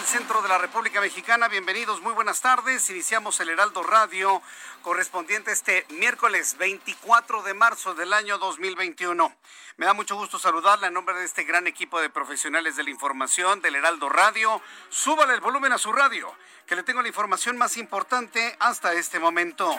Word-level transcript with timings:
Del 0.00 0.08
centro 0.08 0.40
de 0.40 0.48
la 0.48 0.56
República 0.56 0.98
Mexicana. 0.98 1.46
Bienvenidos, 1.48 2.00
muy 2.00 2.14
buenas 2.14 2.40
tardes. 2.40 2.88
Iniciamos 2.88 3.38
el 3.40 3.50
Heraldo 3.50 3.82
Radio 3.82 4.40
correspondiente 4.80 5.52
este 5.52 5.84
miércoles 5.90 6.56
24 6.56 7.42
de 7.42 7.52
marzo 7.52 7.92
del 7.92 8.14
año 8.14 8.38
2021. 8.38 9.36
Me 9.76 9.84
da 9.84 9.92
mucho 9.92 10.16
gusto 10.16 10.38
saludarla 10.38 10.86
en 10.86 10.94
nombre 10.94 11.14
de 11.16 11.26
este 11.26 11.44
gran 11.44 11.66
equipo 11.66 12.00
de 12.00 12.08
profesionales 12.08 12.76
de 12.76 12.84
la 12.84 12.88
información 12.88 13.60
del 13.60 13.74
Heraldo 13.74 14.08
Radio. 14.08 14.62
Súbale 14.88 15.34
el 15.34 15.40
volumen 15.40 15.72
a 15.72 15.78
su 15.78 15.92
radio, 15.92 16.34
que 16.66 16.76
le 16.76 16.82
tengo 16.82 17.02
la 17.02 17.08
información 17.08 17.58
más 17.58 17.76
importante 17.76 18.56
hasta 18.58 18.94
este 18.94 19.18
momento. 19.18 19.76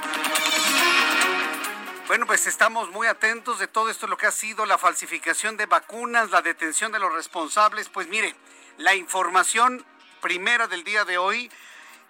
Bueno, 2.06 2.28
pues 2.28 2.46
estamos 2.46 2.92
muy 2.92 3.08
atentos 3.08 3.58
de 3.58 3.68
todo 3.68 3.90
esto, 3.90 4.06
lo 4.06 4.18
que 4.18 4.28
ha 4.28 4.32
sido 4.32 4.68
la 4.68 4.78
falsificación 4.78 5.58
de 5.58 5.66
vacunas, 5.66 6.30
la 6.30 6.44
detención 6.44 6.92
de 6.92 7.00
los 7.00 7.12
responsables. 7.12 7.90
Pues 7.90 8.08
mire, 8.08 8.36
la 8.78 8.96
información 8.96 9.84
primera 10.22 10.68
del 10.68 10.84
día 10.84 11.04
de 11.04 11.18
hoy 11.18 11.52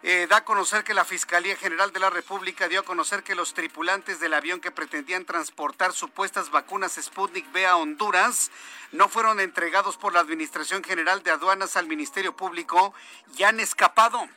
eh, 0.03 0.27
da 0.29 0.37
a 0.37 0.45
conocer 0.45 0.83
que 0.83 0.93
la 0.93 1.05
Fiscalía 1.05 1.55
General 1.55 1.93
de 1.93 1.99
la 1.99 2.09
República 2.09 2.67
dio 2.67 2.81
a 2.81 2.83
conocer 2.83 3.23
que 3.23 3.35
los 3.35 3.53
tripulantes 3.53 4.19
del 4.19 4.33
avión 4.33 4.59
que 4.59 4.71
pretendían 4.71 5.25
transportar 5.25 5.93
supuestas 5.93 6.49
vacunas 6.51 6.99
Sputnik 7.01 7.51
V 7.53 7.65
a 7.65 7.77
Honduras 7.77 8.51
no 8.91 9.09
fueron 9.09 9.39
entregados 9.39 9.97
por 9.97 10.13
la 10.13 10.19
Administración 10.19 10.83
General 10.83 11.23
de 11.23 11.31
Aduanas 11.31 11.77
al 11.77 11.87
Ministerio 11.87 12.35
Público 12.35 12.93
y 13.37 13.43
han 13.43 13.59
escapado. 13.59 14.27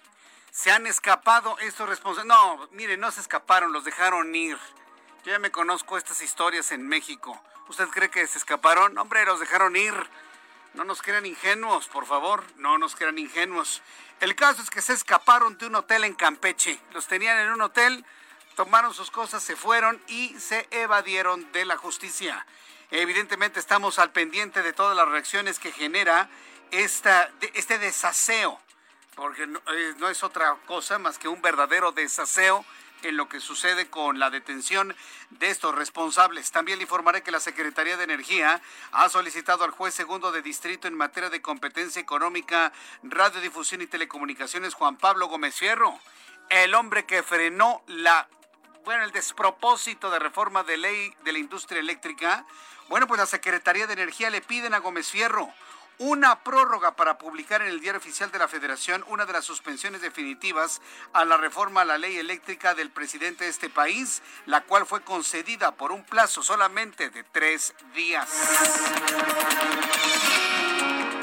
Se 0.50 0.70
han 0.70 0.86
escapado 0.86 1.58
estos 1.58 1.89
responsables. 1.89 2.28
No, 2.28 2.69
mire, 2.72 2.97
no 2.97 3.11
se 3.11 3.20
escaparon, 3.20 3.72
los 3.72 3.84
dejaron 3.84 4.34
ir. 4.34 4.56
Yo 5.25 5.33
ya 5.33 5.39
me 5.39 5.50
conozco 5.50 5.98
estas 5.98 6.20
historias 6.22 6.70
en 6.70 6.86
México. 6.86 7.42
¿Usted 7.68 7.89
cree 7.89 8.11
que 8.11 8.27
se 8.27 8.39
escaparon? 8.39 8.96
Hombre, 8.98 9.24
los 9.24 9.41
dejaron 9.41 9.74
ir. 9.74 9.95
No 10.74 10.85
nos 10.85 11.02
crean 11.02 11.24
ingenuos, 11.24 11.89
por 11.89 12.07
favor. 12.07 12.45
No 12.57 12.79
nos 12.79 12.96
crean 12.96 13.18
ingenuos. 13.18 13.80
El 14.20 14.35
caso 14.35 14.62
es 14.62 14.70
que 14.70 14.83
se 14.83 14.92
escaparon 14.92 15.57
de 15.58 15.67
un 15.67 15.77
hotel 15.77 16.05
en 16.05 16.14
Campeche. 16.14 16.79
Los 16.92 17.07
tenían 17.07 17.39
en 17.39 17.52
un 17.52 17.62
hotel, 17.62 18.05
tomaron 18.57 18.92
sus 18.92 19.11
cosas, 19.11 19.42
se 19.42 19.57
fueron 19.57 20.01
y 20.08 20.39
se 20.39 20.67
evadieron 20.70 21.51
de 21.52 21.64
la 21.64 21.77
justicia. 21.77 22.46
Evidentemente 22.90 23.61
estamos 23.61 23.98
al 23.98 24.12
pendiente 24.12 24.62
de 24.62 24.73
todas 24.73 24.96
las 24.96 25.08
reacciones 25.08 25.58
que 25.58 25.73
genera 25.73 26.29
esta, 26.70 27.30
este 27.55 27.79
desaseo, 27.79 28.61
porque 29.14 29.45
eh, 29.45 29.95
no 29.98 30.08
es 30.08 30.23
otra 30.23 30.56
cosa 30.67 30.98
más 30.98 31.18
que 31.18 31.29
un 31.29 31.42
verdadero 31.42 31.92
desaseo 31.92 32.64
en 33.09 33.17
lo 33.17 33.29
que 33.29 33.41
sucede 33.41 33.89
con 33.89 34.19
la 34.19 34.31
detención 34.31 34.95
de 35.31 35.51
estos 35.51 35.75
responsables. 35.75 36.51
También 36.51 36.79
le 36.79 36.85
informaré 36.85 37.23
que 37.23 37.31
la 37.31 37.41
Secretaría 37.41 37.97
de 37.97 38.05
Energía 38.05 38.61
ha 38.92 39.09
solicitado 39.09 39.65
al 39.65 39.70
juez 39.70 39.95
segundo 39.95 40.33
de 40.33 40.42
distrito 40.42 40.89
en 40.89 40.95
materia 40.95 41.31
de 41.31 41.42
competencia 41.42 42.01
económica, 42.01 42.73
radiodifusión 43.03 43.83
y 43.83 43.87
telecomunicaciones, 43.87 44.75
Juan 44.75 44.97
Pablo 44.97 45.29
Gómez 45.29 45.55
Fierro, 45.55 45.98
el 46.51 46.75
hombre 46.75 47.05
que 47.07 47.23
frenó 47.23 47.83
la 47.87 48.29
bueno, 48.85 49.05
el 49.05 49.13
despropósito 49.13 50.11
de 50.11 50.19
reforma 50.19 50.63
de 50.63 50.77
ley 50.77 51.15
de 51.25 51.33
la 51.33 51.39
industria 51.39 51.81
eléctrica. 51.81 52.45
Bueno, 52.91 53.07
pues 53.07 53.19
la 53.19 53.25
Secretaría 53.25 53.86
de 53.86 53.95
Energía 53.95 54.29
le 54.29 54.42
piden 54.42 54.75
a 54.75 54.79
Gómez 54.79 55.09
Fierro 55.09 55.51
una 55.98 56.42
prórroga 56.42 56.96
para 56.96 57.18
publicar 57.18 57.62
en 57.62 57.68
el 57.68 57.80
Diario 57.80 57.98
Oficial 57.98 58.30
de 58.30 58.38
la 58.38 58.48
Federación 58.48 59.05
una 59.08 59.27
de 59.27 59.32
las 59.32 59.44
suspensiones 59.44 60.00
definitivas 60.00 60.80
a 61.12 61.24
la 61.24 61.36
reforma 61.36 61.82
a 61.82 61.84
la 61.84 61.98
ley 61.98 62.16
eléctrica 62.16 62.74
del 62.74 62.90
presidente 62.90 63.44
de 63.44 63.50
este 63.50 63.70
país, 63.70 64.22
la 64.46 64.62
cual 64.62 64.86
fue 64.86 65.02
concedida 65.02 65.72
por 65.72 65.92
un 65.92 66.05
plazo 66.05 66.42
solamente 66.42 67.10
de 67.10 67.22
tres 67.24 67.74
días. 67.94 68.28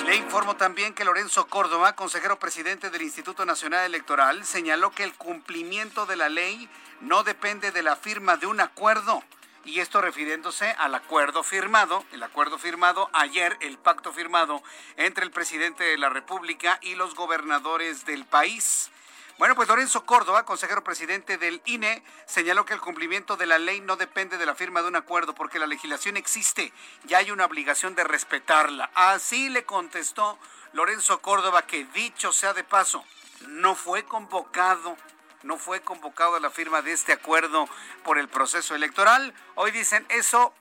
Le 0.05 0.15
informo 0.15 0.55
también 0.55 0.93
que 0.93 1.05
Lorenzo 1.05 1.47
Córdoba, 1.47 1.95
consejero 1.95 2.39
presidente 2.39 2.89
del 2.89 3.01
Instituto 3.01 3.45
Nacional 3.45 3.85
Electoral, 3.85 4.45
señaló 4.45 4.91
que 4.91 5.03
el 5.03 5.13
cumplimiento 5.13 6.05
de 6.05 6.15
la 6.15 6.27
ley 6.27 6.69
no 7.01 7.23
depende 7.23 7.71
de 7.71 7.83
la 7.83 7.95
firma 7.95 8.37
de 8.37 8.47
un 8.47 8.59
acuerdo. 8.59 9.23
Y 9.63 9.79
esto 9.79 10.01
refiriéndose 10.01 10.71
al 10.71 10.95
acuerdo 10.95 11.43
firmado, 11.43 12.03
el 12.11 12.23
acuerdo 12.23 12.57
firmado 12.57 13.09
ayer, 13.13 13.57
el 13.61 13.77
pacto 13.77 14.11
firmado 14.11 14.63
entre 14.97 15.23
el 15.23 15.31
presidente 15.31 15.83
de 15.83 15.97
la 15.97 16.09
República 16.09 16.79
y 16.81 16.95
los 16.95 17.13
gobernadores 17.13 18.05
del 18.05 18.25
país. 18.25 18.89
Bueno, 19.37 19.55
pues 19.55 19.67
Lorenzo 19.67 20.05
Córdoba, 20.05 20.45
consejero 20.45 20.83
presidente 20.83 21.37
del 21.37 21.61
INE, 21.65 22.03
señaló 22.25 22.65
que 22.65 22.73
el 22.73 22.81
cumplimiento 22.81 23.37
de 23.37 23.47
la 23.47 23.57
ley 23.57 23.81
no 23.81 23.95
depende 23.95 24.37
de 24.37 24.45
la 24.45 24.53
firma 24.53 24.81
de 24.81 24.87
un 24.87 24.95
acuerdo 24.95 25.33
porque 25.33 25.57
la 25.57 25.65
legislación 25.67 26.17
existe 26.17 26.71
y 27.07 27.13
hay 27.13 27.31
una 27.31 27.45
obligación 27.45 27.95
de 27.95 28.03
respetarla. 28.03 28.91
Así 28.93 29.49
le 29.49 29.63
contestó 29.63 30.37
Lorenzo 30.73 31.21
Córdoba 31.21 31.63
que 31.63 31.85
dicho 31.85 32.31
sea 32.31 32.53
de 32.53 32.63
paso, 32.63 33.03
no 33.47 33.73
fue 33.73 34.05
convocado, 34.05 34.95
no 35.43 35.57
fue 35.57 35.81
convocado 35.81 36.35
a 36.35 36.39
la 36.39 36.49
firma 36.49 36.81
de 36.81 36.93
este 36.93 37.13
acuerdo 37.13 37.67
por 38.03 38.17
el 38.17 38.27
proceso 38.27 38.75
electoral. 38.75 39.33
Hoy 39.55 39.71
dicen 39.71 40.05
eso, 40.09 40.53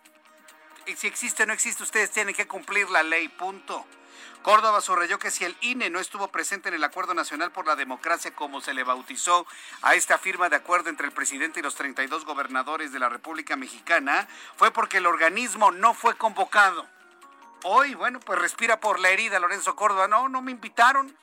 si 0.97 1.07
existe 1.07 1.43
o 1.43 1.47
no 1.47 1.53
existe, 1.53 1.83
ustedes 1.83 2.11
tienen 2.11 2.35
que 2.35 2.47
cumplir 2.47 2.91
la 2.91 3.03
ley, 3.03 3.29
punto. 3.29 3.87
Córdoba 4.43 4.81
subrayó 4.81 5.19
que 5.19 5.31
si 5.31 5.45
el 5.45 5.55
INE 5.61 5.91
no 5.91 6.01
estuvo 6.01 6.29
presente 6.29 6.71
en 6.71 6.75
el 6.75 6.85
Acuerdo 6.85 7.13
Nacional 7.13 7.53
por 7.53 7.67
la 7.67 7.77
Democracia, 7.77 8.35
como 8.35 8.63
se 8.63 8.73
le 8.73 8.85
bautizó 8.85 9.47
a 9.83 9.95
esta 9.95 10.17
firma 10.17 10.49
de 10.49 10.57
acuerdo 10.57 10.89
entre 10.89 11.07
el 11.07 11.13
presidente 11.13 11.61
y 11.61 11.63
los 11.63 11.75
32 11.75 12.25
gobernadores 12.25 12.91
de 12.91 12.99
la 12.99 13.11
República 13.11 13.57
Mexicana, 13.57 14.27
fue 14.57 14.71
porque 14.71 14.97
el 14.97 15.07
organismo 15.07 15.73
no 15.73 15.93
fue 15.93 16.17
convocado. 16.17 16.87
Hoy, 17.65 17.95
bueno, 17.95 18.19
pues 18.21 18.39
respira 18.39 18.81
por 18.81 18.99
la 18.99 19.11
herida 19.11 19.39
Lorenzo 19.39 19.77
Córdoba. 19.77 20.09
No, 20.09 20.31
no 20.31 20.41
me 20.41 20.53
invitaron. 20.53 21.15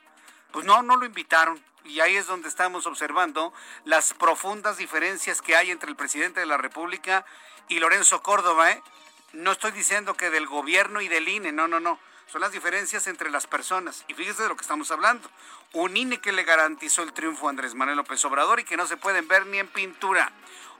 Pues 0.51 0.65
no, 0.65 0.83
no 0.83 0.95
lo 0.95 1.05
invitaron. 1.05 1.59
Y 1.87 2.01
ahí 2.01 2.17
es 2.17 2.27
donde 2.27 2.49
estamos 2.49 2.85
observando 2.85 3.53
las 3.85 4.13
profundas 4.13 4.77
diferencias 4.77 5.41
que 5.41 5.55
hay 5.55 5.71
entre 5.71 5.89
el 5.89 5.95
presidente 5.95 6.41
de 6.41 6.45
la 6.45 6.57
República 6.57 7.25
y 7.69 7.79
Lorenzo 7.79 8.21
Córdoba. 8.21 8.71
¿eh? 8.71 8.83
No 9.31 9.53
estoy 9.53 9.71
diciendo 9.71 10.15
que 10.15 10.29
del 10.29 10.47
gobierno 10.47 10.99
y 10.99 11.07
del 11.07 11.29
INE, 11.29 11.51
no, 11.51 11.67
no, 11.67 11.79
no. 11.79 11.99
Son 12.27 12.41
las 12.41 12.51
diferencias 12.51 13.07
entre 13.07 13.31
las 13.31 13.47
personas. 13.47 14.03
Y 14.09 14.13
fíjese 14.13 14.43
de 14.43 14.49
lo 14.49 14.57
que 14.57 14.63
estamos 14.63 14.91
hablando. 14.91 15.29
Un 15.71 15.95
INE 15.95 16.19
que 16.19 16.33
le 16.33 16.43
garantizó 16.43 17.03
el 17.03 17.13
triunfo 17.13 17.47
a 17.47 17.51
Andrés 17.51 17.73
Manuel 17.73 17.97
López 17.97 18.23
Obrador 18.25 18.59
y 18.59 18.65
que 18.65 18.75
no 18.75 18.85
se 18.85 18.97
pueden 18.97 19.29
ver 19.29 19.45
ni 19.45 19.59
en 19.59 19.67
pintura. 19.67 20.31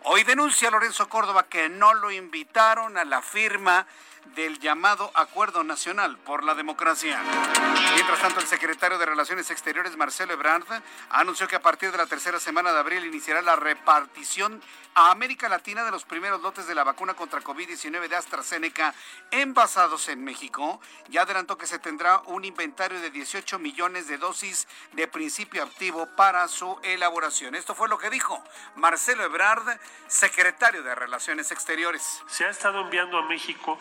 Hoy 0.03 0.23
denuncia 0.23 0.69
Lorenzo 0.69 1.07
Córdoba 1.07 1.47
que 1.47 1.69
no 1.69 1.93
lo 1.93 2.11
invitaron 2.11 2.97
a 2.97 3.05
la 3.05 3.21
firma 3.21 3.87
del 4.35 4.59
llamado 4.59 5.11
Acuerdo 5.13 5.63
Nacional 5.63 6.17
por 6.17 6.43
la 6.43 6.55
Democracia. 6.55 7.21
Mientras 7.93 8.19
tanto, 8.19 8.39
el 8.39 8.47
secretario 8.47 8.97
de 8.97 9.05
Relaciones 9.05 9.49
Exteriores, 9.51 9.97
Marcelo 9.97 10.33
Ebrard, 10.33 10.65
anunció 11.09 11.47
que 11.47 11.55
a 11.55 11.61
partir 11.61 11.91
de 11.91 11.97
la 11.97 12.05
tercera 12.05 12.39
semana 12.39 12.71
de 12.71 12.79
abril 12.79 13.05
iniciará 13.05 13.41
la 13.41 13.55
repartición 13.55 14.61
a 14.93 15.11
América 15.11 15.47
Latina 15.47 15.83
de 15.83 15.91
los 15.91 16.05
primeros 16.05 16.41
lotes 16.41 16.67
de 16.67 16.73
la 16.73 16.83
vacuna 16.83 17.13
contra 17.13 17.41
COVID-19 17.41 18.07
de 18.07 18.15
AstraZeneca 18.15 18.93
envasados 19.31 20.09
en 20.09 20.23
México. 20.23 20.81
Ya 21.09 21.21
adelantó 21.21 21.57
que 21.57 21.67
se 21.67 21.79
tendrá 21.79 22.19
un 22.25 22.45
inventario 22.45 22.99
de 22.99 23.11
18 23.11 23.59
millones 23.59 24.07
de 24.07 24.17
dosis 24.17 24.67
de 24.93 25.07
principio 25.07 25.63
activo 25.63 26.07
para 26.15 26.47
su 26.47 26.79
elaboración. 26.83 27.55
Esto 27.55 27.75
fue 27.75 27.89
lo 27.89 27.97
que 27.97 28.09
dijo 28.09 28.43
Marcelo 28.75 29.23
Ebrard, 29.23 29.79
secretario 30.07 30.81
de 30.81 30.95
Relaciones 30.95 31.51
Exteriores. 31.51 32.23
Se 32.27 32.45
ha 32.45 32.49
estado 32.49 32.81
enviando 32.81 33.17
a 33.17 33.27
México 33.27 33.77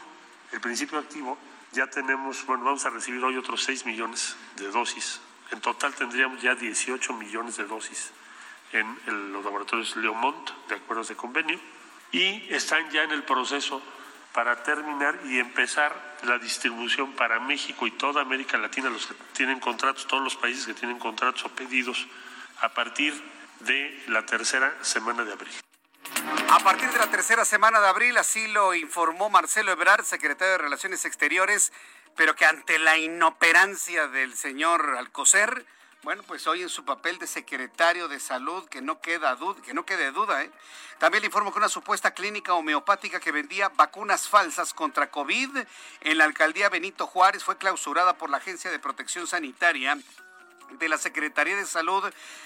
el 0.56 0.60
principio 0.62 0.98
activo, 0.98 1.36
ya 1.72 1.86
tenemos, 1.86 2.46
bueno, 2.46 2.64
vamos 2.64 2.86
a 2.86 2.90
recibir 2.90 3.22
hoy 3.22 3.36
otros 3.36 3.62
6 3.64 3.84
millones 3.84 4.36
de 4.56 4.68
dosis. 4.70 5.20
En 5.50 5.60
total 5.60 5.94
tendríamos 5.94 6.40
ya 6.40 6.54
18 6.54 7.12
millones 7.12 7.58
de 7.58 7.64
dosis 7.64 8.10
en 8.72 9.32
los 9.32 9.44
laboratorios 9.44 9.96
Leomont, 9.96 10.50
de 10.68 10.76
acuerdos 10.76 11.08
de 11.08 11.14
convenio, 11.14 11.60
y 12.10 12.46
están 12.48 12.90
ya 12.90 13.02
en 13.02 13.10
el 13.10 13.22
proceso 13.24 13.82
para 14.32 14.62
terminar 14.62 15.20
y 15.26 15.38
empezar 15.38 16.16
la 16.22 16.38
distribución 16.38 17.12
para 17.12 17.38
México 17.38 17.86
y 17.86 17.90
toda 17.90 18.22
América 18.22 18.56
Latina, 18.56 18.88
los 18.88 19.06
que 19.06 19.14
tienen 19.34 19.60
contratos, 19.60 20.06
todos 20.06 20.24
los 20.24 20.36
países 20.36 20.66
que 20.66 20.74
tienen 20.74 20.98
contratos 20.98 21.44
o 21.44 21.48
pedidos 21.50 22.06
a 22.62 22.70
partir 22.70 23.12
de 23.60 24.04
la 24.08 24.24
tercera 24.24 24.74
semana 24.82 25.22
de 25.22 25.32
abril. 25.32 25.65
A 26.50 26.58
partir 26.60 26.90
de 26.90 26.98
la 26.98 27.10
tercera 27.10 27.44
semana 27.44 27.80
de 27.80 27.88
abril, 27.88 28.16
así 28.18 28.46
lo 28.48 28.74
informó 28.74 29.30
Marcelo 29.30 29.72
Ebrard, 29.72 30.04
secretario 30.04 30.52
de 30.52 30.58
Relaciones 30.58 31.04
Exteriores, 31.04 31.72
pero 32.16 32.34
que 32.34 32.44
ante 32.44 32.78
la 32.78 32.96
inoperancia 32.96 34.08
del 34.08 34.34
señor 34.34 34.96
Alcocer, 34.98 35.66
bueno, 36.02 36.22
pues 36.22 36.46
hoy 36.46 36.62
en 36.62 36.68
su 36.68 36.84
papel 36.84 37.18
de 37.18 37.26
secretario 37.26 38.08
de 38.08 38.20
salud, 38.20 38.68
que 38.68 38.80
no 38.80 39.00
queda 39.00 39.34
duda, 39.34 39.60
que 39.62 39.74
no 39.74 39.84
quede 39.84 40.12
duda, 40.12 40.44
¿eh? 40.44 40.50
También 40.98 41.22
le 41.22 41.26
informo 41.26 41.52
que 41.52 41.58
una 41.58 41.68
supuesta 41.68 42.14
clínica 42.14 42.54
homeopática 42.54 43.20
que 43.20 43.32
vendía 43.32 43.68
vacunas 43.70 44.28
falsas 44.28 44.72
contra 44.72 45.10
COVID 45.10 45.58
en 46.00 46.18
la 46.18 46.24
alcaldía 46.24 46.68
Benito 46.68 47.06
Juárez 47.06 47.44
fue 47.44 47.58
clausurada 47.58 48.16
por 48.16 48.30
la 48.30 48.38
Agencia 48.38 48.70
de 48.70 48.78
Protección 48.78 49.26
Sanitaria 49.26 49.98
de 50.70 50.88
la 50.88 50.96
Secretaría 50.96 51.56
de 51.56 51.66
Salud 51.66 52.02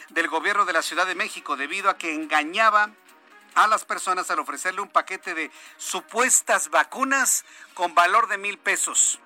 del 0.08 0.28
Gobierno 0.28 0.64
de 0.64 0.72
la 0.72 0.82
Ciudad 0.82 1.06
de 1.06 1.14
México 1.14 1.56
debido 1.56 1.90
a 1.90 1.96
que 1.96 2.14
engañaba 2.14 2.90
a 3.54 3.66
las 3.66 3.84
personas 3.84 4.30
al 4.30 4.38
ofrecerle 4.38 4.80
un 4.80 4.88
paquete 4.88 5.34
de 5.34 5.50
supuestas 5.76 6.70
vacunas 6.70 7.44
con 7.74 7.94
valor 7.94 8.28
de 8.28 8.38
mil 8.38 8.58
pesos. 8.58 9.18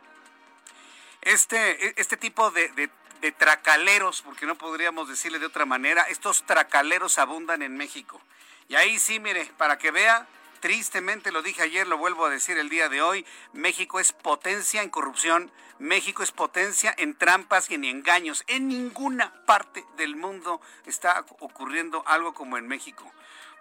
Este, 1.23 2.01
este 2.01 2.17
tipo 2.17 2.51
de, 2.51 2.69
de, 2.69 2.91
tracaleros, 3.39 4.21
porque 4.21 4.45
no 4.45 4.55
podríamos 4.55 5.09
decirle 5.09 5.39
de 5.39 5.47
otra 5.47 5.65
manera, 5.65 6.03
estos 6.03 6.45
tracaleros 6.45 7.17
abundan 7.17 7.63
en 7.63 7.75
México. 7.75 8.21
Y 8.69 8.75
ahí 8.75 8.99
sí, 8.99 9.19
mire, 9.19 9.47
para 9.57 9.79
que 9.79 9.91
vea, 9.91 10.27
tristemente 10.61 11.33
lo 11.33 11.41
dije 11.41 11.63
ayer, 11.63 11.87
lo 11.87 11.97
vuelvo 11.97 12.27
a 12.27 12.31
decir 12.31 12.59
el 12.59 12.69
día 12.69 12.91
de 12.91 13.01
hoy, 13.01 13.25
México 13.55 13.99
es 13.99 14.13
potencia 14.13 14.83
en 14.83 14.91
corrupción, 14.91 15.51
México 15.79 16.23
es 16.23 16.33
potencia 16.33 16.95
en 16.99 17.15
trampas 17.15 17.71
y 17.71 17.75
en 17.75 17.87
engaños. 17.87 18.45
En 18.47 18.69
ninguna 18.69 19.33
parte 19.47 19.83
del 19.97 20.17
mundo 20.17 20.61
está 20.85 21.25
ocurriendo 21.39 22.07
algo 22.07 22.35
como 22.35 22.59
en 22.59 22.69
México 22.69 23.11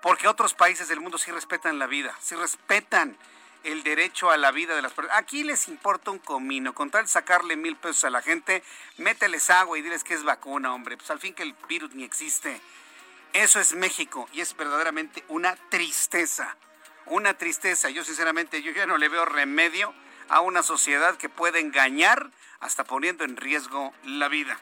porque 0.04 0.28
otros 0.28 0.54
países 0.54 0.90
del 0.90 1.00
mundo 1.00 1.18
sí 1.18 1.32
respetan 1.32 1.80
la 1.80 1.88
vida, 1.88 2.14
sí 2.20 2.36
respetan 2.36 3.18
el 3.64 3.84
derecho 3.84 4.32
a 4.32 4.38
la 4.38 4.52
vida 4.52 4.76
de 4.76 4.82
las 4.82 4.92
personas. 4.92 5.18
Aquí 5.18 5.46
les 5.46 5.70
importa 5.70 6.12
un 6.12 6.20
comino, 6.20 6.76
con 6.76 6.92
tal 6.92 7.08
sacarle 7.08 7.56
mil 7.56 7.78
pesos 7.78 8.04
a 8.04 8.10
la 8.10 8.22
gente, 8.22 8.64
mételes 8.98 9.50
agua 9.50 9.80
y 9.80 9.82
diles 9.82 10.04
que 10.04 10.14
es 10.14 10.26
vacuna, 10.26 10.74
hombre, 10.74 10.98
pues 10.98 11.10
al 11.10 11.22
fin 11.22 11.34
que 11.34 11.44
el 11.44 11.56
virus 11.70 11.96
ni 11.96 12.04
existe. 12.04 12.60
Eso 13.32 13.62
es 13.62 13.76
México 13.76 14.28
y 14.34 14.42
es 14.42 14.58
verdaderamente 14.58 15.24
una 15.30 15.56
tristeza, 15.70 16.58
una 17.06 17.36
tristeza. 17.36 17.90
Yo 17.90 18.04
sinceramente, 18.04 18.62
yo 18.62 18.74
ya 18.74 18.86
no 18.86 18.98
le 18.98 19.08
veo 19.08 19.24
remedio 19.24 19.94
a 20.28 20.42
una 20.42 20.64
sociedad 20.64 21.16
que 21.16 21.30
puede 21.30 21.62
engañar 21.62 22.30
hasta 22.60 22.84
poniendo 22.84 23.24
en 23.24 23.38
riesgo 23.38 23.94
la 24.04 24.28
vida. 24.28 24.60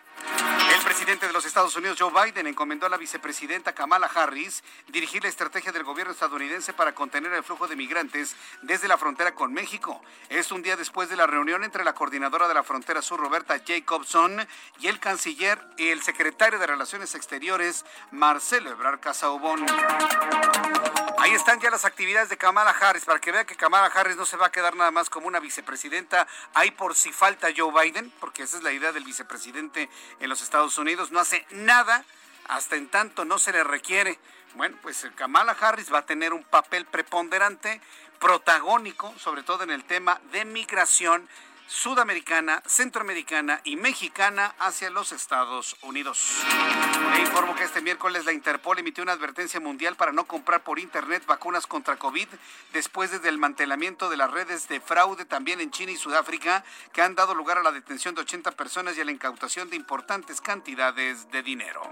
El 0.82 0.88
presidente 0.88 1.28
de 1.28 1.34
los 1.34 1.46
Estados 1.46 1.76
Unidos, 1.76 1.98
Joe 2.00 2.12
Biden, 2.12 2.48
encomendó 2.48 2.88
a 2.88 2.90
la 2.90 2.98
vicepresidenta 2.98 3.72
Kamala 3.74 4.08
Harris 4.08 4.64
dirigir 4.88 5.22
la 5.22 5.30
estrategia 5.30 5.72
del 5.72 5.84
gobierno 5.84 6.12
estadounidense 6.12 6.74
para 6.74 6.96
contener 6.96 7.32
el 7.34 7.44
flujo 7.44 7.68
de 7.68 7.76
migrantes 7.76 8.36
desde 8.64 8.88
la 8.88 8.98
frontera 8.98 9.36
con 9.36 9.54
México. 9.54 10.02
Es 10.30 10.52
un 10.52 10.64
día 10.64 10.76
después 10.76 11.08
de 11.08 11.16
la 11.16 11.28
reunión 11.28 11.64
entre 11.64 11.84
la 11.84 11.94
coordinadora 11.94 12.48
de 12.48 12.56
la 12.56 12.64
frontera 12.64 13.04
sur, 13.04 13.20
Roberta 13.20 13.62
Jacobson, 13.64 14.48
y 14.80 14.88
el 14.88 15.00
canciller 15.00 15.62
y 15.78 15.90
el 15.90 16.02
secretario 16.02 16.58
de 16.58 16.66
Relaciones 16.66 17.14
Exteriores, 17.14 17.86
Marcelo 18.10 18.72
Ebrard 18.72 19.02
Casaubon. 19.02 19.64
Ahí 21.20 21.36
están 21.36 21.60
ya 21.60 21.70
las 21.70 21.86
actividades 21.86 22.30
de 22.30 22.38
Kamala 22.38 22.72
Harris, 22.72 23.06
para 23.06 23.20
que 23.20 23.32
vea 23.32 23.46
que 23.46 23.56
Kamala 23.56 23.86
Harris 23.86 24.18
no 24.18 24.26
se 24.26 24.38
va 24.38 24.48
a 24.48 24.52
quedar 24.52 24.76
nada 24.76 24.90
más 24.90 25.08
como 25.08 25.28
una 25.28 25.40
vicepresidenta 25.40 26.28
ahí 26.56 26.72
por 26.72 26.96
si 26.96 27.14
falta 27.14 27.50
Joe 27.56 27.72
Biden, 27.72 28.12
porque 28.20 28.42
esa 28.42 28.58
es 28.58 28.64
la 28.64 28.72
idea 28.72 28.92
del 28.92 29.04
vicepresidente 29.04 29.88
en 30.20 30.30
los 30.30 30.42
Estados 30.42 30.71
Unidos, 30.78 31.12
no 31.12 31.20
hace 31.20 31.46
nada 31.52 32.06
hasta 32.46 32.76
en 32.76 32.90
tanto 32.90 33.26
no 33.26 33.40
se 33.40 33.52
le 33.52 33.64
requiere. 33.64 34.20
Bueno, 34.56 34.78
pues 34.82 35.08
Kamala 35.16 35.56
Harris 35.60 35.92
va 35.94 36.00
a 36.00 36.06
tener 36.06 36.34
un 36.34 36.44
papel 36.44 36.86
preponderante, 36.86 37.80
protagónico, 38.20 39.14
sobre 39.18 39.44
todo 39.44 39.64
en 39.64 39.72
el 39.72 39.84
tema 39.86 40.20
de 40.32 40.46
migración 40.46 41.28
sudamericana, 41.72 42.62
centroamericana 42.66 43.62
y 43.64 43.78
mexicana 43.78 44.54
hacia 44.60 44.90
los 44.90 45.14
Estados 45.14 45.78
Unidos. 45.82 46.44
Le 47.16 47.22
informo 47.22 47.56
que 47.56 47.64
este 47.64 47.82
miércoles 47.82 48.26
la 48.26 48.34
Interpol 48.34 48.78
emitió 48.78 49.04
una 49.04 49.14
advertencia 49.14 49.62
mundial 49.62 49.96
para 49.96 50.12
no 50.12 50.26
comprar 50.26 50.64
por 50.64 50.80
Internet 50.80 51.24
vacunas 51.26 51.68
contra 51.68 51.96
COVID 51.96 52.28
después 52.74 53.12
del 53.12 53.22
desmantelamiento 53.22 54.10
de 54.10 54.18
las 54.18 54.30
redes 54.30 54.68
de 54.68 54.82
fraude 54.82 55.24
también 55.24 55.62
en 55.62 55.72
China 55.72 55.94
y 55.94 55.98
Sudáfrica 55.98 56.66
que 56.92 57.02
han 57.02 57.16
dado 57.16 57.34
lugar 57.34 57.58
a 57.58 57.64
la 57.64 57.72
detención 57.72 58.16
de 58.16 58.22
80 58.22 58.52
personas 58.52 58.98
y 58.98 59.02
a 59.02 59.06
la 59.06 59.12
incautación 59.12 59.70
de 59.70 59.78
importantes 59.78 60.42
cantidades 60.42 61.32
de 61.32 61.42
dinero. 61.42 61.90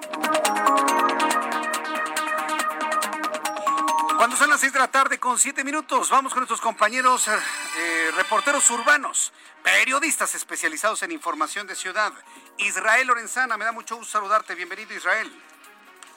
Cuando 4.19 4.35
son 4.35 4.49
las 4.49 4.59
6 4.59 4.73
de 4.73 4.79
la 4.79 4.91
tarde 4.91 5.17
con 5.17 5.39
7 5.39 5.63
minutos, 5.63 6.09
vamos 6.09 6.33
con 6.33 6.41
nuestros 6.41 6.59
compañeros 6.59 7.29
eh, 7.29 8.11
reporteros 8.17 8.69
urbanos, 8.69 9.31
periodistas 9.63 10.35
especializados 10.35 11.01
en 11.03 11.13
información 11.13 11.65
de 11.65 11.73
ciudad. 11.73 12.11
Israel 12.57 13.07
Lorenzana, 13.07 13.55
me 13.55 13.63
da 13.63 13.71
mucho 13.71 13.95
gusto 13.95 14.19
saludarte. 14.19 14.55
Bienvenido, 14.55 14.93
Israel. 14.93 15.31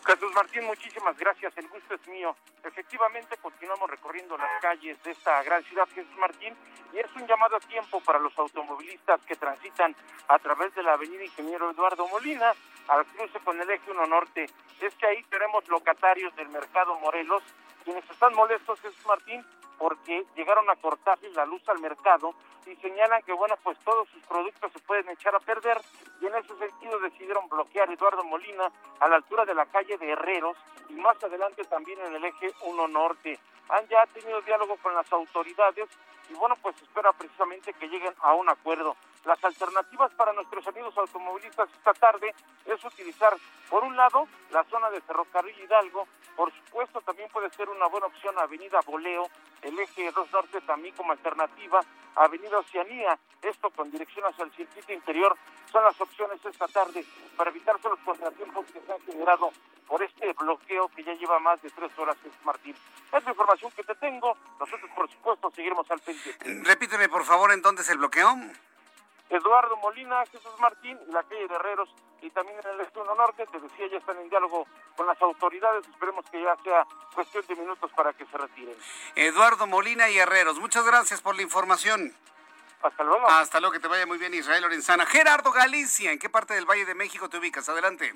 Jesús 0.05 0.33
Martín, 0.35 0.65
muchísimas 0.65 1.17
gracias. 1.17 1.57
El 1.57 1.69
gusto 1.69 1.95
es 1.95 2.05
mío. 2.09 2.35
Efectivamente, 2.65 3.37
continuamos 3.37 3.89
recorriendo 3.89 4.37
las 4.37 4.51
calles 4.61 5.01
de 5.05 5.13
esta 5.13 5.41
gran 5.45 5.63
ciudad, 5.63 5.87
Jesús 5.95 6.19
Martín, 6.19 6.57
y 6.93 6.99
es 6.99 7.07
un 7.15 7.25
llamado 7.29 7.55
a 7.55 7.61
tiempo 7.61 8.01
para 8.01 8.19
los 8.19 8.37
automovilistas 8.37 9.21
que 9.29 9.37
transitan 9.37 9.95
a 10.27 10.41
través 10.41 10.75
de 10.75 10.83
la 10.83 10.95
avenida 10.95 11.23
Ingeniero 11.23 11.71
Eduardo 11.71 12.09
Molina 12.09 12.53
al 12.89 13.07
cruce 13.07 13.39
con 13.45 13.61
el 13.61 13.71
eje 13.71 13.93
1 13.93 14.07
Norte. 14.09 14.47
Es 14.81 14.93
que 14.97 15.07
ahí 15.07 15.23
tenemos 15.31 15.69
locatarios 15.69 16.35
del 16.35 16.49
mercado 16.49 16.99
Morelos 16.99 17.45
quienes 17.83 18.09
están 18.11 18.35
molestos, 18.35 18.81
Jesús 18.81 19.07
Martín, 19.07 19.45
porque 19.79 20.25
llegaron 20.37 20.69
a 20.71 20.77
cortarle 20.77 21.31
la 21.31 21.45
luz 21.45 21.63
al 21.69 21.81
mercado 21.81 22.35
y 22.67 22.77
señalan 22.77 23.23
que, 23.23 23.33
bueno, 23.33 23.57
pues 23.63 23.79
todos 23.81 24.09
sus 24.09 24.23
productos 24.25 24.73
se 24.73 24.79
pueden 24.81 25.09
echar 25.09 25.35
a 25.35 25.41
perder 25.41 25.81
y 26.21 26.27
en 26.27 26.35
ese 26.37 26.57
sentido 26.57 27.01
decidieron 27.01 27.49
bloquear 27.49 27.91
Eduardo 27.91 28.23
Molina 28.25 28.71
a 29.01 29.09
la 29.09 29.17
altura 29.17 29.45
de 29.45 29.55
la 29.55 29.67
calle 29.67 29.99
de 29.99 30.11
Herreros 30.11 30.57
y 30.89 30.95
más 30.95 31.23
adelante 31.25 31.65
también 31.65 32.01
en 32.01 32.15
el 32.15 32.25
eje 32.25 32.53
1 32.63 32.89
Norte. 32.89 33.39
Han 33.69 33.87
ya 33.89 34.07
tenido 34.07 34.41
diálogo 34.43 34.77
con 34.77 34.95
las 34.95 35.11
autoridades 35.13 35.89
y, 36.31 36.35
bueno, 36.35 36.57
pues 36.63 36.81
espera 36.81 37.13
precisamente 37.13 37.73
que 37.73 37.89
lleguen 37.89 38.15
a 38.21 38.35
un 38.35 38.49
acuerdo. 38.49 38.97
Las 39.25 39.43
alternativas 39.45 40.13
para 40.15 40.33
nuestros 40.33 40.67
amigos 40.67 40.97
automovilistas 40.99 41.69
esta 41.73 41.95
tarde 41.95 42.35
es 42.67 42.85
utilizar, 42.85 43.37
por 43.71 43.85
un 43.85 43.97
lado, 43.97 44.27
la 44.51 44.65
zona 44.65 44.91
de 44.91 45.01
Ferrocarril 45.01 45.59
Hidalgo, 45.61 46.09
por 46.37 46.53
supuesto 46.53 47.01
también 47.03 47.29
puede 47.31 47.49
ser 47.51 47.69
una 47.69 47.87
buena 47.87 48.07
opción 48.07 48.37
Avenida 48.37 48.81
Boleo, 48.85 49.29
el 49.63 49.79
eje 49.79 50.11
2 50.11 50.33
Norte 50.33 50.61
también 50.63 50.95
como 50.97 51.13
alternativa, 51.13 51.81
Avenida 52.17 52.59
Oceanía, 52.59 53.17
esto 53.43 53.71
con 53.71 53.93
dirección 53.93 54.27
hacia 54.27 54.45
el 54.45 54.53
circuito 54.53 54.93
interior, 54.93 55.37
son 55.71 55.85
las 55.85 56.01
opciones 56.01 56.45
esta 56.45 56.67
tarde 56.67 57.05
para 57.37 57.51
evitarse 57.51 57.89
los 57.89 58.01
contratiempos 58.01 58.67
que 58.67 58.81
se 58.81 58.93
han 58.93 59.01
generado 59.03 59.53
por 59.87 60.03
este 60.03 60.33
bloqueo 60.33 60.89
que 60.89 61.05
ya 61.05 61.15
lleva 61.15 61.39
más 61.39 61.63
de 61.63 61.71
tres 61.71 61.97
horas, 61.97 62.17
Martín. 62.45 62.75
Es 63.13 63.25
la 63.25 63.31
información 63.31 63.71
que 63.73 63.85
te 63.85 63.95
tengo, 63.95 64.37
nosotros 64.59 64.91
por 64.97 65.09
supuesto 65.09 65.53
seguiremos 65.55 65.89
al 65.91 66.01
pendiente. 66.01 66.63
Repíteme 66.65 67.09
por 67.09 67.25
favor 67.25 67.53
en 67.53 67.63
dónde 67.63 67.83
es 67.83 67.89
el 67.91 67.99
bloqueo 67.99 68.37
Eduardo 69.33 69.77
Molina, 69.79 70.25
Jesús 70.31 70.53
Martín, 70.61 70.99
la 71.09 71.23
calle 71.23 71.49
de 71.49 71.55
Herreros 71.55 71.89
y 72.21 72.29
también 72.31 72.59
en 72.63 72.71
el 72.75 72.81
extremo 72.83 73.15
norte, 73.15 73.47
te 73.51 73.59
decía, 73.59 73.87
ya 73.91 73.97
están 73.97 74.19
en 74.19 74.29
diálogo 74.29 74.67
con 74.95 75.07
las 75.07 75.21
autoridades, 75.23 75.89
esperemos 75.89 76.25
que 76.31 76.43
ya 76.43 76.55
sea 76.63 76.87
cuestión 77.15 77.45
de 77.47 77.57
minutos 77.57 77.91
para 77.93 78.13
que 78.13 78.27
se 78.27 78.37
retiren. 78.37 78.77
Eduardo 79.17 79.67
Molina 79.67 80.11
y 80.11 80.19
Herreros, 80.19 80.61
muchas 80.61 80.85
gracias 80.85 81.23
por 81.23 81.35
la 81.35 81.43
información. 81.43 82.15
Hasta 82.83 83.05
luego. 83.05 83.27
Hasta 83.27 83.61
luego, 83.61 83.73
que 83.73 83.81
te 83.81 83.89
vaya 83.89 84.07
muy 84.07 84.19
bien 84.19 84.35
Israel 84.35 84.63
Lorenzana. 84.63 85.07
Gerardo 85.07 85.51
Galicia, 85.51 86.13
¿en 86.13 86.19
qué 86.19 86.29
parte 86.29 86.53
del 86.53 86.67
Valle 86.67 86.85
de 86.85 86.95
México 86.95 87.29
te 87.29 87.39
ubicas? 87.39 87.69
Adelante 87.69 88.13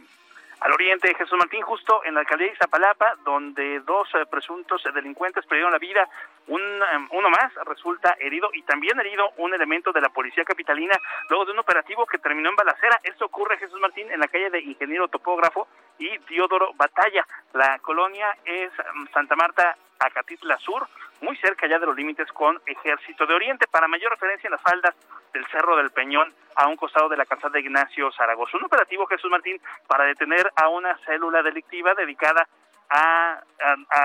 al 0.60 0.72
oriente 0.72 1.08
de 1.08 1.14
Jesús 1.14 1.38
Martín, 1.38 1.62
justo 1.62 2.02
en 2.04 2.14
la 2.14 2.20
alcaldía 2.20 2.48
de 2.48 2.54
Izapalapa, 2.54 3.16
donde 3.24 3.80
dos 3.80 4.08
eh, 4.14 4.24
presuntos 4.30 4.82
delincuentes 4.94 5.44
perdieron 5.46 5.72
la 5.72 5.78
vida. 5.78 6.08
Un, 6.46 6.60
em, 6.60 7.08
uno 7.10 7.30
más 7.30 7.52
resulta 7.66 8.16
herido 8.18 8.50
y 8.52 8.62
también 8.62 8.98
herido 8.98 9.30
un 9.36 9.52
elemento 9.54 9.92
de 9.92 10.00
la 10.00 10.08
policía 10.08 10.44
capitalina 10.44 10.94
luego 11.28 11.44
de 11.44 11.52
un 11.52 11.58
operativo 11.58 12.06
que 12.06 12.18
terminó 12.18 12.50
en 12.50 12.56
balacera. 12.56 13.00
Esto 13.02 13.26
ocurre, 13.26 13.58
Jesús 13.58 13.80
Martín, 13.80 14.10
en 14.10 14.20
la 14.20 14.28
calle 14.28 14.50
de 14.50 14.60
Ingeniero 14.60 15.08
Topógrafo 15.08 15.68
y 15.98 16.18
Teodoro 16.20 16.72
Batalla. 16.74 17.26
La 17.52 17.78
colonia 17.80 18.36
es 18.44 18.70
em, 18.78 19.06
Santa 19.12 19.36
Marta 19.36 19.76
Acatitla 19.98 20.58
Sur, 20.58 20.86
muy 21.20 21.36
cerca 21.36 21.66
ya 21.66 21.78
de 21.78 21.86
los 21.86 21.96
límites 21.96 22.30
con 22.32 22.60
Ejército 22.66 23.26
de 23.26 23.34
Oriente. 23.34 23.66
Para 23.66 23.88
mayor 23.88 24.10
referencia 24.10 24.48
en 24.48 24.52
las 24.52 24.62
faldas 24.62 24.94
del 25.32 25.46
Cerro 25.46 25.76
del 25.76 25.90
Peñón, 25.90 26.32
a 26.56 26.68
un 26.68 26.76
costado 26.76 27.08
de 27.08 27.16
la 27.16 27.26
calzada 27.26 27.52
de 27.52 27.60
Ignacio 27.60 28.10
Zaragoza. 28.12 28.56
Un 28.56 28.64
operativo, 28.64 29.06
Jesús 29.06 29.30
Martín, 29.30 29.60
para 29.86 30.04
detener 30.04 30.50
a 30.56 30.68
una 30.68 30.96
célula 31.04 31.42
delictiva 31.42 31.94
dedicada 31.94 32.48
a, 32.90 33.42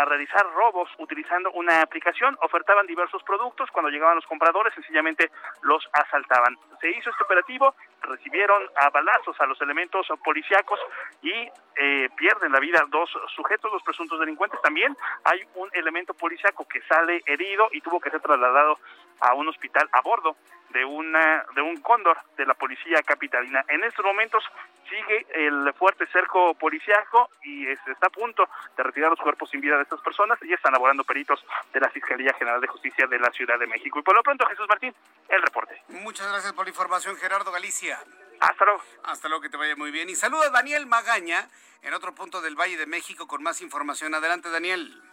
realizar 0.06 0.46
robos 0.54 0.90
utilizando 0.98 1.52
una 1.52 1.82
aplicación, 1.82 2.38
ofertaban 2.42 2.88
diversos 2.88 3.22
productos, 3.24 3.70
cuando 3.72 3.90
llegaban 3.92 4.16
los 4.16 4.26
compradores 4.26 4.74
sencillamente 4.74 5.30
los 5.62 5.88
asaltaban. 5.94 6.58
Se 6.80 6.90
hizo 6.90 7.10
este 7.10 7.24
operativo, 7.24 7.76
recibieron 8.02 8.64
a 8.76 8.90
balazos 8.90 9.40
a 9.40 9.46
los 9.46 9.62
elementos 9.62 10.08
policíacos 10.24 10.80
y 11.22 11.50
eh, 11.76 12.10
pierden 12.16 12.52
la 12.52 12.60
vida 12.60 12.84
dos 12.90 13.10
sujetos, 13.36 13.72
dos 13.72 13.84
presuntos 13.84 14.20
delincuentes. 14.20 14.62
También 14.62 14.96
hay 15.26 15.42
un 15.56 15.70
elemento 15.74 16.14
policíaco 16.14 16.68
que 16.68 16.82
sale 16.84 17.22
herido 17.26 17.70
y 17.72 17.82
tuvo 17.82 18.00
que 18.00 18.10
ser 18.10 18.22
trasladado 18.22 18.80
a 19.22 19.34
un 19.34 19.48
hospital 19.48 19.88
a 19.92 20.02
bordo 20.02 20.36
de 20.70 20.86
una 20.86 21.46
de 21.54 21.62
un 21.62 21.78
cóndor 21.82 22.18
de 22.38 22.46
la 22.46 22.54
policía 22.54 23.02
capitalina. 23.04 23.64
En 23.68 23.84
estos 23.84 24.06
momentos 24.06 24.44
sigue 24.92 25.26
el 25.34 25.74
fuerte 25.74 26.06
cerco 26.08 26.54
policiaco 26.56 27.30
y 27.44 27.68
está 27.68 28.08
a 28.08 28.10
punto 28.10 28.48
de 28.76 28.84
retirar 28.84 29.10
los 29.10 29.20
cuerpos 29.20 29.50
sin 29.50 29.62
vida 29.62 29.78
de 29.78 29.84
estas 29.84 30.02
personas 30.02 30.38
y 30.44 30.54
están 30.54 30.74
laborando 30.74 31.04
peritos 31.04 31.44
de 31.74 31.80
la 31.80 31.90
Fiscalía 31.90 32.34
General 32.34 32.60
de 32.60 32.68
Justicia 32.68 33.08
de 33.08 33.18
la 33.18 33.32
Ciudad 33.32 33.58
de 33.58 33.68
México. 33.68 34.00
Y 34.00 34.02
por 34.02 34.16
lo 34.16 34.22
pronto, 34.22 34.46
Jesús 34.46 34.68
Martín, 34.68 34.94
el 35.30 35.42
reporte. 35.42 35.82
Muchas 35.88 36.28
gracias 36.28 36.54
por 36.54 36.66
la 36.66 36.70
información, 36.70 37.16
Gerardo 37.16 37.52
Galicia. 37.52 37.98
Hasta 38.42 38.66
luego. 38.66 38.82
Hasta 39.04 39.28
luego, 39.30 39.42
que 39.42 39.50
te 39.50 39.58
vaya 39.58 39.76
muy 39.76 39.92
bien. 39.92 40.10
Y 40.10 40.16
saluda 40.16 40.48
a 40.48 40.50
Daniel 40.50 40.86
Magaña 40.88 41.48
en 41.84 41.94
otro 41.94 42.14
punto 42.14 42.42
del 42.42 42.56
Valle 42.56 42.78
de 42.78 42.86
México 42.86 43.28
con 43.28 43.42
más 43.44 43.62
información. 43.62 44.14
Adelante, 44.14 44.50
Daniel. 44.50 45.11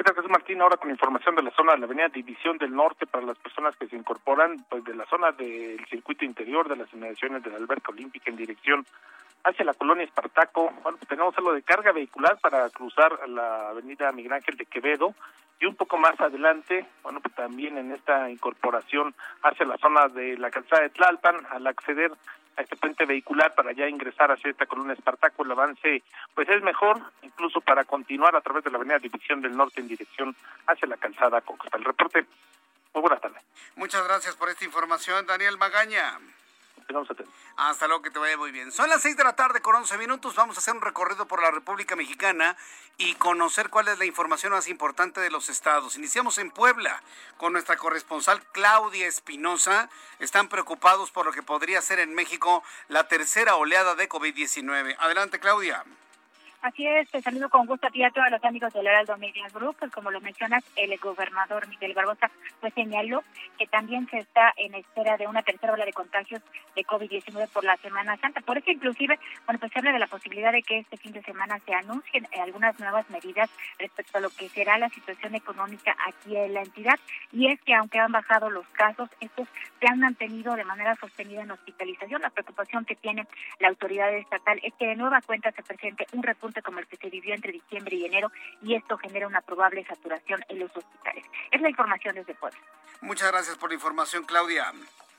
¿Qué 0.00 0.04
tal, 0.04 0.14
Jesús 0.14 0.30
Martín? 0.30 0.62
Ahora 0.62 0.78
con 0.78 0.88
información 0.88 1.36
de 1.36 1.42
la 1.42 1.50
zona 1.50 1.72
de 1.72 1.80
la 1.80 1.84
avenida 1.84 2.08
División 2.08 2.56
del 2.56 2.74
Norte 2.74 3.06
para 3.06 3.26
las 3.26 3.36
personas 3.36 3.76
que 3.76 3.86
se 3.86 3.96
incorporan 3.96 4.64
pues 4.70 4.82
de 4.82 4.94
la 4.94 5.04
zona 5.04 5.30
del 5.32 5.84
circuito 5.90 6.24
interior 6.24 6.70
de 6.70 6.76
las 6.76 6.90
inmediaciones 6.94 7.42
de 7.42 7.50
la 7.50 7.58
alberca 7.58 7.92
olímpica 7.92 8.30
en 8.30 8.36
dirección 8.38 8.86
hacia 9.44 9.62
la 9.62 9.74
colonia 9.74 10.04
Espartaco. 10.04 10.72
Bueno, 10.82 10.96
pues 10.96 11.06
tenemos 11.06 11.36
algo 11.36 11.52
de 11.52 11.60
carga 11.60 11.92
vehicular 11.92 12.38
para 12.40 12.70
cruzar 12.70 13.28
la 13.28 13.68
avenida 13.68 14.10
Miguel 14.12 14.32
Ángel 14.32 14.56
de 14.56 14.64
Quevedo 14.64 15.14
y 15.60 15.66
un 15.66 15.76
poco 15.76 15.98
más 15.98 16.18
adelante, 16.18 16.86
bueno, 17.02 17.20
pues 17.20 17.34
también 17.34 17.76
en 17.76 17.92
esta 17.92 18.30
incorporación 18.30 19.14
hacia 19.42 19.66
la 19.66 19.76
zona 19.76 20.08
de 20.08 20.38
la 20.38 20.50
calzada 20.50 20.80
de 20.80 20.88
Tlalpan, 20.88 21.46
al 21.50 21.66
acceder 21.66 22.10
este 22.60 22.76
puente 22.76 23.04
vehicular 23.04 23.54
para 23.54 23.72
ya 23.72 23.88
ingresar 23.88 24.30
hacia 24.30 24.50
esta 24.50 24.66
columna 24.66 24.92
Espartaco, 24.92 25.44
el 25.44 25.52
avance 25.52 26.02
pues 26.34 26.48
es 26.48 26.62
mejor, 26.62 27.00
incluso 27.22 27.60
para 27.60 27.84
continuar 27.84 28.34
a 28.36 28.40
través 28.40 28.64
de 28.64 28.70
la 28.70 28.76
avenida 28.76 28.98
División 28.98 29.40
del 29.40 29.56
Norte 29.56 29.80
en 29.80 29.88
dirección 29.88 30.34
hacia 30.66 30.88
la 30.88 30.96
calzada 30.96 31.40
Coxpa. 31.40 31.78
El 31.78 31.84
reporte, 31.84 32.26
muy 32.94 33.00
buenas 33.02 33.20
tardes. 33.20 33.42
Muchas 33.76 34.06
gracias 34.06 34.36
por 34.36 34.48
esta 34.48 34.64
información, 34.64 35.26
Daniel 35.26 35.58
Magaña. 35.58 36.18
Hasta 37.56 37.86
luego, 37.86 38.02
que 38.02 38.10
te 38.10 38.18
vaya 38.18 38.36
muy 38.36 38.50
bien. 38.50 38.72
Son 38.72 38.88
las 38.88 39.02
6 39.02 39.16
de 39.16 39.24
la 39.24 39.36
tarde 39.36 39.60
con 39.60 39.74
11 39.74 39.98
minutos. 39.98 40.34
Vamos 40.34 40.56
a 40.56 40.60
hacer 40.60 40.74
un 40.74 40.80
recorrido 40.80 41.26
por 41.26 41.42
la 41.42 41.50
República 41.50 41.96
Mexicana 41.96 42.56
y 42.98 43.14
conocer 43.14 43.70
cuál 43.70 43.88
es 43.88 43.98
la 43.98 44.04
información 44.04 44.52
más 44.52 44.68
importante 44.68 45.20
de 45.20 45.30
los 45.30 45.48
estados. 45.48 45.96
Iniciamos 45.96 46.38
en 46.38 46.50
Puebla 46.50 47.02
con 47.36 47.52
nuestra 47.52 47.76
corresponsal 47.76 48.42
Claudia 48.52 49.06
Espinosa. 49.06 49.88
Están 50.18 50.48
preocupados 50.48 51.10
por 51.10 51.26
lo 51.26 51.32
que 51.32 51.42
podría 51.42 51.80
ser 51.80 51.98
en 51.98 52.14
México 52.14 52.62
la 52.88 53.08
tercera 53.08 53.56
oleada 53.56 53.94
de 53.94 54.08
COVID-19. 54.08 54.96
Adelante, 54.98 55.40
Claudia. 55.40 55.84
Así 56.62 56.86
es, 56.86 57.08
te 57.10 57.22
saludo 57.22 57.48
con 57.48 57.64
gusto 57.64 57.86
a 57.86 57.90
ti 57.90 58.00
y 58.00 58.04
a 58.04 58.10
todos 58.10 58.30
los 58.30 58.44
amigos 58.44 58.70
del 58.74 58.86
Heraldo 58.86 59.16
Media 59.16 59.48
Group. 59.48 59.76
Pues 59.78 59.90
como 59.92 60.10
lo 60.10 60.20
mencionas, 60.20 60.62
el 60.76 60.94
gobernador 60.98 61.66
Miguel 61.68 61.94
Barbosa 61.94 62.30
pues 62.60 62.74
señaló 62.74 63.24
que 63.58 63.66
también 63.66 64.06
se 64.10 64.18
está 64.18 64.52
en 64.58 64.74
espera 64.74 65.16
de 65.16 65.26
una 65.26 65.42
tercera 65.42 65.72
ola 65.72 65.86
de 65.86 65.94
contagios 65.94 66.42
de 66.76 66.84
COVID-19 66.84 67.48
por 67.48 67.64
la 67.64 67.78
Semana 67.78 68.18
Santa. 68.18 68.42
Por 68.42 68.58
eso 68.58 68.70
inclusive, 68.70 69.18
bueno, 69.46 69.58
pues 69.58 69.72
se 69.72 69.78
habla 69.78 69.92
de 69.92 70.00
la 70.00 70.06
posibilidad 70.06 70.52
de 70.52 70.62
que 70.62 70.80
este 70.80 70.98
fin 70.98 71.12
de 71.12 71.22
semana 71.22 71.58
se 71.60 71.72
anuncien 71.72 72.28
algunas 72.38 72.78
nuevas 72.78 73.08
medidas 73.08 73.48
respecto 73.78 74.18
a 74.18 74.20
lo 74.20 74.28
que 74.28 74.50
será 74.50 74.76
la 74.76 74.90
situación 74.90 75.34
económica 75.34 75.96
aquí 76.06 76.36
en 76.36 76.52
la 76.52 76.60
entidad. 76.60 76.98
Y 77.32 77.50
es 77.50 77.58
que 77.62 77.74
aunque 77.74 77.98
han 77.98 78.12
bajado 78.12 78.50
los 78.50 78.66
casos, 78.68 79.08
estos 79.20 79.48
se 79.80 79.86
han 79.88 80.00
mantenido 80.00 80.54
de 80.56 80.64
manera 80.64 80.94
sostenida 80.96 81.40
en 81.40 81.52
hospitalización. 81.52 82.20
La 82.20 82.28
preocupación 82.28 82.84
que 82.84 82.96
tiene 82.96 83.26
la 83.60 83.68
autoridad 83.68 84.12
estatal 84.12 84.60
es 84.62 84.74
que 84.74 84.88
de 84.88 84.96
nueva 84.96 85.22
cuenta 85.22 85.52
se 85.52 85.62
presente 85.62 86.06
un 86.12 86.22
repunte 86.50 86.62
como 86.62 86.80
el 86.80 86.86
que 86.86 86.96
se 86.96 87.08
vivió 87.08 87.34
entre 87.34 87.52
diciembre 87.52 87.96
y 87.96 88.04
enero 88.04 88.30
y 88.62 88.74
esto 88.74 88.98
genera 88.98 89.26
una 89.26 89.40
probable 89.40 89.84
saturación 89.86 90.40
en 90.48 90.58
los 90.58 90.76
hospitales. 90.76 91.24
Es 91.50 91.60
la 91.60 91.70
información 91.70 92.14
desde 92.14 92.34
Puebla. 92.34 92.58
Muchas 93.00 93.30
gracias 93.30 93.56
por 93.56 93.70
la 93.70 93.74
información, 93.74 94.24
Claudia. 94.24 94.72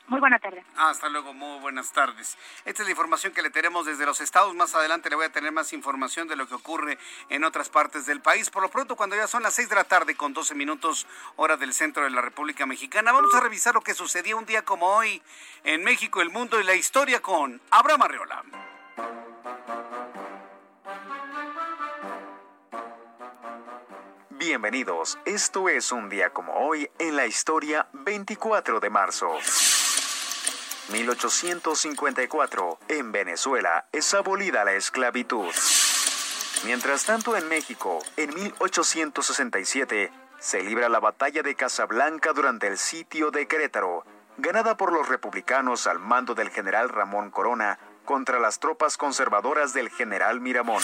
Muy 0.08 0.20
buenas 0.20 0.42
tardes. 0.42 0.66
Hasta 0.76 1.08
luego, 1.08 1.34
muy 1.34 1.62
buenas 1.62 1.94
tardes. 1.94 2.38
Esta 2.66 2.82
es 2.82 2.88
la 2.88 2.92
información 2.92 3.34
que 3.34 3.42
le 3.42 3.50
tenemos 3.50 3.86
desde 3.86 4.06
los 4.06 4.20
estados. 4.20 4.54
Más 4.56 4.76
adelante 4.76 5.10
le 5.10 5.16
voy 5.16 5.26
a 5.26 5.32
tener 5.32 5.54
más 5.54 5.72
información 5.72 6.28
de 6.28 6.36
lo 6.36 6.48
que 6.48 6.56
ocurre 6.56 6.98
en 7.30 7.46
otras 7.46 7.70
partes 7.70 8.06
del 8.06 8.20
país. 8.20 8.50
Por 8.50 8.62
lo 8.62 8.70
pronto, 8.70 8.98
cuando 8.98 9.16
ya 9.16 9.28
son 9.28 9.44
las 9.44 9.54
6 9.54 9.70
de 9.70 9.76
la 9.76 9.86
tarde 9.86 10.16
con 10.16 10.34
12 10.34 10.54
minutos 10.54 11.08
hora 11.38 11.56
del 11.56 11.74
centro 11.74 12.04
de 12.04 12.10
la 12.10 12.22
República 12.22 12.66
Mexicana, 12.66 13.14
vamos 13.14 13.34
a 13.36 13.40
revisar 13.40 13.74
lo 13.74 13.82
que 13.82 13.94
sucedió 13.94 14.38
un 14.38 14.46
día 14.46 14.64
como 14.64 14.88
hoy 14.88 15.22
en 15.64 15.84
México, 15.84 16.22
el 16.22 16.30
mundo 16.30 16.60
y 16.60 16.66
la 16.66 16.76
historia 16.76 17.22
con 17.22 17.62
Abraham 17.70 18.02
Arreola. 18.02 18.44
Bienvenidos, 24.42 25.18
esto 25.26 25.70
es 25.70 25.92
un 25.92 26.10
día 26.10 26.32
como 26.32 26.54
hoy 26.54 26.90
en 26.98 27.16
la 27.16 27.28
historia 27.28 27.88
24 27.94 28.80
de 28.80 28.90
marzo. 28.90 29.30
1854, 30.92 32.80
en 32.88 33.12
Venezuela 33.12 33.86
es 33.92 34.12
abolida 34.16 34.66
la 34.66 34.74
esclavitud. 34.74 35.46
Mientras 36.66 37.06
tanto 37.06 37.38
en 37.38 37.48
México, 37.50 38.00
en 38.18 38.34
1867, 38.34 40.12
se 40.40 40.64
libra 40.64 40.90
la 40.90 41.00
batalla 41.00 41.44
de 41.44 41.54
Casablanca 41.54 42.34
durante 42.34 42.66
el 42.66 42.80
sitio 42.80 43.30
de 43.30 43.48
Querétaro, 43.48 44.06
ganada 44.40 44.76
por 44.76 44.92
los 44.92 45.08
republicanos 45.08 45.86
al 45.86 46.00
mando 46.00 46.34
del 46.34 46.50
general 46.50 46.90
Ramón 46.90 47.30
Corona 47.30 47.78
contra 48.06 48.40
las 48.40 48.60
tropas 48.60 48.98
conservadoras 48.98 49.74
del 49.74 49.92
general 49.92 50.42
Miramón. 50.42 50.82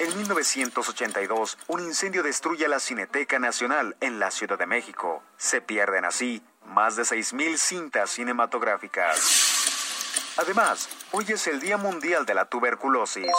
En 0.00 0.16
1982, 0.16 1.58
un 1.66 1.80
incendio 1.80 2.22
destruye 2.22 2.66
la 2.68 2.80
Cineteca 2.80 3.38
Nacional 3.38 3.98
en 4.00 4.18
la 4.18 4.30
Ciudad 4.30 4.58
de 4.58 4.64
México. 4.64 5.22
Se 5.36 5.60
pierden 5.60 6.06
así 6.06 6.42
más 6.64 6.96
de 6.96 7.02
6.000 7.02 7.58
cintas 7.58 8.08
cinematográficas. 8.08 10.32
Además, 10.38 10.88
hoy 11.12 11.26
es 11.28 11.46
el 11.48 11.60
Día 11.60 11.76
Mundial 11.76 12.24
de 12.24 12.32
la 12.32 12.46
Tuberculosis. 12.46 13.30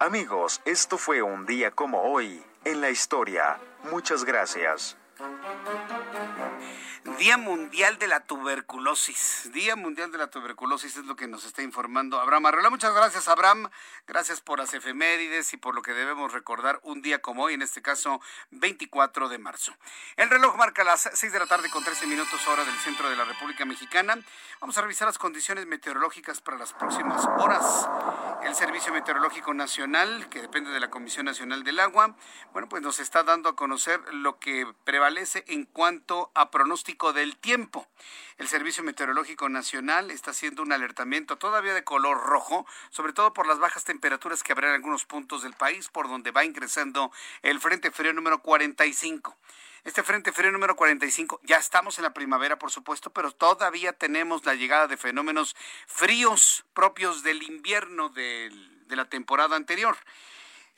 Amigos, 0.00 0.60
esto 0.64 0.98
fue 0.98 1.22
un 1.22 1.46
día 1.46 1.70
como 1.70 2.02
hoy 2.02 2.42
en 2.64 2.80
la 2.80 2.90
historia. 2.90 3.60
Muchas 3.92 4.24
gracias. 4.24 4.96
Día 7.04 7.36
Mundial 7.36 7.98
de 7.98 8.08
la 8.08 8.20
Tuberculosis. 8.20 9.50
Día 9.52 9.76
Mundial 9.76 10.10
de 10.10 10.18
la 10.18 10.28
Tuberculosis 10.28 10.96
es 10.96 11.04
lo 11.04 11.14
que 11.14 11.28
nos 11.28 11.44
está 11.44 11.62
informando 11.62 12.20
Abraham 12.20 12.46
Arreola. 12.46 12.70
Muchas 12.70 12.92
gracias, 12.92 13.28
Abraham. 13.28 13.70
Gracias 14.06 14.40
por 14.40 14.58
las 14.58 14.74
efemérides 14.74 15.52
y 15.52 15.56
por 15.56 15.74
lo 15.74 15.82
que 15.82 15.92
debemos 15.92 16.32
recordar 16.32 16.80
un 16.82 17.00
día 17.00 17.20
como 17.20 17.44
hoy, 17.44 17.54
en 17.54 17.62
este 17.62 17.82
caso 17.82 18.20
24 18.50 19.28
de 19.28 19.38
marzo. 19.38 19.72
El 20.16 20.28
reloj 20.28 20.56
marca 20.56 20.82
las 20.82 21.08
6 21.12 21.32
de 21.32 21.38
la 21.38 21.46
tarde 21.46 21.70
con 21.70 21.84
13 21.84 22.06
minutos 22.06 22.46
hora 22.48 22.64
del 22.64 22.76
centro 22.78 23.08
de 23.08 23.16
la 23.16 23.24
República 23.24 23.64
Mexicana. 23.64 24.18
Vamos 24.60 24.76
a 24.76 24.82
revisar 24.82 25.06
las 25.06 25.18
condiciones 25.18 25.66
meteorológicas 25.66 26.40
para 26.40 26.58
las 26.58 26.72
próximas 26.72 27.24
horas. 27.38 27.88
El 28.42 28.54
Servicio 28.54 28.92
Meteorológico 28.92 29.54
Nacional, 29.54 30.28
que 30.28 30.40
depende 30.40 30.70
de 30.70 30.80
la 30.80 30.90
Comisión 30.90 31.26
Nacional 31.26 31.64
del 31.64 31.80
Agua, 31.80 32.16
bueno, 32.52 32.68
pues 32.68 32.82
nos 32.82 32.98
está 33.00 33.22
dando 33.22 33.48
a 33.48 33.56
conocer 33.56 34.00
lo 34.14 34.38
que 34.38 34.66
prevalece 34.84 35.44
en 35.48 35.64
cuanto 35.64 36.30
a 36.34 36.50
pronóstico 36.50 36.87
del 36.88 37.36
tiempo. 37.36 37.86
El 38.38 38.48
Servicio 38.48 38.82
Meteorológico 38.82 39.50
Nacional 39.50 40.10
está 40.10 40.30
haciendo 40.30 40.62
un 40.62 40.72
alertamiento 40.72 41.36
todavía 41.36 41.74
de 41.74 41.84
color 41.84 42.18
rojo, 42.18 42.66
sobre 42.88 43.12
todo 43.12 43.34
por 43.34 43.46
las 43.46 43.58
bajas 43.58 43.84
temperaturas 43.84 44.42
que 44.42 44.52
habrá 44.52 44.68
en 44.68 44.74
algunos 44.74 45.04
puntos 45.04 45.42
del 45.42 45.52
país, 45.52 45.88
por 45.88 46.08
donde 46.08 46.30
va 46.30 46.46
ingresando 46.46 47.12
el 47.42 47.60
Frente 47.60 47.90
Frío 47.90 48.14
número 48.14 48.40
45. 48.40 49.36
Este 49.84 50.02
Frente 50.02 50.32
Frío 50.32 50.50
número 50.50 50.76
45, 50.76 51.40
ya 51.42 51.58
estamos 51.58 51.98
en 51.98 52.04
la 52.04 52.14
primavera, 52.14 52.58
por 52.58 52.70
supuesto, 52.70 53.12
pero 53.12 53.32
todavía 53.32 53.92
tenemos 53.92 54.46
la 54.46 54.54
llegada 54.54 54.86
de 54.86 54.96
fenómenos 54.96 55.56
fríos 55.86 56.64
propios 56.72 57.22
del 57.22 57.42
invierno 57.42 58.08
de 58.08 58.50
la 58.88 59.04
temporada 59.10 59.56
anterior. 59.56 59.98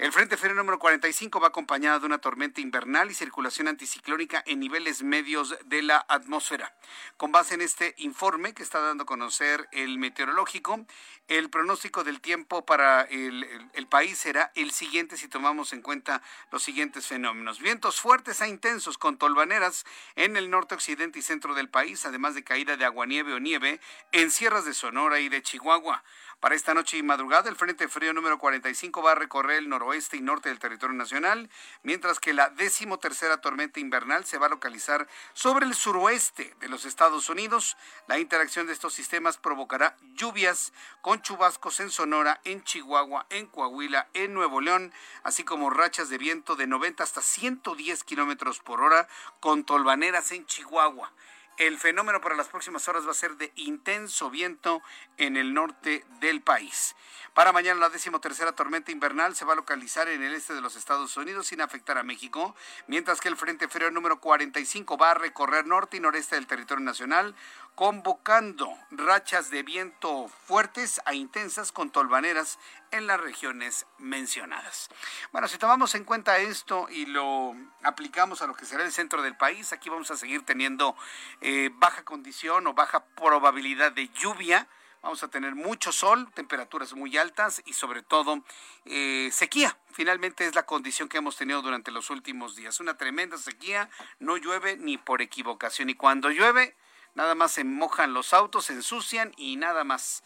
El 0.01 0.13
Frente 0.13 0.39
Frío 0.39 0.55
número 0.55 0.79
45 0.79 1.41
va 1.41 1.49
acompañado 1.49 2.01
de 2.01 2.07
una 2.07 2.17
tormenta 2.17 2.63
invernal 2.63 3.11
y 3.11 3.15
circulación 3.15 3.69
anticiclónica 3.69 4.43
en 4.47 4.59
niveles 4.59 5.03
medios 5.03 5.55
de 5.67 5.83
la 5.83 6.07
atmósfera. 6.09 6.75
Con 7.19 7.33
base 7.33 7.53
en 7.53 7.61
este 7.61 7.95
informe 7.99 8.55
que 8.55 8.63
está 8.63 8.81
dando 8.81 9.03
a 9.03 9.07
conocer 9.07 9.69
el 9.73 9.99
meteorológico, 9.99 10.87
el 11.29 11.51
pronóstico 11.51 12.03
del 12.03 12.23
tiempo 12.23 12.65
para 12.65 13.03
el, 13.03 13.47
el, 13.75 13.87
país 13.89 14.17
será 14.17 14.51
el 14.55 14.71
siguiente 14.71 15.19
si 15.19 15.29
tomamos 15.29 15.75
en 15.75 15.83
cuenta 15.83 16.23
los 16.51 16.63
siguientes 16.63 17.07
fenómenos. 17.07 17.61
Vientos 17.61 18.01
fuertes 18.01 18.41
e 18.41 18.49
intensos 18.49 18.97
con 18.97 19.19
tolvaneras 19.19 19.85
en 20.17 20.39
el 20.39 20.49
norte, 20.49 20.75
occidente 20.75 21.19
y 21.19 21.23
centro 21.23 21.55
del 21.55 21.69
país, 21.69 22.07
además 22.07 22.35
de 22.35 22.43
caída 22.43 22.79
de 22.79 22.87
aguanieve 22.87 23.35
o 23.35 23.39
nieve 23.39 23.81
en 24.13 24.31
sierras 24.31 24.65
de 24.65 24.73
Sonora 24.73 25.21
y 25.21 25.29
de 25.29 25.43
Chihuahua. 25.43 26.03
Para 26.41 26.55
esta 26.55 26.73
noche 26.73 26.97
y 26.97 27.03
madrugada, 27.03 27.51
el 27.51 27.57
Frente 27.57 27.87
Frío 27.87 28.15
número 28.15 28.39
45 28.39 29.03
va 29.03 29.13
a 29.13 29.15
recorrer 29.15 29.59
el 29.59 29.69
noroeste 29.69 30.17
y 30.17 30.23
norte 30.23 30.49
del 30.49 30.59
territorio 30.59 30.97
nacional, 30.97 31.51
mientras 31.83 32.19
que 32.19 32.33
la 32.33 32.49
decimotercera 32.49 33.43
tormenta 33.43 33.79
invernal 33.79 34.25
se 34.25 34.39
va 34.39 34.47
a 34.47 34.49
localizar 34.49 35.07
sobre 35.35 35.67
el 35.67 35.75
suroeste 35.75 36.57
de 36.59 36.69
los 36.71 36.87
Estados 36.87 37.29
Unidos. 37.29 37.77
La 38.09 38.19
interacción 38.19 38.67
de 38.67 38.73
estos 38.73 38.95
sistemas 38.95 39.37
provocará 39.37 39.99
lluvias 40.15 40.73
con 41.03 41.21
chubascos 41.21 41.79
en 41.81 41.91
Sonora, 41.91 42.41
en 42.45 42.65
Chihuahua, 42.65 43.27
en 43.29 43.47
Coahuila, 43.47 44.09
en 44.15 44.33
Nuevo 44.33 44.63
León, 44.63 44.95
así 45.23 45.45
como 45.45 45.69
rachas 45.69 46.09
de 46.09 46.17
viento 46.17 46.57
de 46.57 46.67
90 46.67 47.05
hasta 47.05 47.21
110 47.21 48.03
kilómetros 48.05 48.61
por 48.61 48.81
hora 48.81 49.09
con 49.41 49.65
tolvaneras 49.65 50.33
en 50.33 50.47
Chihuahua. 50.47 51.13
El 51.61 51.77
fenómeno 51.77 52.23
para 52.23 52.37
las 52.37 52.49
próximas 52.49 52.89
horas 52.89 53.07
va 53.07 53.11
a 53.11 53.15
ser 53.15 53.37
de 53.37 53.53
intenso 53.55 54.31
viento 54.31 54.81
en 55.19 55.37
el 55.37 55.53
norte 55.53 56.07
del 56.19 56.41
país. 56.41 56.97
Para 57.35 57.53
mañana 57.53 57.79
la 57.79 57.91
decimotercera 57.91 58.53
tormenta 58.53 58.93
invernal 58.93 59.37
se 59.37 59.45
va 59.45 59.53
a 59.53 59.57
localizar 59.57 60.09
en 60.09 60.23
el 60.23 60.33
este 60.33 60.55
de 60.55 60.63
los 60.63 60.75
Estados 60.75 61.15
Unidos 61.19 61.49
sin 61.49 61.61
afectar 61.61 61.99
a 61.99 62.03
México, 62.03 62.57
mientras 62.87 63.21
que 63.21 63.29
el 63.29 63.37
Frente 63.37 63.69
Frío 63.69 63.91
número 63.91 64.21
45 64.21 64.97
va 64.97 65.11
a 65.11 65.15
recorrer 65.15 65.67
norte 65.67 65.99
y 65.99 66.01
noreste 66.01 66.37
del 66.37 66.47
territorio 66.47 66.83
nacional, 66.83 67.37
convocando 67.75 68.77
rachas 68.91 69.51
de 69.51 69.63
viento 69.63 70.29
fuertes 70.29 71.01
a 71.05 71.15
intensas 71.15 71.73
con 71.73 71.91
tolvaneras 71.91 72.59
en 72.91 73.07
las 73.07 73.21
regiones 73.21 73.87
mencionadas. 73.99 74.89
Bueno, 75.33 75.49
si 75.49 75.59
tomamos 75.59 75.95
en 75.95 76.05
cuenta 76.05 76.39
esto 76.39 76.89
y 76.91 77.07
lo 77.07 77.55
aplicamos 77.83 78.43
a 78.43 78.47
lo 78.47 78.55
que 78.55 78.67
será 78.67 78.85
el 78.85 78.93
centro 78.93 79.23
del 79.23 79.37
país, 79.37 79.73
aquí 79.73 79.89
vamos 79.89 80.11
a 80.11 80.17
seguir 80.17 80.43
teniendo 80.45 80.97
eh, 81.41 81.71
baja 81.75 82.05
condición 82.05 82.67
o 82.67 82.75
baja 82.75 83.05
probabilidad 83.17 83.93
de 83.93 84.09
lluvia. 84.09 84.69
Vamos 85.03 85.23
a 85.23 85.29
tener 85.29 85.55
mucho 85.55 85.93
sol, 85.93 86.31
temperaturas 86.35 86.93
muy 86.93 87.17
altas 87.17 87.63
y 87.65 87.73
sobre 87.73 88.03
todo 88.03 88.45
eh, 88.85 89.31
sequía. 89.33 89.79
Finalmente 89.93 90.47
es 90.47 90.55
la 90.55 90.67
condición 90.67 91.09
que 91.09 91.17
hemos 91.17 91.37
tenido 91.37 91.63
durante 91.63 91.91
los 91.91 92.11
últimos 92.11 92.55
días. 92.55 92.81
Una 92.81 92.99
tremenda 92.99 93.39
sequía, 93.39 93.89
no 94.19 94.37
llueve 94.37 94.77
ni 94.77 94.99
por 94.99 95.23
equivocación. 95.23 95.89
Y 95.89 95.95
cuando 95.95 96.29
llueve, 96.29 96.77
nada 97.15 97.35
más 97.35 97.53
se 97.53 97.65
mojan 97.65 98.15
los 98.15 98.33
autos, 98.33 98.67
se 98.67 98.73
ensucian 98.73 99.33
y 99.37 99.57
nada 99.57 99.85
más 99.85 100.23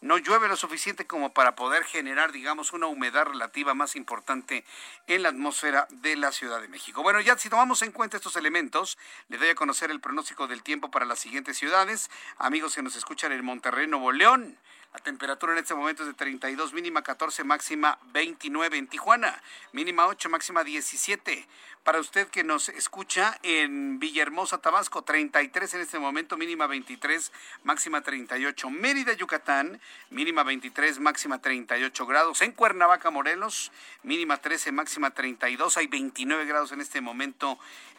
no 0.00 0.16
llueve 0.18 0.48
lo 0.48 0.56
suficiente 0.56 1.06
como 1.06 1.32
para 1.32 1.56
poder 1.56 1.84
generar, 1.84 2.30
digamos, 2.30 2.72
una 2.72 2.86
humedad 2.86 3.26
relativa 3.26 3.74
más 3.74 3.96
importante 3.96 4.64
en 5.08 5.22
la 5.24 5.30
atmósfera 5.30 5.88
de 5.90 6.16
la 6.16 6.30
Ciudad 6.30 6.60
de 6.60 6.68
México. 6.68 7.02
Bueno, 7.02 7.20
ya 7.20 7.36
si 7.36 7.50
tomamos 7.50 7.82
en 7.82 7.90
cuenta 7.90 8.16
estos 8.16 8.36
elementos, 8.36 8.96
le 9.28 9.38
doy 9.38 9.48
a 9.48 9.54
conocer 9.54 9.90
el 9.90 10.00
pronóstico 10.00 10.46
del 10.46 10.62
tiempo 10.62 10.90
para 10.90 11.04
las 11.04 11.18
siguientes 11.18 11.58
ciudades. 11.58 12.10
Amigos 12.36 12.74
que 12.74 12.82
nos 12.82 12.94
escuchan 12.94 13.32
en 13.32 13.44
Monterrey, 13.44 13.88
Nuevo 13.88 14.12
León. 14.12 14.56
Temperatura 15.02 15.52
en 15.52 15.58
este 15.58 15.74
momento 15.74 16.02
es 16.02 16.08
de 16.08 16.14
32, 16.14 16.72
mínima 16.72 17.02
14, 17.02 17.44
máxima 17.44 17.98
29 18.12 18.78
en 18.78 18.86
Tijuana, 18.86 19.42
mínima 19.72 20.06
8, 20.06 20.28
máxima 20.28 20.64
17. 20.64 21.46
Para 21.84 22.00
usted 22.00 22.28
que 22.28 22.44
nos 22.44 22.68
escucha 22.68 23.38
en 23.42 23.98
Villahermosa, 23.98 24.58
Tabasco, 24.58 25.02
33 25.02 25.74
en 25.74 25.80
este 25.80 25.98
momento, 25.98 26.36
mínima 26.36 26.66
23, 26.66 27.32
máxima 27.64 28.02
38. 28.02 28.68
Mérida, 28.70 29.12
Yucatán, 29.14 29.80
mínima 30.10 30.42
23, 30.42 30.98
máxima 31.00 31.40
38 31.40 32.06
grados. 32.06 32.42
En 32.42 32.52
Cuernavaca, 32.52 33.10
Morelos, 33.10 33.72
mínima 34.02 34.36
13, 34.36 34.72
máxima 34.72 35.12
32. 35.12 35.76
Hay 35.78 35.86
29 35.86 36.44
grados 36.44 36.72
en 36.72 36.80
este 36.80 37.00
momento 37.00 37.58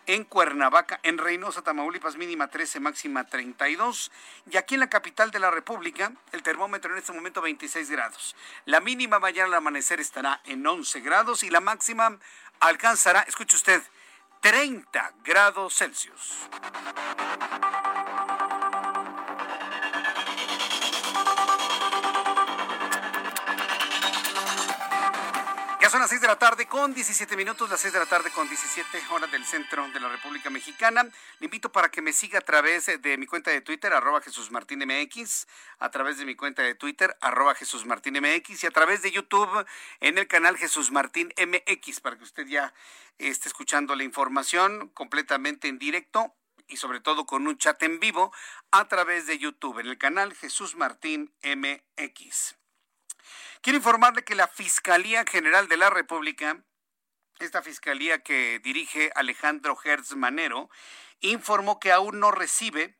en 0.09 0.23
Cuernavaca, 0.23 0.99
en 1.03 1.19
Reynosa, 1.19 1.61
Tamaulipas, 1.61 2.17
mínima 2.17 2.47
13, 2.47 2.79
máxima 2.79 3.25
32. 3.25 4.11
Y 4.49 4.57
aquí 4.57 4.73
en 4.73 4.79
la 4.79 4.89
capital 4.89 5.29
de 5.29 5.37
la 5.37 5.51
República, 5.51 6.11
el 6.31 6.41
termómetro 6.41 6.91
en 6.91 6.97
este 6.97 7.13
momento 7.13 7.43
26 7.43 7.91
grados. 7.91 8.35
La 8.65 8.79
mínima 8.79 9.19
mañana 9.19 9.49
al 9.49 9.53
amanecer 9.53 9.99
estará 9.99 10.41
en 10.45 10.65
11 10.65 11.01
grados 11.01 11.43
y 11.43 11.51
la 11.51 11.59
máxima 11.59 12.17
alcanzará, 12.59 13.21
escuche 13.21 13.55
usted, 13.55 13.83
30 14.41 15.13
grados 15.23 15.75
Celsius. 15.77 16.49
Son 25.89 26.01
las 26.01 26.09
6 26.09 26.21
de 26.21 26.27
la 26.27 26.37
tarde 26.37 26.67
con 26.67 26.93
17 26.93 27.35
minutos, 27.35 27.67
las 27.67 27.79
6 27.79 27.93
de 27.93 27.99
la 27.99 28.05
tarde 28.05 28.29
con 28.29 28.47
17 28.47 29.01
horas 29.09 29.31
del 29.31 29.43
centro 29.43 29.87
de 29.89 29.99
la 29.99 30.07
República 30.07 30.51
Mexicana. 30.51 31.03
Le 31.39 31.45
invito 31.45 31.71
para 31.71 31.89
que 31.89 32.03
me 32.03 32.13
siga 32.13 32.39
a 32.39 32.41
través 32.41 32.85
de 32.85 33.17
mi 33.17 33.25
cuenta 33.25 33.49
de 33.49 33.61
Twitter, 33.61 33.91
arroba 33.93 34.21
Jesús 34.21 34.51
Martín 34.51 34.83
MX, 34.85 35.47
a 35.79 35.89
través 35.89 36.19
de 36.19 36.25
mi 36.25 36.35
cuenta 36.35 36.61
de 36.61 36.75
Twitter, 36.75 37.17
arroba 37.21 37.55
Jesús 37.55 37.87
Martín 37.87 38.19
MX, 38.21 38.63
y 38.63 38.67
a 38.67 38.71
través 38.71 39.01
de 39.01 39.11
YouTube 39.11 39.65
en 39.99 40.19
el 40.19 40.27
canal 40.27 40.57
Jesús 40.57 40.91
Martín 40.91 41.33
MX, 41.37 42.01
para 42.01 42.17
que 42.17 42.23
usted 42.23 42.45
ya 42.45 42.71
esté 43.17 43.47
escuchando 43.47 43.95
la 43.95 44.03
información 44.03 44.89
completamente 44.89 45.69
en 45.69 45.79
directo 45.79 46.35
y 46.67 46.77
sobre 46.77 46.99
todo 46.99 47.25
con 47.25 47.47
un 47.47 47.57
chat 47.57 47.81
en 47.81 47.99
vivo 47.99 48.31
a 48.69 48.87
través 48.87 49.25
de 49.25 49.39
YouTube 49.39 49.79
en 49.79 49.87
el 49.87 49.97
canal 49.97 50.35
Jesús 50.35 50.75
Martín 50.75 51.33
MX. 51.41 52.58
Quiero 53.61 53.75
informarle 53.75 54.23
que 54.23 54.35
la 54.35 54.47
Fiscalía 54.47 55.25
General 55.29 55.67
de 55.67 55.75
la 55.75 55.89
República, 55.89 56.63
esta 57.39 57.61
fiscalía 57.61 58.23
que 58.23 58.59
dirige 58.59 59.11
Alejandro 59.15 59.77
Hertz 59.83 60.15
Manero, 60.15 60.69
informó 61.19 61.77
que 61.77 61.91
aún 61.91 62.21
no 62.21 62.31
recibe 62.31 62.97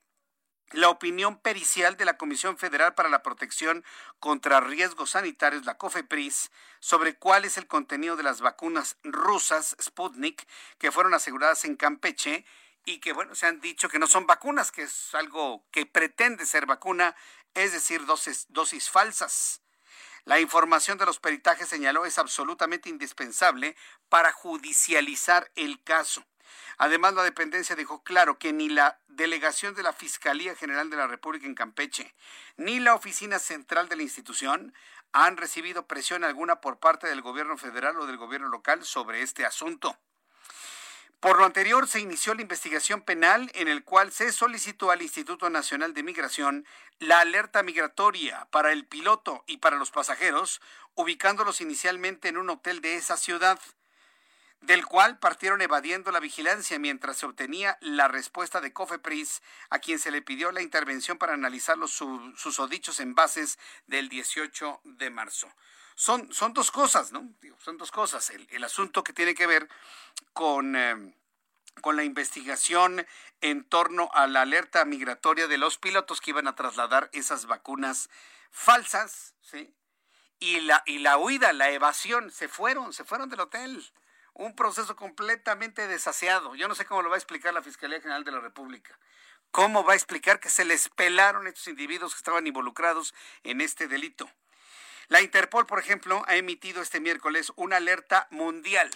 la 0.72 0.90
opinión 0.90 1.40
pericial 1.40 1.96
de 1.96 2.04
la 2.04 2.18
Comisión 2.18 2.58
Federal 2.58 2.94
para 2.94 3.08
la 3.08 3.24
Protección 3.24 3.86
contra 4.20 4.60
Riesgos 4.60 5.12
Sanitarios, 5.12 5.64
la 5.64 5.78
COFEPRIS, 5.78 6.52
sobre 6.82 7.16
cuál 7.16 7.46
es 7.46 7.58
el 7.58 7.66
contenido 7.66 8.18
de 8.18 8.24
las 8.24 8.42
vacunas 8.42 8.98
rusas 9.04 9.78
Sputnik 9.82 10.46
que 10.78 10.92
fueron 10.92 11.14
aseguradas 11.14 11.64
en 11.64 11.78
Campeche 11.78 12.46
y 12.84 13.00
que, 13.00 13.14
bueno, 13.14 13.34
se 13.34 13.48
han 13.48 13.62
dicho 13.62 13.88
que 13.88 13.98
no 13.98 14.08
son 14.08 14.28
vacunas, 14.28 14.74
que 14.74 14.82
es 14.82 15.16
algo 15.16 15.66
que 15.72 15.86
pretende 15.86 16.46
ser 16.46 16.66
vacuna, 16.66 17.16
es 17.54 17.72
decir, 17.72 18.06
dosis, 18.06 18.46
dosis 18.50 18.90
falsas. 18.90 19.62
La 20.30 20.40
información 20.40 21.00
de 21.00 21.08
los 21.08 21.18
peritajes, 21.18 21.68
señaló, 21.68 22.06
es 22.06 22.20
absolutamente 22.20 22.88
indispensable 22.88 23.76
para 24.10 24.32
judicializar 24.32 25.50
el 25.56 25.84
caso. 25.84 26.24
Además, 26.78 27.16
la 27.16 27.24
dependencia 27.24 27.76
dejó 27.76 28.04
claro 28.04 28.38
que 28.38 28.54
ni 28.54 28.70
la 28.70 29.00
delegación 29.08 29.74
de 29.74 29.82
la 29.82 29.92
Fiscalía 29.92 30.56
General 30.56 30.92
de 30.92 30.98
la 30.98 31.08
República 31.08 31.48
en 31.48 31.56
Campeche, 31.56 32.14
ni 32.58 32.80
la 32.80 32.94
oficina 32.94 33.40
central 33.40 33.90
de 33.90 33.96
la 33.96 34.04
institución 34.04 34.76
han 35.14 35.36
recibido 35.36 35.88
presión 35.88 36.24
alguna 36.24 36.62
por 36.62 36.78
parte 36.78 37.08
del 37.08 37.24
gobierno 37.24 37.58
federal 37.58 38.00
o 38.00 38.06
del 38.06 38.18
gobierno 38.18 38.50
local 38.50 38.86
sobre 38.86 39.24
este 39.24 39.48
asunto. 39.48 39.98
Por 41.20 41.38
lo 41.38 41.44
anterior, 41.44 41.86
se 41.86 42.00
inició 42.00 42.34
la 42.34 42.44
investigación 42.44 43.02
penal 43.02 43.52
en 43.54 43.68
el 43.68 43.84
cual 43.84 44.14
se 44.14 44.32
solicitó 44.32 44.90
al 44.90 45.02
Instituto 45.02 45.50
Nacional 45.50 45.94
de 45.94 46.02
Migración 46.02 46.66
la 47.00 47.20
alerta 47.20 47.62
migratoria 47.62 48.48
para 48.52 48.72
el 48.72 48.86
piloto 48.86 49.44
y 49.46 49.58
para 49.58 49.76
los 49.76 49.92
pasajeros, 49.92 50.62
ubicándolos 50.96 51.60
inicialmente 51.60 52.30
en 52.30 52.38
un 52.38 52.50
hotel 52.50 52.80
de 52.80 52.96
esa 52.96 53.18
ciudad, 53.18 53.60
del 54.62 54.86
cual 54.86 55.20
partieron 55.20 55.62
evadiendo 55.62 56.12
la 56.12 56.22
vigilancia 56.22 56.80
mientras 56.80 57.18
se 57.18 57.26
obtenía 57.26 57.78
la 57.82 58.08
respuesta 58.08 58.62
de 58.62 58.72
Cofepris, 58.72 59.42
a 59.70 59.80
quien 59.80 60.00
se 60.00 60.12
le 60.12 60.22
pidió 60.22 60.54
la 60.54 60.62
intervención 60.62 61.18
para 61.18 61.34
analizar 61.34 61.78
los 61.78 61.92
susodichos 61.92 63.02
envases 63.02 63.60
del 63.88 64.08
18 64.08 64.80
de 64.86 65.10
marzo 65.10 65.52
son, 66.00 66.32
son 66.32 66.54
dos 66.54 66.72
cosas, 66.72 67.12
¿no? 67.12 67.30
son 67.58 67.78
dos 67.78 67.92
cosas. 67.92 68.30
El, 68.30 68.64
asunto 68.64 69.04
que 69.04 69.12
tiene 69.12 69.36
que 69.36 69.46
ver 69.46 69.68
con, 70.32 70.78
eh, 70.78 71.14
con 71.82 71.98
la 71.98 72.06
investigación 72.06 73.06
en 73.42 73.66
torno 73.66 74.10
a 74.14 74.26
la 74.26 74.44
alerta 74.44 74.86
migratoria 74.86 75.48
de 75.48 75.58
los 75.58 75.78
pilotos 75.78 76.22
que 76.22 76.30
iban 76.32 76.48
a 76.48 76.56
trasladar 76.56 77.10
esas 77.12 77.48
vacunas 77.48 78.10
falsas, 78.50 79.36
¿sí? 79.42 79.76
Y 80.40 80.62
la, 80.62 80.84
y 80.86 81.00
la 81.00 81.18
huida, 81.18 81.52
la 81.52 81.70
evasión, 81.70 82.32
se 82.32 82.48
fueron, 82.48 82.94
se 82.94 83.04
fueron 83.04 83.30
del 83.30 83.42
hotel. 83.42 83.86
Un 84.32 84.56
proceso 84.56 84.96
completamente 84.96 85.86
desaseado. 85.90 86.56
Yo 86.56 86.70
no 86.70 86.76
sé 86.76 86.86
cómo 86.86 87.02
lo 87.02 87.10
va 87.10 87.16
a 87.16 87.20
explicar 87.20 87.54
la 87.54 87.62
Fiscalía 87.62 88.00
General 88.00 88.24
de 88.24 88.32
la 88.32 88.40
República. 88.40 88.98
¿Cómo 89.52 89.84
va 89.84 89.92
a 89.92 89.98
explicar 89.98 90.40
que 90.40 90.50
se 90.50 90.64
les 90.64 90.88
pelaron 90.88 91.46
estos 91.46 91.68
individuos 91.68 92.14
que 92.14 92.20
estaban 92.20 92.48
involucrados 92.48 93.14
en 93.44 93.60
este 93.60 93.90
delito? 93.90 94.32
La 95.10 95.22
Interpol, 95.22 95.66
por 95.66 95.80
ejemplo, 95.80 96.24
ha 96.28 96.36
emitido 96.36 96.82
este 96.82 97.00
miércoles 97.00 97.52
una 97.56 97.78
alerta 97.78 98.28
mundial 98.32 98.90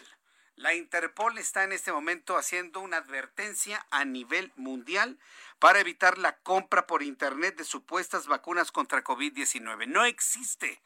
la 0.56 0.76
Interpol 0.76 1.38
está 1.40 1.64
en 1.64 1.72
este 1.72 1.92
momento 1.92 2.38
haciendo 2.38 2.80
una 2.80 2.98
advertencia 2.98 3.86
a 3.90 4.06
nivel 4.06 4.52
mundial 4.56 5.18
para 5.58 5.80
evitar 5.80 6.20
la 6.20 6.38
compra 6.38 6.86
por 6.86 7.02
Internet 7.02 7.58
de 7.58 7.64
supuestas 7.64 8.28
vacunas 8.28 8.72
contra 8.72 9.04
COVID-19. 9.04 9.88
No 9.88 10.06
existe 10.06 10.80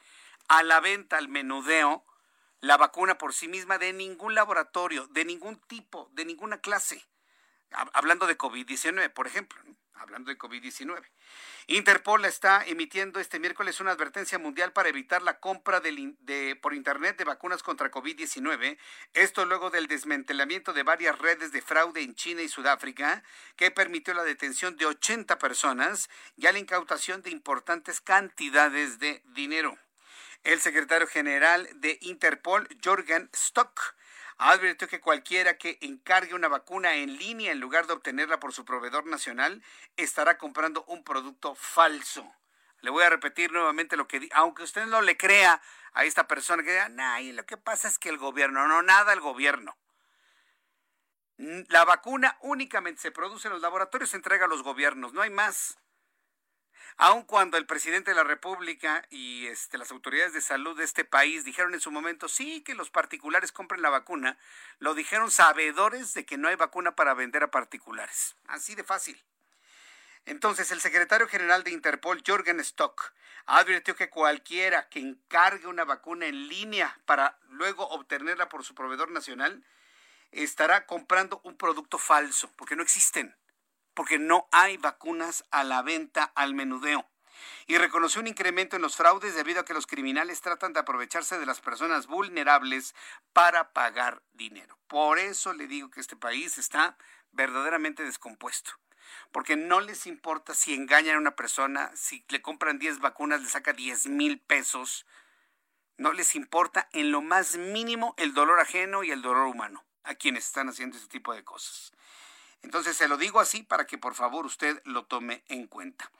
a 0.48 0.64
la 0.64 0.80
venta, 0.80 1.18
al 1.18 1.28
menudeo, 1.28 2.06
la 2.62 2.78
vacuna 2.78 3.18
por 3.18 3.34
sí 3.34 3.50
misma 3.50 3.78
de 3.78 3.92
ningún 3.92 4.36
laboratorio, 4.36 5.08
de 5.08 5.26
ningún 5.26 5.60
tipo, 5.60 6.10
de 6.14 6.24
ninguna 6.24 6.62
clase. 6.62 7.06
Hablando 7.92 8.26
de 8.26 8.38
COVID-19, 8.38 9.12
por 9.12 9.28
ejemplo, 9.28 9.62
hablando 10.00 10.32
de 10.32 10.38
COVID-19. 10.38 11.04
Interpol 11.68 12.26
está 12.26 12.64
emitiendo 12.66 13.20
este 13.20 13.40
miércoles 13.40 13.80
una 13.80 13.92
advertencia 13.92 14.40
mundial 14.40 14.72
para 14.74 14.90
evitar 14.90 15.22
la 15.22 15.40
compra 15.40 15.80
de, 15.80 16.58
por 16.62 16.74
Internet 16.74 17.18
de 17.18 17.24
vacunas 17.24 17.64
contra 17.64 17.92
COVID-19. 17.92 18.78
Esto 19.14 19.46
luego 19.46 19.70
del 19.70 19.88
desmantelamiento 19.88 20.74
de 20.74 20.84
varias 20.84 21.18
redes 21.20 21.52
de 21.52 21.62
fraude 21.62 22.02
en 22.02 22.16
China 22.16 22.42
y 22.42 22.50
Sudáfrica, 22.50 23.24
que 23.56 23.72
permitió 23.72 24.14
la 24.14 24.24
detención 24.24 24.78
de 24.78 24.86
80 24.86 25.38
personas 25.40 26.10
y 26.36 26.44
la 26.44 26.58
incautación 26.58 27.22
de 27.22 27.32
importantes 27.32 28.02
cantidades 28.02 29.00
de 29.00 29.22
dinero. 29.26 29.78
El 30.44 30.62
secretario 30.62 31.08
general 31.08 31.68
de 31.76 31.98
Interpol, 32.02 32.68
Jorgen 32.84 33.30
Stock, 33.34 33.96
advirtió 34.38 34.88
que 34.88 35.02
cualquiera 35.02 35.58
que 35.58 35.78
encargue 35.82 36.36
una 36.36 36.48
vacuna 36.48 36.94
en 36.96 37.18
línea 37.18 37.52
en 37.52 37.60
lugar 37.60 37.88
de 37.88 37.94
obtenerla 37.94 38.40
por 38.40 38.54
su 38.54 38.66
proveedor 38.66 39.06
nacional 39.08 39.64
estará 39.96 40.38
comprando 40.38 40.84
un 40.86 41.04
producto 41.04 41.56
falso. 41.56 42.32
Le 42.82 42.92
voy 42.92 43.04
a 43.04 43.10
repetir 43.10 43.52
nuevamente 43.52 43.98
lo 43.98 44.08
que 44.08 44.30
aunque 44.34 44.64
usted 44.64 44.86
no 44.86 45.02
le 45.02 45.18
crea 45.18 45.62
a 45.94 46.06
esta 46.06 46.28
persona 46.28 46.64
que 46.64 46.72
diga, 46.72 46.90
nah, 46.90 47.20
lo 47.20 47.46
que 47.46 47.58
pasa 47.58 47.88
es 47.88 47.98
que 47.98 48.10
el 48.10 48.18
gobierno, 48.18 48.68
no, 48.68 48.84
nada 48.84 49.14
el 49.14 49.20
gobierno. 49.20 49.76
La 51.38 51.86
vacuna 51.86 52.38
únicamente 52.42 53.02
se 53.02 53.12
produce 53.12 53.48
en 53.48 53.54
los 53.54 53.62
laboratorios, 53.62 54.12
se 54.12 54.18
entrega 54.18 54.46
a 54.46 54.50
los 54.50 54.64
gobiernos, 54.64 55.14
no 55.14 55.22
hay 55.22 55.30
más 55.30 55.78
aun 56.98 57.24
cuando 57.24 57.58
el 57.58 57.68
presidente 57.68 58.12
de 58.12 58.16
la 58.16 58.24
República 58.24 59.06
y 59.12 59.46
este, 59.48 59.78
las 59.78 59.92
autoridades 59.92 60.34
de 60.34 60.42
salud 60.42 60.76
de 60.76 60.84
este 60.84 61.06
país 61.06 61.46
dijeron 61.46 61.74
en 61.74 61.80
su 61.80 61.92
momento, 61.92 62.28
sí, 62.28 62.62
que 62.62 62.74
los 62.74 62.90
particulares 62.90 63.52
compren 63.52 63.84
la 63.84 63.92
vacuna, 63.92 64.38
lo 64.80 64.96
dijeron 64.96 65.30
sabedores 65.30 66.14
de 66.16 66.26
que 66.26 66.38
no 66.38 66.48
hay 66.48 66.56
vacuna 66.56 66.96
para 66.96 67.14
vender 67.14 67.44
a 67.44 67.52
particulares. 67.52 68.36
Así 68.48 68.74
de 68.74 68.84
fácil. 68.84 69.24
Entonces, 70.26 70.72
el 70.72 70.82
secretario 70.82 71.28
general 71.28 71.64
de 71.64 71.72
Interpol, 71.72 72.22
Jorgen 72.26 72.60
Stock, 72.60 73.14
advirtió 73.46 73.96
que 73.96 74.10
cualquiera 74.10 74.90
que 74.90 75.00
encargue 75.00 75.68
una 75.68 75.86
vacuna 75.86 76.26
en 76.26 76.50
línea 76.50 77.00
para 77.06 77.40
luego 77.50 77.88
obtenerla 77.88 78.50
por 78.50 78.66
su 78.66 78.76
proveedor 78.76 79.12
nacional, 79.12 79.64
estará 80.32 80.86
comprando 80.86 81.40
un 81.44 81.56
producto 81.58 81.98
falso, 81.98 82.52
porque 82.58 82.76
no 82.76 82.84
existen 82.84 83.34
porque 83.98 84.20
no 84.20 84.48
hay 84.52 84.78
vacunas 84.78 85.44
a 85.50 85.64
la 85.64 85.82
venta 85.82 86.32
al 86.36 86.54
menudeo. 86.54 87.10
Y 87.66 87.80
reconoció 87.80 88.22
un 88.22 88.28
incremento 88.28 88.76
en 88.76 88.84
los 88.84 88.96
fraudes 88.96 89.34
debido 89.34 89.62
a 89.62 89.66
que 89.66 89.74
los 89.74 89.88
criminales 89.88 90.42
tratan 90.42 90.72
de 90.72 90.80
aprovecharse 90.80 91.40
de 91.40 91.48
las 91.48 91.62
personas 91.62 92.06
vulnerables 92.06 92.94
para 93.34 93.74
pagar 93.74 94.22
dinero. 94.34 94.78
Por 94.86 95.18
eso 95.18 95.52
le 95.56 95.66
digo 95.66 95.90
que 95.90 96.00
este 96.00 96.16
país 96.16 96.60
está 96.60 96.96
verdaderamente 97.32 98.04
descompuesto. 98.04 98.70
Porque 99.32 99.56
no 99.56 99.82
les 99.82 100.06
importa 100.06 100.54
si 100.54 100.76
engañan 100.76 101.16
a 101.16 101.20
una 101.20 101.36
persona, 101.36 101.90
si 101.96 102.24
le 102.30 102.44
compran 102.44 102.78
10 102.78 103.00
vacunas, 103.00 103.42
le 103.42 103.50
saca 103.50 103.74
10 103.74 104.10
mil 104.10 104.40
pesos. 104.40 105.08
No 105.98 106.14
les 106.14 106.36
importa 106.36 106.88
en 106.92 107.10
lo 107.10 107.24
más 107.24 107.58
mínimo 107.58 108.14
el 108.18 108.36
dolor 108.36 108.60
ajeno 108.60 109.04
y 109.04 109.10
el 109.10 109.24
dolor 109.24 109.48
humano 109.48 109.84
a 110.04 110.14
quienes 110.14 110.46
están 110.46 110.70
haciendo 110.70 110.98
este 110.98 111.10
tipo 111.10 111.34
de 111.34 111.44
cosas. 111.44 111.94
Entonces 112.62 112.98
se 112.98 113.08
lo 113.08 113.18
digo 113.18 113.40
así 113.40 113.64
para 113.64 113.86
que 113.86 113.98
por 113.98 114.16
favor 114.16 114.46
usted 114.46 114.82
lo 114.86 115.06
tome 115.06 115.44
en 115.48 115.68
cuenta. 115.68 116.12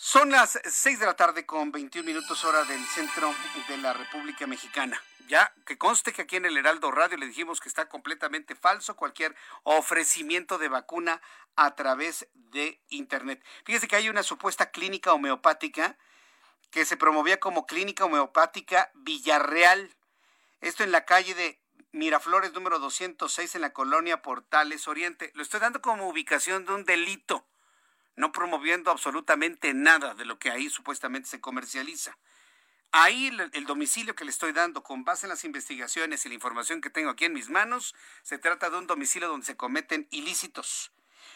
Son 0.00 0.30
las 0.30 0.60
6 0.64 1.00
de 1.00 1.06
la 1.06 1.16
tarde 1.16 1.44
con 1.44 1.72
21 1.72 2.06
minutos 2.06 2.44
hora 2.44 2.62
del 2.64 2.84
centro 2.86 3.34
de 3.66 3.78
la 3.78 3.92
República 3.92 4.46
Mexicana. 4.46 5.02
Ya 5.26 5.52
que 5.66 5.76
conste 5.76 6.12
que 6.12 6.22
aquí 6.22 6.36
en 6.36 6.46
el 6.46 6.56
Heraldo 6.56 6.90
Radio 6.92 7.18
le 7.18 7.26
dijimos 7.26 7.60
que 7.60 7.68
está 7.68 7.88
completamente 7.88 8.54
falso 8.54 8.94
cualquier 8.94 9.34
ofrecimiento 9.64 10.56
de 10.56 10.68
vacuna 10.68 11.20
a 11.56 11.74
través 11.74 12.28
de 12.32 12.80
Internet. 12.90 13.44
Fíjese 13.64 13.88
que 13.88 13.96
hay 13.96 14.08
una 14.08 14.22
supuesta 14.22 14.70
clínica 14.70 15.12
homeopática 15.12 15.98
que 16.70 16.84
se 16.84 16.96
promovía 16.96 17.40
como 17.40 17.66
clínica 17.66 18.04
homeopática 18.04 18.90
Villarreal. 18.94 19.94
Esto 20.60 20.84
en 20.84 20.92
la 20.92 21.04
calle 21.04 21.34
de 21.34 21.60
Miraflores 21.92 22.52
número 22.52 22.78
206 22.78 23.54
en 23.54 23.60
la 23.60 23.72
colonia 23.72 24.22
Portales 24.22 24.88
Oriente. 24.88 25.30
Lo 25.34 25.42
estoy 25.42 25.60
dando 25.60 25.80
como 25.80 26.08
ubicación 26.08 26.64
de 26.64 26.72
un 26.72 26.84
delito, 26.84 27.46
no 28.16 28.32
promoviendo 28.32 28.90
absolutamente 28.90 29.74
nada 29.74 30.14
de 30.14 30.24
lo 30.24 30.38
que 30.38 30.50
ahí 30.50 30.68
supuestamente 30.68 31.28
se 31.28 31.40
comercializa. 31.40 32.16
Ahí 32.90 33.26
el, 33.52 33.66
domicilio 33.66 34.14
que 34.14 34.24
le 34.24 34.30
estoy 34.30 34.52
dando 34.52 34.82
con 34.82 35.04
base 35.04 35.26
en 35.26 35.30
las 35.30 35.44
investigaciones 35.44 36.24
y 36.24 36.28
la 36.28 36.34
información 36.34 36.80
que 36.80 36.88
tengo 36.88 37.10
aquí 37.10 37.26
en 37.26 37.34
mis 37.34 37.50
manos, 37.50 37.94
se 38.22 38.38
trata 38.38 38.70
de 38.70 38.78
un 38.78 38.86
domicilio 38.86 39.28
donde 39.28 39.46
se 39.46 39.56
cometen 39.56 40.08
ilícitos. 40.10 40.90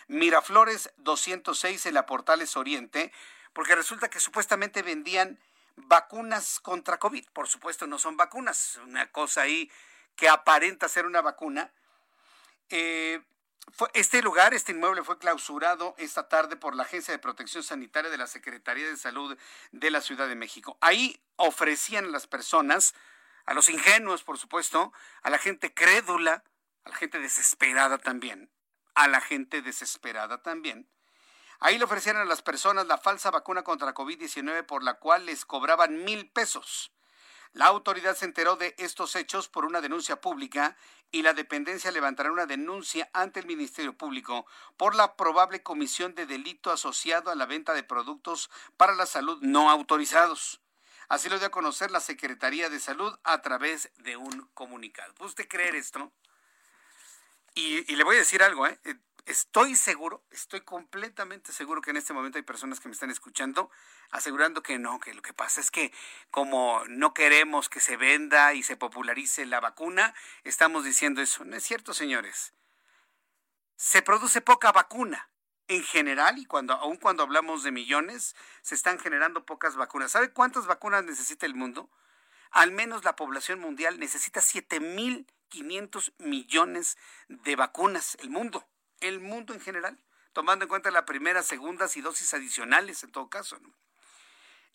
Miraflores 0.09 0.93
206 0.97 1.87
en 1.87 1.95
la 1.95 2.07
Portales 2.07 2.57
Oriente, 2.57 3.13
porque 3.53 3.75
resulta 3.75 4.09
que 4.09 4.19
supuestamente 4.19 4.83
vendían 4.83 5.39
vacunas 5.77 6.59
contra 6.61 6.99
COVID. 6.99 7.27
Por 7.33 7.49
supuesto 7.49 7.87
no 7.87 7.99
son 7.99 8.17
vacunas, 8.17 8.81
una 8.87 9.11
cosa 9.11 9.43
ahí 9.43 9.71
que 10.17 10.29
aparenta 10.29 10.89
ser 10.89 11.07
una 11.07 11.21
vacuna. 11.21 11.73
Eh, 12.69 13.23
este 13.95 14.23
lugar, 14.23 14.55
este 14.55 14.73
inmueble 14.73 15.03
fue 15.03 15.19
clausurado 15.19 15.95
esta 15.99 16.29
tarde 16.29 16.57
por 16.57 16.75
la 16.75 16.83
Agencia 16.83 17.13
de 17.13 17.19
Protección 17.19 17.63
Sanitaria 17.63 18.11
de 18.11 18.19
la 18.19 18.27
Secretaría 18.27 18.87
de 18.87 18.97
Salud 18.97 19.39
de 19.71 19.91
la 19.91 20.01
Ciudad 20.01 20.29
de 20.29 20.35
México. 20.35 20.77
Ahí 20.81 21.21
ofrecían 21.37 22.07
a 22.07 22.09
las 22.09 22.27
personas, 22.27 22.95
a 23.47 23.55
los 23.55 23.69
ingenuos, 23.69 24.25
por 24.25 24.39
supuesto, 24.39 24.93
a 25.23 25.31
la 25.31 25.39
gente 25.39 25.73
crédula, 25.73 26.45
a 26.85 26.91
la 26.91 26.97
gente 26.97 27.19
desesperada 27.19 27.99
también, 27.99 28.51
a 28.95 29.09
la 29.09 29.21
gente 29.21 29.63
desesperada 29.63 30.43
también. 30.43 30.89
Ahí 31.61 31.79
le 31.79 31.85
ofrecían 31.85 32.17
a 32.17 32.25
las 32.25 32.43
personas 32.43 32.87
la 32.89 32.99
falsa 32.99 33.31
vacuna 33.31 33.63
contra 33.63 33.95
COVID-19 33.95 34.67
por 34.67 34.83
la 34.83 34.95
cual 34.95 35.27
les 35.27 35.45
cobraban 35.45 36.03
mil 36.05 36.29
pesos. 36.29 36.93
La 37.53 37.67
autoridad 37.67 38.17
se 38.17 38.25
enteró 38.25 38.57
de 38.57 38.75
estos 38.79 39.15
hechos 39.15 39.49
por 39.49 39.67
una 39.67 39.83
denuncia 39.83 40.21
pública 40.21 40.77
y 41.11 41.21
la 41.21 41.35
dependencia 41.35 41.91
levantará 41.91 42.33
una 42.33 42.47
denuncia 42.47 43.11
ante 43.13 43.41
el 43.41 43.47
Ministerio 43.47 43.97
Público 43.97 44.47
por 44.79 44.95
la 44.95 45.17
probable 45.17 45.63
comisión 45.63 46.15
de 46.15 46.25
delito 46.25 46.71
asociado 46.71 47.31
a 47.31 47.35
la 47.35 47.45
venta 47.45 47.75
de 47.75 47.83
productos 47.83 48.51
para 48.79 48.95
la 48.95 49.05
salud 49.05 49.39
no 49.43 49.71
autorizados. 49.71 50.63
Así 51.09 51.29
lo 51.29 51.39
dio 51.39 51.49
a 51.49 51.51
conocer 51.51 51.91
la 51.91 52.01
Secretaría 52.01 52.71
de 52.71 52.81
Salud 52.81 53.15
a 53.23 53.43
través 53.43 53.91
de 53.99 54.17
un 54.17 54.49
comunicado. 54.55 55.13
¿Puede 55.15 55.29
usted 55.29 55.49
creer 55.49 55.75
esto? 55.75 56.11
Y, 57.55 57.93
y 57.93 57.97
le 57.97 58.05
voy 58.05 58.17
a 58.17 58.21
decir 58.21 58.43
algo, 58.43 58.67
¿eh? 58.67 58.81
Estoy 59.27 59.77
seguro, 59.77 60.25
estoy 60.31 60.63
completamente 60.63 61.53
seguro 61.53 61.81
que 61.81 61.91
en 61.91 61.97
este 61.97 62.13
momento 62.13 62.39
hay 62.39 62.43
personas 62.43 62.81
que 62.81 62.89
me 62.89 62.93
están 62.93 63.11
escuchando 63.11 63.71
asegurando 64.11 64.63
que 64.63 64.79
no, 64.79 65.01
que 65.01 65.15
lo 65.15 65.23
que 65.23 65.33
pasa 65.33 65.61
es 65.61 65.71
que 65.71 65.93
como 66.31 66.83
no 66.89 67.15
queremos 67.15 67.69
que 67.69 67.81
se 67.81 67.97
venda 67.97 68.55
y 68.55 68.63
se 68.63 68.77
popularice 68.77 69.47
la 69.47 69.61
vacuna, 69.61 70.15
estamos 70.45 70.85
diciendo 70.85 71.23
eso. 71.23 71.45
No 71.45 71.57
es 71.57 71.65
cierto, 71.65 71.95
señores. 71.95 72.53
Se 73.77 74.03
produce 74.03 74.41
poca 74.41 74.71
vacuna 74.71 75.31
en 75.69 75.83
general 75.83 76.39
y 76.39 76.45
cuando 76.45 76.75
aun 76.75 76.97
cuando 76.97 77.23
hablamos 77.23 77.63
de 77.63 77.73
millones, 77.73 78.37
se 78.61 78.75
están 78.75 78.99
generando 78.99 79.47
pocas 79.47 79.77
vacunas. 79.77 80.11
¿Sabe 80.13 80.31
cuántas 80.31 80.67
vacunas 80.67 81.05
necesita 81.05 81.47
el 81.47 81.55
mundo? 81.55 81.91
Al 82.51 82.71
menos 82.71 83.05
la 83.05 83.17
población 83.17 83.61
mundial 83.61 83.99
necesita 83.99 84.41
7.500 84.41 86.13
millones 86.19 86.99
de 87.29 87.57
vacunas, 87.57 88.19
el 88.21 88.29
mundo 88.29 88.69
el 89.03 89.21
mundo 89.21 89.55
en 89.55 89.61
general, 89.61 89.99
tomando 90.33 90.65
en 90.65 90.69
cuenta 90.69 90.91
la 90.91 91.05
primera, 91.05 91.43
segundas 91.43 91.97
y 91.97 92.01
dosis 92.01 92.33
adicionales 92.35 93.03
en 93.03 93.13
todo 93.13 93.29
caso. 93.29 93.59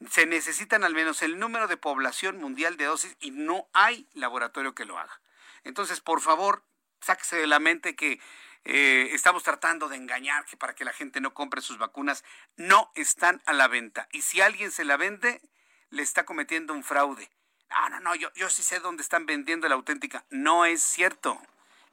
Se 0.09 0.25
necesitan 0.25 0.83
al 0.83 0.93
menos 0.93 1.23
el 1.23 1.39
número 1.39 1.67
de 1.67 1.77
población 1.77 2.37
mundial 2.37 2.77
de 2.77 2.85
dosis 2.85 3.17
y 3.19 3.31
no 3.31 3.67
hay 3.73 4.07
laboratorio 4.13 4.75
que 4.75 4.85
lo 4.85 4.99
haga. 4.99 5.19
Entonces, 5.63 6.01
por 6.01 6.21
favor, 6.21 6.63
sáquese 7.01 7.37
de 7.37 7.47
la 7.47 7.59
mente 7.59 7.95
que 7.95 8.19
eh, 8.63 9.09
estamos 9.13 9.43
tratando 9.43 9.87
de 9.87 9.95
engañar 9.95 10.45
que 10.45 10.57
para 10.57 10.75
que 10.75 10.85
la 10.85 10.93
gente 10.93 11.21
no 11.21 11.33
compre 11.33 11.61
sus 11.61 11.77
vacunas, 11.77 12.23
no 12.57 12.91
están 12.95 13.41
a 13.45 13.53
la 13.53 13.67
venta. 13.67 14.07
Y 14.11 14.21
si 14.21 14.41
alguien 14.41 14.71
se 14.71 14.85
la 14.85 14.97
vende, 14.97 15.41
le 15.89 16.03
está 16.03 16.25
cometiendo 16.25 16.73
un 16.73 16.83
fraude. 16.83 17.29
No, 17.69 17.89
no, 17.89 17.99
no, 17.99 18.15
yo, 18.15 18.31
yo 18.33 18.49
sí 18.49 18.63
sé 18.63 18.79
dónde 18.79 19.03
están 19.03 19.25
vendiendo 19.25 19.67
la 19.67 19.75
auténtica. 19.75 20.25
No 20.29 20.65
es 20.65 20.81
cierto. 20.81 21.41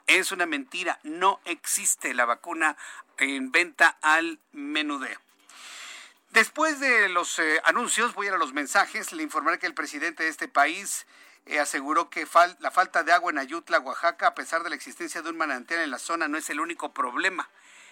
Es 0.06 0.32
una 0.32 0.46
mentira. 0.46 0.98
No 1.02 1.40
existe 1.44 2.14
la 2.14 2.24
vacuna 2.24 2.76
en 3.18 3.52
venta 3.52 3.98
al 4.02 4.38
menudeo. 4.52 5.18
Después 6.30 6.80
de 6.80 7.08
los 7.08 7.38
eh, 7.38 7.60
anuncios, 7.64 8.14
voy 8.14 8.26
a 8.26 8.30
ir 8.30 8.34
a 8.34 8.38
los 8.38 8.52
mensajes. 8.52 9.12
Le 9.12 9.22
informaré 9.22 9.58
que 9.58 9.66
el 9.66 9.74
presidente 9.74 10.24
de 10.24 10.28
este 10.28 10.48
país 10.48 11.06
eh, 11.46 11.60
aseguró 11.60 12.10
que 12.10 12.26
la 12.58 12.70
falta 12.70 13.04
de 13.04 13.12
agua 13.12 13.30
en 13.30 13.38
Ayutla, 13.38 13.78
Oaxaca, 13.78 14.28
a 14.28 14.34
pesar 14.34 14.62
de 14.62 14.70
la 14.70 14.76
existencia 14.76 15.22
de 15.22 15.30
un 15.30 15.36
manantial 15.36 15.80
en 15.80 15.90
la 15.90 15.98
zona, 15.98 16.26
no 16.26 16.36
es 16.36 16.50
el 16.50 16.60
único 16.60 16.92
problema. 16.92 17.48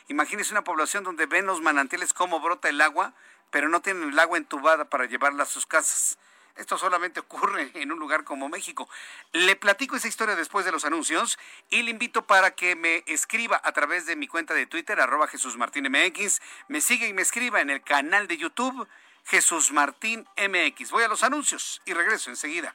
Imagínese 0.08 0.52
una 0.52 0.64
población 0.64 1.04
donde 1.04 1.26
ven 1.26 1.46
los 1.46 1.60
manantiales 1.60 2.12
cómo 2.12 2.40
brota 2.40 2.68
el 2.68 2.80
agua, 2.80 3.14
pero 3.50 3.68
no 3.68 3.80
tienen 3.80 4.10
el 4.10 4.18
agua 4.18 4.38
entubada 4.38 4.86
para 4.86 5.06
llevarla 5.06 5.44
a 5.44 5.46
sus 5.46 5.66
casas. 5.66 6.18
Esto 6.56 6.76
solamente 6.76 7.20
ocurre 7.20 7.70
en 7.74 7.92
un 7.92 7.98
lugar 7.98 8.24
como 8.24 8.48
México. 8.48 8.88
Le 9.32 9.56
platico 9.56 9.96
esa 9.96 10.08
historia 10.08 10.36
después 10.36 10.64
de 10.64 10.72
los 10.72 10.84
anuncios 10.84 11.38
y 11.70 11.82
le 11.82 11.90
invito 11.90 12.26
para 12.26 12.54
que 12.54 12.76
me 12.76 13.04
escriba 13.06 13.60
a 13.62 13.72
través 13.72 14.06
de 14.06 14.16
mi 14.16 14.28
cuenta 14.28 14.54
de 14.54 14.66
Twitter, 14.66 15.00
arroba 15.00 15.28
Jesús 15.28 15.56
me 16.68 16.80
siga 16.80 17.06
y 17.06 17.12
me 17.12 17.22
escriba 17.22 17.60
en 17.60 17.70
el 17.70 17.82
canal 17.82 18.26
de 18.26 18.36
YouTube 18.36 18.86
Jesús 19.24 19.72
Martín 19.72 20.26
MX. 20.36 20.90
Voy 20.90 21.04
a 21.04 21.08
los 21.08 21.22
anuncios 21.22 21.80
y 21.84 21.94
regreso 21.94 22.30
enseguida. 22.30 22.74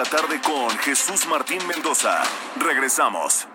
La 0.00 0.06
tarde 0.06 0.40
con 0.40 0.70
Jesús 0.78 1.26
Martín 1.26 1.66
Mendoza. 1.66 2.22
Regresamos. 2.56 3.46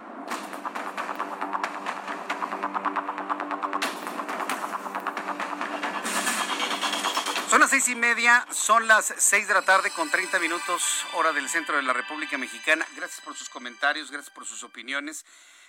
Son 7.50 7.60
las 7.60 7.72
seis 7.72 7.88
y 7.88 7.96
media, 7.96 8.46
son 8.52 8.88
las 8.88 9.12
seis 9.18 9.48
de 9.48 9.56
la 9.56 9.64
tarde 9.64 9.90
con 9.90 10.12
30 10.12 10.38
minutos, 10.38 11.08
hora 11.14 11.34
del 11.34 11.50
centro 11.50 11.78
de 11.78 11.82
la 11.82 11.94
República 11.94 12.38
Mexicana. 12.38 12.86
Gracias 12.96 13.22
por 13.22 13.36
sus 13.36 13.50
comentarios, 13.50 14.12
gracias 14.12 14.32
por 14.32 14.46
sus 14.46 14.62
opiniones. 14.62 15.26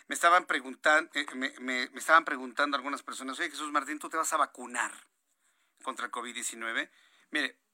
Me 0.08 0.14
estaban 0.14 0.44
preguntando, 0.44 1.10
eh, 1.14 1.24
me, 1.60 1.84
estaban 1.94 2.26
preguntando 2.26 2.76
algunas 2.76 3.02
personas, 3.02 3.38
oye 3.38 3.48
Jesús 3.48 3.72
Martín, 3.72 3.98
¿tú 3.98 4.10
te 4.10 4.18
vas 4.18 4.30
a 4.34 4.36
vacunar 4.36 4.92
contra 5.82 6.04
el 6.04 6.12
COVID-19? 6.12 6.90
Mire, 7.30 7.65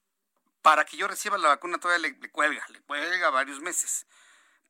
para 0.63 0.85
que 0.85 0.97
yo 0.97 1.09
reciba 1.09 1.37
la 1.39 1.49
vacuna 1.49 1.79
todavía 1.79 2.09
le, 2.09 2.31
cuelga, 2.31 2.65
le 2.69 2.81
cuelga 2.83 3.31
varios 3.31 3.61
meses. 3.61 4.07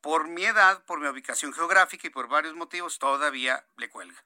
Por 0.01 0.27
mi 0.27 0.43
edad, 0.43 0.83
por 0.85 0.99
mi 0.99 1.07
ubicación 1.07 1.53
geográfica 1.53 2.07
y 2.07 2.09
por 2.09 2.27
varios 2.27 2.55
motivos, 2.55 2.99
todavía 2.99 3.65
le 3.77 3.89
cuelga. 3.89 4.21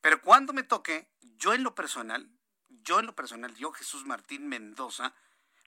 Pero 0.00 0.20
cuando 0.20 0.52
me 0.52 0.62
toque, 0.62 1.08
yo 1.38 1.54
en 1.54 1.64
lo 1.64 1.74
personal, 1.74 2.30
yo 2.68 3.00
en 3.00 3.06
lo 3.06 3.16
personal, 3.16 3.54
yo 3.56 3.72
Jesús 3.72 4.04
Martín 4.04 4.48
Mendoza, 4.48 5.14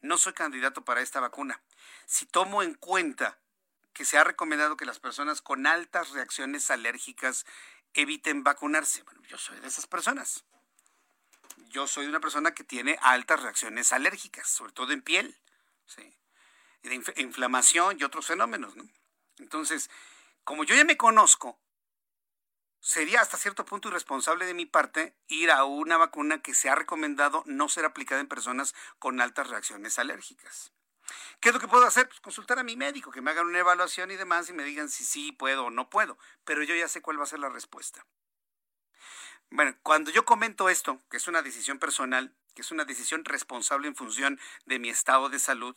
no 0.01 0.17
soy 0.17 0.33
candidato 0.33 0.85
para 0.85 1.01
esta 1.01 1.19
vacuna. 1.19 1.61
Si 2.05 2.25
tomo 2.25 2.63
en 2.63 2.75
cuenta 2.75 3.39
que 3.91 4.05
se 4.05 4.17
ha 4.17 4.23
recomendado 4.23 4.77
que 4.77 4.85
las 4.85 4.99
personas 4.99 5.41
con 5.41 5.67
altas 5.67 6.11
reacciones 6.11 6.71
alérgicas 6.71 7.45
eviten 7.93 8.43
vacunarse, 8.43 9.03
bueno, 9.03 9.21
yo 9.27 9.37
soy 9.37 9.59
de 9.59 9.67
esas 9.67 9.87
personas. 9.87 10.45
Yo 11.69 11.87
soy 11.87 12.07
una 12.07 12.19
persona 12.19 12.53
que 12.53 12.63
tiene 12.63 12.97
altas 13.01 13.41
reacciones 13.41 13.93
alérgicas, 13.93 14.47
sobre 14.47 14.73
todo 14.73 14.91
en 14.91 15.01
piel, 15.01 15.37
¿sí? 15.85 16.15
de 16.83 17.03
inflamación 17.17 17.97
y 17.99 18.03
otros 18.03 18.25
fenómenos. 18.27 18.75
¿no? 18.75 18.87
Entonces, 19.37 19.89
como 20.43 20.63
yo 20.63 20.75
ya 20.75 20.85
me 20.85 20.97
conozco, 20.97 21.59
sería 22.79 23.21
hasta 23.21 23.37
cierto 23.37 23.65
punto 23.65 23.89
irresponsable 23.89 24.45
de 24.45 24.53
mi 24.53 24.65
parte 24.65 25.15
ir 25.27 25.51
a 25.51 25.65
una 25.65 25.97
vacuna 25.97 26.41
que 26.41 26.53
se 26.53 26.69
ha 26.69 26.75
recomendado 26.75 27.43
no 27.45 27.69
ser 27.69 27.85
aplicada 27.85 28.21
en 28.21 28.27
personas 28.27 28.73
con 28.97 29.21
altas 29.21 29.49
reacciones 29.49 29.99
alérgicas. 29.99 30.71
¿Qué 31.39 31.49
es 31.49 31.55
lo 31.55 31.61
que 31.61 31.67
puedo 31.67 31.85
hacer? 31.85 32.07
Pues 32.07 32.19
consultar 32.19 32.59
a 32.59 32.63
mi 32.63 32.75
médico, 32.75 33.11
que 33.11 33.21
me 33.21 33.31
hagan 33.31 33.47
una 33.47 33.59
evaluación 33.59 34.11
y 34.11 34.15
demás 34.15 34.49
y 34.49 34.53
me 34.53 34.63
digan 34.63 34.89
si 34.89 35.03
sí 35.03 35.31
puedo 35.31 35.65
o 35.65 35.69
no 35.69 35.89
puedo, 35.89 36.17
pero 36.45 36.63
yo 36.63 36.75
ya 36.75 36.87
sé 36.87 37.01
cuál 37.01 37.19
va 37.19 37.23
a 37.23 37.27
ser 37.27 37.39
la 37.39 37.49
respuesta. 37.49 38.05
Bueno, 39.51 39.75
cuando 39.81 40.11
yo 40.11 40.25
comento 40.25 40.69
esto, 40.69 41.01
que 41.09 41.17
es 41.17 41.27
una 41.27 41.41
decisión 41.41 41.79
personal, 41.79 42.33
que 42.53 42.61
es 42.61 42.71
una 42.71 42.85
decisión 42.85 43.25
responsable 43.25 43.87
en 43.87 43.95
función 43.95 44.39
de 44.65 44.77
mi 44.77 44.89
estado 44.89 45.29
de 45.29 45.39
salud, 45.39 45.75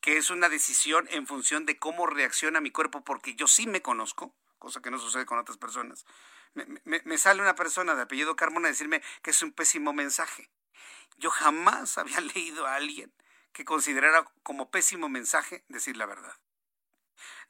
que 0.00 0.18
es 0.18 0.30
una 0.30 0.48
decisión 0.48 1.08
en 1.10 1.26
función 1.26 1.66
de 1.66 1.78
cómo 1.78 2.06
reacciona 2.06 2.60
mi 2.60 2.70
cuerpo, 2.70 3.02
porque 3.02 3.34
yo 3.34 3.46
sí 3.46 3.66
me 3.66 3.80
conozco, 3.82 4.34
cosa 4.58 4.82
que 4.82 4.90
no 4.90 4.98
sucede 4.98 5.26
con 5.26 5.38
otras 5.38 5.56
personas. 5.56 6.04
Me, 6.54 7.16
sale 7.16 7.42
una 7.42 7.54
persona 7.54 7.94
de 7.94 8.02
apellido 8.02 8.36
Carmona 8.36 8.68
a 8.68 8.72
decirme 8.72 9.02
que 9.22 9.30
es 9.30 9.42
un 9.42 9.52
pésimo 9.52 9.92
mensaje. 9.92 10.50
Yo 11.16 11.30
jamás 11.30 11.96
había 11.98 12.20
leído 12.20 12.66
a 12.66 12.74
alguien 12.74 13.12
que 13.52 13.64
considerara 13.64 14.24
como 14.42 14.70
pésimo 14.70 15.08
mensaje 15.08 15.64
decir 15.68 15.96
la 15.96 16.06
verdad. 16.06 16.36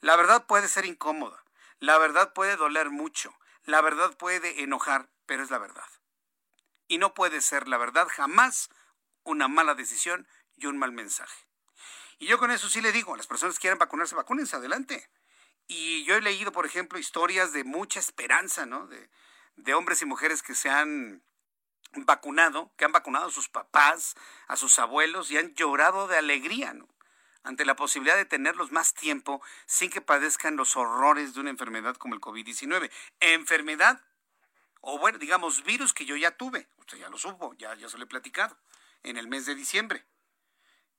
La 0.01 0.17
verdad 0.17 0.47
puede 0.47 0.69
ser 0.69 0.87
incómoda, 0.87 1.45
la 1.79 1.99
verdad 1.99 2.33
puede 2.33 2.57
doler 2.57 2.91
mucho, 2.91 3.35
la 3.65 3.81
verdad 3.81 4.17
puede 4.17 4.63
enojar, 4.63 5.09
pero 5.31 5.45
es 5.45 5.51
la 5.53 5.59
verdad. 5.59 5.87
Y 6.89 6.99
no 6.99 7.15
puede 7.15 7.41
ser 7.41 7.69
la 7.69 7.79
verdad 7.79 8.09
jamás 8.11 8.69
una 9.23 9.47
mala 9.47 9.77
decisión 9.77 10.27
y 10.57 10.67
un 10.67 10.77
mal 10.77 10.91
mensaje. 10.91 11.47
Y 12.19 12.27
yo 12.27 12.37
con 12.37 12.51
eso 12.51 12.69
sí 12.69 12.81
le 12.81 12.91
digo, 12.91 13.15
a 13.15 13.17
las 13.17 13.29
personas 13.29 13.55
que 13.55 13.61
quieran 13.61 13.79
vacunarse, 13.79 14.17
vacúnense 14.17 14.57
adelante. 14.57 15.09
Y 15.69 16.03
yo 16.03 16.17
he 16.17 16.21
leído, 16.21 16.51
por 16.51 16.67
ejemplo, 16.67 16.99
historias 16.99 17.53
de 17.53 17.63
mucha 17.63 18.01
esperanza, 18.01 18.67
¿no? 18.67 18.89
De, 18.89 19.73
hombres 19.73 20.03
y 20.03 20.05
mujeres 20.05 20.43
que 20.43 20.57
se 20.57 20.69
han 20.69 21.23
vacunado, 21.93 22.75
que 22.77 22.85
han 22.85 22.91
vacunado 22.91 23.29
a 23.29 23.31
sus 23.31 23.49
papás, 23.49 24.17
a 24.49 24.57
sus 24.57 24.81
abuelos 24.81 25.31
y 25.31 25.39
han 25.39 25.55
llorado 25.55 26.09
de 26.09 26.19
alegría, 26.19 26.75
¿no? 26.75 26.89
Ante 27.45 27.65
la 27.65 27.77
posibilidad 27.77 28.17
de 28.17 28.25
tenerlos 28.25 28.73
más 28.73 28.95
tiempo 28.95 29.41
sin 29.67 29.91
que 29.91 30.01
padezcan 30.01 30.57
los 30.57 30.77
horrores 30.77 31.35
de 31.35 31.41
una 31.41 31.51
enfermedad 31.51 31.95
como 31.95 32.17
el 32.17 32.21
COVID-19. 32.21 32.91
Enfermedad, 33.21 34.03
o 34.81 34.99
bueno, 34.99 35.19
digamos, 35.19 35.63
virus 35.65 35.93
que 35.93 36.05
yo 36.05 36.17
ya 36.17 36.37
tuve. 36.37 36.69
Usted 36.77 36.99
ya 36.99 37.09
lo 37.09 37.19
supo, 37.19 37.55
ya, 37.55 37.75
ya 37.75 37.89
se 37.89 37.99
lo 37.99 38.05
he 38.05 38.07
platicado, 38.07 38.57
en 39.03 39.17
el 39.17 39.29
mes 39.29 39.47
de 39.47 39.55
diciembre. 39.55 40.07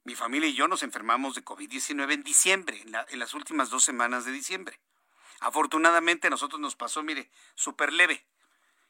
Mi 0.04 0.15
familia 0.15 0.50
y 0.50 0.56
yo 0.56 0.67
nos 0.67 0.84
enfermamos 0.84 1.36
de 1.36 1.46
COVID-19 1.46 2.13
en 2.13 2.24
diciembre, 2.24 2.82
en, 2.82 3.20
las 3.20 3.34
últimas 3.34 3.70
dos 3.70 3.84
semanas 3.84 4.26
de 4.26 4.32
diciembre. 4.32 4.80
Afortunadamente 5.39 6.28
a 6.28 6.30
nosotros 6.30 6.60
nos 6.60 6.76
pasó, 6.76 7.04
mire, 7.04 7.32
súper 7.56 7.94
leve. 7.94 8.26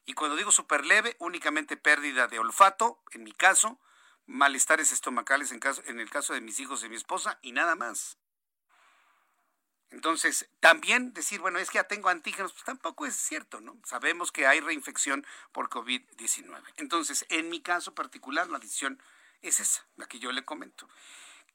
Y 0.05 0.13
cuando 0.13 0.37
digo 0.37 0.51
súper 0.51 0.85
leve, 0.85 1.15
únicamente 1.19 1.77
pérdida 1.77 2.27
de 2.27 2.39
olfato, 2.39 3.03
en 3.11 3.23
mi 3.23 3.33
caso, 3.33 3.79
malestares 4.25 4.91
estomacales 4.91 5.51
en, 5.51 5.59
caso, 5.59 5.83
en 5.85 5.99
el 5.99 6.09
caso 6.09 6.33
de 6.33 6.41
mis 6.41 6.59
hijos 6.59 6.83
y 6.83 6.89
mi 6.89 6.95
esposa, 6.95 7.39
y 7.41 7.51
nada 7.51 7.75
más. 7.75 8.17
Entonces, 9.91 10.49
también 10.59 11.13
decir, 11.13 11.41
bueno, 11.41 11.59
es 11.59 11.69
que 11.69 11.75
ya 11.75 11.83
tengo 11.83 12.09
antígenos, 12.09 12.53
pues 12.53 12.63
tampoco 12.63 13.05
es 13.05 13.15
cierto, 13.15 13.59
¿no? 13.59 13.77
Sabemos 13.83 14.31
que 14.31 14.47
hay 14.47 14.61
reinfección 14.61 15.25
por 15.51 15.69
COVID-19. 15.69 16.61
Entonces, 16.77 17.25
en 17.29 17.49
mi 17.49 17.61
caso 17.61 17.93
particular, 17.93 18.49
la 18.49 18.59
decisión 18.59 19.01
es 19.41 19.59
esa, 19.59 19.85
la 19.97 20.07
que 20.07 20.19
yo 20.19 20.31
le 20.31 20.45
comento. 20.45 20.87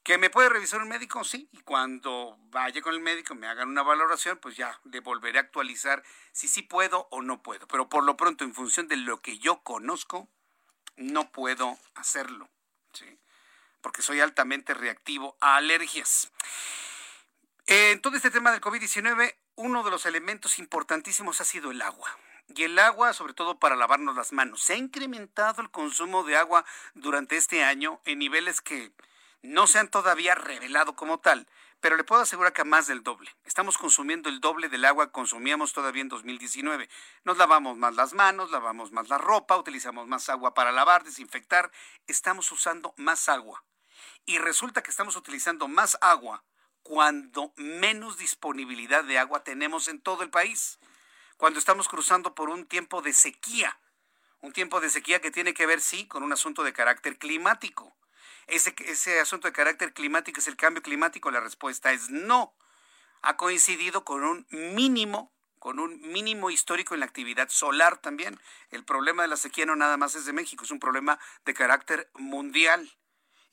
¿Que 0.03 0.17
me 0.17 0.29
puede 0.29 0.49
revisar 0.49 0.81
un 0.81 0.87
médico? 0.87 1.23
Sí, 1.23 1.49
y 1.51 1.57
cuando 1.61 2.37
vaya 2.43 2.81
con 2.81 2.93
el 2.93 3.01
médico, 3.01 3.35
me 3.35 3.47
hagan 3.47 3.69
una 3.69 3.83
valoración, 3.83 4.37
pues 4.37 4.55
ya 4.55 4.79
le 4.85 4.99
volveré 5.01 5.39
a 5.39 5.41
actualizar 5.41 6.03
si 6.31 6.47
sí 6.47 6.61
puedo 6.61 7.07
o 7.11 7.21
no 7.21 7.41
puedo. 7.41 7.67
Pero 7.67 7.89
por 7.89 8.03
lo 8.03 8.15
pronto, 8.15 8.43
en 8.43 8.53
función 8.53 8.87
de 8.87 8.97
lo 8.97 9.21
que 9.21 9.39
yo 9.39 9.63
conozco, 9.63 10.29
no 10.95 11.31
puedo 11.31 11.77
hacerlo, 11.95 12.49
¿sí? 12.93 13.19
porque 13.81 14.01
soy 14.01 14.19
altamente 14.19 14.73
reactivo 14.73 15.37
a 15.39 15.55
alergias. 15.55 16.29
En 17.69 17.99
todo 17.99 18.15
este 18.15 18.31
tema 18.31 18.53
del 18.53 18.61
COVID-19, 18.61 19.35
uno 19.55 19.83
de 19.83 19.91
los 19.91 20.05
elementos 20.05 20.57
importantísimos 20.57 21.41
ha 21.41 21.43
sido 21.43 21.69
el 21.69 21.81
agua. 21.81 22.17
Y 22.47 22.63
el 22.63 22.79
agua, 22.79 23.11
sobre 23.11 23.33
todo 23.33 23.59
para 23.59 23.75
lavarnos 23.75 24.15
las 24.15 24.31
manos. 24.31 24.61
Se 24.63 24.71
ha 24.71 24.77
incrementado 24.77 25.61
el 25.61 25.69
consumo 25.69 26.23
de 26.23 26.37
agua 26.37 26.63
durante 26.93 27.35
este 27.35 27.65
año 27.65 27.99
en 28.05 28.19
niveles 28.19 28.61
que 28.61 28.93
no 29.41 29.67
se 29.67 29.79
han 29.79 29.89
todavía 29.89 30.33
revelado 30.33 30.95
como 30.95 31.19
tal, 31.19 31.45
pero 31.81 31.97
le 31.97 32.05
puedo 32.05 32.21
asegurar 32.21 32.53
que 32.53 32.61
a 32.61 32.63
más 32.63 32.87
del 32.87 33.03
doble. 33.03 33.35
Estamos 33.43 33.77
consumiendo 33.77 34.29
el 34.29 34.39
doble 34.39 34.69
del 34.69 34.85
agua 34.85 35.07
que 35.07 35.11
consumíamos 35.11 35.73
todavía 35.73 36.03
en 36.03 36.07
2019. 36.07 36.87
Nos 37.25 37.37
lavamos 37.37 37.75
más 37.75 37.95
las 37.95 38.13
manos, 38.13 38.49
lavamos 38.49 38.93
más 38.93 39.09
la 39.09 39.17
ropa, 39.17 39.57
utilizamos 39.57 40.07
más 40.07 40.29
agua 40.29 40.53
para 40.53 40.71
lavar, 40.71 41.03
desinfectar. 41.03 41.69
Estamos 42.07 42.49
usando 42.49 42.93
más 42.95 43.27
agua. 43.27 43.65
Y 44.25 44.37
resulta 44.37 44.81
que 44.81 44.91
estamos 44.91 45.17
utilizando 45.17 45.67
más 45.67 45.97
agua 45.99 46.45
cuando 46.87 47.51
menos 47.57 48.17
disponibilidad 48.17 49.03
de 49.03 49.19
agua 49.19 49.43
tenemos 49.43 49.89
en 49.89 49.99
todo 49.99 50.23
el 50.23 50.29
país, 50.29 50.79
cuando 51.35 51.59
estamos 51.59 51.89
cruzando 51.89 52.33
por 52.33 52.49
un 52.49 52.65
tiempo 52.65 53.01
de 53.01 53.11
sequía, 53.11 53.77
un 54.39 54.53
tiempo 54.53 54.79
de 54.79 54.89
sequía 54.89 55.19
que 55.19 55.29
tiene 55.29 55.53
que 55.53 55.65
ver, 55.65 55.81
sí, 55.81 56.07
con 56.07 56.23
un 56.23 56.31
asunto 56.31 56.63
de 56.63 56.71
carácter 56.71 57.17
climático. 57.17 57.93
Ese, 58.47 59.19
asunto 59.19 59.49
de 59.49 59.51
carácter 59.51 59.93
climático 59.93 60.39
es 60.39 60.47
el 60.47 60.55
cambio 60.55 60.81
climático, 60.81 61.29
la 61.29 61.41
respuesta 61.41 61.91
es 61.91 62.09
no. 62.09 62.55
Ha 63.21 63.35
coincidido 63.35 64.05
con 64.05 64.23
un 64.23 64.47
mínimo 64.49 65.33
con 65.59 65.79
un 65.79 65.99
mínimo 65.99 66.51
histórico 66.51 66.93
en 66.93 67.01
la 67.01 67.07
actividad 67.07 67.49
solar 67.49 67.97
también. 67.97 68.39
El 68.69 68.85
problema 68.85 69.23
de 69.23 69.27
la 69.27 69.35
sequía 69.35 69.65
no 69.65 69.75
nada 69.75 69.97
más 69.97 70.15
es 70.15 70.25
de 70.25 70.31
México, 70.31 70.63
es 70.63 70.71
un 70.71 70.79
problema 70.79 71.19
de 71.43 71.53
carácter 71.55 72.09
mundial. 72.13 72.89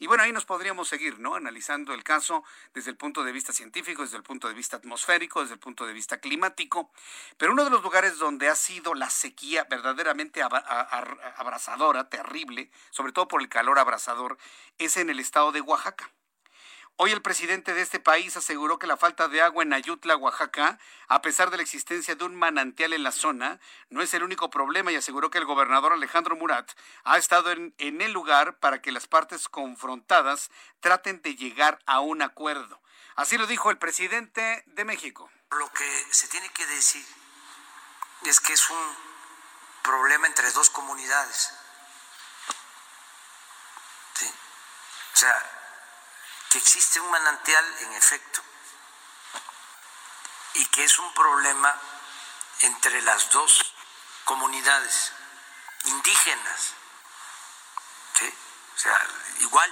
Y 0.04 0.06
bueno, 0.06 0.22
ahí 0.22 0.32
nos 0.32 0.44
podríamos 0.44 0.86
seguir, 0.86 1.18
¿no? 1.18 1.34
Analizando 1.34 1.94
el 1.94 2.04
caso 2.04 2.44
desde 2.74 2.90
el 2.90 2.96
punto 2.98 3.24
de 3.24 3.32
vista 3.32 3.54
científico, 3.54 4.02
desde 4.02 4.18
el 4.18 4.22
punto 4.22 4.48
de 4.48 4.52
vista 4.52 4.76
atmosférico, 4.76 5.40
desde 5.40 5.54
el 5.54 5.60
punto 5.60 5.86
de 5.86 5.94
vista 5.94 6.20
climático. 6.20 6.92
Pero 7.38 7.52
uno 7.52 7.64
de 7.64 7.70
los 7.70 7.82
lugares 7.82 8.18
donde 8.18 8.50
ha 8.50 8.54
sido 8.54 8.92
la 8.92 9.08
sequía 9.08 9.64
verdaderamente 9.64 10.42
abrasadora, 10.42 12.10
terrible, 12.10 12.70
sobre 12.90 13.12
todo 13.12 13.28
por 13.28 13.40
el 13.40 13.48
calor 13.48 13.78
abrasador, 13.78 14.36
es 14.76 14.98
en 14.98 15.08
el 15.08 15.20
estado 15.20 15.52
de 15.52 15.62
Oaxaca. 15.62 16.12
Hoy 16.96 17.10
el 17.10 17.22
presidente 17.22 17.74
de 17.74 17.82
este 17.82 17.98
país 17.98 18.36
aseguró 18.36 18.78
que 18.78 18.86
la 18.86 18.96
falta 18.96 19.26
de 19.26 19.42
agua 19.42 19.64
en 19.64 19.72
Ayutla, 19.72 20.16
Oaxaca, 20.16 20.78
a 21.08 21.22
pesar 21.22 21.50
de 21.50 21.56
la 21.56 21.64
existencia 21.64 22.14
de 22.14 22.24
un 22.24 22.36
manantial 22.36 22.92
en 22.92 23.02
la 23.02 23.10
zona, 23.10 23.58
no 23.88 24.00
es 24.00 24.14
el 24.14 24.22
único 24.22 24.48
problema 24.48 24.92
y 24.92 24.96
aseguró 24.96 25.28
que 25.28 25.38
el 25.38 25.44
gobernador 25.44 25.92
Alejandro 25.92 26.36
Murat 26.36 26.70
ha 27.02 27.18
estado 27.18 27.50
en, 27.50 27.74
el 27.78 28.12
lugar 28.12 28.60
para 28.60 28.80
que 28.80 28.92
las 28.92 29.08
partes 29.08 29.48
confrontadas 29.48 30.52
traten 30.78 31.20
de 31.20 31.34
llegar 31.34 31.80
a 31.84 31.98
un 31.98 32.22
acuerdo. 32.22 32.80
Así 33.16 33.38
lo 33.38 33.48
dijo 33.48 33.72
el 33.72 33.78
presidente 33.78 34.62
de 34.66 34.84
México. 34.84 35.28
Lo 35.50 35.68
que 35.72 36.06
se 36.12 36.28
tiene 36.28 36.48
que 36.50 36.64
decir 36.66 37.04
es 38.22 38.38
que 38.38 38.52
es 38.52 38.70
un 38.70 38.96
problema 39.82 40.28
entre 40.28 40.48
dos 40.52 40.70
comunidades. 40.70 41.50
¿Sí? 44.14 44.26
O 44.26 45.16
sea, 45.16 45.53
que 46.54 46.58
existe 46.60 47.00
un 47.00 47.10
manantial 47.10 47.64
en 47.80 47.94
efecto 47.94 48.40
y 50.52 50.64
que 50.66 50.84
es 50.84 50.98
un 51.00 51.12
problema 51.12 51.74
entre 52.60 53.02
las 53.02 53.28
dos 53.30 53.74
comunidades 54.24 55.12
indígenas. 55.86 56.74
O 58.76 58.78
sea, 58.78 59.04
igual. 59.40 59.68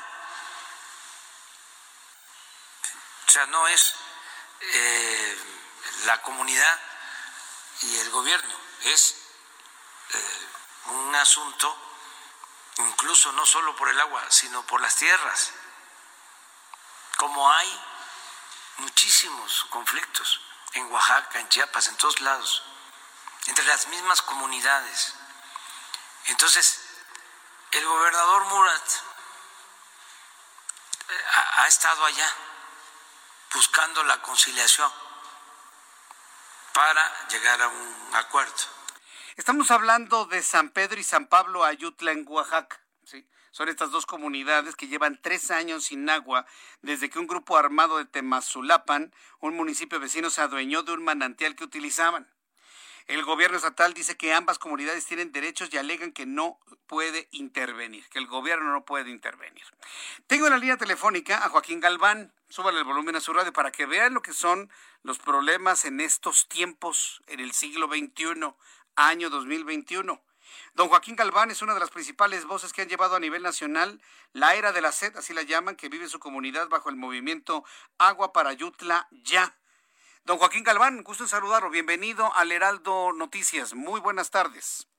O 3.28 3.30
sea, 3.30 3.46
no 3.46 3.68
es 3.68 3.94
eh, 4.60 5.38
la 6.06 6.20
comunidad 6.22 6.80
y 7.82 7.96
el 7.98 8.10
gobierno, 8.10 8.56
es 8.80 9.14
eh, 10.14 10.48
un 10.86 11.14
asunto 11.14 11.78
incluso 12.78 13.30
no 13.30 13.46
solo 13.46 13.76
por 13.76 13.88
el 13.88 14.00
agua, 14.00 14.24
sino 14.30 14.66
por 14.66 14.80
las 14.80 14.96
tierras 14.96 15.52
como 17.22 17.48
hay 17.52 17.80
muchísimos 18.78 19.64
conflictos 19.70 20.40
en 20.72 20.90
Oaxaca, 20.90 21.38
en 21.38 21.48
Chiapas, 21.48 21.86
en 21.86 21.96
todos 21.96 22.20
lados, 22.20 22.64
entre 23.46 23.64
las 23.64 23.86
mismas 23.86 24.20
comunidades. 24.22 25.14
Entonces, 26.26 26.80
el 27.70 27.86
gobernador 27.86 28.44
Murat 28.46 28.88
eh, 31.10 31.24
ha, 31.58 31.68
estado 31.68 32.04
allá 32.06 32.28
buscando 33.54 34.02
la 34.02 34.20
conciliación 34.20 34.92
para 36.72 37.28
llegar 37.28 37.62
a 37.62 37.68
un 37.68 38.10
acuerdo. 38.14 38.64
Estamos 39.36 39.70
hablando 39.70 40.24
de 40.24 40.42
San 40.42 40.70
Pedro 40.70 40.98
y 40.98 41.04
San 41.04 41.28
Pablo 41.28 41.64
Ayutla 41.64 42.10
en 42.10 42.24
Oaxaca. 42.26 42.80
¿sí? 43.04 43.24
Son 43.52 43.68
estas 43.68 43.90
dos 43.90 44.06
comunidades 44.06 44.76
que 44.76 44.88
llevan 44.88 45.20
tres 45.20 45.50
años 45.50 45.84
sin 45.84 46.08
agua 46.08 46.46
desde 46.80 47.10
que 47.10 47.18
un 47.18 47.26
grupo 47.26 47.58
armado 47.58 47.98
de 47.98 48.06
Temazulapan, 48.06 49.14
un 49.40 49.54
municipio 49.54 50.00
vecino, 50.00 50.30
se 50.30 50.40
adueñó 50.40 50.82
de 50.82 50.92
un 50.92 51.04
manantial 51.04 51.54
que 51.54 51.64
utilizaban. 51.64 52.32
El 53.06 53.24
gobierno 53.24 53.58
estatal 53.58 53.92
dice 53.92 54.16
que 54.16 54.32
ambas 54.32 54.58
comunidades 54.58 55.04
tienen 55.04 55.32
derechos 55.32 55.68
y 55.70 55.76
alegan 55.76 56.12
que 56.12 56.24
no 56.24 56.60
puede 56.86 57.28
intervenir, 57.30 58.08
que 58.08 58.18
el 58.18 58.26
gobierno 58.26 58.72
no 58.72 58.86
puede 58.86 59.10
intervenir. 59.10 59.64
Tengo 60.26 60.46
en 60.46 60.52
la 60.52 60.58
línea 60.58 60.78
telefónica 60.78 61.44
a 61.44 61.50
Joaquín 61.50 61.80
Galván. 61.80 62.32
Súbale 62.48 62.78
el 62.78 62.84
volumen 62.84 63.16
a 63.16 63.20
su 63.20 63.34
radio 63.34 63.52
para 63.52 63.70
que 63.70 63.84
vean 63.84 64.14
lo 64.14 64.22
que 64.22 64.32
son 64.32 64.70
los 65.02 65.18
problemas 65.18 65.84
en 65.84 66.00
estos 66.00 66.48
tiempos, 66.48 67.22
en 67.26 67.40
el 67.40 67.52
siglo 67.52 67.86
XXI, 67.88 68.54
año 68.96 69.28
2021. 69.28 70.22
Don 70.74 70.88
Joaquín 70.88 71.16
Galván 71.16 71.50
es 71.50 71.62
una 71.62 71.74
de 71.74 71.80
las 71.80 71.90
principales 71.90 72.44
voces 72.44 72.72
que 72.72 72.82
han 72.82 72.88
llevado 72.88 73.16
a 73.16 73.20
nivel 73.20 73.42
nacional 73.42 74.00
la 74.32 74.54
era 74.54 74.72
de 74.72 74.80
la 74.80 74.92
sed, 74.92 75.16
así 75.16 75.34
la 75.34 75.42
llaman, 75.42 75.76
que 75.76 75.88
vive 75.88 76.08
su 76.08 76.18
comunidad 76.18 76.68
bajo 76.68 76.88
el 76.88 76.96
movimiento 76.96 77.64
Agua 77.98 78.32
para 78.32 78.52
Yutla 78.52 79.08
Ya. 79.10 79.56
Don 80.24 80.38
Joaquín 80.38 80.62
Galván, 80.62 81.02
gusto 81.02 81.24
en 81.24 81.28
saludarlo. 81.28 81.70
Bienvenido 81.70 82.32
al 82.34 82.52
Heraldo 82.52 83.12
Noticias. 83.12 83.74
Muy 83.74 84.00
buenas 84.00 84.30
tardes. 84.30 84.91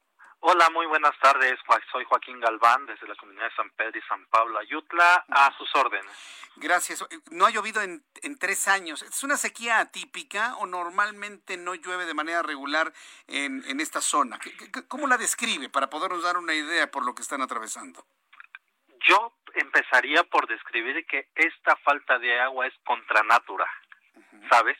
Hola, 0.45 0.69
muy 0.71 0.85
buenas 0.87 1.17
tardes. 1.19 1.57
Soy 1.89 2.03
Joaquín 2.03 2.41
Galván 2.41 2.85
desde 2.85 3.07
la 3.07 3.15
comunidad 3.15 3.45
de 3.45 3.55
San 3.55 3.69
Pedro 3.69 3.97
y 3.97 4.01
San 4.01 4.25
Pablo 4.25 4.59
Ayutla, 4.59 5.23
a 5.29 5.57
sus 5.57 5.73
órdenes. 5.73 6.11
Gracias. 6.57 7.07
No 7.31 7.45
ha 7.45 7.49
llovido 7.49 7.81
en, 7.81 8.03
tres 8.37 8.67
años. 8.67 9.03
¿Es 9.03 9.23
una 9.23 9.37
sequía 9.37 9.79
atípica 9.79 10.57
o 10.57 10.65
normalmente 10.65 11.55
no 11.55 11.75
llueve 11.75 12.05
de 12.05 12.13
manera 12.13 12.43
regular 12.43 12.91
en, 13.27 13.63
en 13.69 13.79
esta 13.79 14.01
zona? 14.01 14.37
¿Cómo 14.89 15.07
la 15.07 15.15
describe 15.15 15.69
para 15.69 15.89
podernos 15.89 16.23
dar 16.23 16.35
una 16.35 16.53
idea 16.53 16.91
por 16.91 17.05
lo 17.05 17.15
que 17.15 17.21
están 17.21 17.41
atravesando? 17.41 18.05
Yo 19.07 19.31
empezaría 19.53 20.25
por 20.25 20.45
describir 20.49 21.05
que 21.05 21.29
esta 21.35 21.77
falta 21.77 22.19
de 22.19 22.41
agua 22.41 22.67
es 22.67 22.73
contra 22.83 23.23
natura, 23.23 23.71
¿sabes? 24.49 24.77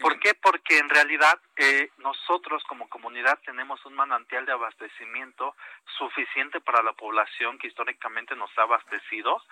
¿Por 0.00 0.18
qué? 0.18 0.34
Porque 0.34 0.78
en 0.78 0.88
realidad 0.88 1.38
eh, 1.56 1.90
nosotros 1.98 2.62
como 2.64 2.88
comunidad 2.88 3.38
tenemos 3.44 3.84
un 3.86 3.94
manantial 3.94 4.46
de 4.46 4.52
abastecimiento 4.52 5.54
suficiente 5.98 6.60
para 6.60 6.82
la 6.82 6.92
población 6.92 7.58
que 7.58 7.68
históricamente 7.68 8.34
nos 8.36 8.50
ha 8.58 8.62
abastecido 8.62 9.42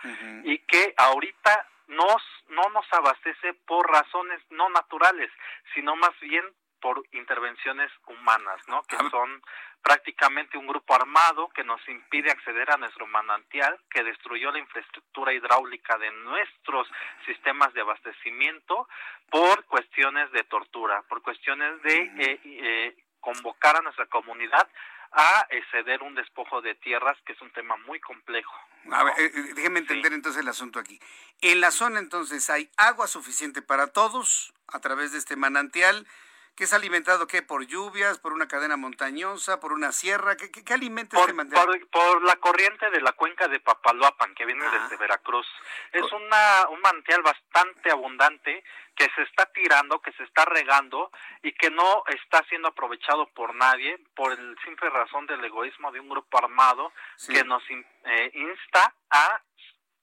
y 0.44 0.58
que 0.58 0.94
ahorita 0.96 1.66
nos, 1.88 2.22
no 2.48 2.68
nos 2.70 2.90
abastece 2.92 3.54
por 3.66 3.90
razones 3.90 4.40
no 4.50 4.68
naturales, 4.70 5.30
sino 5.74 5.96
más 5.96 6.18
bien 6.20 6.44
por 6.80 7.02
intervenciones 7.12 7.90
humanas, 8.06 8.61
¿no? 8.66 8.82
Que 8.82 8.96
son 9.11 9.42
prácticamente 9.83 10.57
un 10.57 10.66
grupo 10.66 10.95
armado 10.95 11.49
que 11.49 11.64
nos 11.64 11.81
impide 11.88 12.31
acceder 12.31 12.71
a 12.71 12.77
nuestro 12.77 13.07
manantial, 13.07 13.79
que 13.90 14.05
destruyó 14.05 14.53
la 14.53 14.59
infraestructura 14.59 15.33
hidráulica 15.33 15.99
de 15.99 16.11
nuestros 16.12 16.88
sistemas 17.27 17.75
de 17.75 17.81
abastecimiento 17.81 18.88
por 19.31 19.64
cuestiones 19.64 20.31
de 20.33 20.45
tortura, 20.45 21.03
por 21.09 21.23
cuestiones 21.23 21.83
de 21.83 21.99
eh, 21.99 22.40
eh, 22.45 22.97
convocar 23.21 23.77
a 23.77 23.83
nuestra 23.83 24.07
comunidad 24.07 24.68
a 25.12 25.47
ceder 25.71 26.03
un 26.03 26.14
despojo 26.14 26.62
de 26.62 26.75
tierras, 26.77 27.18
que 27.27 27.33
es 27.33 27.42
un 27.42 27.51
tema 27.51 27.77
muy 27.79 28.01
complejo. 28.01 28.55
A 28.90 29.05
ver, 29.05 29.14
eh, 29.18 29.31
déjeme 29.55 29.81
entender 29.81 30.12
entonces 30.12 30.42
el 30.42 30.49
asunto 30.49 30.79
aquí. 30.79 30.99
En 31.40 31.61
la 31.61 31.71
zona 31.71 31.99
entonces 31.99 32.49
hay 32.51 32.71
agua 32.77 33.07
suficiente 33.07 33.62
para 33.62 33.88
todos 33.88 34.55
a 34.68 34.81
través 34.81 35.12
de 35.12 35.18
este 35.18 35.37
manantial 35.37 36.07
que 36.54 36.64
es 36.64 36.72
alimentado 36.72 37.26
qué 37.26 37.42
por 37.42 37.66
lluvias, 37.66 38.18
por 38.18 38.32
una 38.32 38.46
cadena 38.46 38.76
montañosa, 38.76 39.58
por 39.58 39.72
una 39.72 39.90
sierra, 39.92 40.36
¿qué, 40.36 40.50
qué, 40.50 40.74
alimenta 40.74 41.16
por, 41.16 41.30
este 41.30 41.86
Por, 41.86 42.22
la 42.24 42.36
corriente 42.36 42.90
de 42.90 43.00
la 43.00 43.12
cuenca 43.12 43.48
de 43.48 43.60
Papaloapan 43.60 44.34
que 44.34 44.44
viene 44.44 44.64
desde 44.64 44.94
ah. 44.94 44.98
Veracruz. 44.98 45.46
Es 45.92 46.10
una, 46.12 46.68
un 46.68 46.80
manantial 46.80 47.22
bastante 47.22 47.90
abundante 47.90 48.62
que 48.94 49.08
se 49.14 49.22
está 49.22 49.46
tirando, 49.46 50.00
que 50.02 50.12
se 50.12 50.24
está 50.24 50.44
regando 50.44 51.11
y 51.42 51.53
que 51.53 51.70
no 51.70 52.05
está 52.07 52.44
siendo 52.48 52.68
aprovechado 52.68 53.28
por 53.30 53.55
nadie 53.55 53.98
por 54.14 54.32
el 54.32 54.57
simple 54.64 54.90
razón 54.90 55.26
del 55.26 55.42
egoísmo 55.44 55.90
de 55.90 56.00
un 56.00 56.09
grupo 56.09 56.36
armado 56.38 56.92
que 57.26 57.44
nos 57.44 57.62
eh, 57.70 58.30
insta 58.34 58.94
a 59.11 59.42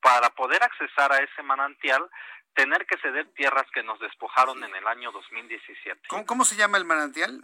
para 0.02 0.30
poder 0.30 0.64
accesar 0.64 1.12
a 1.12 1.20
ese 1.20 1.44
manantial 1.44 2.10
tener 2.60 2.86
que 2.86 2.98
ceder 2.98 3.26
tierras 3.36 3.66
que 3.74 3.84
nos 3.84 3.98
despojaron 4.02 4.62
en 4.66 4.76
el 4.76 4.86
año 4.86 5.14
2017. 5.14 6.10
¿Cómo, 6.10 6.26
¿Cómo, 6.26 6.44
se 6.44 6.58
llama 6.58 6.78
el 6.78 6.84
manantial? 6.84 7.42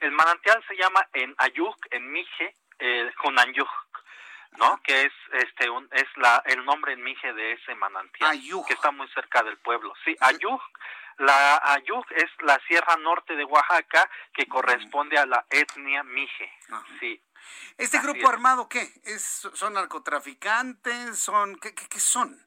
El 0.00 0.12
manantial 0.12 0.64
se 0.66 0.74
llama 0.76 1.06
en 1.12 1.34
Ayuk, 1.36 1.76
en 1.90 2.10
Mije, 2.10 2.56
eh, 2.78 3.12
Junanyuk, 3.18 3.68
¿no? 4.52 4.80
Que 4.82 5.02
es 5.02 5.12
este 5.32 5.68
un, 5.68 5.86
es 5.92 6.08
la 6.16 6.42
el 6.46 6.64
nombre 6.64 6.94
en 6.94 7.02
Mije 7.02 7.34
de 7.34 7.52
ese 7.52 7.74
manantial 7.74 8.30
Ayuk. 8.30 8.66
que 8.66 8.72
está 8.72 8.90
muy 8.90 9.06
cerca 9.08 9.42
del 9.42 9.58
pueblo. 9.58 9.92
Sí, 10.02 10.16
Ayuk 10.20 10.62
la 11.18 11.60
Ayuk 11.74 12.10
es 12.12 12.30
la 12.40 12.58
sierra 12.66 12.96
norte 12.96 13.36
de 13.36 13.44
Oaxaca 13.44 14.10
que 14.32 14.46
corresponde 14.46 15.18
a 15.18 15.26
la 15.26 15.44
etnia 15.50 16.02
Mije. 16.04 16.50
Sí. 17.00 17.22
¿Este 17.76 17.98
grupo 17.98 18.20
es. 18.20 18.28
armado 18.30 18.68
qué? 18.70 18.88
¿Es, 19.04 19.46
¿Son 19.52 19.74
narcotraficantes? 19.74 21.18
¿Son 21.18 21.56
qué, 21.56 21.74
qué, 21.74 21.86
qué 21.86 22.00
son? 22.00 22.44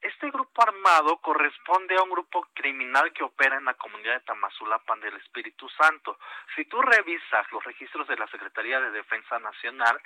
Este 0.00 0.30
grupo 0.30 0.62
armado 0.62 1.16
corresponde 1.18 1.96
a 1.96 2.02
un 2.02 2.10
grupo 2.10 2.46
criminal 2.54 3.12
que 3.12 3.24
opera 3.24 3.56
en 3.56 3.64
la 3.64 3.74
comunidad 3.74 4.14
de 4.14 4.26
Tamazulapan 4.26 5.00
del 5.00 5.16
Espíritu 5.16 5.68
Santo. 5.70 6.18
Si 6.54 6.64
tú 6.66 6.80
revisas 6.80 7.50
los 7.50 7.64
registros 7.64 8.06
de 8.06 8.16
la 8.16 8.28
Secretaría 8.28 8.80
de 8.80 8.92
Defensa 8.92 9.40
Nacional, 9.40 10.00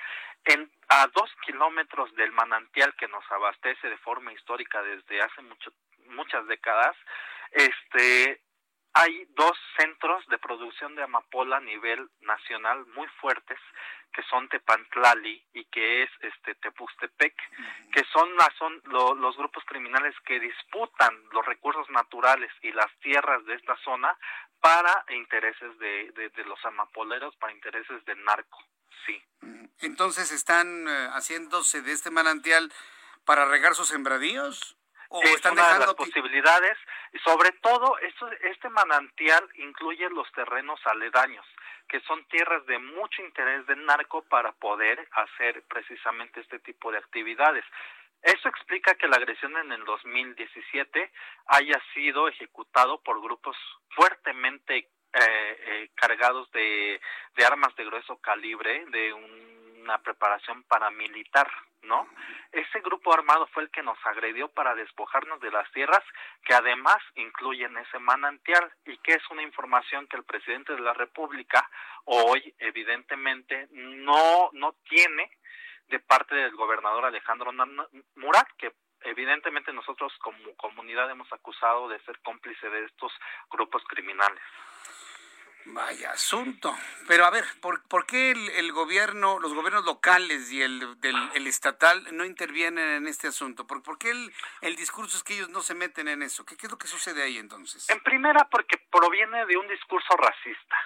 en, 0.47 0.71
a 0.89 1.07
dos 1.09 1.31
kilómetros 1.45 2.15
del 2.15 2.33
manantial 2.33 2.95
que 2.97 3.09
nos 3.09 3.25
abastece 3.31 3.89
de 3.89 3.99
forma 3.99 4.33
histórica 4.33 4.83
desde 4.83 5.21
hace 5.21 5.43
mucho, 5.43 5.73
muchas 6.07 6.47
décadas, 6.47 6.97
este 7.51 8.41
hay 8.95 9.27
dos 9.31 9.57
centros 9.77 10.27
de 10.29 10.39
producción 10.39 10.95
de 10.95 11.03
amapola 11.03 11.57
a 11.57 11.61
nivel 11.61 12.09
nacional 12.21 12.85
muy 12.95 13.09
fuertes 13.21 13.59
que 14.13 14.23
son 14.25 14.49
Tepantlali 14.49 15.43
y 15.55 15.65
que 15.67 16.03
es 16.03 16.11
este 16.21 16.55
Tepustepec, 16.57 17.35
que 17.93 18.05
son, 18.13 18.29
son 18.59 18.83
lo, 18.85 19.15
los 19.15 19.37
grupos 19.37 19.65
criminales 19.65 20.15
que 20.27 20.39
disputan 20.39 21.15
los 21.33 21.45
recursos 21.47 21.89
naturales 21.91 22.53
y 22.63 22.73
las 22.73 22.91
tierras 23.01 23.45
de 23.47 23.55
esta 23.55 23.75
zona 23.79 24.15
para 24.61 25.05
intereses 25.09 25.79
de, 25.79 26.13
de, 26.13 26.29
de 26.29 26.45
los 26.45 26.63
amapoleros, 26.65 27.35
para 27.37 27.53
intereses 27.53 28.05
del 28.05 28.23
narco, 28.23 28.63
sí. 29.07 29.23
Entonces 29.81 30.31
están 30.31 30.87
uh, 30.87 31.11
haciéndose 31.15 31.83
de 31.83 31.93
este 31.93 32.11
manantial 32.11 32.73
para 33.25 33.47
regar 33.47 33.75
sus 33.75 33.89
sembradíos. 33.89 34.77
¿O 35.13 35.23
es 35.23 35.35
están 35.35 35.53
una 35.53 35.63
dejando... 35.63 35.81
de 35.81 35.87
las 35.89 35.97
posibilidades, 35.97 36.79
y 37.13 37.19
sobre 37.19 37.53
todo 37.61 37.99
esto, 37.99 38.31
este 38.43 38.69
manantial 38.71 39.47
incluye 39.57 40.09
los 40.11 40.31
terrenos 40.33 40.81
aledaños, 40.87 41.47
que 41.89 42.01
son 42.01 42.25
tierras 42.29 42.65
de 42.67 42.79
mucho 42.79 43.23
interés 43.23 43.67
del 43.67 43.85
narco 43.85 44.23
para 44.23 44.53
poder 44.53 45.07
hacer 45.13 45.63
precisamente 45.69 46.41
este 46.41 46.59
tipo 46.61 46.91
de 46.91 46.99
actividades. 46.99 47.65
Eso 48.23 48.49
explica 48.49 48.95
que 48.95 49.09
la 49.09 49.17
agresión 49.17 49.57
en 49.57 49.73
el 49.73 49.85
2017 49.85 51.13
haya 51.47 51.83
sido 51.93 52.29
ejecutado 52.29 53.01
por 53.03 53.21
grupos 53.21 53.57
fuertemente 53.91 54.77
eh, 54.77 54.89
eh, 55.13 55.91
cargados 55.95 56.51
de, 56.53 57.01
de, 57.35 57.45
armas 57.45 57.75
de 57.77 57.85
grueso 57.85 58.17
calibre, 58.19 58.87
de 58.87 59.13
un, 59.13 59.53
una 59.83 59.99
preparación 59.99 60.63
paramilitar, 60.65 61.49
¿no? 61.83 62.09
Ese 62.53 62.81
grupo 62.81 63.13
armado 63.13 63.47
fue 63.49 63.65
el 63.65 63.71
que 63.71 63.83
nos 63.83 63.99
agredió 64.05 64.49
para 64.49 64.75
despojarnos 64.75 65.41
de 65.41 65.51
las 65.51 65.71
tierras 65.73 66.03
que 66.45 66.55
además 66.55 66.99
incluyen 67.17 67.77
ese 67.77 67.99
manantial 67.99 68.73
y 68.87 68.97
que 68.99 69.15
es 69.15 69.31
una 69.31 69.43
información 69.43 70.07
que 70.07 70.17
el 70.17 70.25
presidente 70.25 70.75
de 70.75 70.81
la 70.81 70.95
República 70.95 71.69
hoy 72.05 72.55
evidentemente 72.59 73.69
no 73.73 74.51
no 74.53 74.75
tiene 74.89 75.31
de 75.89 75.99
parte 75.99 76.35
del 76.35 76.55
gobernador 76.55 77.05
Alejandro 77.05 77.53
Murat 78.17 78.49
que 78.57 78.73
evidentemente 79.05 79.73
nosotros 79.73 80.13
como 80.19 80.55
comunidad 80.57 81.11
hemos 81.11 81.33
acusado 81.33 81.89
de 81.89 81.99
ser 82.01 82.21
cómplice 82.21 82.69
de 82.69 82.85
estos 82.85 83.13
grupos 83.51 83.83
criminales. 83.89 84.43
Vaya 85.67 86.11
asunto. 86.11 86.77
Pero 87.07 87.25
a 87.25 87.31
ver, 87.31 87.45
¿por, 87.61 87.83
por 87.89 88.07
qué 88.07 88.33
el, 88.33 88.49
el, 88.51 88.73
gobierno, 88.73 89.39
los 89.39 89.55
gobiernos 89.55 89.85
locales 89.85 90.51
y 90.51 90.61
el, 90.61 91.01
del, 91.01 91.17
el 91.35 91.47
estatal 91.47 92.05
no 92.13 92.25
intervienen 92.25 92.89
en 92.89 93.07
este 93.07 93.29
asunto? 93.29 93.67
¿Por, 93.67 93.83
por 93.83 93.99
qué 93.99 94.11
el, 94.11 94.33
el, 94.61 94.77
discurso 94.77 95.17
es 95.17 95.23
que 95.23 95.35
ellos 95.35 95.51
no 95.51 95.61
se 95.61 95.75
meten 95.75 96.09
en 96.09 96.23
eso? 96.23 96.45
¿Qué, 96.45 96.57
¿Qué, 96.57 96.67
es 96.67 96.73
lo 96.73 96.79
que 96.79 96.89
sucede 96.89 97.23
ahí 97.23 97.39
entonces? 97.39 97.89
En 97.91 98.01
primera, 98.01 98.49
porque 98.51 98.77
proviene 98.91 99.47
de 99.47 99.57
un 99.57 99.69
discurso 99.69 100.17
racista. 100.17 100.77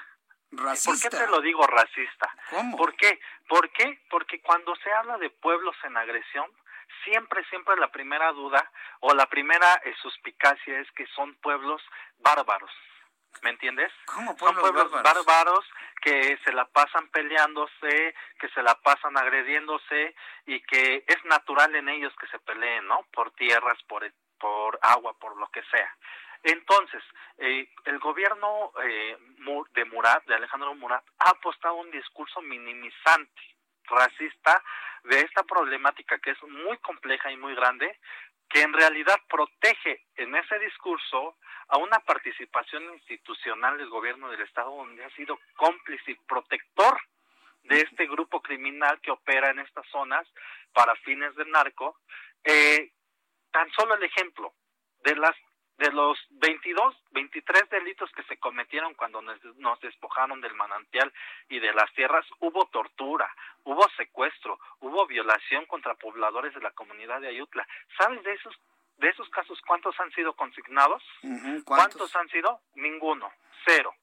¿Racista? 0.52 0.90
¿Por 0.90 1.00
qué 1.00 1.24
te 1.24 1.30
lo 1.30 1.40
digo 1.40 1.66
racista? 1.66 2.34
¿Cómo? 2.50 2.76
¿Por 2.76 2.94
qué? 2.96 3.18
¿Por 3.48 3.70
qué? 3.70 4.00
Porque 4.10 4.40
cuando 4.40 4.76
se 4.76 4.92
habla 4.92 5.16
de 5.18 5.30
pueblos 5.30 5.74
en 5.84 5.96
agresión, 5.96 6.50
siempre, 7.04 7.44
siempre 7.48 7.76
la 7.76 7.90
primera 7.90 8.32
duda 8.32 8.70
o 9.00 9.14
la 9.14 9.26
primera 9.26 9.80
eh, 9.84 9.94
suspicacia 10.02 10.80
es 10.80 10.90
que 10.92 11.06
son 11.08 11.34
pueblos 11.36 11.82
bárbaros. 12.18 12.70
¿Me 13.42 13.50
entiendes? 13.50 13.92
¿Cómo 14.06 14.36
pueblos 14.36 14.62
Son 14.62 14.72
pueblos 14.72 14.92
bárbaros? 14.92 15.26
bárbaros? 15.26 15.64
que 16.06 16.38
se 16.44 16.52
la 16.52 16.66
pasan 16.66 17.08
peleándose, 17.08 18.14
que 18.38 18.48
se 18.50 18.62
la 18.62 18.74
pasan 18.76 19.16
agrediéndose 19.16 20.14
y 20.46 20.60
que 20.60 21.04
es 21.06 21.24
natural 21.24 21.74
en 21.74 21.88
ellos 21.88 22.14
que 22.20 22.28
se 22.28 22.38
peleen, 22.38 22.86
¿no? 22.86 23.06
Por 23.12 23.32
tierras, 23.32 23.82
por, 23.88 24.08
por 24.38 24.78
agua, 24.82 25.18
por 25.18 25.36
lo 25.36 25.48
que 25.48 25.62
sea. 25.64 25.96
Entonces, 26.42 27.02
eh, 27.38 27.68
el 27.86 27.98
gobierno 27.98 28.72
eh, 28.84 29.16
de 29.74 29.84
Murat, 29.86 30.24
de 30.26 30.34
Alejandro 30.36 30.74
Murat, 30.74 31.04
ha 31.18 31.30
apostado 31.30 31.74
un 31.74 31.90
discurso 31.90 32.40
minimizante, 32.42 33.42
racista, 33.84 34.62
de 35.04 35.20
esta 35.20 35.42
problemática 35.42 36.18
que 36.18 36.30
es 36.30 36.42
muy 36.44 36.78
compleja 36.78 37.32
y 37.32 37.36
muy 37.36 37.54
grande, 37.54 37.98
que 38.48 38.62
en 38.62 38.72
realidad 38.72 39.18
protege 39.28 40.06
en 40.14 40.36
ese 40.36 40.58
discurso 40.60 41.36
a 41.68 41.78
una 41.78 41.98
participación 42.00 42.84
institucional 42.94 43.78
del 43.78 43.88
gobierno 43.88 44.30
del 44.30 44.42
Estado 44.42 44.74
donde 44.74 45.04
ha 45.04 45.10
sido 45.10 45.38
cómplice 45.56 46.12
y 46.12 46.14
protector 46.26 46.98
de 47.64 47.80
este 47.80 48.06
grupo 48.06 48.40
criminal 48.40 49.00
que 49.00 49.10
opera 49.10 49.50
en 49.50 49.58
estas 49.58 49.86
zonas 49.88 50.26
para 50.72 50.94
fines 50.96 51.34
de 51.36 51.44
narco. 51.46 51.98
Eh, 52.44 52.92
tan 53.50 53.70
solo 53.72 53.94
el 53.94 54.02
ejemplo 54.04 54.54
de 55.02 55.16
las 55.16 55.36
de 55.78 55.92
los 55.92 56.18
22, 56.30 56.96
23 57.10 57.68
delitos 57.68 58.10
que 58.12 58.22
se 58.22 58.38
cometieron 58.38 58.94
cuando 58.94 59.20
nos, 59.20 59.42
nos, 59.56 59.78
despojaron 59.80 60.40
del 60.40 60.54
manantial 60.54 61.12
y 61.50 61.58
de 61.58 61.72
las 61.74 61.92
tierras, 61.92 62.24
hubo 62.40 62.64
tortura, 62.68 63.30
hubo 63.64 63.86
secuestro, 63.96 64.58
hubo 64.80 65.06
violación 65.06 65.66
contra 65.66 65.94
pobladores 65.94 66.54
de 66.54 66.62
la 66.62 66.70
comunidad 66.70 67.20
de 67.20 67.28
Ayutla. 67.28 67.68
¿Sabes 67.98 68.22
de 68.22 68.32
esos 68.32 68.56
de 68.98 69.08
esos 69.08 69.28
casos 69.30 69.60
cuántos 69.66 69.98
han 70.00 70.10
sido 70.12 70.34
consignados? 70.34 71.02
Uh 71.22 71.28
-huh. 71.28 71.64
¿Cuántos? 71.64 71.96
¿Cuántos 71.96 72.16
han 72.16 72.28
sido? 72.28 72.60
Ninguno, 72.74 73.30
cero. 73.64 73.94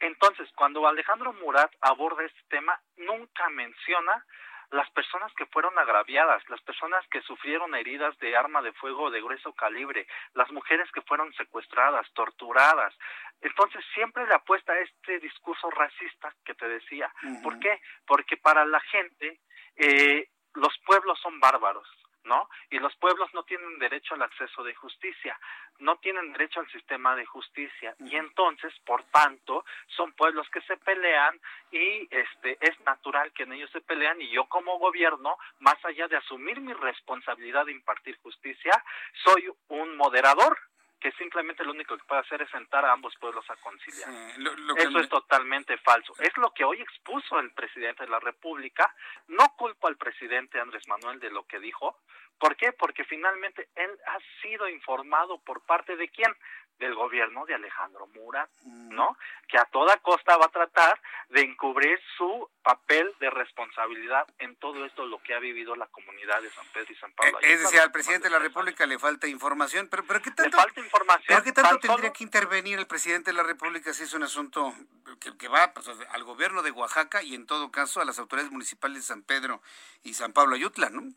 Entonces, 0.00 0.50
cuando 0.56 0.86
Alejandro 0.86 1.32
Murat 1.34 1.72
aborda 1.80 2.24
este 2.24 2.42
tema, 2.48 2.80
nunca 2.96 3.48
menciona 3.50 4.24
las 4.72 4.90
personas 4.90 5.32
que 5.34 5.46
fueron 5.46 5.78
agraviadas, 5.78 6.42
las 6.48 6.60
personas 6.62 7.06
que 7.08 7.20
sufrieron 7.22 7.74
heridas 7.74 8.16
de 8.18 8.34
arma 8.36 8.62
de 8.62 8.72
fuego 8.72 9.10
de 9.10 9.20
grueso 9.20 9.52
calibre, 9.52 10.06
las 10.34 10.50
mujeres 10.50 10.90
que 10.92 11.02
fueron 11.02 11.32
secuestradas, 11.34 12.10
torturadas. 12.14 12.94
Entonces 13.42 13.84
siempre 13.94 14.26
le 14.26 14.34
apuesta 14.34 14.72
a 14.72 14.80
este 14.80 15.20
discurso 15.20 15.70
racista 15.70 16.34
que 16.44 16.54
te 16.54 16.66
decía. 16.66 17.12
Uh 17.22 17.26
-huh. 17.26 17.42
¿Por 17.42 17.58
qué? 17.60 17.80
Porque 18.06 18.36
para 18.38 18.64
la 18.64 18.80
gente 18.80 19.40
eh, 19.76 20.28
los 20.54 20.76
pueblos 20.86 21.20
son 21.20 21.38
bárbaros. 21.38 21.86
¿No? 22.24 22.48
Y 22.70 22.78
los 22.78 22.94
pueblos 22.96 23.32
no 23.34 23.42
tienen 23.44 23.78
derecho 23.78 24.14
al 24.14 24.22
acceso 24.22 24.62
de 24.62 24.74
justicia, 24.74 25.38
no 25.78 25.96
tienen 25.96 26.32
derecho 26.32 26.60
al 26.60 26.70
sistema 26.70 27.16
de 27.16 27.26
justicia. 27.26 27.94
Y 27.98 28.16
entonces, 28.16 28.72
por 28.84 29.02
tanto, 29.04 29.64
son 29.88 30.12
pueblos 30.12 30.48
que 30.50 30.60
se 30.62 30.76
pelean 30.76 31.40
y 31.70 32.08
este 32.10 32.58
es 32.60 32.78
natural 32.80 33.32
que 33.32 33.44
en 33.44 33.52
ellos 33.52 33.70
se 33.70 33.80
pelean 33.80 34.20
y 34.20 34.30
yo 34.30 34.44
como 34.46 34.78
gobierno, 34.78 35.36
más 35.60 35.82
allá 35.84 36.08
de 36.08 36.16
asumir 36.16 36.60
mi 36.60 36.72
responsabilidad 36.72 37.66
de 37.66 37.72
impartir 37.72 38.16
justicia, 38.18 38.84
soy 39.24 39.50
un 39.68 39.96
moderador 39.96 40.58
que 41.02 41.10
simplemente 41.12 41.64
lo 41.64 41.72
único 41.72 41.96
que 41.98 42.04
puede 42.04 42.20
hacer 42.20 42.40
es 42.42 42.50
sentar 42.50 42.84
a 42.84 42.92
ambos 42.92 43.12
pueblos 43.16 43.44
a 43.50 43.56
conciliar. 43.56 44.08
Sí, 44.08 44.40
lo, 44.40 44.54
lo 44.54 44.76
Eso 44.76 44.92
me... 44.92 45.00
es 45.00 45.08
totalmente 45.08 45.76
falso. 45.78 46.14
Es 46.20 46.36
lo 46.36 46.52
que 46.52 46.64
hoy 46.64 46.80
expuso 46.80 47.40
el 47.40 47.50
presidente 47.50 48.04
de 48.04 48.10
la 48.10 48.20
República. 48.20 48.94
No 49.26 49.52
culpo 49.56 49.88
al 49.88 49.96
presidente 49.96 50.60
Andrés 50.60 50.86
Manuel 50.86 51.18
de 51.18 51.30
lo 51.30 51.44
que 51.44 51.58
dijo. 51.58 51.98
¿Por 52.38 52.56
qué? 52.56 52.72
Porque 52.72 53.04
finalmente 53.04 53.68
él 53.74 53.90
ha 54.06 54.18
sido 54.40 54.68
informado 54.68 55.38
por 55.40 55.64
parte 55.66 55.96
de 55.96 56.08
quién? 56.08 56.32
Del 56.78 56.94
gobierno 56.94 57.46
de 57.46 57.54
Alejandro 57.54 58.08
Murat, 58.08 58.50
¿no? 58.64 59.16
Que 59.48 59.56
a 59.56 59.64
toda 59.66 59.96
costa 59.98 60.36
va 60.36 60.46
a 60.46 60.48
tratar 60.48 61.00
de 61.28 61.42
encubrir 61.42 61.98
su 62.16 62.50
papel 62.62 63.12
de 63.20 63.30
responsabilidad 63.30 64.26
en 64.38 64.56
todo 64.56 64.84
esto 64.84 65.06
lo 65.06 65.22
que 65.22 65.34
ha 65.34 65.38
vivido 65.38 65.76
la 65.76 65.86
comunidad 65.86 66.42
de 66.42 66.50
San 66.50 66.66
Pedro 66.72 66.92
y 66.92 66.96
San 66.96 67.12
Pablo. 67.12 67.38
Eh, 67.40 67.52
es 67.52 67.62
decir, 67.62 67.80
al 67.80 67.92
presidente 67.92 68.28
de 68.28 68.32
la 68.32 68.38
República 68.38 68.84
le 68.86 68.98
falta 68.98 69.26
información, 69.26 69.88
pero, 69.88 70.04
pero 70.04 70.20
¿qué 70.22 70.30
tanto, 70.30 70.56
le 70.56 70.62
falta 70.62 70.80
información, 70.80 71.26
¿pero 71.28 71.42
qué 71.42 71.52
tanto 71.52 71.78
tendría 71.78 71.96
solo? 71.96 72.12
que 72.12 72.24
intervenir 72.24 72.78
el 72.78 72.86
presidente 72.86 73.30
de 73.30 73.36
la 73.36 73.42
República 73.42 73.94
si 73.94 74.02
es 74.02 74.12
un 74.14 74.24
asunto 74.24 74.74
que, 75.20 75.36
que 75.36 75.48
va 75.48 75.72
pues, 75.72 75.88
al 75.88 76.24
gobierno 76.24 76.62
de 76.62 76.70
Oaxaca 76.70 77.22
y 77.22 77.34
en 77.34 77.46
todo 77.46 77.70
caso 77.70 78.00
a 78.00 78.04
las 78.04 78.18
autoridades 78.18 78.52
municipales 78.52 78.98
de 78.98 79.02
San 79.02 79.22
Pedro 79.22 79.62
y 80.02 80.14
San 80.14 80.32
Pablo 80.32 80.54
Ayutla, 80.54 80.90
¿no? 80.90 81.12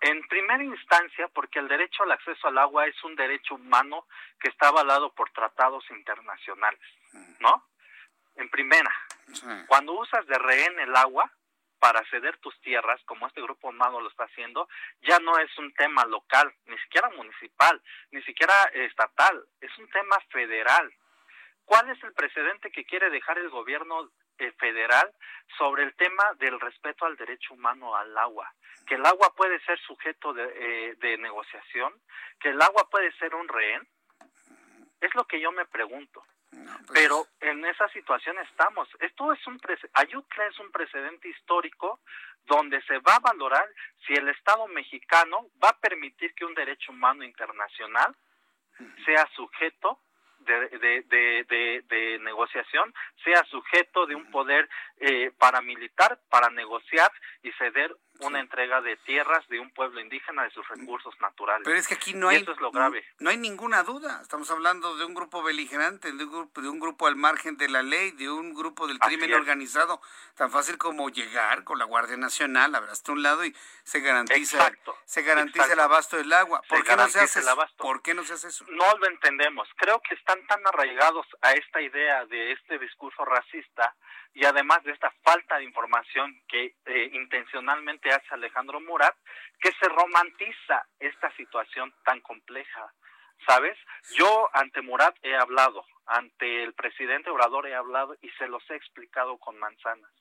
En 0.00 0.26
primera 0.28 0.62
instancia, 0.62 1.28
porque 1.28 1.58
el 1.58 1.68
derecho 1.68 2.02
al 2.02 2.12
acceso 2.12 2.46
al 2.46 2.58
agua 2.58 2.86
es 2.86 3.02
un 3.04 3.16
derecho 3.16 3.54
humano 3.54 4.06
que 4.38 4.48
está 4.48 4.68
avalado 4.68 5.12
por 5.14 5.30
tratados 5.30 5.84
internacionales, 5.90 6.80
¿no? 7.40 7.66
En 8.36 8.50
primera, 8.50 8.92
cuando 9.66 9.92
usas 9.94 10.26
de 10.26 10.38
rehén 10.38 10.78
el 10.80 10.94
agua 10.94 11.32
para 11.78 12.04
ceder 12.10 12.36
tus 12.38 12.58
tierras, 12.60 13.00
como 13.04 13.26
este 13.26 13.40
grupo 13.40 13.68
humano 13.68 14.00
lo 14.00 14.08
está 14.08 14.24
haciendo, 14.24 14.68
ya 15.00 15.18
no 15.20 15.38
es 15.38 15.56
un 15.58 15.72
tema 15.74 16.04
local, 16.04 16.52
ni 16.66 16.76
siquiera 16.78 17.08
municipal, 17.10 17.82
ni 18.10 18.22
siquiera 18.22 18.64
estatal, 18.74 19.44
es 19.60 19.76
un 19.78 19.88
tema 19.90 20.18
federal. 20.30 20.92
¿Cuál 21.64 21.90
es 21.90 22.02
el 22.04 22.12
precedente 22.12 22.70
que 22.70 22.84
quiere 22.84 23.10
dejar 23.10 23.38
el 23.38 23.48
gobierno 23.48 24.10
federal 24.58 25.12
sobre 25.58 25.82
el 25.84 25.94
tema 25.94 26.34
del 26.38 26.60
respeto 26.60 27.06
al 27.06 27.16
derecho 27.16 27.54
humano 27.54 27.96
al 27.96 28.16
agua? 28.16 28.52
Que 28.86 28.96
el 28.96 29.06
agua 29.06 29.34
puede 29.34 29.60
ser 29.60 29.78
sujeto 29.80 30.32
de, 30.32 30.44
eh, 30.44 30.94
de 30.96 31.18
negociación, 31.18 31.92
que 32.40 32.50
el 32.50 32.60
agua 32.60 32.88
puede 32.90 33.12
ser 33.12 33.34
un 33.34 33.48
rehén. 33.48 33.86
Es 35.00 35.14
lo 35.14 35.24
que 35.24 35.40
yo 35.40 35.52
me 35.52 35.66
pregunto. 35.66 36.24
Pues 36.50 36.90
Pero 36.92 37.26
en 37.40 37.64
esa 37.64 37.88
situación 37.88 38.38
estamos. 38.38 38.88
Esto 39.00 39.32
es 39.32 39.46
un 39.46 39.60
Ayutla 39.94 40.46
es 40.46 40.58
un 40.58 40.70
precedente 40.70 41.28
histórico 41.28 42.00
donde 42.44 42.80
se 42.82 42.98
va 42.98 43.16
a 43.16 43.20
valorar 43.20 43.68
si 44.06 44.14
el 44.14 44.28
Estado 44.28 44.66
mexicano 44.68 45.48
va 45.62 45.70
a 45.70 45.78
permitir 45.78 46.34
que 46.34 46.44
un 46.44 46.54
derecho 46.54 46.92
humano 46.92 47.24
internacional 47.24 48.14
sea 49.04 49.28
sujeto 49.34 50.00
de, 50.46 50.78
de, 50.78 51.44
de, 51.44 51.82
de, 51.88 52.18
negociación 52.20 52.92
sea 53.24 53.44
sujeto 53.44 54.06
de 54.06 54.14
un 54.14 54.30
poder 54.30 54.68
eh, 54.98 55.30
paramilitar 55.38 56.18
para 56.30 56.50
negociar 56.50 57.10
y 57.42 57.52
ceder 57.52 57.94
una 58.20 58.40
entrega 58.40 58.80
de 58.80 58.96
tierras 58.98 59.46
de 59.48 59.60
un 59.60 59.70
pueblo 59.70 60.00
indígena 60.00 60.44
de 60.44 60.50
sus 60.50 60.66
recursos 60.68 61.14
naturales. 61.20 61.62
Pero 61.64 61.78
es 61.78 61.88
que 61.88 61.94
aquí 61.94 62.14
no 62.14 62.28
hay, 62.28 62.38
eso 62.38 62.52
es 62.52 62.60
lo 62.60 62.70
grave. 62.70 63.04
No, 63.18 63.30
hay 63.30 63.36
ninguna 63.36 63.82
duda. 63.82 64.20
Estamos 64.22 64.50
hablando 64.50 64.96
de 64.96 65.04
un 65.04 65.14
grupo 65.14 65.42
beligerante, 65.42 66.12
de 66.12 66.24
un 66.24 66.30
grupo, 66.30 66.60
de 66.60 66.68
un 66.68 66.80
grupo 66.80 67.06
al 67.06 67.16
margen 67.16 67.56
de 67.56 67.68
la 67.68 67.82
ley, 67.82 68.12
de 68.12 68.30
un 68.30 68.54
grupo 68.54 68.86
del 68.86 68.98
crimen 68.98 69.32
organizado. 69.34 70.00
Tan 70.34 70.50
fácil 70.50 70.78
como 70.78 71.08
llegar 71.10 71.64
con 71.64 71.78
la 71.78 71.84
Guardia 71.84 72.16
Nacional, 72.16 72.74
hasta 72.74 73.12
un 73.12 73.22
lado 73.22 73.44
y 73.44 73.54
se 73.84 74.00
garantiza, 74.00 74.70
se 75.04 75.22
garantiza 75.22 75.72
el 75.72 75.80
abasto 75.80 76.16
del 76.16 76.32
agua. 76.32 76.62
¿Por 76.68 76.84
qué 76.84 76.96
no 76.96 77.08
se 77.08 77.20
hace 77.20 77.40
eso? 77.40 77.56
¿Por 77.76 78.02
qué 78.02 78.14
no 78.14 78.24
se 78.24 78.34
hace 78.34 78.48
eso? 78.48 78.64
No 78.68 78.98
lo 78.98 79.06
entendemos. 79.06 79.68
Creo 79.76 80.00
que 80.00 80.14
están 80.14 80.44
tan 80.46 80.66
arraigados 80.66 81.26
a 81.42 81.52
esta 81.52 81.80
idea 81.80 82.24
de 82.26 82.52
este 82.52 82.78
discurso 82.78 83.24
racista 83.24 83.94
y 84.36 84.44
además 84.44 84.84
de 84.84 84.92
esta 84.92 85.10
falta 85.22 85.56
de 85.56 85.64
información 85.64 86.42
que 86.46 86.76
eh, 86.84 87.10
intencionalmente 87.14 88.10
hace 88.10 88.26
Alejandro 88.34 88.82
Murat, 88.82 89.16
que 89.58 89.72
se 89.72 89.88
romantiza 89.88 90.86
esta 91.00 91.34
situación 91.36 91.94
tan 92.04 92.20
compleja. 92.20 92.92
¿Sabes? 93.46 93.78
Yo 94.14 94.50
ante 94.52 94.82
Murat 94.82 95.16
he 95.22 95.34
hablado, 95.34 95.86
ante 96.04 96.62
el 96.62 96.74
presidente 96.74 97.30
Obrador 97.30 97.66
he 97.66 97.74
hablado 97.74 98.14
y 98.20 98.28
se 98.32 98.46
los 98.46 98.62
he 98.70 98.76
explicado 98.76 99.38
con 99.38 99.58
manzanas. 99.58 100.12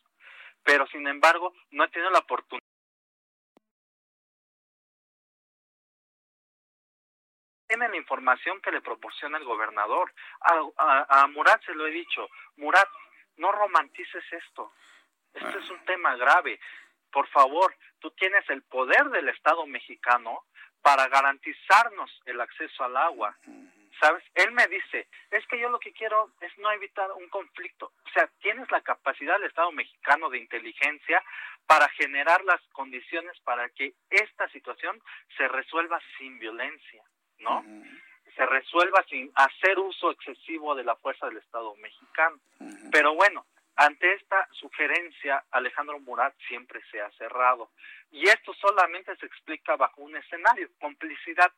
Pero 0.63 0.87
sin 0.87 1.05
embargo, 1.07 1.53
no 1.71 1.83
he 1.83 1.89
tenido 1.89 2.09
la 2.09 2.19
oportunidad 2.19 2.63
tiene 7.67 7.89
la 7.89 7.97
información 7.97 8.61
que 8.61 8.71
le 8.71 8.79
proporciona 8.79 9.39
el 9.39 9.43
gobernador. 9.43 10.13
A, 10.77 11.23
a, 11.23 11.27
Murat 11.27 11.65
se 11.65 11.73
lo 11.73 11.87
he 11.87 11.91
dicho, 11.91 12.29
Murat, 12.57 12.87
no 13.37 13.51
romantices 13.51 14.23
esto. 14.31 14.71
Esto 15.33 15.59
es 15.59 15.69
un 15.69 15.83
tema 15.85 16.15
grave. 16.15 16.59
Por 17.11 17.27
favor, 17.27 17.75
tú 17.99 18.11
tienes 18.11 18.49
el 18.49 18.63
poder 18.63 19.09
del 19.09 19.29
Estado 19.29 19.65
mexicano 19.65 20.45
para 20.81 21.07
garantizarnos 21.07 22.21
el 22.25 22.39
acceso 22.39 22.83
al 22.83 22.95
agua. 22.97 23.37
¿Sabes? 23.99 24.23
Él 24.33 24.51
me 24.51 24.67
dice, 24.67 25.07
es 25.31 25.47
que 25.47 25.57
yo 25.59 25.69
lo 25.69 25.79
que 25.79 25.93
quiero 25.93 26.31
es 26.41 26.57
no 26.57 26.69
evitar 26.71 27.11
un 27.13 27.29
conflicto. 27.29 27.93
O 28.05 28.09
sea, 28.09 28.29
tienes 28.41 28.69
la 28.69 28.81
capacidad 28.81 29.35
del 29.35 29.47
Estado 29.47 29.71
mexicano 29.71 30.29
de 30.29 30.39
inteligencia 30.39 31.23
para 31.65 31.87
generar 31.89 32.43
las 32.43 32.61
condiciones 32.73 33.39
para 33.41 33.69
que 33.69 33.93
esta 34.09 34.49
situación 34.49 35.01
se 35.37 35.47
resuelva 35.47 35.99
sin 36.17 36.37
violencia, 36.39 37.03
¿no? 37.39 37.63
Se 38.35 38.45
resuelva 38.45 39.03
sin 39.09 39.31
hacer 39.35 39.79
uso 39.79 40.11
excesivo 40.11 40.75
de 40.75 40.83
la 40.83 40.95
fuerza 40.97 41.27
del 41.27 41.37
Estado 41.37 41.73
mexicano. 41.75 42.37
Pero 42.91 43.13
bueno, 43.13 43.45
ante 43.77 44.13
esta 44.13 44.47
sugerencia, 44.51 45.43
Alejandro 45.51 45.99
Murat 45.99 46.33
siempre 46.47 46.81
se 46.91 47.01
ha 47.01 47.09
cerrado. 47.11 47.71
Y 48.11 48.27
esto 48.27 48.53
solamente 48.55 49.15
se 49.17 49.25
explica 49.25 49.75
bajo 49.77 50.01
un 50.01 50.15
escenario, 50.17 50.69
complicidad. 50.79 51.51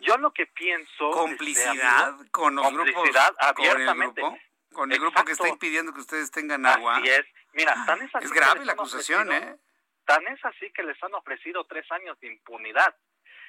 Yo 0.00 0.16
lo 0.16 0.32
que 0.32 0.46
pienso... 0.46 1.10
¿Complicidad 1.10 2.14
con 2.30 2.54
los 2.54 2.64
complicidad 2.64 3.34
grupos? 3.34 3.48
abiertamente. 3.48 4.20
¿Con 4.22 4.32
el 4.32 4.38
grupo? 4.38 4.74
Con 4.74 4.92
el 4.92 4.98
grupo 4.98 5.24
que 5.24 5.32
está 5.32 5.48
impidiendo 5.48 5.92
que 5.92 6.00
ustedes 6.00 6.30
tengan 6.30 6.66
agua. 6.66 6.96
Así 6.96 7.08
es. 7.08 7.26
Mira, 7.52 7.74
tan 7.86 8.02
es, 8.02 8.12
así 8.14 8.24
es 8.24 8.32
grave 8.32 8.64
la 8.64 8.72
acusación, 8.72 9.28
ofrecido- 9.28 9.54
¿eh? 9.54 9.58
Tan 10.04 10.26
es 10.26 10.44
así 10.44 10.70
que 10.72 10.82
les 10.82 11.00
han 11.02 11.14
ofrecido 11.14 11.64
tres 11.64 11.90
años 11.92 12.18
de 12.20 12.26
impunidad. 12.26 12.94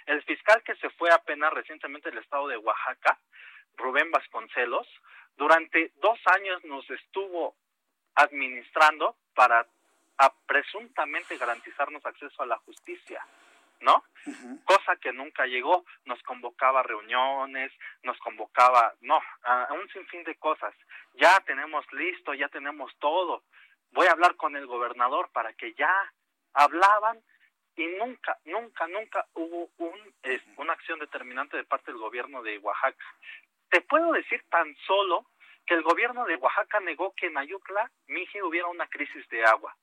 El 0.05 0.21
fiscal 0.23 0.61
que 0.63 0.75
se 0.75 0.89
fue 0.91 1.11
apenas 1.11 1.51
recientemente 1.53 2.09
del 2.09 2.19
estado 2.19 2.47
de 2.47 2.57
Oaxaca, 2.57 3.19
Rubén 3.75 4.11
Vasconcelos, 4.11 4.87
durante 5.35 5.91
dos 5.95 6.19
años 6.27 6.63
nos 6.63 6.89
estuvo 6.89 7.55
administrando 8.15 9.15
para 9.33 9.67
a 10.17 10.33
presuntamente 10.47 11.37
garantizarnos 11.37 12.05
acceso 12.05 12.41
a 12.41 12.45
la 12.45 12.57
justicia, 12.59 13.25
¿no? 13.81 14.03
Cosa 14.63 14.95
que 14.95 15.11
nunca 15.11 15.45
llegó, 15.45 15.85
nos 16.05 16.21
convocaba 16.23 16.79
a 16.79 16.83
reuniones, 16.83 17.71
nos 18.03 18.17
convocaba, 18.19 18.93
no, 19.01 19.19
a, 19.43 19.63
a 19.63 19.73
un 19.73 19.89
sinfín 19.89 20.23
de 20.23 20.35
cosas. 20.35 20.73
Ya 21.15 21.39
tenemos 21.41 21.85
listo, 21.91 22.33
ya 22.33 22.47
tenemos 22.47 22.95
todo. 22.99 23.43
Voy 23.91 24.07
a 24.07 24.11
hablar 24.11 24.35
con 24.37 24.55
el 24.55 24.67
gobernador 24.67 25.29
para 25.33 25.53
que 25.53 25.73
ya 25.73 25.93
hablaban 26.53 27.21
y 27.75 27.87
nunca, 27.87 28.37
nunca, 28.45 28.87
nunca 28.87 29.25
hubo 29.33 29.69
un, 29.77 30.13
es- 30.23 30.41
una 30.57 30.73
acción 30.73 30.99
determinante 30.99 31.57
de 31.57 31.63
parte 31.63 31.91
del 31.91 31.99
gobierno 31.99 32.41
de 32.41 32.57
Oaxaca. 32.59 33.05
Te 33.69 33.81
puedo 33.81 34.11
decir 34.13 34.43
tan 34.49 34.75
solo 34.87 35.25
que 35.65 35.73
el 35.73 35.81
gobierno 35.83 36.25
de 36.25 36.35
Oaxaca 36.35 36.79
negó 36.79 37.13
que 37.15 37.27
en 37.27 37.37
Ayutla, 37.37 37.89
Mije, 38.07 38.41
hubiera 38.43 38.67
una 38.67 38.87
crisis 38.87 39.27
de 39.29 39.43
agua. 39.43 39.75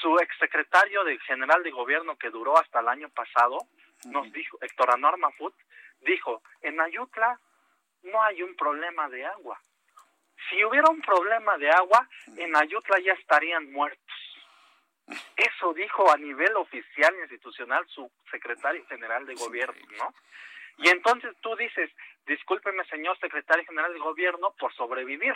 Su 0.00 0.16
exsecretario 0.18 1.04
de 1.04 1.18
general 1.20 1.62
de 1.62 1.70
gobierno 1.70 2.16
que 2.16 2.30
duró 2.30 2.56
hasta 2.58 2.80
el 2.80 2.88
año 2.88 3.08
pasado, 3.10 3.58
nos 4.06 4.32
dijo, 4.32 4.56
Héctor 4.62 4.90
Anuar 4.92 5.18
Mafut, 5.18 5.54
dijo, 6.00 6.42
en 6.62 6.80
Ayutla 6.80 7.38
no 8.04 8.22
hay 8.22 8.42
un 8.42 8.56
problema 8.56 9.08
de 9.10 9.26
agua. 9.26 9.60
Si 10.48 10.64
hubiera 10.64 10.88
un 10.88 11.02
problema 11.02 11.58
de 11.58 11.70
agua, 11.70 12.08
en 12.38 12.56
Ayutla 12.56 12.98
ya 13.00 13.12
estarían 13.12 13.70
muertos. 13.70 14.29
Eso 15.36 15.72
dijo 15.74 16.10
a 16.10 16.16
nivel 16.16 16.54
oficial 16.56 17.14
e 17.14 17.20
institucional 17.22 17.86
su 17.88 18.10
secretario 18.30 18.84
general 18.86 19.26
de 19.26 19.34
gobierno, 19.34 19.80
¿no? 19.98 20.14
Y 20.78 20.88
entonces 20.88 21.34
tú 21.40 21.54
dices, 21.56 21.90
discúlpeme, 22.26 22.84
señor 22.86 23.18
secretario 23.18 23.64
general 23.66 23.92
de 23.92 23.98
gobierno, 23.98 24.54
por 24.58 24.72
sobrevivir. 24.74 25.34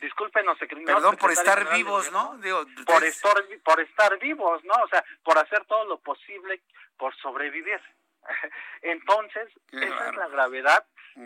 Discúlpenos, 0.00 0.58
secre- 0.58 0.84
Perdón 0.84 1.16
por 1.16 1.30
secretario 1.30 1.32
estar 1.32 1.58
general 1.58 1.72
de 1.72 1.76
vivos, 1.84 2.10
gobierno, 2.10 2.34
¿no? 2.34 2.38
Digo, 2.42 2.84
Por 2.84 3.04
estar, 3.04 3.34
por 3.64 3.80
estar 3.80 4.18
vivos, 4.18 4.64
¿no? 4.64 4.74
O 4.82 4.88
sea, 4.88 5.04
por 5.22 5.38
hacer 5.38 5.64
todo 5.66 5.84
lo 5.84 5.98
posible 6.00 6.60
por 6.96 7.14
sobrevivir. 7.16 7.80
Entonces, 8.82 9.48
esa 9.70 10.08
es 10.10 10.16
la 10.16 10.28
gravedad. 10.28 10.84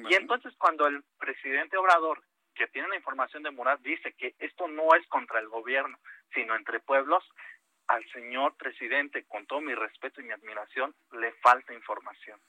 Y 0.08 0.14
entonces 0.14 0.54
cuando 0.56 0.86
el 0.86 1.02
presidente 1.18 1.76
Obrador, 1.76 2.22
que 2.54 2.66
tiene 2.68 2.88
la 2.88 2.96
información 2.96 3.42
de 3.42 3.50
Murat, 3.50 3.80
dice 3.80 4.12
que 4.12 4.34
esto 4.38 4.68
no 4.68 4.94
es 4.94 5.06
contra 5.08 5.40
el 5.40 5.48
gobierno, 5.48 5.98
sino 6.34 6.54
entre 6.54 6.80
pueblos, 6.80 7.24
al 7.88 8.04
señor 8.12 8.54
presidente, 8.56 9.24
con 9.24 9.46
todo 9.46 9.60
mi 9.60 9.74
respeto 9.74 10.20
y 10.20 10.24
mi 10.24 10.32
admiración, 10.32 10.94
le 11.12 11.32
falta 11.34 11.74
información. 11.74 12.40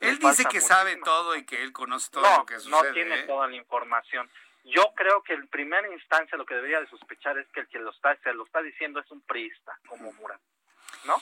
Le 0.00 0.08
Él 0.08 0.18
dice 0.18 0.44
que 0.44 0.60
sabe 0.60 0.96
todo 0.96 1.34
y 1.36 1.44
que 1.44 1.62
él 1.62 1.72
conoce 1.72 2.10
todo 2.10 2.22
no, 2.22 2.38
lo 2.38 2.46
que 2.46 2.54
no 2.54 2.60
sucede. 2.60 2.92
tiene 2.92 3.20
¿eh? 3.20 3.22
toda 3.24 3.48
la 3.48 3.56
información. 3.56 4.30
Yo 4.64 4.92
creo 4.94 5.22
que 5.22 5.34
en 5.34 5.46
primera 5.48 5.90
instancia 5.92 6.36
lo 6.36 6.44
que 6.44 6.54
debería 6.54 6.80
de 6.80 6.88
sospechar 6.88 7.38
es 7.38 7.46
que 7.48 7.60
el 7.60 7.68
que 7.68 7.78
lo 7.78 7.90
está, 7.90 8.16
se 8.16 8.32
lo 8.34 8.44
está 8.44 8.62
diciendo 8.62 9.00
es 9.00 9.10
un 9.10 9.20
priista, 9.22 9.78
como 9.88 10.12
Murat, 10.12 10.40
¿no? 11.04 11.16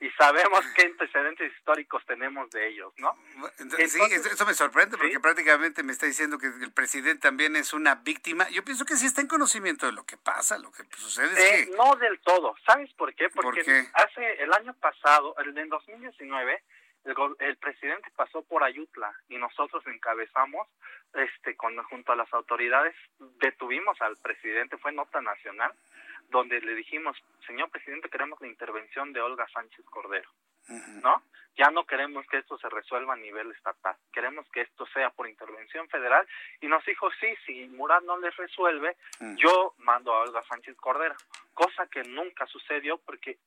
Y 0.00 0.08
sabemos 0.10 0.64
qué 0.76 0.82
antecedentes 0.86 1.52
históricos 1.56 2.04
tenemos 2.06 2.48
de 2.50 2.68
ellos, 2.68 2.92
¿no? 2.98 3.16
Entonces, 3.58 3.92
sí, 3.92 4.00
eso, 4.00 4.46
me 4.46 4.54
sorprende 4.54 4.96
porque 4.96 5.18
prácticamente 5.18 5.82
me 5.82 5.92
está 5.92 6.06
diciendo 6.06 6.38
que 6.38 6.46
el 6.46 6.72
presidente 6.72 7.20
también 7.20 7.56
es 7.56 7.72
una 7.72 7.96
víctima. 7.96 8.48
Yo 8.50 8.64
pienso 8.64 8.84
que 8.84 8.94
sí 8.96 9.06
está 9.06 9.22
en 9.22 9.26
conocimiento 9.26 9.86
de 9.86 9.92
lo 9.92 10.04
que 10.06 10.16
pasa, 10.16 10.56
lo 10.58 10.70
que 10.70 10.84
sucede 10.96 11.32
es 11.32 11.38
Eh, 11.38 11.66
que... 11.70 11.76
no 11.76 11.96
del 11.96 12.20
todo. 12.20 12.54
¿Sabes 12.64 12.92
por 12.94 13.12
qué? 13.14 13.28
Porque 13.30 13.64
qué? 13.64 13.86
hace 13.94 14.42
el 14.42 14.52
año 14.52 14.72
pasado, 14.74 15.34
el 15.38 15.56
en 15.58 15.68
2019, 15.68 16.62
el, 17.04 17.14
el 17.40 17.56
presidente 17.56 18.08
pasó 18.14 18.42
por 18.42 18.62
Ayutla 18.62 19.12
y 19.28 19.36
nosotros 19.36 19.84
encabezamos, 19.88 20.68
este, 21.14 21.56
con, 21.56 21.76
junto 21.84 22.12
a 22.12 22.16
las 22.16 22.32
autoridades, 22.32 22.94
detuvimos 23.40 24.00
al 24.00 24.16
presidente, 24.18 24.78
fue 24.78 24.92
nota 24.92 25.20
nacional, 25.20 25.72
donde 26.28 26.60
le 26.60 26.74
dijimos, 26.74 27.16
señor 27.46 27.70
presidente, 27.70 28.10
queremos 28.10 28.40
la 28.40 28.48
intervención 28.48 29.12
de 29.12 29.20
Olga 29.20 29.46
Sánchez 29.48 29.84
Cordero. 29.86 30.30
¿no? 31.02 31.22
Ya 31.56 31.70
no 31.70 31.86
queremos 31.86 32.26
que 32.26 32.38
esto 32.38 32.58
se 32.58 32.68
resuelva 32.68 33.14
a 33.14 33.16
nivel 33.16 33.50
estatal, 33.52 33.96
queremos 34.12 34.46
que 34.50 34.60
esto 34.60 34.86
sea 34.92 35.10
por 35.10 35.28
intervención 35.28 35.88
federal 35.88 36.26
y 36.60 36.68
nos 36.68 36.84
dijo, 36.84 37.08
sí, 37.20 37.26
si 37.46 37.66
Murat 37.68 38.04
no 38.04 38.18
les 38.18 38.36
resuelve, 38.36 38.96
yo 39.36 39.74
mando 39.78 40.12
a 40.12 40.20
Olga 40.20 40.44
Sánchez 40.48 40.76
Cordero, 40.76 41.16
cosa 41.54 41.86
que 41.86 42.04
nunca 42.04 42.46
sucedió 42.46 42.98
porque 42.98 43.38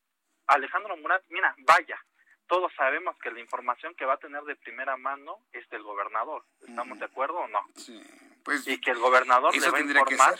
Alejandro 0.46 0.96
Murat, 0.96 1.22
mira, 1.30 1.54
vaya, 1.58 1.98
todos 2.46 2.72
sabemos 2.74 3.16
que 3.18 3.30
la 3.30 3.40
información 3.40 3.94
que 3.94 4.04
va 4.04 4.14
a 4.14 4.18
tener 4.18 4.42
de 4.42 4.56
primera 4.56 4.96
mano 4.96 5.38
es 5.52 5.66
del 5.70 5.82
gobernador. 5.82 6.44
¿Estamos 6.68 6.98
de 6.98 7.06
acuerdo 7.06 7.38
o 7.38 7.48
no? 7.48 7.60
Sí. 7.76 8.02
Pues, 8.44 8.66
y 8.66 8.78
que 8.78 8.90
el 8.90 8.98
gobernador 8.98 9.56
le 9.56 9.70
va 9.70 9.78
a 9.78 9.80
informar 9.80 10.38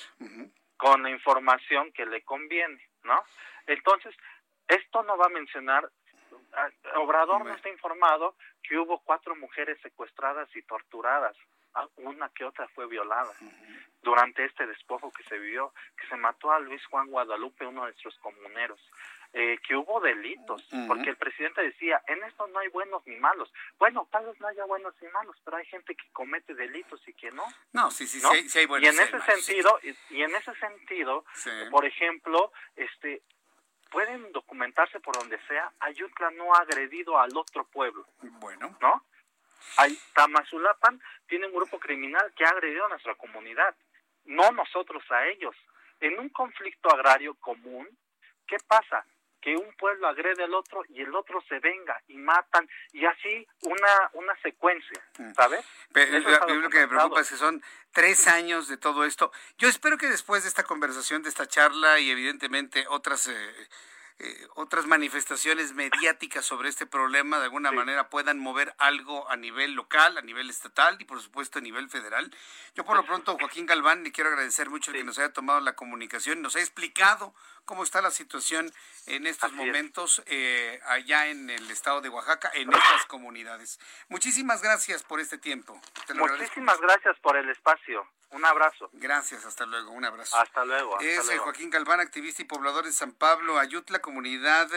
con 0.83 1.05
la 1.05 1.11
información 1.11 1.93
que 1.93 2.05
le 2.05 2.22
conviene, 2.22 2.89
¿no? 3.05 3.22
Entonces, 3.68 4.12
esto 4.66 5.05
no 5.05 5.16
va 5.16 5.26
a 5.26 5.28
mencionar 5.28 5.89
Obrador 6.97 7.45
no 7.45 7.55
está 7.55 7.68
informado 7.68 8.35
que 8.62 8.76
hubo 8.76 8.99
cuatro 9.01 9.37
mujeres 9.37 9.78
secuestradas 9.80 10.49
y 10.57 10.62
torturadas. 10.62 11.37
Una 11.96 12.28
que 12.30 12.44
otra 12.44 12.68
fue 12.68 12.86
violada 12.86 13.32
durante 14.02 14.44
este 14.44 14.66
despojo 14.66 15.12
que 15.12 15.22
se 15.24 15.38
vivió, 15.38 15.72
que 15.96 16.06
se 16.08 16.16
mató 16.16 16.50
a 16.52 16.60
Luis 16.60 16.84
Juan 16.86 17.08
Guadalupe, 17.08 17.66
uno 17.66 17.82
de 17.82 17.92
nuestros 17.92 18.16
comuneros. 18.18 18.80
Eh, 19.34 19.58
que 19.66 19.74
hubo 19.74 19.98
delitos, 20.00 20.62
porque 20.86 21.08
el 21.08 21.16
presidente 21.16 21.62
decía, 21.62 22.02
en 22.06 22.22
esto 22.22 22.46
no 22.48 22.58
hay 22.58 22.68
buenos 22.68 23.02
ni 23.06 23.16
malos. 23.16 23.50
Bueno, 23.78 24.06
tal 24.12 24.26
vez 24.26 24.38
no 24.40 24.46
haya 24.46 24.66
buenos 24.66 24.94
ni 25.00 25.08
malos, 25.08 25.34
pero 25.42 25.56
hay 25.56 25.64
gente 25.64 25.94
que 25.94 26.04
comete 26.12 26.54
delitos 26.54 27.00
y 27.08 27.14
que 27.14 27.30
no. 27.30 27.42
No, 27.72 27.90
sí, 27.90 28.06
sí, 28.06 28.20
sí, 28.20 28.58
hay, 28.58 28.66
buenos 28.66 28.84
y 28.84 28.94
en 28.94 29.02
ese 29.02 29.20
sentido, 29.20 29.80
y, 30.10 30.22
en 30.22 30.34
ese 30.34 30.54
sentido, 30.56 31.24
por 31.70 31.86
ejemplo, 31.86 32.52
este 32.76 33.22
pueden 33.90 34.32
documentarse 34.32 35.00
por 35.00 35.16
donde 35.16 35.38
sea, 35.46 35.72
Ayutla 35.80 36.30
no 36.32 36.54
ha 36.54 36.58
agredido 36.58 37.18
al 37.18 37.34
otro 37.34 37.64
pueblo. 37.64 38.06
Bueno. 38.20 38.76
¿No? 38.82 39.02
Hay, 39.76 39.98
Tamazulapan 40.14 41.00
tiene 41.26 41.46
un 41.46 41.54
grupo 41.54 41.78
criminal 41.78 42.32
que 42.36 42.44
ha 42.44 42.50
agredido 42.50 42.86
a 42.86 42.90
nuestra 42.90 43.14
comunidad, 43.14 43.74
no 44.24 44.50
nosotros 44.52 45.02
a 45.10 45.26
ellos. 45.26 45.56
En 46.00 46.18
un 46.18 46.28
conflicto 46.30 46.92
agrario 46.92 47.34
común, 47.34 47.88
¿qué 48.46 48.56
pasa? 48.66 49.04
que 49.42 49.56
un 49.56 49.74
pueblo 49.74 50.06
agrede 50.06 50.44
al 50.44 50.54
otro 50.54 50.84
y 50.88 51.02
el 51.02 51.14
otro 51.14 51.42
se 51.48 51.58
venga 51.58 52.00
y 52.06 52.16
matan 52.16 52.66
y 52.92 53.04
así 53.04 53.46
una 53.62 54.10
una 54.12 54.40
secuencia, 54.40 55.04
mm. 55.18 55.32
¿sabes? 55.34 55.64
Pero 55.92 56.18
lo 56.60 56.70
que 56.70 56.78
me 56.78 56.88
preocupa 56.88 57.20
es 57.20 57.30
que 57.30 57.36
son 57.36 57.60
tres 57.90 58.28
años 58.28 58.68
de 58.68 58.76
todo 58.76 59.04
esto. 59.04 59.32
Yo 59.58 59.68
espero 59.68 59.98
que 59.98 60.08
después 60.08 60.44
de 60.44 60.48
esta 60.48 60.62
conversación, 60.62 61.24
de 61.24 61.28
esta 61.28 61.46
charla 61.46 61.98
y 61.98 62.10
evidentemente 62.10 62.86
otras 62.88 63.26
eh, 63.26 63.68
eh, 64.18 64.46
otras 64.54 64.86
manifestaciones 64.86 65.72
mediáticas 65.74 66.44
sobre 66.44 66.68
este 66.68 66.86
problema 66.86 67.38
de 67.38 67.44
alguna 67.44 67.72
manera 67.72 68.08
puedan 68.08 68.38
mover 68.38 68.74
algo 68.78 69.28
a 69.30 69.36
nivel 69.36 69.72
local, 69.72 70.18
a 70.18 70.22
nivel 70.22 70.50
estatal 70.50 70.96
y 70.98 71.04
por 71.04 71.20
supuesto 71.20 71.58
a 71.58 71.62
nivel 71.62 71.88
federal. 71.88 72.30
Yo 72.74 72.84
por 72.84 72.96
lo 72.96 73.04
pronto, 73.04 73.36
Joaquín 73.38 73.66
Galván, 73.66 74.04
le 74.04 74.12
quiero 74.12 74.30
agradecer 74.30 74.70
mucho 74.70 74.90
el 74.90 74.98
que 74.98 75.04
nos 75.04 75.18
haya 75.18 75.32
tomado 75.32 75.60
la 75.60 75.74
comunicación, 75.74 76.42
nos 76.42 76.56
ha 76.56 76.60
explicado 76.60 77.34
cómo 77.64 77.82
está 77.82 78.02
la 78.02 78.10
situación 78.10 78.72
en 79.06 79.26
estos 79.26 79.52
momentos 79.52 80.22
eh, 80.26 80.80
allá 80.86 81.28
en 81.28 81.50
el 81.50 81.70
estado 81.70 82.00
de 82.00 82.08
Oaxaca, 82.08 82.50
en 82.54 82.72
estas 82.72 83.06
comunidades. 83.06 83.78
Muchísimas 84.08 84.62
gracias 84.62 85.02
por 85.02 85.20
este 85.20 85.38
tiempo. 85.38 85.80
Muchísimas 86.14 86.80
gracias 86.80 87.18
por 87.20 87.36
el 87.36 87.48
espacio. 87.50 88.06
Un 88.32 88.46
abrazo. 88.46 88.88
Gracias, 88.94 89.44
hasta 89.44 89.66
luego, 89.66 89.90
un 89.90 90.06
abrazo. 90.06 90.36
Hasta 90.38 90.64
luego. 90.64 90.98
es 91.00 91.28
eh, 91.28 91.36
Joaquín 91.36 91.68
Galván, 91.68 92.00
activista 92.00 92.40
y 92.40 92.46
poblador 92.46 92.86
de 92.86 92.92
San 92.92 93.12
Pablo, 93.12 93.58
Ayutla, 93.58 94.00
comunidad 94.03 94.68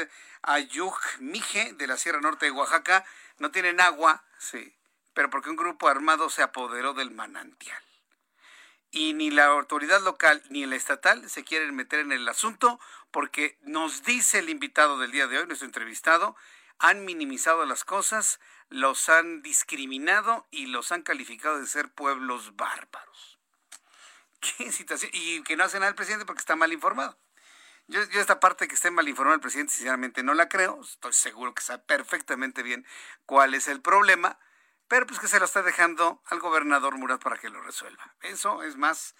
Ayuj 0.42 0.98
Mije 1.20 1.74
de 1.74 1.88
la 1.88 1.98
Sierra 1.98 2.22
Norte 2.22 2.46
de 2.46 2.52
Oaxaca. 2.52 3.06
No 3.40 3.52
tienen 3.52 3.82
agua, 3.82 4.24
sí, 4.38 4.74
pero 5.14 5.30
porque 5.30 5.50
un 5.50 5.56
grupo 5.56 5.88
armado 5.88 6.30
se 6.30 6.44
apoderó 6.44 6.94
del 6.94 7.12
manantial. 7.12 7.82
Y 8.92 9.14
ni 9.14 9.30
la 9.30 9.46
autoridad 9.48 10.02
local 10.02 10.42
ni 10.50 10.66
la 10.66 10.78
estatal 10.78 11.30
se 11.30 11.44
quieren 11.44 11.76
meter 11.76 12.00
en 12.00 12.14
el 12.14 12.28
asunto 12.30 12.80
porque 13.12 13.58
nos 13.64 14.04
dice 14.04 14.40
el 14.40 14.50
invitado 14.50 15.00
del 15.00 15.12
día 15.12 15.28
de 15.28 15.40
hoy, 15.40 15.48
nuestro 15.48 15.66
entrevistado, 15.66 16.36
han 16.80 17.06
minimizado 17.06 17.66
las 17.66 17.84
cosas, 17.84 18.40
los 18.70 19.10
han 19.10 19.42
discriminado 19.42 20.48
y 20.52 20.68
los 20.68 20.92
han 20.92 21.02
calificado 21.02 21.60
de 21.60 21.68
ser 21.68 21.90
pueblos 21.90 22.56
bárbaros. 22.56 23.40
¿Qué 24.40 24.72
situación? 24.72 25.12
Y 25.14 25.44
que 25.44 25.56
no 25.56 25.64
hace 25.64 25.80
nada 25.80 25.90
el 25.90 25.96
presidente 25.96 26.26
porque 26.26 26.40
está 26.40 26.56
mal 26.56 26.74
informado. 26.74 27.18
Yo, 27.88 28.04
yo 28.10 28.20
esta 28.20 28.40
parte 28.40 28.68
que 28.68 28.76
esté 28.76 28.90
mal 28.90 29.08
informado 29.08 29.36
el 29.36 29.42
presidente, 29.42 29.74
sinceramente 29.74 30.24
no 30.24 30.34
la 30.34 30.50
creo. 30.50 30.82
Estoy 30.82 31.14
seguro 31.14 31.54
que 31.54 31.62
sabe 31.62 31.84
perfectamente 31.84 32.64
bien 32.64 32.86
cuál 33.26 33.54
es 33.54 33.68
el 33.68 33.82
problema, 33.82 34.40
pero 34.88 35.06
pues 35.06 35.20
que 35.20 35.28
se 35.28 35.40
lo 35.40 35.46
está 35.46 35.62
dejando 35.62 36.22
al 36.26 36.40
gobernador 36.40 36.98
Murat 36.98 37.22
para 37.22 37.38
que 37.38 37.50
lo 37.50 37.62
resuelva. 37.62 38.16
Eso 38.22 38.64
es 38.64 38.76
más, 38.76 39.16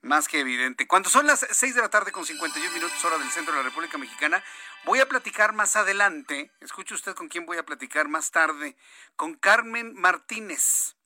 más 0.00 0.28
que 0.28 0.40
evidente. 0.40 0.86
Cuando 0.86 1.10
son 1.10 1.26
las 1.26 1.46
6 1.50 1.74
de 1.74 1.82
la 1.82 1.90
tarde 1.90 2.10
con 2.10 2.24
51 2.24 2.72
minutos 2.72 3.04
hora 3.04 3.18
del 3.18 3.30
centro 3.30 3.52
de 3.52 3.58
la 3.58 3.68
República 3.68 3.98
Mexicana, 3.98 4.42
voy 4.84 5.00
a 5.00 5.08
platicar 5.08 5.52
más 5.52 5.76
adelante, 5.76 6.52
escuche 6.60 6.94
usted 6.94 7.14
con 7.14 7.28
quién 7.28 7.44
voy 7.44 7.58
a 7.58 7.66
platicar 7.66 8.08
más 8.08 8.30
tarde, 8.30 8.78
con 9.16 9.34
Carmen 9.34 9.94
Martínez. 9.94 10.96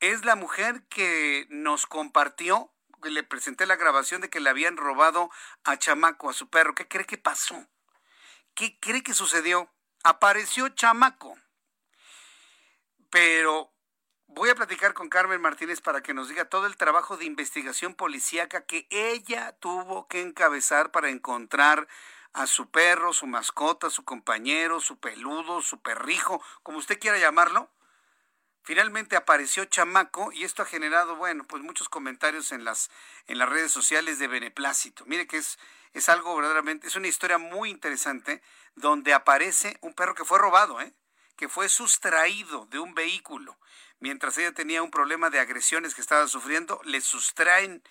Es 0.00 0.24
la 0.24 0.36
mujer 0.36 0.82
que 0.88 1.46
nos 1.48 1.86
compartió 1.86 2.72
le 3.10 3.22
presenté 3.22 3.66
la 3.66 3.76
grabación 3.76 4.20
de 4.20 4.30
que 4.30 4.40
le 4.40 4.50
habían 4.50 4.76
robado 4.76 5.30
a 5.64 5.76
Chamaco, 5.78 6.30
a 6.30 6.32
su 6.32 6.48
perro. 6.48 6.74
¿Qué 6.74 6.86
cree 6.88 7.06
que 7.06 7.18
pasó? 7.18 7.66
¿Qué 8.54 8.78
cree 8.80 9.02
que 9.02 9.14
sucedió? 9.14 9.70
Apareció 10.04 10.68
Chamaco. 10.68 11.36
Pero 13.10 13.72
voy 14.26 14.50
a 14.50 14.54
platicar 14.54 14.94
con 14.94 15.08
Carmen 15.08 15.40
Martínez 15.40 15.80
para 15.80 16.02
que 16.02 16.14
nos 16.14 16.28
diga 16.28 16.46
todo 16.46 16.66
el 16.66 16.76
trabajo 16.76 17.16
de 17.16 17.24
investigación 17.24 17.94
policíaca 17.94 18.64
que 18.64 18.86
ella 18.90 19.52
tuvo 19.60 20.08
que 20.08 20.20
encabezar 20.20 20.90
para 20.90 21.10
encontrar 21.10 21.88
a 22.32 22.46
su 22.46 22.70
perro, 22.70 23.12
su 23.12 23.26
mascota, 23.26 23.90
su 23.90 24.04
compañero, 24.04 24.80
su 24.80 24.98
peludo, 24.98 25.60
su 25.60 25.82
perrijo, 25.82 26.42
como 26.62 26.78
usted 26.78 26.98
quiera 26.98 27.18
llamarlo 27.18 27.70
Finalmente 28.64 29.16
apareció 29.16 29.64
Chamaco 29.64 30.30
y 30.32 30.44
esto 30.44 30.62
ha 30.62 30.66
generado, 30.66 31.16
bueno, 31.16 31.44
pues 31.44 31.62
muchos 31.62 31.88
comentarios 31.88 32.52
en 32.52 32.64
las, 32.64 32.90
en 33.26 33.38
las 33.38 33.48
redes 33.48 33.72
sociales 33.72 34.20
de 34.20 34.28
beneplácito. 34.28 35.04
Mire 35.06 35.26
que 35.26 35.38
es, 35.38 35.58
es 35.94 36.08
algo 36.08 36.36
verdaderamente, 36.36 36.86
es 36.86 36.94
una 36.94 37.08
historia 37.08 37.38
muy 37.38 37.70
interesante 37.70 38.40
donde 38.76 39.14
aparece 39.14 39.76
un 39.80 39.94
perro 39.94 40.14
que 40.14 40.24
fue 40.24 40.38
robado, 40.38 40.80
¿eh? 40.80 40.92
que 41.36 41.48
fue 41.48 41.68
sustraído 41.68 42.66
de 42.66 42.78
un 42.78 42.94
vehículo. 42.94 43.58
Mientras 43.98 44.38
ella 44.38 44.52
tenía 44.52 44.82
un 44.82 44.92
problema 44.92 45.28
de 45.28 45.40
agresiones 45.40 45.94
que 45.94 46.00
estaba 46.00 46.28
sufriendo, 46.28 46.80
le 46.84 47.00
sustraen, 47.00 47.82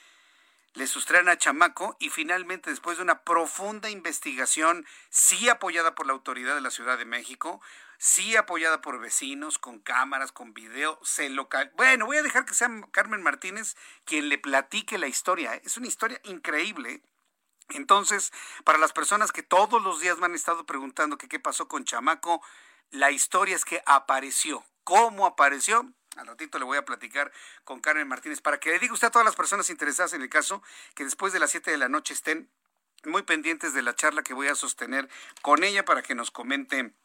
le 0.74 0.88
sustraen 0.88 1.28
a 1.28 1.38
Chamaco 1.38 1.97
y 1.99 2.09
finalmente 2.09 2.69
después 2.69 2.95
de 2.95 3.03
una 3.03 3.24
profunda 3.24 3.89
investigación, 3.89 4.86
sí 5.09 5.49
apoyada 5.49 5.95
por 5.95 6.07
la 6.07 6.13
autoridad 6.13 6.55
de 6.55 6.61
la 6.61 6.72
Ciudad 6.72 6.97
de 6.97 7.05
México, 7.05 7.61
sí 8.02 8.36
apoyada 8.36 8.82
por 8.82 8.99
vecinos, 8.99 9.60
con 9.60 9.78
cámaras, 9.78 10.32
con 10.32 10.56
video, 10.56 10.99
se 11.04 11.30
local. 11.30 11.72
Bueno, 11.76 12.08
voy 12.08 12.18
a 12.18 12.24
dejar 12.24 12.45
que 12.45 12.56
sea 12.56 12.68
Carmen 12.91 13.22
Martínez 13.22 13.76
quien 14.06 14.28
le 14.28 14.39
platique 14.39 14.97
la 14.97 15.06
historia. 15.06 15.54
¿eh? 15.54 15.62
Es 15.64 15.78
una 15.78 15.86
historia 15.86 16.20
increíble. 16.24 17.04
Entonces, 17.70 18.34
para 18.64 18.80
las 18.80 18.91
personas 18.91 19.32
que 19.32 19.43
todos 19.43 19.84
los 19.84 19.99
días 19.99 20.18
me 20.18 20.26
han 20.26 20.34
estado 20.34 20.66
preguntando 20.66 21.20
qué 21.20 21.39
pasó 21.39 21.68
con 21.68 21.86
Chamaco, 21.86 22.41
la 22.89 23.12
historia 23.12 23.56
es 23.56 23.66
que 23.66 23.84
apareció. 23.86 24.66
¿Cómo 24.84 25.28
apareció? 25.28 25.93
Al 26.18 26.26
ratito 26.26 26.58
le 26.58 26.66
voy 26.66 26.80
a 26.80 26.86
platicar 26.86 27.32
con 27.66 27.82
Carmen 27.82 28.08
Martínez 28.08 28.41
para 28.41 28.60
que 28.60 28.72
le 28.72 28.80
diga 28.80 28.93
usted 28.93 29.10
a 29.10 29.12
todas 29.12 29.26
las 29.26 29.36
personas 29.36 29.70
interesadas 29.70 30.14
en 30.14 30.24
el 30.24 30.30
caso 30.30 30.64
que 30.95 31.04
después 31.04 31.34
de 31.34 31.39
las 31.39 31.52
7 31.52 31.70
de 31.70 31.78
la 31.78 31.88
noche 31.88 32.16
estén 32.16 32.49
muy 33.06 33.22
pendientes 33.22 33.76
de 33.76 33.84
la 33.84 33.95
charla 33.95 34.24
que 34.24 34.34
voy 34.34 34.47
a 34.47 34.56
sostener 34.56 35.08
con 35.43 35.64
ella 35.64 35.86
para 35.86 36.02
que 36.02 36.16
nos 36.16 36.32
comente 36.32 36.95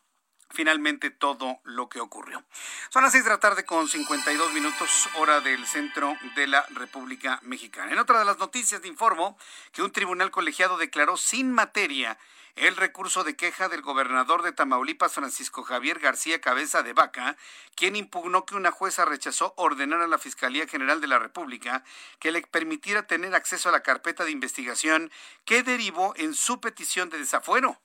finalmente 0.51 1.11
todo 1.11 1.61
lo 1.65 1.89
que 1.89 2.01
ocurrió. 2.01 2.43
Son 2.91 3.03
las 3.03 3.13
seis 3.13 3.25
de 3.25 3.31
la 3.31 3.41
tarde 3.41 3.65
con 3.65 3.89
52 3.89 4.53
minutos 4.53 5.09
hora 5.15 5.41
del 5.41 5.67
centro 5.67 6.17
de 6.35 6.47
la 6.47 6.65
República 6.71 7.41
Mexicana. 7.43 7.93
En 7.93 7.99
otra 7.99 8.19
de 8.19 8.25
las 8.25 8.39
noticias 8.39 8.81
te 8.81 8.89
informo 8.89 9.39
que 9.73 9.83
un 9.83 9.93
tribunal 9.93 10.31
colegiado 10.31 10.77
declaró 10.77 11.17
sin 11.17 11.53
materia 11.53 12.19
el 12.57 12.75
recurso 12.75 13.23
de 13.23 13.37
queja 13.37 13.69
del 13.69 13.83
gobernador 13.83 14.43
de 14.43 14.51
Tamaulipas, 14.51 15.13
Francisco 15.13 15.63
Javier 15.63 15.99
García 15.99 16.41
Cabeza 16.41 16.83
de 16.83 16.95
Vaca, 16.95 17.37
quien 17.75 17.97
impugnó 17.97 18.47
que 18.47 18.55
una 18.55 18.71
jueza 18.71 19.05
rechazó 19.05 19.53
ordenar 19.57 20.01
a 20.01 20.07
la 20.07 20.17
Fiscalía 20.17 20.67
General 20.67 21.03
de 21.03 21.07
la 21.07 21.19
República 21.19 21.85
que 22.19 22.33
le 22.33 22.41
permitiera 22.41 23.07
tener 23.07 23.35
acceso 23.35 23.69
a 23.69 23.73
la 23.73 23.83
carpeta 23.83 24.25
de 24.25 24.31
investigación 24.31 25.11
que 25.45 25.63
derivó 25.63 26.15
en 26.17 26.33
su 26.33 26.59
petición 26.59 27.11
de 27.11 27.19
desafuero 27.19 27.79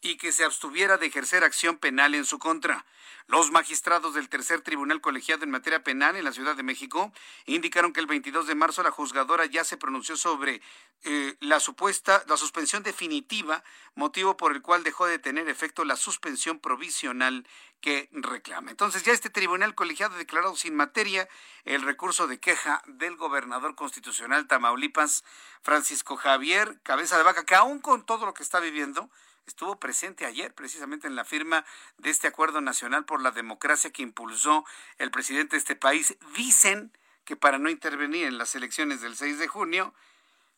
y 0.00 0.16
que 0.16 0.32
se 0.32 0.44
abstuviera 0.44 0.98
de 0.98 1.06
ejercer 1.06 1.44
acción 1.44 1.78
penal 1.78 2.14
en 2.14 2.24
su 2.24 2.38
contra. 2.38 2.84
Los 3.28 3.50
magistrados 3.50 4.14
del 4.14 4.28
tercer 4.28 4.60
tribunal 4.60 5.00
colegiado 5.00 5.42
en 5.42 5.50
materia 5.50 5.82
penal 5.82 6.14
en 6.14 6.24
la 6.24 6.32
Ciudad 6.32 6.54
de 6.54 6.62
México 6.62 7.12
indicaron 7.46 7.92
que 7.92 7.98
el 7.98 8.06
22 8.06 8.46
de 8.46 8.54
marzo 8.54 8.84
la 8.84 8.92
juzgadora 8.92 9.46
ya 9.46 9.64
se 9.64 9.76
pronunció 9.76 10.16
sobre 10.16 10.62
eh, 11.02 11.36
la 11.40 11.58
supuesta, 11.58 12.22
la 12.28 12.36
suspensión 12.36 12.84
definitiva, 12.84 13.64
motivo 13.96 14.36
por 14.36 14.52
el 14.52 14.62
cual 14.62 14.84
dejó 14.84 15.06
de 15.06 15.18
tener 15.18 15.48
efecto 15.48 15.84
la 15.84 15.96
suspensión 15.96 16.60
provisional 16.60 17.48
que 17.80 18.08
reclama. 18.12 18.70
Entonces 18.70 19.02
ya 19.02 19.12
este 19.12 19.30
tribunal 19.30 19.74
colegiado 19.74 20.14
ha 20.14 20.18
declarado 20.18 20.54
sin 20.54 20.76
materia 20.76 21.28
el 21.64 21.82
recurso 21.82 22.28
de 22.28 22.38
queja 22.38 22.80
del 22.86 23.16
gobernador 23.16 23.74
constitucional 23.74 24.46
Tamaulipas, 24.46 25.24
Francisco 25.62 26.16
Javier 26.16 26.80
Cabeza 26.84 27.16
de 27.16 27.24
Vaca, 27.24 27.44
que 27.44 27.56
aún 27.56 27.80
con 27.80 28.06
todo 28.06 28.24
lo 28.24 28.34
que 28.34 28.44
está 28.44 28.60
viviendo, 28.60 29.10
estuvo 29.46 29.78
presente 29.78 30.26
ayer 30.26 30.54
precisamente 30.54 31.06
en 31.06 31.16
la 31.16 31.24
firma 31.24 31.64
de 31.98 32.10
este 32.10 32.26
acuerdo 32.26 32.60
nacional 32.60 33.04
por 33.04 33.22
la 33.22 33.30
democracia 33.30 33.92
que 33.92 34.02
impulsó 34.02 34.64
el 34.98 35.10
presidente 35.10 35.56
de 35.56 35.58
este 35.58 35.76
país. 35.76 36.16
Dicen 36.34 36.92
que 37.24 37.36
para 37.36 37.58
no 37.58 37.70
intervenir 37.70 38.26
en 38.26 38.38
las 38.38 38.54
elecciones 38.54 39.00
del 39.00 39.16
6 39.16 39.38
de 39.38 39.48
junio, 39.48 39.94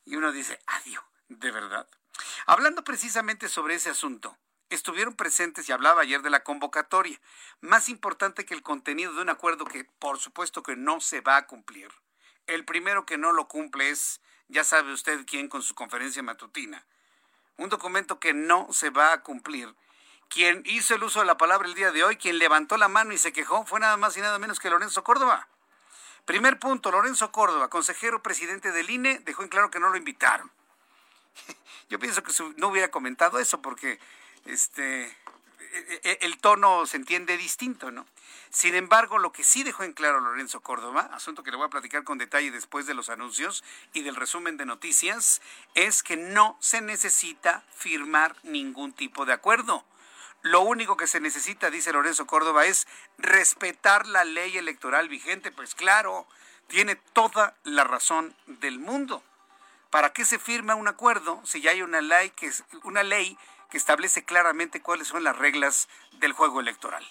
y 0.05 0.17
uno 0.17 0.33
dice, 0.33 0.59
adiós, 0.67 1.05
de 1.29 1.51
verdad. 1.51 1.87
Hablando 2.47 2.83
precisamente 2.83 3.49
sobre 3.49 3.75
ese 3.75 3.91
asunto, 3.91 4.37
estuvieron 4.71 5.15
presentes 5.15 5.69
y 5.69 5.73
hablaba 5.73 6.03
ayer 6.03 6.23
de 6.23 6.31
la 6.31 6.43
convocatoria. 6.43 7.21
Más 7.61 7.89
importante 7.89 8.45
que 8.45 8.55
el 8.55 8.63
contenido 8.63 9.13
de 9.15 9.23
un 9.23 9.29
acuerdo 9.29 9.65
que 9.65 9.85
por 9.85 10.19
supuesto 10.19 10.63
que 10.63 10.77
no 10.77 11.01
se 11.01 11.21
va 11.21 11.37
a 11.37 11.47
cumplir. 11.47 11.89
El 12.47 12.65
primero 12.65 13.05
que 13.05 13.19
no 13.19 13.33
lo 13.33 13.49
cumple 13.49 13.91
es, 13.91 14.21
ya 14.49 14.65
sabe 14.65 14.93
usted 14.93 15.27
quién 15.27 15.49
con 15.49 15.63
su 15.63 15.75
conferencia 15.75 16.23
matutina 16.23 16.87
un 17.59 17.69
documento 17.69 18.19
que 18.19 18.33
no 18.33 18.69
se 18.73 18.91
va 18.91 19.13
a 19.13 19.23
cumplir. 19.23 19.75
Quien 20.29 20.63
hizo 20.65 20.95
el 20.95 21.03
uso 21.03 21.21
de 21.21 21.27
la 21.27 21.37
palabra 21.37 21.69
el 21.69 21.75
día 21.75 21.93
de 21.93 22.05
hoy, 22.05 22.17
quien 22.17 22.39
levantó 22.39 22.77
la 22.77 22.89
mano 22.89 23.13
y 23.13 23.19
se 23.19 23.33
quejó, 23.33 23.65
fue 23.67 23.81
nada 23.81 23.97
más 23.97 24.17
y 24.17 24.21
nada 24.21 24.39
menos 24.39 24.59
que 24.59 24.71
Lorenzo 24.71 25.05
Córdoba. 25.05 25.49
Primer 26.25 26.59
punto, 26.59 26.91
Lorenzo 26.91 27.33
Córdoba, 27.33 27.69
consejero 27.69 28.23
presidente 28.23 28.71
del 28.71 28.91
INE, 28.91 29.19
dejó 29.21 29.43
en 29.43 29.49
claro 29.49 29.71
que 29.71 29.81
no 29.81 29.89
lo 29.89 29.97
invitaron. 29.97 30.51
Yo 31.89 31.99
pienso 31.99 32.23
que 32.23 32.33
no 32.57 32.69
hubiera 32.69 32.91
comentado 32.91 33.39
eso 33.39 33.63
porque 33.63 33.99
este 34.45 35.07
e, 35.07 36.01
e, 36.05 36.19
el 36.23 36.39
tono 36.39 36.87
se 36.87 36.97
entiende 36.97 37.37
distinto, 37.37 37.91
¿no? 37.91 38.07
Sin 38.51 38.75
embargo, 38.75 39.19
lo 39.19 39.33
que 39.33 39.45
sí 39.45 39.63
dejó 39.63 39.85
en 39.85 39.93
claro 39.93 40.21
Lorenzo 40.21 40.61
Córdoba, 40.61 41.11
asunto 41.13 41.43
que 41.43 41.51
le 41.51 41.57
voy 41.57 41.67
a 41.67 41.71
platicar 41.71 42.05
con 42.05 42.19
detalle 42.19 42.51
después 42.51 42.87
de 42.87 42.95
los 42.95 43.09
anuncios 43.11 43.65
y 43.93 44.03
del 44.03 44.17
resumen 44.17 44.57
de 44.57 44.67
noticias, 44.67 45.41
es 45.75 46.03
que 46.03 46.17
no 46.17 46.57
se 46.61 46.81
necesita 46.81 47.65
firmar 47.75 48.37
ningún 48.43 48.93
tipo 48.93 49.27
de 49.27 49.33
acuerdo. 49.33 49.85
Lo 50.43 50.61
único 50.61 50.97
que 50.97 51.07
se 51.07 51.21
necesita, 51.21 51.71
dice 51.71 51.93
Lorenzo 51.93 52.27
Córdoba, 52.27 52.65
es 52.65 52.87
respetar 53.19 54.07
la 54.07 54.25
ley 54.25 54.57
electoral 54.57 55.09
vigente. 55.09 55.51
Pues 55.51 55.75
claro, 55.75 56.27
tiene 56.69 56.95
toda 56.97 57.57
la 57.65 57.85
razón 57.85 58.35
del 58.47 58.79
mundo. 58.79 59.23
¿Para 59.91 60.13
qué 60.13 60.25
se 60.25 60.39
firma 60.39 60.75
un 60.75 60.87
acuerdo 60.87 61.41
si 61.45 61.61
ya 61.61 61.73
hay 61.73 61.83
una 61.83 62.01
ley 62.01 62.31
que, 62.31 62.53
una 62.85 63.03
ley 63.03 63.37
que 63.71 63.79
establece 63.79 64.25
claramente 64.25 64.83
cuáles 64.83 65.09
son 65.09 65.25
las 65.25 65.37
reglas 65.37 65.89
del 66.21 66.33
juego 66.33 66.61
electoral? 66.61 67.05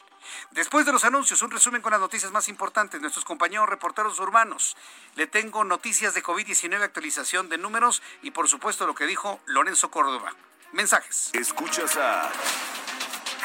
Después 0.52 0.86
de 0.86 0.92
los 0.92 1.04
anuncios, 1.04 1.42
un 1.42 1.52
resumen 1.52 1.82
con 1.82 1.92
las 1.92 2.00
noticias 2.00 2.32
más 2.32 2.50
importantes. 2.50 3.02
Nuestros 3.02 3.26
compañeros 3.26 3.70
reporteros 3.70 4.20
urbanos. 4.20 4.76
Le 5.16 5.28
tengo 5.28 5.64
noticias 5.64 6.14
de 6.14 6.24
COVID-19, 6.24 6.82
actualización 6.82 7.50
de 7.50 7.58
números 7.58 8.02
y 8.22 8.32
por 8.32 8.48
supuesto 8.48 8.86
lo 8.88 8.96
que 8.96 9.06
dijo 9.06 9.40
Lorenzo 9.46 9.92
Córdoba. 9.92 10.34
Mensajes. 10.74 11.30
Escuchas 11.34 11.96
a 11.98 12.30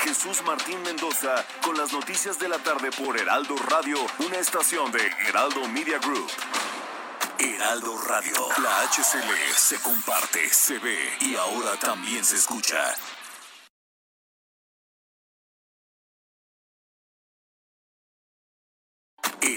Jesús 0.02 0.42
Martín 0.44 0.82
Mendoza 0.82 1.44
con 1.62 1.76
las 1.76 1.92
noticias 1.92 2.38
de 2.38 2.48
la 2.48 2.58
tarde 2.58 2.90
por 2.90 3.16
Heraldo 3.16 3.54
Radio, 3.68 3.98
una 4.18 4.38
estación 4.38 4.90
de 4.90 5.06
Heraldo 5.28 5.68
Media 5.68 5.98
Group. 5.98 6.28
Heraldo 7.38 7.96
Radio, 8.06 8.48
la 8.62 8.82
HCL 8.82 9.54
se 9.56 9.80
comparte, 9.80 10.48
se 10.48 10.78
ve 10.78 11.16
y 11.20 11.36
ahora 11.36 11.76
también 11.76 12.24
se 12.24 12.36
escucha. 12.36 12.94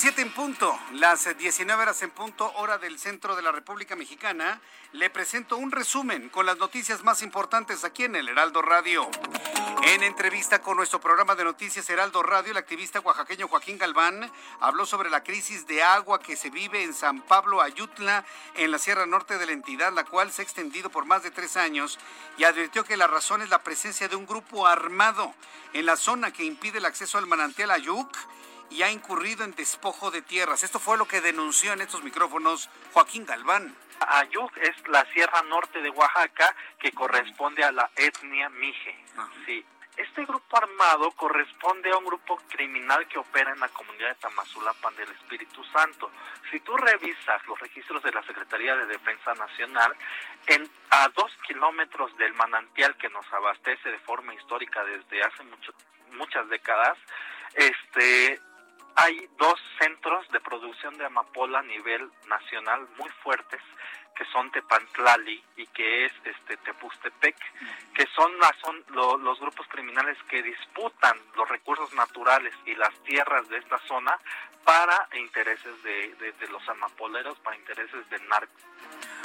Las 0.00 0.14
7 0.14 0.22
en 0.22 0.32
punto, 0.32 0.78
las 0.94 1.36
19 1.36 1.82
horas 1.82 2.00
en 2.00 2.08
punto, 2.10 2.50
hora 2.54 2.78
del 2.78 2.98
centro 2.98 3.36
de 3.36 3.42
la 3.42 3.52
República 3.52 3.96
Mexicana. 3.96 4.58
Le 4.92 5.10
presento 5.10 5.58
un 5.58 5.70
resumen 5.70 6.30
con 6.30 6.46
las 6.46 6.56
noticias 6.56 7.04
más 7.04 7.20
importantes 7.20 7.84
aquí 7.84 8.04
en 8.04 8.16
el 8.16 8.30
Heraldo 8.30 8.62
Radio. 8.62 9.10
En 9.82 10.02
entrevista 10.02 10.62
con 10.62 10.78
nuestro 10.78 11.02
programa 11.02 11.34
de 11.34 11.44
noticias 11.44 11.90
Heraldo 11.90 12.22
Radio, 12.22 12.52
el 12.52 12.56
activista 12.56 13.00
oaxaqueño 13.00 13.46
Joaquín 13.46 13.76
Galván 13.76 14.32
habló 14.60 14.86
sobre 14.86 15.10
la 15.10 15.22
crisis 15.22 15.66
de 15.66 15.82
agua 15.82 16.18
que 16.18 16.34
se 16.34 16.48
vive 16.48 16.82
en 16.82 16.94
San 16.94 17.20
Pablo 17.20 17.60
Ayutla, 17.60 18.24
en 18.54 18.70
la 18.70 18.78
Sierra 18.78 19.04
Norte 19.04 19.36
de 19.36 19.44
la 19.44 19.52
entidad, 19.52 19.92
la 19.92 20.04
cual 20.04 20.32
se 20.32 20.40
ha 20.40 20.44
extendido 20.44 20.88
por 20.88 21.04
más 21.04 21.24
de 21.24 21.30
tres 21.30 21.58
años, 21.58 21.98
y 22.38 22.44
advirtió 22.44 22.84
que 22.84 22.96
la 22.96 23.06
razón 23.06 23.42
es 23.42 23.50
la 23.50 23.62
presencia 23.62 24.08
de 24.08 24.16
un 24.16 24.24
grupo 24.24 24.66
armado 24.66 25.34
en 25.74 25.84
la 25.84 25.96
zona 25.96 26.32
que 26.32 26.44
impide 26.44 26.78
el 26.78 26.86
acceso 26.86 27.18
al 27.18 27.26
manantial 27.26 27.70
Ayuc 27.70 28.16
y 28.70 28.82
ha 28.82 28.90
incurrido 28.90 29.44
en 29.44 29.54
despojo 29.54 30.10
de 30.10 30.22
tierras. 30.22 30.62
Esto 30.62 30.78
fue 30.78 30.96
lo 30.96 31.06
que 31.06 31.20
denunció 31.20 31.72
en 31.72 31.80
estos 31.80 32.02
micrófonos 32.02 32.70
Joaquín 32.92 33.26
Galván. 33.26 33.74
Ayuc 34.00 34.56
es 34.58 34.88
la 34.88 35.04
sierra 35.12 35.42
norte 35.42 35.82
de 35.82 35.90
Oaxaca 35.90 36.54
que 36.78 36.92
corresponde 36.92 37.62
a 37.64 37.72
la 37.72 37.90
etnia 37.96 38.48
Mije. 38.48 39.04
Ah. 39.16 39.28
Sí. 39.44 39.64
Este 39.96 40.24
grupo 40.24 40.56
armado 40.56 41.10
corresponde 41.10 41.90
a 41.90 41.98
un 41.98 42.06
grupo 42.06 42.40
criminal 42.48 43.06
que 43.06 43.18
opera 43.18 43.52
en 43.52 43.60
la 43.60 43.68
comunidad 43.68 44.08
de 44.08 44.14
Tamazulapan 44.14 44.96
del 44.96 45.10
Espíritu 45.10 45.62
Santo. 45.64 46.10
Si 46.50 46.58
tú 46.60 46.74
revisas 46.76 47.46
los 47.46 47.58
registros 47.60 48.02
de 48.02 48.12
la 48.12 48.22
Secretaría 48.22 48.76
de 48.76 48.86
Defensa 48.86 49.34
Nacional, 49.34 49.94
en, 50.46 50.66
a 50.90 51.08
dos 51.08 51.30
kilómetros 51.46 52.16
del 52.16 52.32
manantial 52.32 52.96
que 52.96 53.10
nos 53.10 53.30
abastece 53.30 53.90
de 53.90 53.98
forma 53.98 54.32
histórica 54.32 54.82
desde 54.84 55.22
hace 55.22 55.42
mucho, 55.42 55.74
muchas 56.12 56.48
décadas, 56.48 56.96
este 57.54 58.40
hay 58.96 59.28
dos 59.38 59.60
centros 59.78 60.28
de 60.28 60.40
producción 60.40 60.96
de 60.98 61.06
amapola 61.06 61.60
a 61.60 61.62
nivel 61.62 62.10
nacional 62.28 62.88
muy 62.98 63.08
fuertes 63.22 63.60
que 64.20 64.26
son 64.32 64.50
Tepantlali 64.50 65.42
y 65.56 65.66
que 65.68 66.04
es 66.04 66.12
este 66.24 66.58
Tepustepec, 66.58 67.36
que 67.94 68.06
son, 68.14 68.30
son 68.60 68.84
los 68.90 69.40
grupos 69.40 69.66
criminales 69.68 70.18
que 70.28 70.42
disputan 70.42 71.18
los 71.36 71.48
recursos 71.48 71.90
naturales 71.94 72.52
y 72.66 72.74
las 72.74 72.92
tierras 73.04 73.48
de 73.48 73.56
esta 73.56 73.78
zona 73.88 74.18
para 74.62 75.08
intereses 75.14 75.82
de, 75.82 76.34
de 76.38 76.48
los 76.48 76.68
amapoleros, 76.68 77.38
para 77.38 77.56
intereses 77.56 78.10
del 78.10 78.28
narco. 78.28 78.52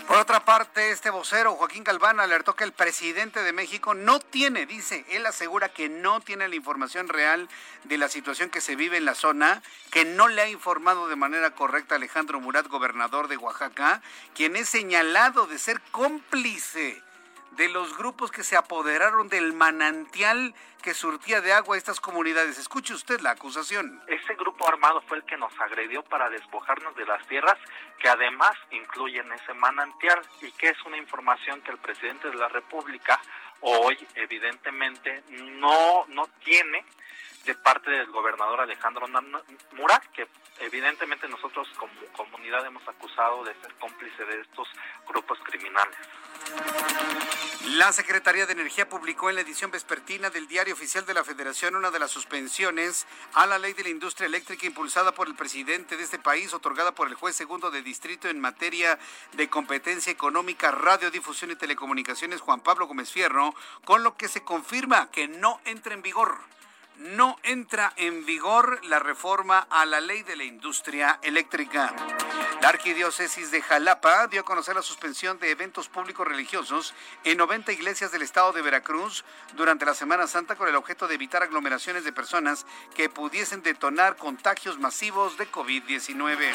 Por 0.07 0.17
otra 0.17 0.45
parte, 0.45 0.91
este 0.91 1.09
vocero, 1.09 1.55
Joaquín 1.55 1.83
Galván, 1.83 2.19
alertó 2.19 2.55
que 2.55 2.63
el 2.63 2.73
presidente 2.73 3.41
de 3.41 3.53
México 3.53 3.95
no 3.95 4.19
tiene, 4.19 4.67
dice, 4.67 5.03
él 5.09 5.25
asegura 5.25 5.69
que 5.69 5.89
no 5.89 6.21
tiene 6.21 6.47
la 6.47 6.53
información 6.53 7.09
real 7.09 7.49
de 7.85 7.97
la 7.97 8.07
situación 8.07 8.51
que 8.51 8.61
se 8.61 8.75
vive 8.75 8.97
en 8.97 9.05
la 9.05 9.15
zona, 9.15 9.63
que 9.89 10.05
no 10.05 10.27
le 10.27 10.43
ha 10.43 10.49
informado 10.49 11.07
de 11.07 11.15
manera 11.15 11.55
correcta 11.55 11.95
Alejandro 11.95 12.39
Murat, 12.39 12.67
gobernador 12.67 13.27
de 13.27 13.37
Oaxaca, 13.37 14.03
quien 14.35 14.55
es 14.55 14.69
señalado 14.85 15.47
de 15.47 15.57
ser 15.57 15.81
cómplice 15.89 17.01
de 17.57 17.69
los 17.69 17.97
grupos 17.97 18.31
que 18.31 18.43
se 18.43 18.55
apoderaron 18.55 19.29
del 19.29 19.51
manantial 19.51 20.53
que 20.83 20.93
surtía 20.93 21.41
de 21.41 21.53
agua 21.53 21.73
a 21.73 21.79
estas 21.79 21.99
comunidades. 21.99 22.59
Escuche 22.59 22.93
usted 22.93 23.19
la 23.21 23.31
acusación. 23.31 23.99
Ese 24.05 24.35
grupo 24.35 24.67
armado 24.67 25.01
fue 25.07 25.17
el 25.17 25.23
que 25.23 25.37
nos 25.37 25.51
agredió 25.59 26.03
para 26.03 26.29
despojarnos 26.29 26.95
de 26.95 27.03
las 27.07 27.25
tierras 27.27 27.57
que 27.99 28.09
además 28.09 28.53
incluyen 28.69 29.31
ese 29.31 29.55
manantial 29.55 30.21
y 30.43 30.51
que 30.51 30.69
es 30.69 30.77
una 30.85 30.97
información 30.97 31.61
que 31.61 31.71
el 31.71 31.79
presidente 31.79 32.29
de 32.29 32.35
la 32.35 32.49
República 32.49 33.19
hoy 33.61 33.97
evidentemente 34.13 35.23
no, 35.31 36.05
no 36.09 36.27
tiene 36.43 36.85
de 37.45 37.55
parte 37.55 37.91
del 37.91 38.07
gobernador 38.11 38.61
Alejandro 38.61 39.07
Murat, 39.73 40.03
que 40.07 40.27
evidentemente 40.59 41.27
nosotros 41.27 41.67
como 41.77 41.93
comunidad 42.15 42.65
hemos 42.65 42.87
acusado 42.87 43.43
de 43.43 43.53
ser 43.61 43.73
cómplice 43.75 44.25
de 44.25 44.41
estos 44.41 44.67
grupos 45.07 45.37
criminales. 45.43 45.95
La 47.69 47.91
Secretaría 47.91 48.45
de 48.45 48.53
Energía 48.53 48.87
publicó 48.87 49.29
en 49.29 49.35
la 49.35 49.41
edición 49.41 49.71
vespertina 49.71 50.29
del 50.29 50.47
Diario 50.47 50.73
Oficial 50.73 51.05
de 51.05 51.13
la 51.13 51.23
Federación 51.23 51.75
una 51.75 51.91
de 51.91 51.99
las 51.99 52.11
suspensiones 52.11 53.07
a 53.33 53.45
la 53.45 53.57
ley 53.57 53.73
de 53.73 53.83
la 53.83 53.89
industria 53.89 54.27
eléctrica 54.27 54.65
impulsada 54.65 55.11
por 55.13 55.27
el 55.27 55.35
presidente 55.35 55.97
de 55.97 56.03
este 56.03 56.19
país, 56.19 56.53
otorgada 56.53 56.93
por 56.93 57.07
el 57.07 57.15
juez 57.15 57.35
segundo 57.35 57.71
de 57.71 57.81
distrito 57.81 58.27
en 58.29 58.39
materia 58.39 58.99
de 59.33 59.49
competencia 59.49 60.11
económica, 60.11 60.71
radiodifusión 60.71 61.51
y 61.51 61.55
telecomunicaciones, 61.55 62.41
Juan 62.41 62.61
Pablo 62.61 62.87
Gómez 62.87 63.11
Fierro, 63.11 63.53
con 63.83 64.03
lo 64.03 64.15
que 64.15 64.27
se 64.27 64.43
confirma 64.43 65.09
que 65.11 65.27
no 65.27 65.59
entra 65.65 65.93
en 65.93 66.01
vigor 66.01 66.37
no 66.97 67.37
entra 67.43 67.93
en 67.97 68.25
vigor 68.25 68.83
la 68.85 68.99
reforma 68.99 69.67
a 69.69 69.85
la 69.85 69.99
ley 69.99 70.23
de 70.23 70.35
la 70.35 70.43
industria 70.43 71.19
eléctrica. 71.21 71.93
La 72.61 72.69
arquidiócesis 72.69 73.51
de 73.51 73.61
Jalapa 73.61 74.27
dio 74.27 74.41
a 74.41 74.45
conocer 74.45 74.75
la 74.75 74.81
suspensión 74.81 75.37
de 75.39 75.51
eventos 75.51 75.89
públicos 75.89 76.27
religiosos 76.27 76.93
en 77.23 77.37
90 77.37 77.71
iglesias 77.73 78.11
del 78.11 78.21
estado 78.21 78.53
de 78.53 78.61
Veracruz 78.61 79.23
durante 79.55 79.85
la 79.85 79.93
Semana 79.93 80.25
Santa 80.25 80.55
con 80.55 80.67
el 80.67 80.75
objeto 80.75 81.07
de 81.07 81.15
evitar 81.15 81.43
aglomeraciones 81.43 82.03
de 82.05 82.13
personas 82.13 82.65
que 82.95 83.09
pudiesen 83.09 83.61
detonar 83.61 84.15
contagios 84.15 84.79
masivos 84.79 85.37
de 85.37 85.51
COVID-19. 85.51 86.51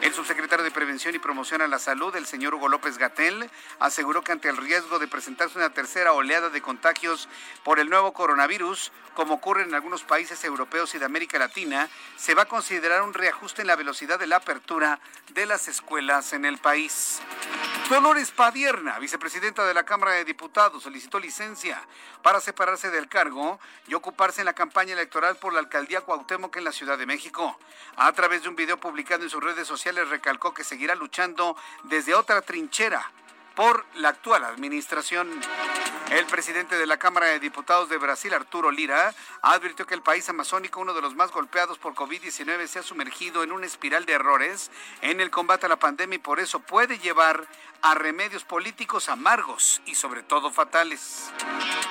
El 0.00 0.14
subsecretario 0.14 0.64
de 0.64 0.70
Prevención 0.70 1.14
y 1.14 1.18
Promoción 1.18 1.60
a 1.60 1.66
la 1.66 1.78
Salud, 1.78 2.14
el 2.16 2.26
señor 2.26 2.54
Hugo 2.54 2.68
López 2.68 2.96
Gatel, 2.96 3.50
aseguró 3.78 4.22
que 4.22 4.32
ante 4.32 4.48
el 4.48 4.56
riesgo 4.56 4.98
de 4.98 5.08
presentarse 5.08 5.58
una 5.58 5.74
tercera 5.74 6.12
oleada 6.12 6.50
de 6.50 6.62
contagios 6.62 7.28
por 7.64 7.78
el 7.78 7.90
nuevo 7.90 8.12
coronavirus, 8.12 8.92
como 9.14 9.34
ocurre 9.34 9.64
en 9.64 9.71
algunos 9.74 10.02
países 10.04 10.42
europeos 10.44 10.94
y 10.94 10.98
de 10.98 11.04
América 11.04 11.38
Latina, 11.38 11.88
se 12.16 12.34
va 12.34 12.42
a 12.42 12.48
considerar 12.48 13.02
un 13.02 13.14
reajuste 13.14 13.62
en 13.62 13.68
la 13.68 13.76
velocidad 13.76 14.18
de 14.18 14.26
la 14.26 14.36
apertura 14.36 15.00
de 15.30 15.46
las 15.46 15.68
escuelas 15.68 16.32
en 16.32 16.44
el 16.44 16.58
país. 16.58 17.20
Dolores 17.88 18.30
Padierna, 18.30 18.98
vicepresidenta 18.98 19.64
de 19.66 19.74
la 19.74 19.84
Cámara 19.84 20.12
de 20.12 20.24
Diputados, 20.24 20.82
solicitó 20.82 21.18
licencia 21.18 21.82
para 22.22 22.40
separarse 22.40 22.90
del 22.90 23.08
cargo 23.08 23.60
y 23.86 23.94
ocuparse 23.94 24.40
en 24.40 24.46
la 24.46 24.54
campaña 24.54 24.94
electoral 24.94 25.36
por 25.36 25.52
la 25.52 25.60
alcaldía 25.60 26.00
Cuauhtémoc 26.00 26.56
en 26.56 26.64
la 26.64 26.72
Ciudad 26.72 26.96
de 26.96 27.06
México. 27.06 27.58
A 27.96 28.12
través 28.12 28.42
de 28.42 28.48
un 28.48 28.56
video 28.56 28.78
publicado 28.78 29.24
en 29.24 29.30
sus 29.30 29.42
redes 29.42 29.68
sociales 29.68 30.08
recalcó 30.08 30.54
que 30.54 30.64
seguirá 30.64 30.94
luchando 30.94 31.56
desde 31.84 32.14
otra 32.14 32.40
trinchera 32.42 33.10
por 33.54 33.84
la 33.96 34.10
actual 34.10 34.44
administración. 34.44 35.28
El 36.10 36.26
presidente 36.26 36.76
de 36.76 36.86
la 36.86 36.98
Cámara 36.98 37.26
de 37.26 37.40
Diputados 37.40 37.88
de 37.88 37.96
Brasil, 37.96 38.34
Arturo 38.34 38.70
Lira, 38.70 39.14
advirtió 39.40 39.86
que 39.86 39.94
el 39.94 40.02
país 40.02 40.28
amazónico, 40.28 40.80
uno 40.80 40.92
de 40.92 41.00
los 41.00 41.14
más 41.14 41.30
golpeados 41.30 41.78
por 41.78 41.94
COVID-19, 41.94 42.66
se 42.66 42.80
ha 42.80 42.82
sumergido 42.82 43.42
en 43.42 43.52
una 43.52 43.66
espiral 43.66 44.04
de 44.04 44.12
errores 44.12 44.70
en 45.00 45.20
el 45.20 45.30
combate 45.30 45.66
a 45.66 45.70
la 45.70 45.78
pandemia 45.78 46.16
y 46.16 46.18
por 46.18 46.38
eso 46.38 46.60
puede 46.60 46.98
llevar 46.98 47.46
a 47.82 47.94
remedios 47.94 48.44
políticos 48.44 49.08
amargos 49.08 49.82
y 49.86 49.96
sobre 49.96 50.22
todo 50.22 50.52
fatales. 50.52 51.32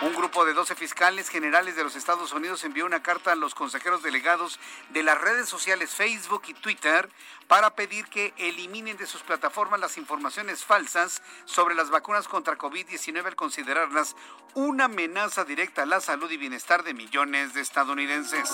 Un 0.02 0.14
grupo 0.16 0.46
de 0.46 0.54
12 0.54 0.76
fiscales 0.76 1.28
generales 1.28 1.76
de 1.76 1.84
los 1.84 1.96
Estados 1.96 2.32
Unidos 2.32 2.64
envió 2.64 2.86
una 2.86 3.04
carta 3.04 3.34
a 3.34 3.36
los 3.36 3.54
consejeros 3.56 4.02
delegados 4.02 4.60
de 4.90 5.04
las 5.04 5.20
redes 5.20 5.50
sociales 5.50 5.94
Facebook 5.94 6.44
y 6.48 6.54
Twitter 6.54 7.10
para 7.48 7.76
pedir 7.76 8.06
que 8.06 8.34
eliminen 8.38 8.96
de 8.96 9.06
sus 9.06 9.22
plataformas 9.24 9.82
las 9.82 9.98
informaciones 9.98 10.64
falsas 10.64 11.22
sobre 11.52 11.76
las 11.76 11.90
vacunas 11.90 12.30
contra 12.30 12.58
COVID-19 12.58 13.26
al 13.26 13.36
considerarlas 13.36 14.16
una 14.54 14.86
amenaza 14.86 15.44
directa 15.44 15.84
a 15.84 15.86
la 15.86 16.00
salud 16.00 16.32
y 16.32 16.38
bienestar 16.38 16.84
de 16.84 16.94
millones 16.94 17.54
de 17.54 17.62
estadounidenses. 17.62 18.50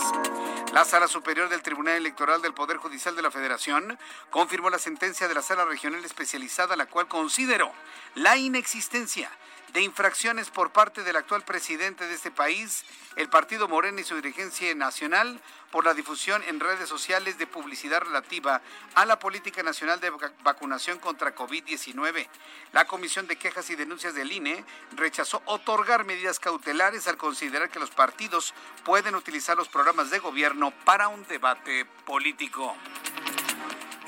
La 0.74 0.84
Sala 0.84 1.08
Superior 1.08 1.48
del 1.48 1.62
Tribunal 1.62 1.96
Electoral 1.96 2.42
del 2.42 2.56
Poder 2.56 2.78
Judicial 2.78 3.16
de 3.16 3.22
la 3.22 3.32
Federación 3.32 4.00
confirmó 4.32 4.72
la 4.72 4.80
sentencia 4.80 5.28
de 5.28 5.36
la 5.36 5.44
Sala 5.44 5.66
Regional 5.66 6.04
Especializada, 6.04 6.76
la 6.76 6.88
cual 6.88 7.08
consideró 7.08 7.72
la 8.16 8.36
inexistencia 8.36 9.30
de 9.78 9.84
infracciones 9.84 10.50
por 10.50 10.72
parte 10.72 11.04
del 11.04 11.18
actual 11.18 11.44
presidente 11.44 12.08
de 12.08 12.16
este 12.16 12.32
país, 12.32 12.84
el 13.16 13.30
Partido 13.30 13.68
Morena 13.68 14.02
y 14.02 14.04
su 14.04 14.16
dirigencia 14.16 14.74
nacional 14.74 15.40
por 15.70 15.86
la 15.86 15.94
difusión 15.94 16.42
en 16.48 16.60
redes 16.60 16.90
sociales 16.90 17.38
de 17.38 17.46
publicidad 17.46 18.02
relativa 18.02 18.64
a 18.96 19.06
la 19.06 19.20
política 19.20 19.62
nacional 19.62 20.00
de 20.00 20.10
vacunación 20.44 20.98
contra 20.98 21.36
COVID-19. 21.36 22.28
La 22.74 22.88
Comisión 22.88 23.28
de 23.28 23.36
Quejas 23.36 23.70
y 23.70 23.76
Denuncias 23.76 24.16
del 24.16 24.32
INE 24.32 24.66
rechazó 24.96 25.44
otorgar 25.46 26.06
medidas 26.06 26.40
cautelares 26.40 27.08
al 27.08 27.18
considerar 27.18 27.70
que 27.70 27.78
los 27.78 27.92
partidos 27.92 28.56
pueden 28.84 29.14
utilizar 29.14 29.56
los 29.58 29.70
programas 29.70 30.10
de 30.10 30.18
gobierno 30.18 30.72
para 30.86 31.08
un 31.08 31.24
debate 31.28 31.86
político. 32.04 32.76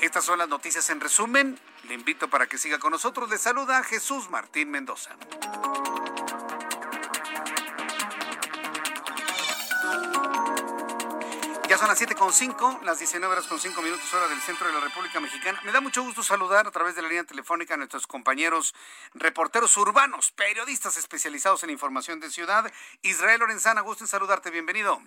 Estas 0.00 0.24
son 0.24 0.40
las 0.40 0.48
noticias 0.48 0.90
en 0.90 1.00
resumen. 1.00 1.60
Le 1.90 1.96
invito 1.96 2.30
para 2.30 2.46
que 2.46 2.56
siga 2.56 2.78
con 2.78 2.92
nosotros. 2.92 3.28
Le 3.28 3.36
saluda 3.36 3.82
Jesús 3.82 4.30
Martín 4.30 4.70
Mendoza. 4.70 5.10
Ya 11.68 11.76
son 11.76 11.88
las 11.88 12.00
7.5, 12.00 12.82
las 12.82 13.00
19 13.00 13.32
horas 13.32 13.48
con 13.48 13.58
5 13.58 13.82
minutos 13.82 14.14
hora 14.14 14.28
del 14.28 14.40
centro 14.40 14.68
de 14.68 14.72
la 14.72 14.78
República 14.78 15.18
Mexicana. 15.18 15.60
Me 15.64 15.72
da 15.72 15.80
mucho 15.80 16.04
gusto 16.04 16.22
saludar 16.22 16.68
a 16.68 16.70
través 16.70 16.94
de 16.94 17.02
la 17.02 17.08
línea 17.08 17.24
telefónica 17.24 17.74
a 17.74 17.76
nuestros 17.76 18.06
compañeros 18.06 18.72
reporteros 19.14 19.76
urbanos, 19.76 20.30
periodistas 20.30 20.96
especializados 20.96 21.64
en 21.64 21.70
información 21.70 22.20
de 22.20 22.30
ciudad. 22.30 22.72
Israel 23.02 23.40
Lorenzana, 23.40 23.80
gusto 23.80 24.04
en 24.04 24.08
saludarte, 24.08 24.50
bienvenido. 24.50 25.02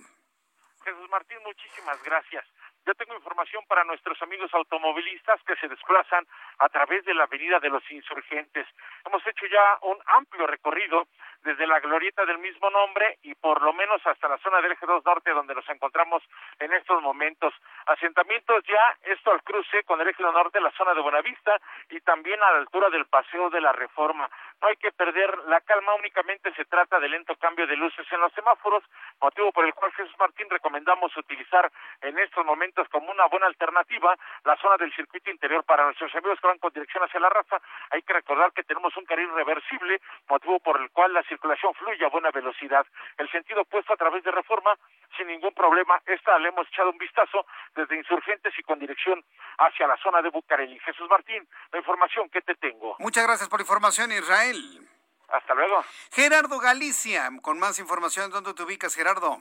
Jesús 0.84 1.10
Martín, 1.10 1.38
muchísimas 1.46 2.04
gracias. 2.04 2.44
Yo 2.86 2.94
tengo 2.96 3.16
información 3.16 3.64
para 3.68 3.86
nuestros 3.86 4.22
amigos 4.22 4.54
automovilistas 4.54 5.42
que 5.44 5.56
se 5.56 5.70
desplazan 5.70 6.28
a 6.60 6.68
través 6.68 7.06
de 7.06 7.14
la 7.14 7.24
Avenida 7.24 7.60
de 7.60 7.70
los 7.70 7.90
Insurgentes. 7.90 8.68
Hemos 9.06 9.26
hecho 9.26 9.46
ya 9.46 9.78
un 9.84 9.98
amplio 10.08 10.46
recorrido 10.48 11.08
desde 11.44 11.68
la 11.68 11.80
glorieta 11.80 12.26
del 12.26 12.38
mismo 12.40 12.70
nombre 12.70 13.20
y 13.24 13.36
por 13.36 13.62
lo 13.62 13.74
menos 13.74 14.02
hasta 14.06 14.28
la 14.30 14.38
zona 14.38 14.62
del 14.62 14.72
Eje 14.72 14.86
2 14.86 15.06
Norte 15.06 15.32
donde 15.32 15.54
nos 15.54 15.68
encontramos 15.70 16.24
en 16.60 16.72
estos 16.74 17.02
momentos. 17.02 17.54
Asentamientos 17.86 18.64
ya, 18.66 19.12
esto 19.12 19.32
al 19.32 19.44
cruce 19.44 19.84
con 19.84 20.00
el 20.02 20.08
Eje 20.08 20.24
2 20.24 20.34
Norte, 20.34 20.62
la 20.62 20.72
zona 20.72 20.94
de 20.94 21.02
Buenavista 21.02 21.60
y 21.90 22.00
también 22.02 22.42
a 22.42 22.52
la 22.52 22.58
altura 22.60 22.90
del 22.90 23.06
Paseo 23.06 23.50
de 23.50 23.62
la 23.62 23.74
Reforma. 23.74 24.30
No 24.62 24.70
hay 24.70 24.78
que 24.78 24.92
perder 24.92 25.38
la 25.48 25.60
calma, 25.62 25.94
únicamente 25.96 26.54
se 26.54 26.66
trata 26.66 27.00
de 27.00 27.10
lento 27.10 27.36
cambio 27.36 27.68
de 27.68 27.76
luces 27.76 28.08
en 28.12 28.22
los 28.22 28.32
semáforos, 28.34 28.84
motivo 29.22 29.52
por 29.52 29.66
el 29.66 29.74
cual 29.74 29.92
Jesús 29.92 30.16
Martín 30.18 30.50
recomendamos 30.50 31.16
utilizar 31.18 31.70
en 32.02 32.18
estos 32.20 32.46
momentos 32.46 32.88
como 32.90 33.12
una 33.12 33.26
buena 33.26 33.48
alternativa 33.48 34.16
la 34.46 34.56
zona 34.58 34.78
del 34.78 34.94
circuito 34.94 35.30
interior 35.30 35.64
para 35.66 35.84
nuestros 35.84 36.14
amigos 36.16 36.40
que 36.40 36.48
van 36.48 36.60
con 36.60 36.72
dirección 36.72 37.04
hacia 37.04 37.20
la 37.20 37.30
raza. 37.30 37.62
Hay 37.92 38.02
que 38.04 38.14
recordar 38.14 38.54
que 38.54 38.64
tenemos 38.64 38.96
un 38.96 39.06
carril 39.06 39.30
reversible, 39.34 40.00
motivo 40.30 40.60
por 40.60 40.80
el 40.80 40.90
cual 40.92 41.14
la 41.14 41.24
circulación 41.34 41.74
fluye 41.74 42.06
a 42.06 42.10
buena 42.10 42.32
velocidad. 42.32 42.86
El 43.18 43.30
sentido 43.32 43.62
opuesto 43.62 43.94
a 43.94 43.98
través 43.98 44.24
de 44.24 44.32
reforma, 44.32 44.78
sin 45.18 45.28
ningún 45.28 45.54
problema. 45.54 46.00
Esta 46.06 46.38
le 46.40 46.50
hemos 46.50 46.68
echado 46.68 46.92
un 46.92 46.98
vistazo 46.98 47.46
desde 47.76 47.98
Insurgentes 47.98 48.54
y 48.58 48.64
con 48.64 48.80
dirección 48.80 49.24
hacia 49.58 49.88
la 49.88 49.98
zona 49.98 50.22
de 50.22 50.30
Bucareli. 50.30 50.80
Jesús 50.80 51.10
Martín, 51.10 51.48
la 51.72 51.80
información 51.80 52.30
que 52.30 52.42
te 52.42 52.56
tengo. 52.56 52.96
Muchas 53.00 53.26
gracias 53.26 53.50
por 53.50 53.60
la 53.60 53.64
información, 53.64 54.12
Israel. 54.12 54.88
Hasta 55.30 55.54
luego. 55.56 55.84
Gerardo 56.12 56.60
Galicia, 56.60 57.30
con 57.42 57.58
más 57.60 57.80
información, 57.80 58.30
¿dónde 58.30 58.54
te 58.54 58.62
ubicas, 58.64 58.94
Gerardo? 58.94 59.40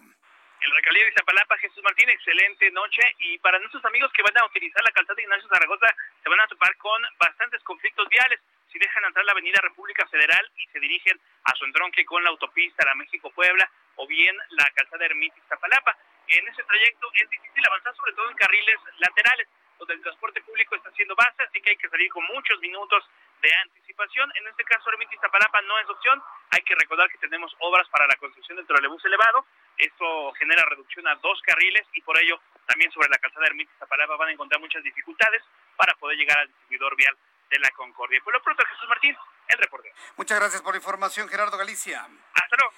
En 0.62 0.70
la 0.70 0.76
alcaldía 0.76 1.02
de 1.02 1.08
Iztapalapa, 1.08 1.58
Jesús 1.58 1.82
Martín, 1.82 2.08
excelente 2.08 2.70
noche. 2.70 3.02
Y 3.18 3.36
para 3.38 3.58
nuestros 3.58 3.84
amigos 3.84 4.12
que 4.12 4.22
van 4.22 4.38
a 4.38 4.44
utilizar 4.44 4.80
la 4.84 4.92
calzada 4.92 5.20
Ignacio 5.20 5.48
Zaragoza, 5.48 5.88
se 6.22 6.28
van 6.28 6.38
a 6.38 6.46
topar 6.46 6.76
con 6.76 7.02
bastantes 7.18 7.60
conflictos 7.64 8.08
viales 8.08 8.38
si 8.70 8.78
dejan 8.78 9.04
entrar 9.04 9.24
la 9.24 9.32
avenida 9.32 9.58
República 9.60 10.06
Federal 10.06 10.48
y 10.54 10.66
se 10.68 10.78
dirigen 10.78 11.18
a 11.44 11.54
su 11.56 11.64
entronque 11.64 12.04
con 12.04 12.22
la 12.22 12.30
autopista 12.30 12.86
La 12.86 12.94
México-Puebla 12.94 13.68
o 13.96 14.06
bien 14.06 14.36
la 14.50 14.70
calzada 14.70 15.04
Ermita 15.04 15.36
Zapalapa. 15.48 15.96
En 16.28 16.46
ese 16.46 16.62
trayecto 16.62 17.10
es 17.20 17.28
difícil 17.28 17.66
avanzar, 17.66 17.96
sobre 17.96 18.12
todo 18.12 18.30
en 18.30 18.36
carriles 18.36 18.78
laterales, 18.98 19.48
donde 19.78 19.94
el 19.94 20.02
transporte 20.02 20.42
público 20.42 20.76
está 20.76 20.90
haciendo 20.90 21.16
base, 21.16 21.42
así 21.42 21.60
que 21.60 21.70
hay 21.70 21.76
que 21.76 21.88
salir 21.88 22.08
con 22.10 22.24
muchos 22.26 22.60
minutos 22.60 23.04
de 23.43 23.55
anticipación. 23.66 24.32
En 24.36 24.47
este 24.49 24.64
caso, 24.64 24.88
Ermita 24.90 25.12
Zapalapa 25.20 25.61
no 25.62 25.78
es 25.80 25.88
opción. 25.90 26.22
Hay 26.51 26.62
que 26.62 26.74
recordar 26.74 27.11
que 27.11 27.18
tenemos 27.18 27.55
obras 27.59 27.88
para 27.88 28.07
la 28.07 28.16
construcción 28.16 28.57
del 28.57 28.66
trolebús 28.66 29.05
elevado. 29.05 29.45
Esto 29.76 30.32
genera 30.38 30.64
reducción 30.64 31.07
a 31.09 31.16
dos 31.16 31.40
carriles 31.43 31.86
y 31.93 32.01
por 32.03 32.18
ello 32.18 32.40
también 32.66 32.90
sobre 32.93 33.09
la 33.09 33.18
calzada 33.18 33.47
Ermita 33.47 33.72
Zapalapa 33.78 34.16
van 34.16 34.28
a 34.28 34.32
encontrar 34.32 34.61
muchas 34.61 34.82
dificultades 34.82 35.43
para 35.76 35.95
poder 35.97 36.16
llegar 36.16 36.38
al 36.38 36.49
distribuidor 36.49 36.97
vial 36.97 37.16
de 37.51 37.59
la 37.59 37.70
Concordia. 37.72 38.20
Por 38.22 38.32
lo 38.32 38.43
pronto, 38.43 38.64
Jesús 38.64 38.88
Martín, 38.88 39.16
el 39.49 39.59
reporte. 39.59 39.93
Muchas 40.16 40.38
gracias 40.38 40.62
por 40.62 40.72
la 40.72 40.78
información, 40.78 41.28
Gerardo 41.28 41.59
Galicia. 41.59 42.07
Hasta 42.34 42.57
luego. 42.57 42.72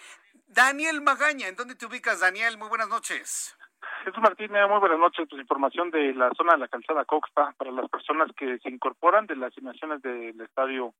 Daniel 0.48 1.00
Magaña, 1.00 1.48
¿en 1.48 1.56
dónde 1.56 1.74
te 1.74 1.86
ubicas, 1.86 2.20
Daniel? 2.20 2.56
Muy 2.56 2.68
buenas 2.68 2.88
noches. 2.88 3.56
Jesús 4.04 4.22
Martínez, 4.22 4.68
muy 4.68 4.80
buenas 4.80 4.98
noches. 4.98 5.26
Pues 5.28 5.40
información 5.40 5.90
de 5.90 6.12
la 6.14 6.30
zona 6.36 6.52
de 6.52 6.58
la 6.58 6.68
calzada 6.68 7.04
Coxpa 7.04 7.54
para 7.56 7.70
las 7.70 7.88
personas 7.88 8.30
que 8.36 8.58
se 8.58 8.68
incorporan 8.68 9.26
de 9.26 9.36
las 9.36 9.52
asignaciones 9.52 10.02
del 10.02 10.40
Estadio 10.40 10.92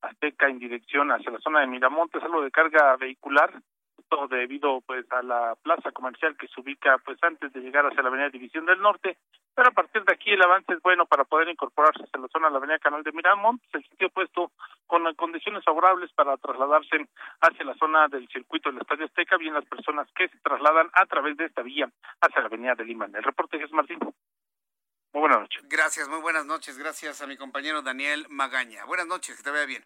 Azteca 0.00 0.48
en 0.48 0.58
dirección 0.58 1.10
hacia 1.10 1.32
la 1.32 1.40
zona 1.40 1.60
de 1.60 1.66
Miramontes, 1.66 2.22
algo 2.22 2.42
de 2.42 2.50
carga 2.50 2.96
vehicular 2.96 3.52
debido 4.28 4.80
pues 4.82 5.04
a 5.10 5.22
la 5.22 5.54
plaza 5.62 5.90
comercial 5.92 6.36
que 6.36 6.48
se 6.48 6.60
ubica 6.60 6.98
pues 7.04 7.18
antes 7.22 7.52
de 7.52 7.60
llegar 7.60 7.86
hacia 7.86 8.02
la 8.02 8.08
avenida 8.08 8.30
División 8.30 8.66
del 8.66 8.80
Norte, 8.80 9.18
pero 9.54 9.68
a 9.68 9.72
partir 9.72 10.04
de 10.04 10.12
aquí 10.12 10.30
el 10.30 10.42
avance 10.42 10.72
es 10.72 10.80
bueno 10.82 11.06
para 11.06 11.24
poder 11.24 11.48
incorporarse 11.48 12.04
a 12.12 12.18
la 12.18 12.28
zona 12.28 12.46
de 12.46 12.52
la 12.52 12.58
avenida 12.58 12.78
Canal 12.78 13.02
de 13.02 13.12
Miramont, 13.12 13.62
el 13.72 13.82
sitio 13.84 14.10
puesto 14.10 14.52
con 14.86 15.02
condiciones 15.14 15.64
favorables 15.64 16.12
para 16.12 16.36
trasladarse 16.36 17.08
hacia 17.40 17.64
la 17.64 17.74
zona 17.74 18.08
del 18.08 18.28
circuito 18.28 18.70
del 18.70 18.80
Estadio 18.80 19.06
Azteca, 19.06 19.36
bien 19.36 19.54
las 19.54 19.66
personas 19.66 20.08
que 20.14 20.28
se 20.28 20.38
trasladan 20.38 20.88
a 20.92 21.06
través 21.06 21.36
de 21.36 21.46
esta 21.46 21.62
vía 21.62 21.88
hacia 22.20 22.40
la 22.40 22.46
avenida 22.46 22.74
de 22.74 22.84
Lima. 22.84 23.06
El 23.06 23.22
reporte 23.22 23.62
es 23.62 23.72
Martín. 23.72 23.98
Muy 25.12 25.20
buenas 25.20 25.40
noches. 25.40 25.62
Gracias, 25.68 26.08
muy 26.08 26.20
buenas 26.20 26.46
noches. 26.46 26.78
Gracias 26.78 27.20
a 27.20 27.26
mi 27.26 27.36
compañero 27.36 27.82
Daniel 27.82 28.26
Magaña. 28.30 28.84
Buenas 28.86 29.06
noches, 29.06 29.36
que 29.36 29.42
te 29.42 29.50
vea 29.50 29.66
bien. 29.66 29.84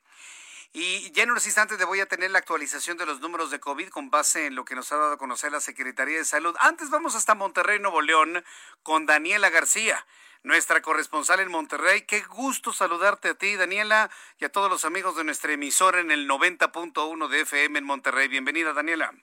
Y 0.78 1.10
ya 1.12 1.22
en 1.22 1.30
unos 1.30 1.46
instantes 1.46 1.82
voy 1.86 2.00
a 2.00 2.06
tener 2.06 2.30
la 2.30 2.38
actualización 2.38 2.98
de 2.98 3.06
los 3.06 3.22
números 3.22 3.50
de 3.50 3.58
COVID 3.58 3.88
con 3.88 4.10
base 4.10 4.44
en 4.44 4.54
lo 4.54 4.66
que 4.66 4.74
nos 4.74 4.92
ha 4.92 4.96
dado 4.96 5.14
a 5.14 5.16
conocer 5.16 5.50
la 5.50 5.60
Secretaría 5.60 6.18
de 6.18 6.24
Salud. 6.26 6.54
Antes 6.60 6.90
vamos 6.90 7.14
hasta 7.14 7.34
Monterrey, 7.34 7.78
Nuevo 7.78 8.02
León, 8.02 8.44
con 8.82 9.06
Daniela 9.06 9.48
García, 9.48 10.04
nuestra 10.42 10.82
corresponsal 10.82 11.40
en 11.40 11.50
Monterrey. 11.50 12.02
Qué 12.02 12.20
gusto 12.20 12.74
saludarte 12.74 13.30
a 13.30 13.34
ti, 13.34 13.56
Daniela, 13.56 14.10
y 14.38 14.44
a 14.44 14.52
todos 14.52 14.68
los 14.68 14.84
amigos 14.84 15.16
de 15.16 15.24
nuestra 15.24 15.50
emisora 15.50 16.00
en 16.00 16.10
el 16.10 16.28
90.1 16.28 17.28
de 17.28 17.40
FM 17.40 17.78
en 17.78 17.84
Monterrey. 17.86 18.28
Bienvenida, 18.28 18.74
Daniela. 18.74 19.14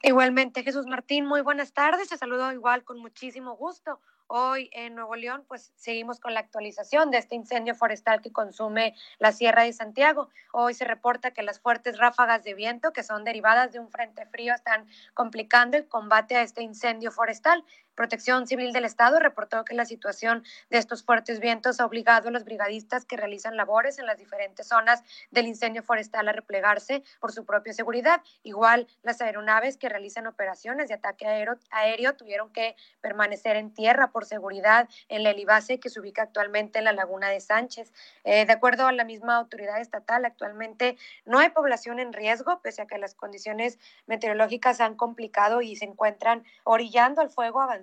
Igualmente, 0.00 0.64
Jesús 0.64 0.86
Martín, 0.86 1.26
muy 1.26 1.42
buenas 1.42 1.74
tardes. 1.74 2.08
Te 2.08 2.16
saludo 2.16 2.50
igual 2.50 2.82
con 2.84 2.98
muchísimo 2.98 3.56
gusto. 3.56 4.00
Hoy 4.34 4.70
en 4.72 4.94
Nuevo 4.94 5.14
León, 5.14 5.44
pues 5.46 5.74
seguimos 5.76 6.18
con 6.18 6.32
la 6.32 6.40
actualización 6.40 7.10
de 7.10 7.18
este 7.18 7.34
incendio 7.34 7.74
forestal 7.74 8.22
que 8.22 8.32
consume 8.32 8.94
la 9.18 9.30
Sierra 9.30 9.64
de 9.64 9.74
Santiago. 9.74 10.30
Hoy 10.54 10.72
se 10.72 10.86
reporta 10.86 11.32
que 11.32 11.42
las 11.42 11.60
fuertes 11.60 11.98
ráfagas 11.98 12.42
de 12.42 12.54
viento 12.54 12.94
que 12.94 13.02
son 13.02 13.24
derivadas 13.24 13.72
de 13.72 13.78
un 13.78 13.90
frente 13.90 14.24
frío 14.24 14.54
están 14.54 14.86
complicando 15.12 15.76
el 15.76 15.86
combate 15.86 16.34
a 16.34 16.40
este 16.40 16.62
incendio 16.62 17.12
forestal. 17.12 17.62
Protección 17.94 18.46
Civil 18.46 18.72
del 18.72 18.86
Estado 18.86 19.18
reportó 19.18 19.66
que 19.66 19.74
la 19.74 19.84
situación 19.84 20.44
de 20.70 20.78
estos 20.78 21.04
fuertes 21.04 21.40
vientos 21.40 21.78
ha 21.78 21.84
obligado 21.84 22.28
a 22.28 22.32
los 22.32 22.44
brigadistas 22.44 23.04
que 23.04 23.18
realizan 23.18 23.54
labores 23.54 23.98
en 23.98 24.06
las 24.06 24.16
diferentes 24.16 24.66
zonas 24.66 25.02
del 25.30 25.46
incendio 25.46 25.82
forestal 25.82 26.26
a 26.26 26.32
replegarse 26.32 27.02
por 27.20 27.32
su 27.32 27.44
propia 27.44 27.74
seguridad. 27.74 28.22
Igual 28.44 28.86
las 29.02 29.20
aeronaves 29.20 29.76
que 29.76 29.90
realizan 29.90 30.26
operaciones 30.26 30.88
de 30.88 30.94
ataque 30.94 31.26
aéreo, 31.26 31.58
aéreo 31.70 32.14
tuvieron 32.16 32.50
que 32.50 32.76
permanecer 33.02 33.56
en 33.56 33.74
tierra 33.74 34.10
por 34.10 34.24
seguridad 34.24 34.88
en 35.08 35.22
la 35.22 35.30
helibase 35.30 35.78
que 35.78 35.90
se 35.90 36.00
ubica 36.00 36.22
actualmente 36.22 36.78
en 36.78 36.86
la 36.86 36.92
laguna 36.92 37.28
de 37.28 37.40
Sánchez. 37.40 37.92
Eh, 38.24 38.46
de 38.46 38.52
acuerdo 38.52 38.86
a 38.86 38.92
la 38.92 39.04
misma 39.04 39.36
autoridad 39.36 39.78
estatal, 39.82 40.24
actualmente 40.24 40.96
no 41.26 41.38
hay 41.38 41.50
población 41.50 41.98
en 41.98 42.14
riesgo, 42.14 42.62
pese 42.62 42.80
a 42.80 42.86
que 42.86 42.96
las 42.96 43.14
condiciones 43.14 43.78
meteorológicas 44.06 44.80
han 44.80 44.96
complicado 44.96 45.60
y 45.60 45.76
se 45.76 45.84
encuentran 45.84 46.42
orillando 46.64 47.20
al 47.20 47.28
fuego 47.28 47.60
avanzado 47.60 47.81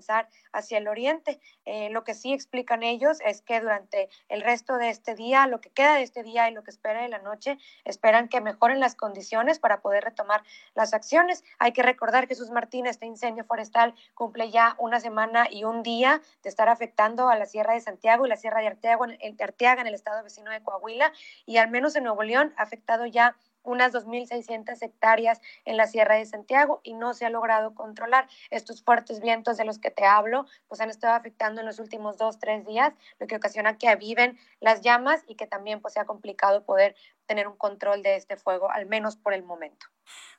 hacia 0.51 0.77
el 0.77 0.87
oriente. 0.87 1.39
Eh, 1.65 1.89
lo 1.89 2.03
que 2.03 2.13
sí 2.13 2.33
explican 2.33 2.83
ellos 2.83 3.19
es 3.25 3.41
que 3.41 3.59
durante 3.59 4.09
el 4.27 4.41
resto 4.41 4.77
de 4.77 4.89
este 4.89 5.15
día, 5.15 5.47
lo 5.47 5.61
que 5.61 5.69
queda 5.69 5.95
de 5.95 6.03
este 6.03 6.23
día 6.23 6.49
y 6.49 6.53
lo 6.53 6.63
que 6.63 6.71
espera 6.71 7.01
de 7.01 7.09
la 7.09 7.19
noche, 7.19 7.57
esperan 7.83 8.29
que 8.29 8.41
mejoren 8.41 8.79
las 8.79 8.95
condiciones 8.95 9.59
para 9.59 9.81
poder 9.81 10.03
retomar 10.03 10.43
las 10.75 10.93
acciones. 10.93 11.43
Hay 11.57 11.71
que 11.73 11.83
recordar 11.83 12.27
que 12.27 12.35
Jesús 12.35 12.51
Martín, 12.51 12.85
este 12.85 13.05
incendio 13.05 13.43
forestal 13.43 13.93
cumple 14.13 14.51
ya 14.51 14.75
una 14.77 14.99
semana 14.99 15.47
y 15.49 15.63
un 15.63 15.83
día 15.83 16.21
de 16.43 16.49
estar 16.49 16.69
afectando 16.69 17.29
a 17.29 17.35
la 17.35 17.45
Sierra 17.45 17.73
de 17.73 17.81
Santiago 17.81 18.25
y 18.25 18.29
la 18.29 18.37
Sierra 18.37 18.61
de 18.61 18.67
Arteaga, 18.67 19.07
de 19.07 19.43
Arteaga 19.43 19.81
en 19.81 19.87
el 19.87 19.93
estado 19.93 20.23
vecino 20.23 20.51
de 20.51 20.61
Coahuila 20.61 21.11
y 21.45 21.57
al 21.57 21.69
menos 21.69 21.95
en 21.95 22.03
Nuevo 22.03 22.23
León 22.23 22.53
ha 22.57 22.63
afectado 22.63 23.05
ya 23.05 23.35
unas 23.63 23.93
2.600 23.93 24.81
hectáreas 24.81 25.41
en 25.65 25.77
la 25.77 25.87
Sierra 25.87 26.15
de 26.15 26.25
Santiago 26.25 26.81
y 26.83 26.93
no 26.93 27.13
se 27.13 27.25
ha 27.25 27.29
logrado 27.29 27.73
controlar. 27.75 28.27
Estos 28.49 28.83
fuertes 28.83 29.19
vientos 29.19 29.57
de 29.57 29.65
los 29.65 29.79
que 29.79 29.91
te 29.91 30.05
hablo, 30.05 30.45
pues 30.67 30.81
han 30.81 30.89
estado 30.89 31.13
afectando 31.13 31.61
en 31.61 31.67
los 31.67 31.79
últimos 31.79 32.17
dos, 32.17 32.39
tres 32.39 32.65
días, 32.65 32.93
lo 33.19 33.27
que 33.27 33.35
ocasiona 33.35 33.77
que 33.77 33.89
aviven 33.89 34.39
las 34.59 34.81
llamas 34.81 35.23
y 35.27 35.35
que 35.35 35.47
también 35.47 35.81
pues 35.81 35.93
sea 35.93 36.05
complicado 36.05 36.63
poder 36.63 36.95
tener 37.25 37.47
un 37.47 37.57
control 37.57 38.01
de 38.01 38.15
este 38.15 38.37
fuego, 38.37 38.71
al 38.71 38.87
menos 38.87 39.15
por 39.15 39.33
el 39.33 39.43
momento. 39.43 39.85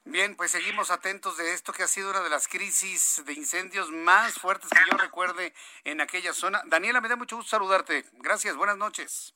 Bien, 0.05 0.35
pues 0.35 0.51
seguimos 0.51 0.91
atentos 0.91 1.37
de 1.37 1.53
esto 1.53 1.73
que 1.73 1.85
ha 1.85 1.89
sido 1.89 2.11
una 2.11 2.21
de 2.21 2.31
las 2.31 2.49
crisis 2.49 3.23
de 3.25 3.33
incendios 3.33 3.91
más 3.91 4.35
fuertes 4.35 4.71
que 4.71 4.91
yo 4.91 4.97
recuerde 4.99 5.55
en 5.85 6.01
aquella 6.01 6.33
zona. 6.33 6.63
Daniela, 6.67 7.01
me 7.01 7.09
da 7.09 7.17
mucho 7.17 7.37
gusto 7.37 7.51
saludarte. 7.51 8.05
Gracias, 8.15 8.57
buenas 8.57 8.77
noches. 8.77 9.35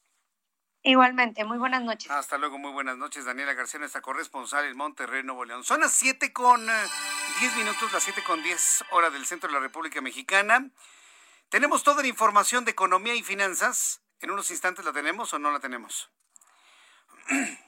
Igualmente, 0.87 1.47
muy 1.47 1.57
buenas 1.57 1.83
noches. 1.83 2.11
Hasta 2.11 2.37
luego, 2.37 2.59
muy 2.59 2.71
buenas 2.71 2.99
noches. 2.99 3.25
Daniela 3.25 3.55
García, 3.55 3.81
nuestra 3.81 4.03
corresponsal 4.03 4.67
en 4.67 4.77
Monterrey, 4.77 5.23
Nuevo 5.23 5.47
León. 5.47 5.65
Son 5.65 5.81
las 5.81 5.95
7 5.95 6.31
con 6.35 6.61
10 6.61 6.71
eh, 6.71 7.57
minutos, 7.57 7.91
las 7.91 8.03
7 8.03 8.23
con 8.23 8.43
10 8.43 8.85
hora 8.91 9.09
del 9.09 9.25
centro 9.25 9.49
de 9.49 9.55
la 9.55 9.61
República 9.61 10.03
Mexicana. 10.03 10.69
Tenemos 11.49 11.85
toda 11.85 12.03
la 12.03 12.09
información 12.09 12.67
de 12.67 12.73
economía 12.73 13.15
y 13.15 13.23
finanzas. 13.23 14.03
En 14.21 14.31
unos 14.31 14.51
instantes 14.51 14.85
la 14.85 14.93
tenemos 14.93 15.33
o 15.33 15.39
no 15.39 15.51
la 15.51 15.59
tenemos. 15.59 16.11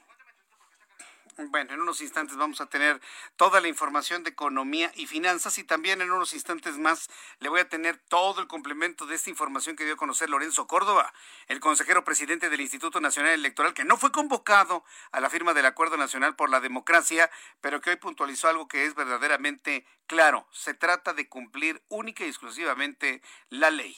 Bueno, 1.39 1.75
en 1.75 1.81
unos 1.81 2.01
instantes 2.01 2.35
vamos 2.35 2.61
a 2.61 2.65
tener 2.65 2.99
toda 3.35 3.61
la 3.61 3.67
información 3.67 4.23
de 4.23 4.31
economía 4.31 4.91
y 4.95 5.05
finanzas 5.05 5.59
y 5.59 5.63
también 5.63 6.01
en 6.01 6.11
unos 6.11 6.33
instantes 6.33 6.79
más 6.79 7.11
le 7.37 7.49
voy 7.49 7.59
a 7.59 7.69
tener 7.69 7.99
todo 8.09 8.41
el 8.41 8.47
complemento 8.47 9.05
de 9.05 9.13
esta 9.13 9.29
información 9.29 9.75
que 9.75 9.85
dio 9.85 9.93
a 9.93 9.97
conocer 9.97 10.31
Lorenzo 10.31 10.65
Córdoba, 10.65 11.13
el 11.47 11.59
consejero 11.59 12.03
presidente 12.03 12.49
del 12.49 12.61
Instituto 12.61 12.99
Nacional 13.01 13.33
Electoral, 13.33 13.75
que 13.75 13.85
no 13.85 13.97
fue 13.97 14.11
convocado 14.11 14.83
a 15.11 15.19
la 15.19 15.29
firma 15.29 15.53
del 15.53 15.67
Acuerdo 15.67 15.95
Nacional 15.95 16.35
por 16.35 16.49
la 16.49 16.59
Democracia, 16.59 17.29
pero 17.61 17.81
que 17.81 17.91
hoy 17.91 17.97
puntualizó 17.97 18.47
algo 18.47 18.67
que 18.67 18.85
es 18.85 18.95
verdaderamente 18.95 19.85
claro. 20.07 20.47
Se 20.51 20.73
trata 20.73 21.13
de 21.13 21.29
cumplir 21.29 21.83
única 21.89 22.25
y 22.25 22.29
exclusivamente 22.29 23.21
la 23.49 23.69
ley. 23.69 23.95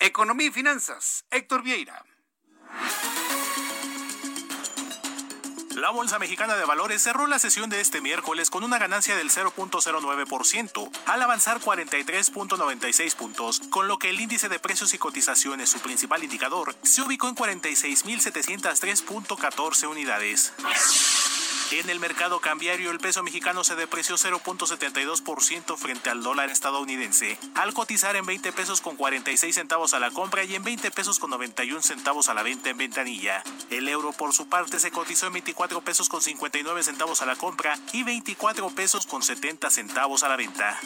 Economía 0.00 0.48
y 0.48 0.50
finanzas, 0.50 1.26
Héctor 1.30 1.62
Vieira. 1.62 2.04
La 5.76 5.90
Bolsa 5.90 6.18
Mexicana 6.18 6.56
de 6.56 6.64
Valores 6.64 7.02
cerró 7.02 7.26
la 7.26 7.38
sesión 7.38 7.68
de 7.70 7.80
este 7.80 8.00
miércoles 8.00 8.50
con 8.50 8.62
una 8.62 8.78
ganancia 8.78 9.16
del 9.16 9.30
0.09%, 9.30 10.90
al 11.06 11.22
avanzar 11.22 11.60
43.96 11.60 13.16
puntos, 13.16 13.60
con 13.70 13.88
lo 13.88 13.98
que 13.98 14.10
el 14.10 14.20
índice 14.20 14.48
de 14.48 14.58
precios 14.58 14.92
y 14.94 14.98
cotizaciones, 14.98 15.70
su 15.70 15.80
principal 15.80 16.22
indicador, 16.22 16.76
se 16.82 17.02
ubicó 17.02 17.28
en 17.28 17.36
46.703.14 17.36 19.88
unidades. 19.88 20.52
En 21.72 21.88
el 21.88 22.00
mercado 22.00 22.38
cambiario, 22.38 22.90
el 22.90 22.98
peso 22.98 23.22
mexicano 23.22 23.64
se 23.64 23.74
depreció 23.74 24.16
0.72% 24.16 25.78
frente 25.78 26.10
al 26.10 26.22
dólar 26.22 26.50
estadounidense, 26.50 27.38
al 27.54 27.72
cotizar 27.72 28.14
en 28.14 28.26
20 28.26 28.52
pesos 28.52 28.82
con 28.82 28.96
46 28.96 29.54
centavos 29.54 29.94
a 29.94 29.98
la 29.98 30.10
compra 30.10 30.44
y 30.44 30.54
en 30.54 30.62
20 30.64 30.90
pesos 30.90 31.18
con 31.18 31.30
91 31.30 31.80
centavos 31.80 32.28
a 32.28 32.34
la 32.34 32.42
venta 32.42 32.68
en 32.68 32.76
ventanilla. 32.76 33.42
El 33.70 33.88
euro, 33.88 34.12
por 34.12 34.34
su 34.34 34.50
parte, 34.50 34.78
se 34.78 34.90
cotizó 34.90 35.28
en 35.28 35.32
24 35.32 35.80
pesos 35.80 36.10
con 36.10 36.20
59 36.20 36.82
centavos 36.82 37.22
a 37.22 37.26
la 37.26 37.36
compra 37.36 37.78
y 37.94 38.02
24 38.02 38.68
pesos 38.68 39.06
con 39.06 39.22
70 39.22 39.70
centavos 39.70 40.24
a 40.24 40.28
la 40.28 40.36
venta. 40.36 40.78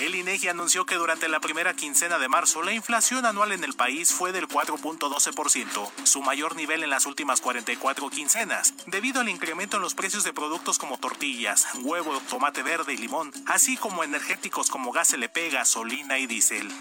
El 0.00 0.14
INEGI 0.14 0.48
anunció 0.48 0.86
que 0.86 0.94
durante 0.94 1.28
la 1.28 1.40
primera 1.40 1.74
quincena 1.74 2.18
de 2.18 2.26
marzo 2.26 2.62
la 2.62 2.72
inflación 2.72 3.26
anual 3.26 3.52
en 3.52 3.64
el 3.64 3.74
país 3.74 4.12
fue 4.12 4.32
del 4.32 4.48
4.12%, 4.48 5.90
su 6.04 6.22
mayor 6.22 6.56
nivel 6.56 6.82
en 6.82 6.88
las 6.88 7.04
últimas 7.04 7.42
44 7.42 8.08
quincenas, 8.08 8.72
debido 8.86 9.20
al 9.20 9.28
incremento 9.28 9.76
en 9.76 9.82
los 9.82 9.94
precios 9.94 10.24
de 10.24 10.32
productos 10.32 10.78
como 10.78 10.96
tortillas, 10.96 11.66
huevo, 11.82 12.18
tomate 12.30 12.62
verde 12.62 12.94
y 12.94 12.96
limón, 12.96 13.30
así 13.44 13.76
como 13.76 14.02
energéticos 14.02 14.70
como 14.70 14.90
gas 14.90 15.12
LP, 15.12 15.50
gasolina 15.50 16.18
y 16.18 16.26
diésel. 16.26 16.72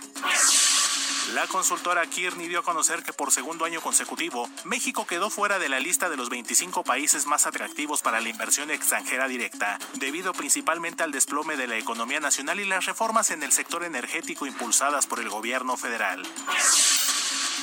La 1.33 1.45
consultora 1.47 2.05
Kearney 2.07 2.47
dio 2.47 2.59
a 2.59 2.63
conocer 2.63 3.03
que 3.03 3.13
por 3.13 3.31
segundo 3.31 3.65
año 3.65 3.81
consecutivo, 3.81 4.49
México 4.63 5.05
quedó 5.05 5.29
fuera 5.29 5.59
de 5.59 5.69
la 5.69 5.79
lista 5.79 6.09
de 6.09 6.17
los 6.17 6.29
25 6.29 6.83
países 6.83 7.27
más 7.27 7.45
atractivos 7.45 8.01
para 8.01 8.19
la 8.19 8.29
inversión 8.29 8.71
extranjera 8.71 9.27
directa, 9.27 9.77
debido 9.95 10.33
principalmente 10.33 11.03
al 11.03 11.11
desplome 11.11 11.55
de 11.55 11.67
la 11.67 11.77
economía 11.77 12.19
nacional 12.19 12.59
y 12.59 12.65
las 12.65 12.85
reformas 12.85 13.31
en 13.31 13.43
el 13.43 13.51
sector 13.51 13.83
energético 13.83 14.45
impulsadas 14.47 15.05
por 15.05 15.19
el 15.19 15.29
gobierno 15.29 15.77
federal. 15.77 16.23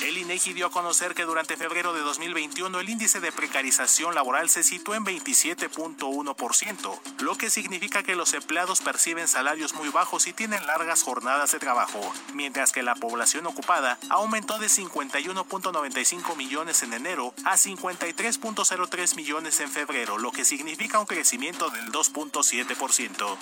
El 0.01 0.17
INEGI 0.17 0.53
dio 0.53 0.67
a 0.67 0.71
conocer 0.71 1.15
que 1.15 1.25
durante 1.25 1.57
febrero 1.57 1.91
de 1.91 2.01
2021 2.01 2.79
el 2.79 2.89
índice 2.89 3.19
de 3.19 3.31
precarización 3.31 4.15
laboral 4.15 4.47
se 4.49 4.63
situó 4.63 4.95
en 4.95 5.03
27.1%, 5.03 6.99
lo 7.19 7.35
que 7.35 7.49
significa 7.49 8.03
que 8.03 8.15
los 8.15 8.33
empleados 8.33 8.81
perciben 8.81 9.27
salarios 9.27 9.73
muy 9.73 9.89
bajos 9.89 10.27
y 10.27 10.33
tienen 10.33 10.65
largas 10.67 11.03
jornadas 11.03 11.51
de 11.51 11.59
trabajo, 11.59 12.13
mientras 12.33 12.71
que 12.71 12.83
la 12.83 12.95
población 12.95 13.36
ocupada 13.45 13.99
aumentó 14.09 14.57
de 14.57 14.67
51.95 14.67 16.35
millones 16.35 16.81
en 16.83 16.93
enero 16.93 17.33
a 17.45 17.57
53.03 17.57 19.15
millones 19.15 19.59
en 19.59 19.69
febrero, 19.69 20.17
lo 20.17 20.31
que 20.31 20.45
significa 20.45 20.99
un 20.99 21.05
crecimiento 21.05 21.69
del 21.69 21.91
2.7%. 21.91 23.37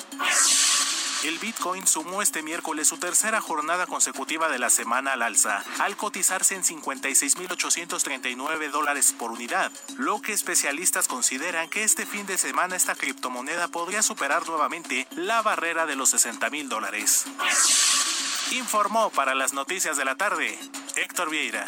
El 1.24 1.40
Bitcoin 1.40 1.88
sumó 1.88 2.22
este 2.22 2.44
miércoles 2.44 2.88
su 2.88 2.98
tercera 2.98 3.42
jornada 3.42 3.88
consecutiva 3.88 4.48
de 4.48 4.60
la 4.60 4.70
semana 4.70 5.14
al 5.14 5.24
alza, 5.24 5.64
al 5.80 5.98
cotizarse 5.98 6.54
en 6.54 6.64
56.839 6.64 8.70
dólares 8.70 9.16
por 9.18 9.32
unidad, 9.32 9.72
lo 9.98 10.22
que 10.22 10.34
especialistas 10.34 11.08
consideran 11.08 11.68
que 11.70 11.84
este 11.84 12.06
fin 12.06 12.28
de 12.28 12.38
semana 12.38 12.76
esta 12.76 12.94
criptomoneda 12.94 13.70
podría 13.70 14.04
superar 14.04 14.48
nuevamente 14.48 15.08
la 15.16 15.42
barrera 15.42 15.88
de 15.88 15.96
los 15.96 16.14
60.000 16.14 16.68
dólares. 16.68 17.26
Informó 18.52 19.10
para 19.10 19.34
las 19.34 19.54
noticias 19.54 19.98
de 19.98 20.06
la 20.06 20.16
tarde 20.16 20.58
Héctor 20.96 21.30
Vieira. 21.30 21.66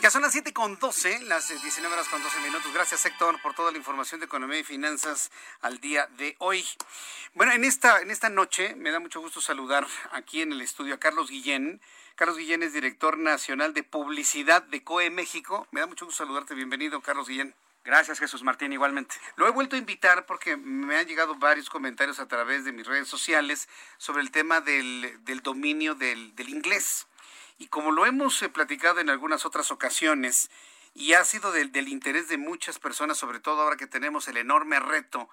Ya 0.00 0.10
son 0.10 0.22
las 0.22 0.32
7 0.32 0.52
con 0.52 0.78
12, 0.78 1.22
las 1.22 1.48
19 1.48 1.94
horas 1.94 2.08
con 2.08 2.22
12 2.22 2.40
minutos. 2.40 2.72
Gracias, 2.72 3.04
Héctor, 3.04 3.40
por 3.42 3.54
toda 3.54 3.72
la 3.72 3.78
información 3.78 4.20
de 4.20 4.26
economía 4.26 4.60
y 4.60 4.64
finanzas 4.64 5.30
al 5.60 5.80
día 5.80 6.08
de 6.18 6.36
hoy. 6.38 6.64
Bueno, 7.34 7.52
en 7.52 7.64
esta, 7.64 8.00
en 8.00 8.10
esta 8.10 8.28
noche 8.28 8.74
me 8.76 8.90
da 8.90 9.00
mucho 9.00 9.20
gusto 9.20 9.40
saludar 9.40 9.86
aquí 10.12 10.42
en 10.42 10.52
el 10.52 10.60
estudio 10.60 10.94
a 10.94 10.98
Carlos 10.98 11.30
Guillén. 11.30 11.80
Carlos 12.14 12.36
Guillén 12.36 12.62
es 12.62 12.72
director 12.72 13.18
nacional 13.18 13.74
de 13.74 13.82
publicidad 13.82 14.62
de 14.62 14.82
COE 14.82 15.10
México. 15.10 15.66
Me 15.72 15.80
da 15.80 15.86
mucho 15.86 16.04
gusto 16.04 16.24
saludarte. 16.24 16.54
Bienvenido, 16.54 17.00
Carlos 17.00 17.28
Guillén. 17.28 17.54
Gracias, 17.84 18.20
Jesús 18.20 18.44
Martín, 18.44 18.72
igualmente. 18.72 19.16
Lo 19.34 19.48
he 19.48 19.50
vuelto 19.50 19.74
a 19.74 19.78
invitar 19.78 20.24
porque 20.24 20.56
me 20.56 20.96
han 20.96 21.06
llegado 21.06 21.34
varios 21.34 21.68
comentarios 21.68 22.20
a 22.20 22.28
través 22.28 22.64
de 22.64 22.70
mis 22.70 22.86
redes 22.86 23.08
sociales 23.08 23.68
sobre 23.98 24.22
el 24.22 24.30
tema 24.30 24.60
del, 24.60 25.18
del 25.24 25.40
dominio 25.40 25.96
del, 25.96 26.34
del 26.36 26.48
inglés. 26.48 27.08
Y 27.58 27.66
como 27.66 27.90
lo 27.90 28.06
hemos 28.06 28.40
eh, 28.42 28.48
platicado 28.48 29.00
en 29.00 29.10
algunas 29.10 29.44
otras 29.44 29.72
ocasiones, 29.72 30.48
y 30.94 31.14
ha 31.14 31.24
sido 31.24 31.50
del, 31.50 31.72
del 31.72 31.88
interés 31.88 32.28
de 32.28 32.38
muchas 32.38 32.78
personas, 32.78 33.18
sobre 33.18 33.40
todo 33.40 33.62
ahora 33.62 33.76
que 33.76 33.86
tenemos 33.86 34.28
el 34.28 34.36
enorme 34.36 34.78
reto 34.78 35.28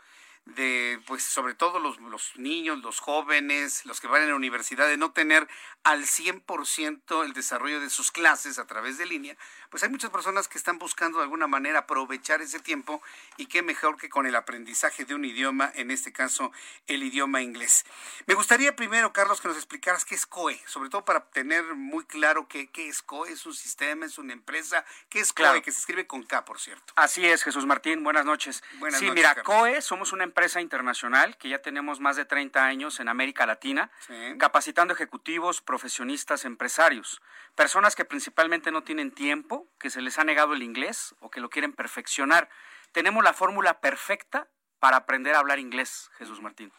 de, 0.56 1.02
pues 1.06 1.24
sobre 1.24 1.54
todo 1.54 1.80
los, 1.80 2.00
los, 2.00 2.36
niños, 2.36 2.80
los 2.80 3.00
jóvenes, 3.00 3.86
los 3.86 4.02
que 4.02 4.08
van 4.08 4.24
a 4.24 4.26
la 4.26 4.36
universidad, 4.36 4.88
de 4.88 4.98
no 4.98 5.12
tener 5.12 5.48
al 5.84 6.06
100% 6.06 7.24
el 7.24 7.34
desarrollo 7.34 7.80
de 7.80 7.90
sus 7.90 8.12
clases 8.12 8.60
a 8.60 8.66
través 8.66 8.98
de 8.98 9.06
línea, 9.06 9.38
pues 9.70 9.84
hay 9.84 9.90
muchas 9.90 10.10
personas 10.10 10.48
que 10.48 10.58
están 10.58 10.80
buscando 10.80 11.20
de 11.20 11.26
alguna 11.26 11.48
manera 11.48 11.80
aprovechar 11.80 12.42
ese 12.42 12.60
tiempo 12.60 13.02
y 13.38 13.46
qué 13.46 13.62
mejor 13.62 13.98
que 13.98 14.10
con 14.10 14.26
el 14.26 14.36
aprendizaje 14.36 15.06
de 15.06 15.16
un 15.16 15.26
idioma, 15.26 15.72
en 15.76 15.92
este 15.92 16.12
caso 16.12 16.52
el 16.88 17.04
idioma 17.04 17.42
inglés. 17.42 17.86
Me 18.26 18.34
gustaría 18.34 18.76
primero, 18.76 19.14
Carlos, 19.14 19.42
que 19.42 19.48
nos 19.48 19.58
explicaras 19.58 20.06
qué 20.06 20.16
es 20.16 20.26
COE, 20.26 20.60
sobre 20.66 20.90
todo 20.90 21.06
para 21.06 21.26
tener 21.26 21.64
muy 21.76 22.06
claro 22.06 22.48
qué, 22.48 22.68
qué 22.68 22.88
es 22.88 23.02
COE, 23.02 23.32
es 23.32 23.46
un 23.46 23.54
sistema, 23.54 24.06
es 24.06 24.18
una 24.18 24.34
empresa, 24.34 24.84
qué 25.10 25.20
es 25.20 25.32
COE, 25.34 25.62
que 25.62 25.72
se 25.72 25.80
escribe 25.80 26.08
con 26.08 26.24
K, 26.24 26.44
por 26.46 26.60
cierto. 26.60 26.94
Así 26.96 27.26
es, 27.26 27.44
Jesús 27.44 27.66
Martín, 27.66 28.04
buenas 28.04 28.26
noches. 28.26 28.64
Buenas 28.80 29.00
sí, 29.00 29.06
noches, 29.06 29.16
mira, 29.16 29.36
Carlos. 29.36 29.46
COE 29.46 29.82
somos 29.82 30.12
una 30.12 30.24
empresa 30.24 30.39
internacional 30.62 31.38
que 31.38 31.50
ya 31.50 31.62
tenemos 31.62 32.00
más 32.00 32.16
de 32.16 32.26
30 32.26 32.64
años 32.66 33.00
en 33.00 33.10
América 33.10 33.46
Latina, 33.46 33.92
capacitando 34.38 34.94
ejecutivos, 34.94 35.62
profesionistas, 35.62 36.46
empresarios, 36.46 37.22
personas 37.56 37.96
que 37.96 38.06
principalmente 38.06 38.72
no 38.72 38.84
tienen 38.84 39.12
tiempo, 39.12 39.68
que 39.80 39.90
se 39.90 40.02
les 40.02 40.18
ha 40.18 40.24
negado 40.24 40.54
el 40.54 40.64
inglés 40.64 41.16
o 41.20 41.30
que 41.30 41.42
lo 41.42 41.50
quieren 41.50 41.74
perfeccionar. 41.74 42.50
Tenemos 42.92 43.24
la 43.24 43.34
fórmula 43.34 43.82
perfecta 43.82 44.48
para 44.80 44.98
aprender 44.98 45.36
a 45.36 45.40
hablar 45.40 45.60
inglés, 45.60 46.10
Jesús 46.18 46.42
Martín. 46.42 46.72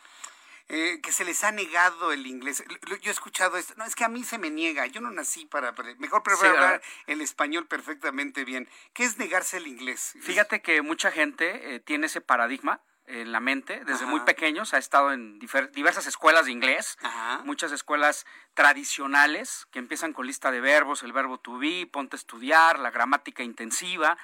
Eh, 0.73 1.01
que 1.03 1.11
se 1.11 1.25
les 1.25 1.43
ha 1.43 1.51
negado 1.51 2.13
el 2.13 2.29
inglés. 2.29 2.63
Yo 3.03 3.11
he 3.11 3.13
escuchado 3.13 3.57
esto. 3.57 3.75
No, 3.77 3.85
es 3.85 3.97
que 3.97 4.05
a 4.05 4.09
mí 4.09 4.23
se 4.23 4.39
me 4.39 4.51
niega. 4.51 4.87
Yo 4.87 5.01
no 5.01 5.11
nací 5.11 5.45
para... 5.47 5.75
Mejor 5.99 6.23
prefiero 6.23 6.55
Sí, 6.55 6.63
hablar 6.63 6.83
el 7.09 7.21
español 7.23 7.67
perfectamente 7.67 8.45
bien. 8.45 8.69
¿Qué 8.93 9.03
es 9.03 9.19
negarse 9.19 9.57
el 9.57 9.67
inglés? 9.67 10.15
Fíjate 10.21 10.63
que 10.63 10.81
mucha 10.83 11.11
gente 11.11 11.75
eh, 11.75 11.81
tiene 11.81 12.07
ese 12.07 12.21
paradigma 12.21 12.81
en 13.11 13.33
la 13.33 13.41
mente 13.41 13.81
desde 13.85 14.05
Ajá. 14.05 14.11
muy 14.11 14.21
pequeños, 14.21 14.73
ha 14.75 14.79
estado 14.79 15.13
en 15.13 15.39
diversas 15.73 16.07
escuelas 16.07 16.47
de 16.47 16.53
inglés, 16.53 16.97
muchas 17.45 17.73
escuelas 17.73 18.25
tradicionales 18.55 19.67
que 19.71 19.79
empiezan 19.79 20.13
con 20.13 20.27
lista 20.27 20.51
de 20.51 20.61
verbos, 20.61 21.03
el 21.03 21.13
verbo 21.13 21.39
to 21.39 21.59
be, 21.59 21.87
ponte 21.91 22.17
a 22.17 22.19
estudiar, 22.19 22.79
la 22.79 22.91
gramática 22.91 23.43
intensiva, 23.43 24.17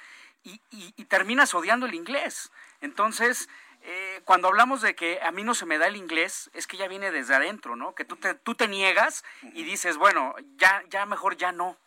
y, 0.43 0.61
y- 0.71 0.93
y 0.95 1.05
terminas 1.05 1.53
odiando 1.53 1.85
el 1.85 1.93
inglés. 1.93 2.51
Entonces, 2.81 3.49
eh, 3.89 4.21
cuando 4.25 4.49
hablamos 4.49 4.81
de 4.81 4.95
que 4.95 5.19
a 5.23 5.31
mí 5.31 5.43
no 5.43 5.55
se 5.55 5.65
me 5.65 5.77
da 5.77 5.87
el 5.87 5.95
inglés, 5.95 6.49
es 6.53 6.67
que 6.67 6.75
ya 6.77 6.87
viene 6.89 7.09
desde 7.09 7.33
adentro, 7.35 7.75
¿no? 7.77 7.95
Que 7.95 8.03
tú 8.05 8.17
te, 8.17 8.33
tú 8.35 8.53
te 8.53 8.67
niegas 8.67 9.23
y 9.53 9.63
dices, 9.63 9.95
bueno, 9.97 10.35
ya, 10.57 10.83
ya 10.89 11.05
mejor 11.05 11.37
ya 11.37 11.51
no 11.51 11.77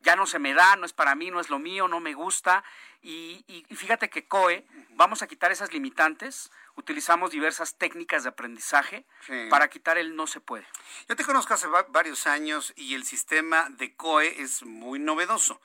ya 0.00 0.16
no 0.16 0.26
se 0.26 0.40
me 0.40 0.54
da, 0.54 0.74
no 0.74 0.84
es 0.86 0.92
para 0.92 1.14
mí, 1.14 1.30
no 1.30 1.38
es 1.38 1.48
lo 1.48 1.60
mío, 1.60 1.86
no 1.86 2.00
me 2.00 2.14
gusta. 2.14 2.64
Y, 3.00 3.44
y- 3.46 3.64
y 3.68 3.76
fíjate 3.76 4.10
que 4.10 4.26
COE, 4.26 4.66
vamos 4.96 5.22
a 5.22 5.28
quitar 5.28 5.52
esas 5.52 5.72
limitantes, 5.72 6.50
utilizamos 6.74 7.30
diversas 7.30 7.76
técnicas 7.76 8.24
de 8.24 8.30
aprendizaje 8.30 9.04
Sí. 9.24 9.46
para 9.50 9.68
quitar 9.68 9.98
el 9.98 10.16
no 10.16 10.26
se 10.26 10.40
puede. 10.40 10.66
Yo 11.08 11.14
te 11.14 11.24
conozco 11.24 11.54
hace 11.54 11.68
va- 11.68 11.86
varios 11.90 12.26
años 12.26 12.72
y 12.74 12.94
el 12.96 13.04
sistema 13.04 13.68
de 13.70 13.94
COE 13.94 14.42
es 14.42 14.64
muy 14.64 14.98
novedoso. 14.98 15.60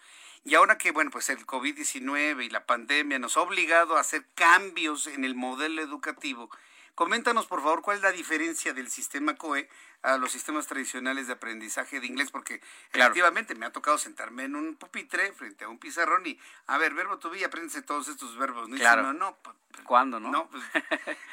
Y 0.48 0.56
ahora 0.56 0.78
que, 0.78 0.91
bueno, 0.91 1.12
pues 1.12 1.28
el 1.28 1.45
COVID-19 1.45 2.45
y 2.45 2.50
la 2.50 2.66
pandemia 2.66 3.20
nos 3.20 3.36
ha 3.36 3.41
obligado 3.41 3.98
a 3.98 4.00
hacer 4.00 4.26
cambios 4.34 5.06
en 5.08 5.26
el 5.26 5.36
modelo 5.36 5.82
educativo, 5.82 6.50
coméntanos 6.95 7.48
por 7.48 7.62
favor 7.62 7.82
cuál 7.82 7.98
es 7.98 8.04
la 8.04 8.14
diferencia 8.14 8.74
del 8.74 8.89
sistema 8.89 9.36
COE 9.36 9.68
a 10.04 10.18
los 10.18 10.32
sistemas 10.32 10.68
tradicionales 10.68 11.28
de 11.28 11.34
aprendizaje 11.34 12.00
de 12.00 12.08
inglés, 12.08 12.32
porque 12.32 12.60
Claro. 12.91 13.12
efectivamente 13.12 13.56
me 13.56 13.66
ha 13.66 13.72
tocado 13.72 13.98
sentarme 13.98 14.43
en 14.43 14.56
un 14.56 14.76
pupitre 14.76 15.34
frente 15.34 15.66
a 15.66 15.70
un 15.70 15.80
pizarrón 15.80 16.26
y, 16.26 16.39
a 16.68 16.78
ver, 16.78 16.93
verbo 16.93 17.18
to 17.20 17.30
be, 17.30 17.43
apréndense 17.43 17.82
todos 17.82 18.08
estos 18.08 18.38
verbos. 18.38 18.70
¿no? 18.70 18.76
Y 18.76 18.80
Claro. 18.80 19.02
dice 19.04 19.10
uno, 19.16 19.20
no, 19.32 19.38
pues, 19.41 19.56
¿Cuándo, 19.84 20.20
no? 20.20 20.32
no, 20.32 20.50
pues, 20.50 20.64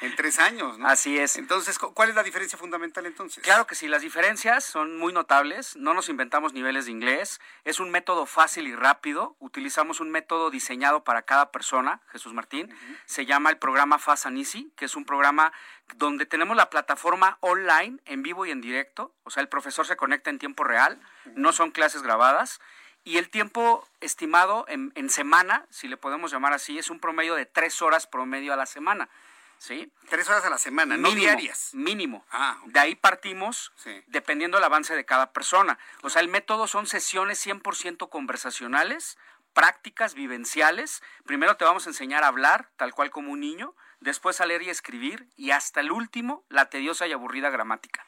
en 0.01 0.15
tres 0.15 0.37
años, 0.39 0.77
¿no? 0.77 0.87
Así 0.87 1.17
es. 1.17 1.35
Entonces, 1.37 1.79
cu- 1.79 1.93
¿cuál 1.93 2.09
es 2.09 2.15
la 2.15 2.21
diferencia 2.23 2.57
fundamental 2.59 3.05
entonces? 3.05 3.43
Claro 3.43 3.65
que 3.65 3.73
sí, 3.75 3.87
las 3.87 4.01
diferencias 4.03 4.63
son 4.63 4.97
muy 4.97 5.13
notables, 5.13 5.75
no 5.77 5.93
nos 5.95 6.09
inventamos 6.09 6.53
niveles 6.53 6.85
de 6.85 6.91
inglés, 6.91 7.39
es 7.63 7.79
un 7.79 7.89
método 7.91 8.25
fácil 8.27 8.67
y 8.67 8.75
rápido, 8.75 9.35
utilizamos 9.39 9.99
un 9.99 10.11
método 10.11 10.51
diseñado 10.51 11.03
para 11.03 11.23
cada 11.23 11.51
persona, 11.51 12.01
Jesús 12.11 12.33
Martín, 12.33 12.71
se 13.05 13.25
llama 13.25 13.49
el 13.49 13.57
programa 13.57 13.97
Fast 13.99 14.27
and 14.27 14.37
Easy, 14.37 14.71
que 14.75 14.85
es 14.85 14.95
un 14.95 15.05
programa 15.05 15.51
donde 15.95 16.25
tenemos 16.25 16.57
la 16.57 16.69
plataforma 16.69 17.37
online, 17.41 17.99
en 18.05 18.23
vivo 18.23 18.45
y 18.45 18.51
en 18.51 18.61
directo, 18.61 19.13
o 19.23 19.29
sea, 19.29 19.41
el 19.41 19.49
profesor 19.49 19.85
se 19.85 19.95
conecta 19.95 20.29
en 20.29 20.39
tiempo 20.39 20.63
real, 20.63 20.99
no 21.35 21.51
son 21.53 21.71
clases 21.71 22.01
grabadas, 22.01 22.59
y 23.03 23.17
el 23.17 23.29
tiempo 23.29 23.87
estimado 24.01 24.65
en, 24.67 24.91
en 24.95 25.09
semana, 25.11 25.65
si 25.69 25.87
le 25.87 25.95
podemos 25.95 26.31
llamar 26.31 26.53
así, 26.53 26.79
es 26.79 26.89
un 26.89 26.99
promedio 26.99 27.35
de 27.35 27.45
tres 27.45 27.81
horas 27.83 28.07
promedio 28.07 28.51
a 28.53 28.55
la 28.55 28.65
semana. 28.65 29.09
¿Sí? 29.57 29.89
Tres 30.09 30.27
horas 30.27 30.43
a 30.45 30.49
la 30.49 30.57
semana, 30.57 30.97
no 30.97 31.11
diarias. 31.11 31.69
Mínimo. 31.73 32.25
Ah, 32.29 32.57
De 32.65 32.79
ahí 32.79 32.93
partimos 32.95 33.71
Sí. 33.77 34.03
dependiendo 34.07 34.57
del 34.57 34.65
avance 34.65 34.93
de 34.95 35.05
cada 35.05 35.31
persona. 35.31 35.79
O 36.01 36.09
sea, 36.09 36.21
el 36.21 36.27
método 36.27 36.67
son 36.67 36.87
sesiones 36.87 37.39
100% 37.39 38.09
conversacionales, 38.09 39.17
prácticas 39.53 40.13
vivenciales. 40.13 41.01
Primero 41.25 41.55
te 41.57 41.63
vamos 41.63 41.85
a 41.87 41.89
enseñar 41.89 42.23
a 42.23 42.27
hablar, 42.27 42.69
tal 42.75 42.93
cual 42.93 43.11
como 43.11 43.31
un 43.31 43.39
niño, 43.39 43.73
después 44.05 44.39
a 44.39 44.45
leer 44.45 44.61
y 44.61 44.69
escribir, 44.69 45.27
y 45.35 45.51
hasta 45.51 45.81
el 45.81 45.91
último, 45.91 46.45
la 46.47 46.69
tediosa 46.69 47.07
y 47.07 47.11
aburrida 47.11 47.49
gramática. 47.49 48.05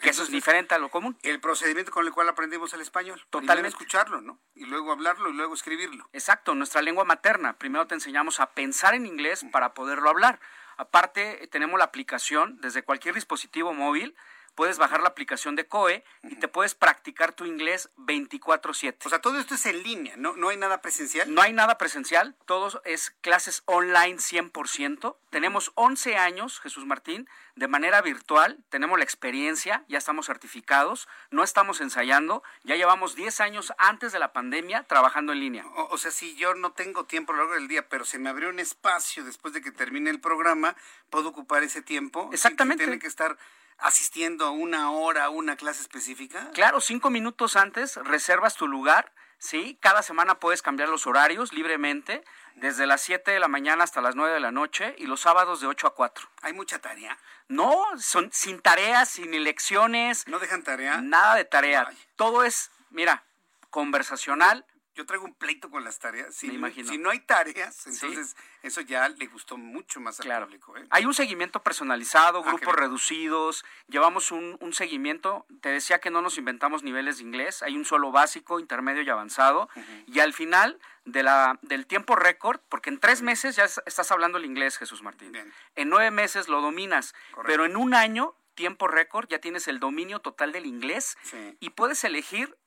Que 0.00 0.10
eso 0.10 0.22
es 0.22 0.30
diferente 0.30 0.74
a 0.74 0.78
lo 0.78 0.88
común. 0.88 1.18
El 1.22 1.40
procedimiento 1.40 1.92
con 1.92 2.06
el 2.06 2.12
cual 2.12 2.28
aprendemos 2.28 2.72
el 2.72 2.80
español. 2.80 3.18
Totalmente. 3.30 3.54
Primero 3.54 3.68
escucharlo, 3.68 4.20
¿no? 4.20 4.38
Y 4.54 4.64
luego 4.64 4.92
hablarlo 4.92 5.28
y 5.30 5.34
luego 5.34 5.54
escribirlo. 5.54 6.08
Exacto, 6.12 6.54
nuestra 6.54 6.80
lengua 6.80 7.04
materna. 7.04 7.58
Primero 7.58 7.86
te 7.86 7.94
enseñamos 7.94 8.40
a 8.40 8.50
pensar 8.52 8.94
en 8.94 9.04
inglés 9.04 9.44
para 9.50 9.74
poderlo 9.74 10.08
hablar. 10.08 10.40
Aparte, 10.76 11.48
tenemos 11.50 11.78
la 11.78 11.86
aplicación 11.86 12.60
desde 12.60 12.82
cualquier 12.82 13.14
dispositivo 13.14 13.74
móvil. 13.74 14.16
Puedes 14.58 14.78
bajar 14.78 15.02
la 15.02 15.10
aplicación 15.10 15.54
de 15.54 15.68
COE 15.68 16.02
y 16.24 16.34
te 16.34 16.48
puedes 16.48 16.74
practicar 16.74 17.32
tu 17.32 17.44
inglés 17.44 17.90
24/7. 17.96 19.06
O 19.06 19.08
sea, 19.08 19.20
todo 19.20 19.38
esto 19.38 19.54
es 19.54 19.64
en 19.66 19.84
línea, 19.84 20.16
¿no? 20.16 20.34
No 20.36 20.48
hay 20.48 20.56
nada 20.56 20.80
presencial. 20.80 21.32
No 21.32 21.42
hay 21.42 21.52
nada 21.52 21.78
presencial, 21.78 22.34
todo 22.44 22.82
es 22.84 23.12
clases 23.20 23.62
online 23.66 24.18
100%. 24.18 25.16
Tenemos 25.30 25.70
11 25.76 26.16
años, 26.16 26.58
Jesús 26.58 26.86
Martín, 26.86 27.28
de 27.54 27.68
manera 27.68 28.02
virtual, 28.02 28.58
tenemos 28.68 28.98
la 28.98 29.04
experiencia, 29.04 29.84
ya 29.86 29.98
estamos 29.98 30.26
certificados, 30.26 31.06
no 31.30 31.44
estamos 31.44 31.80
ensayando, 31.80 32.42
ya 32.64 32.74
llevamos 32.74 33.14
10 33.14 33.40
años 33.40 33.72
antes 33.78 34.10
de 34.10 34.18
la 34.18 34.32
pandemia 34.32 34.82
trabajando 34.84 35.32
en 35.32 35.38
línea. 35.38 35.66
O, 35.68 35.88
o 35.90 35.98
sea, 35.98 36.10
si 36.10 36.34
yo 36.34 36.54
no 36.54 36.72
tengo 36.72 37.04
tiempo 37.04 37.32
a 37.32 37.36
lo 37.36 37.42
largo 37.42 37.54
del 37.54 37.68
día, 37.68 37.88
pero 37.88 38.04
se 38.04 38.18
me 38.18 38.28
abrió 38.28 38.48
un 38.48 38.58
espacio 38.58 39.22
después 39.22 39.54
de 39.54 39.60
que 39.60 39.70
termine 39.70 40.10
el 40.10 40.20
programa, 40.20 40.74
puedo 41.10 41.28
ocupar 41.28 41.62
ese 41.62 41.80
tiempo. 41.80 42.24
sin 42.24 42.34
Exactamente. 42.34 42.84
tener 42.84 42.98
que 42.98 43.06
estar 43.06 43.38
asistiendo 43.78 44.46
a 44.46 44.50
una 44.50 44.90
hora 44.90 45.24
a 45.24 45.30
una 45.30 45.56
clase 45.56 45.82
específica? 45.82 46.50
Claro, 46.52 46.80
cinco 46.80 47.10
minutos 47.10 47.56
antes 47.56 47.96
reservas 47.96 48.56
tu 48.56 48.66
lugar, 48.66 49.12
¿sí? 49.38 49.78
Cada 49.80 50.02
semana 50.02 50.40
puedes 50.40 50.62
cambiar 50.62 50.88
los 50.88 51.06
horarios 51.06 51.52
libremente, 51.52 52.24
desde 52.56 52.86
las 52.86 53.02
7 53.02 53.30
de 53.30 53.38
la 53.38 53.48
mañana 53.48 53.84
hasta 53.84 54.00
las 54.00 54.16
9 54.16 54.34
de 54.34 54.40
la 54.40 54.50
noche 54.50 54.94
y 54.98 55.06
los 55.06 55.20
sábados 55.20 55.60
de 55.60 55.68
8 55.68 55.86
a 55.86 55.94
4. 55.94 56.28
¿Hay 56.42 56.52
mucha 56.52 56.80
tarea? 56.80 57.16
No, 57.46 57.84
son 57.98 58.30
sin 58.32 58.60
tareas, 58.60 59.08
sin 59.08 59.32
elecciones. 59.32 60.26
¿No 60.26 60.38
dejan 60.38 60.62
tarea? 60.64 61.00
Nada 61.00 61.36
de 61.36 61.44
tarea. 61.44 61.88
Todo 62.16 62.44
es, 62.44 62.70
mira, 62.90 63.24
conversacional, 63.70 64.66
yo 64.98 65.06
traigo 65.06 65.24
un 65.24 65.34
pleito 65.34 65.70
con 65.70 65.84
las 65.84 65.98
tareas. 66.00 66.34
Si, 66.34 66.48
Me 66.48 66.54
imagino. 66.54 66.88
si 66.90 66.98
no 66.98 67.10
hay 67.10 67.20
tareas, 67.20 67.86
entonces 67.86 68.36
eso 68.62 68.80
ya 68.80 69.08
le 69.08 69.26
gustó 69.26 69.56
mucho 69.56 70.00
más 70.00 70.18
al 70.20 70.42
público. 70.44 70.76
¿eh? 70.76 70.84
Hay 70.90 71.04
un 71.06 71.14
seguimiento 71.14 71.62
personalizado, 71.62 72.40
Ah, 72.40 72.48
grupos 72.48 72.66
bien. 72.74 72.76
reducidos, 72.78 73.64
llevamos 73.86 74.32
un, 74.32 74.56
un 74.60 74.72
seguimiento. 74.74 75.46
Te 75.60 75.68
decía 75.68 76.00
que 76.00 76.10
no 76.10 76.20
nos 76.20 76.36
inventamos 76.36 76.82
niveles 76.82 77.18
de 77.18 77.22
inglés, 77.22 77.62
hay 77.62 77.76
un 77.76 77.84
solo 77.84 78.10
básico, 78.10 78.58
intermedio 78.58 79.02
y 79.02 79.08
avanzado. 79.08 79.68
Y 80.08 80.18
al 80.18 80.32
final 80.34 80.78
de 81.04 81.22
la, 81.22 81.58
del 81.62 81.86
tiempo 81.86 82.16
récord, 82.16 82.60
porque 82.68 82.90
en 82.90 82.98
tres 82.98 83.22
meses 83.22 83.54
ya 83.56 83.64
es- 83.64 83.80
estás 83.86 84.10
hablando 84.10 84.36
el 84.38 84.44
inglés, 84.44 84.76
Jesús 84.78 85.02
Martín. 85.02 85.32
En 85.76 85.88
nueve 85.88 86.10
meses 86.10 86.48
lo 86.48 86.60
dominas, 86.60 87.14
pero 87.46 87.64
en 87.64 87.76
un 87.76 87.94
año, 87.94 88.34
tiempo 88.54 88.88
récord, 88.88 89.28
ya 89.28 89.38
tienes 89.38 89.68
el 89.68 89.78
dominio 89.78 90.18
total 90.18 90.50
del 90.50 90.66
inglés 90.66 91.16
y 91.60 91.70
puedes 91.70 92.02
elegir 92.02 92.58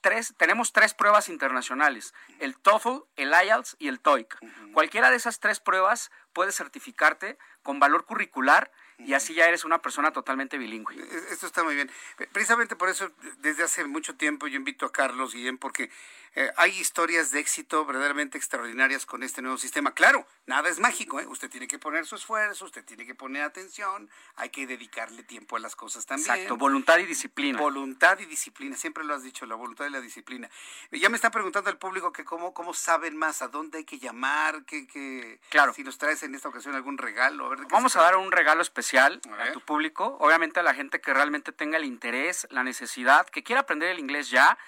tres, 0.00 0.34
tenemos 0.36 0.72
tres 0.72 0.94
pruebas 0.94 1.28
internacionales, 1.28 2.14
el 2.38 2.56
TOEFL, 2.58 3.04
el 3.16 3.32
IELTS 3.32 3.76
y 3.78 3.88
el 3.88 4.00
TOEIC. 4.00 4.38
Cualquiera 4.72 5.10
de 5.10 5.16
esas 5.16 5.40
tres 5.40 5.60
pruebas 5.60 6.10
puede 6.32 6.52
certificarte 6.52 7.38
con 7.62 7.80
valor 7.80 8.04
curricular 8.04 8.70
y 9.06 9.14
así 9.14 9.34
ya 9.34 9.46
eres 9.46 9.64
una 9.64 9.80
persona 9.80 10.12
totalmente 10.12 10.58
bilingüe. 10.58 10.94
E- 10.96 11.32
Esto 11.32 11.46
está 11.46 11.62
muy 11.64 11.74
bien. 11.74 11.90
Precisamente 12.32 12.76
por 12.76 12.88
eso, 12.88 13.10
desde 13.38 13.62
hace 13.62 13.84
mucho 13.84 14.16
tiempo, 14.16 14.46
yo 14.46 14.56
invito 14.56 14.86
a 14.86 14.92
Carlos 14.92 15.34
Guillén, 15.34 15.58
porque 15.58 15.90
eh, 16.36 16.50
hay 16.56 16.78
historias 16.78 17.30
de 17.32 17.40
éxito 17.40 17.84
verdaderamente 17.84 18.38
extraordinarias 18.38 19.04
con 19.06 19.22
este 19.22 19.42
nuevo 19.42 19.58
sistema. 19.58 19.94
Claro, 19.94 20.26
nada 20.46 20.68
es 20.68 20.78
mágico, 20.78 21.18
¿eh? 21.18 21.26
Usted 21.26 21.50
tiene 21.50 21.66
que 21.66 21.78
poner 21.78 22.06
su 22.06 22.14
esfuerzo, 22.16 22.64
usted 22.66 22.84
tiene 22.84 23.04
que 23.04 23.14
poner 23.14 23.42
atención, 23.42 24.08
hay 24.36 24.50
que 24.50 24.66
dedicarle 24.66 25.22
tiempo 25.24 25.56
a 25.56 25.58
las 25.60 25.74
cosas 25.74 26.06
también. 26.06 26.30
Exacto, 26.30 26.56
voluntad 26.56 26.98
y 26.98 27.06
disciplina. 27.06 27.58
Voluntad 27.58 28.18
y 28.20 28.26
disciplina, 28.26 28.76
siempre 28.76 29.02
lo 29.04 29.14
has 29.14 29.22
dicho, 29.22 29.44
la 29.46 29.54
voluntad 29.56 29.86
y 29.86 29.90
la 29.90 30.00
disciplina. 30.00 30.48
Ya 30.92 31.08
me 31.08 31.16
está 31.16 31.30
preguntando 31.30 31.68
el 31.70 31.78
público 31.78 32.12
que 32.12 32.24
cómo, 32.24 32.54
cómo 32.54 32.74
saben 32.74 33.16
más, 33.16 33.42
a 33.42 33.48
dónde 33.48 33.78
hay 33.78 33.84
que 33.84 33.98
llamar, 33.98 34.64
que, 34.64 34.86
que 34.86 35.40
Claro. 35.48 35.72
si 35.74 35.82
nos 35.82 35.98
traes 35.98 36.22
en 36.22 36.34
esta 36.34 36.48
ocasión 36.48 36.74
algún 36.74 36.98
regalo. 36.98 37.46
A 37.46 37.48
ver, 37.48 37.58
¿de 37.60 37.66
qué 37.66 37.72
Vamos 37.72 37.96
a 37.96 38.02
dar 38.02 38.16
un 38.16 38.30
regalo 38.30 38.62
especial 38.62 38.89
A 38.98 39.52
tu 39.52 39.60
público, 39.60 40.16
obviamente 40.20 40.60
a 40.60 40.62
la 40.62 40.74
gente 40.74 41.00
que 41.00 41.14
realmente 41.14 41.52
tenga 41.52 41.78
el 41.78 41.84
interés, 41.84 42.46
la 42.50 42.62
necesidad, 42.64 43.26
que 43.26 43.42
quiera 43.42 43.62
aprender 43.62 43.90
el 43.90 43.98
inglés 43.98 44.30
ya. 44.30 44.58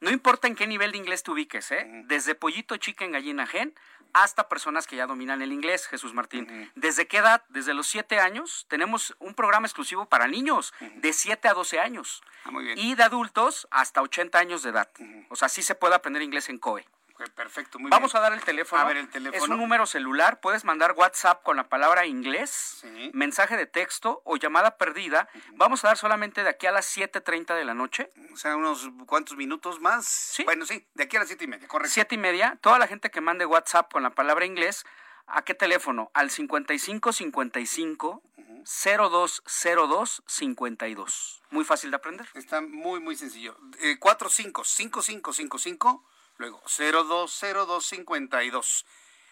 No 0.00 0.10
importa 0.10 0.48
en 0.48 0.56
qué 0.56 0.66
nivel 0.66 0.92
de 0.92 0.98
inglés 0.98 1.22
te 1.22 1.30
ubiques, 1.30 1.70
¿eh? 1.70 1.86
Desde 2.06 2.34
pollito 2.34 2.76
chicken, 2.76 3.12
gallina 3.12 3.46
gen, 3.46 3.72
hasta 4.12 4.48
personas 4.48 4.86
que 4.86 4.96
ya 4.96 5.06
dominan 5.06 5.42
el 5.42 5.52
inglés, 5.52 5.86
Jesús 5.86 6.12
Martín. 6.12 6.70
¿Desde 6.74 7.06
qué 7.06 7.18
edad? 7.18 7.42
Desde 7.48 7.72
los 7.72 7.86
7 7.86 8.18
años 8.18 8.66
tenemos 8.68 9.14
un 9.18 9.34
programa 9.34 9.66
exclusivo 9.66 10.06
para 10.06 10.26
niños 10.26 10.74
de 10.96 11.12
7 11.12 11.48
a 11.48 11.54
12 11.54 11.80
años. 11.80 12.22
Ah, 12.44 12.50
muy 12.50 12.64
bien. 12.64 12.78
Y 12.78 12.94
de 12.94 13.02
adultos 13.04 13.68
hasta 13.70 14.02
80 14.02 14.38
años 14.38 14.62
de 14.62 14.70
edad. 14.70 14.90
O 15.28 15.36
sea, 15.36 15.48
sí 15.48 15.62
se 15.62 15.74
puede 15.74 15.94
aprender 15.94 16.22
inglés 16.22 16.48
en 16.48 16.58
COE. 16.58 16.86
Ok, 17.22 17.30
Perfecto, 17.30 17.78
muy 17.78 17.90
Vamos 17.90 18.12
bien. 18.12 18.18
a 18.18 18.22
dar 18.22 18.32
el 18.32 18.42
teléfono. 18.42 18.82
A 18.82 18.84
ver 18.84 18.96
el 18.96 19.08
teléfono. 19.08 19.44
Es 19.44 19.48
un 19.48 19.56
número 19.56 19.86
celular. 19.86 20.40
Puedes 20.40 20.64
mandar 20.64 20.94
WhatsApp 20.96 21.42
con 21.42 21.56
la 21.56 21.68
palabra 21.68 22.06
inglés, 22.06 22.84
mensaje 23.12 23.56
de 23.56 23.66
texto 23.66 24.22
o 24.24 24.36
llamada 24.36 24.76
perdida. 24.76 25.28
Vamos 25.52 25.84
a 25.84 25.88
dar 25.88 25.96
solamente 25.96 26.42
de 26.42 26.50
aquí 26.50 26.66
a 26.66 26.72
las 26.72 26.96
7.30 26.96 27.54
de 27.54 27.64
la 27.64 27.74
noche. 27.74 28.10
O 28.32 28.36
sea, 28.36 28.56
unos 28.56 28.90
cuantos 29.06 29.36
minutos 29.36 29.80
más. 29.80 30.36
Bueno, 30.44 30.66
sí, 30.66 30.86
de 30.94 31.04
aquí 31.04 31.16
a 31.16 31.20
las 31.20 31.28
siete 31.28 31.44
y 31.44 31.48
media, 31.48 31.68
correcto. 31.68 31.94
Siete 31.94 32.14
y 32.16 32.18
media. 32.18 32.58
Toda 32.60 32.78
la 32.78 32.86
gente 32.86 33.10
que 33.10 33.20
mande 33.20 33.46
WhatsApp 33.46 33.90
con 33.92 34.02
la 34.02 34.10
palabra 34.10 34.44
inglés, 34.44 34.84
¿a 35.26 35.42
qué 35.42 35.54
teléfono? 35.54 36.10
Al 36.14 36.30
5555 36.30 38.22
0202 38.64 40.22
52. 40.26 41.42
Muy 41.50 41.64
fácil 41.64 41.90
de 41.90 41.96
aprender. 41.96 42.26
Está 42.34 42.60
muy, 42.60 43.00
muy 43.00 43.16
sencillo. 43.16 43.56
Eh, 43.80 43.98
455555, 43.98 46.04
luego 46.36 46.60
020252. 46.66 48.84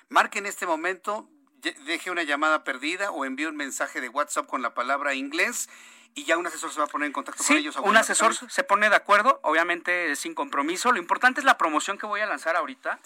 Marque 0.09 0.39
en 0.39 0.47
este 0.47 0.67
momento, 0.67 1.29
deje 1.87 2.11
una 2.11 2.23
llamada 2.23 2.65
perdida 2.65 3.11
o 3.11 3.25
envíe 3.25 3.47
un 3.47 3.57
mensaje 3.57 4.01
de 4.01 4.09
WhatsApp 4.09 4.47
con 4.47 4.63
la 4.63 4.75
palabra 4.75 5.15
inglés 5.15 5.69
y 6.15 6.25
ya 6.25 6.37
un 6.37 6.47
asesor 6.47 6.73
se 6.73 6.79
va 6.79 6.85
a 6.87 6.89
poner 6.89 7.07
en 7.07 7.13
contacto 7.13 7.39
con 7.39 7.47
Sí, 7.47 7.57
ellos. 7.57 7.77
un 7.77 7.97
asesor 7.97 8.35
se 8.35 8.65
pone 8.65 8.91
de 8.91 8.97
acuerdo, 8.97 9.41
obviamente 9.43 10.17
sin 10.17 10.35
compromiso. 10.35 10.93
Lo 10.93 10.99
importante 10.99 11.41
es 11.41 11.45
la 11.45 11.57
promoción 11.59 11.99
que 11.99 12.07
voy 12.07 12.21
a 12.21 12.27
lanzar 12.27 12.57
ahorita. 12.57 12.99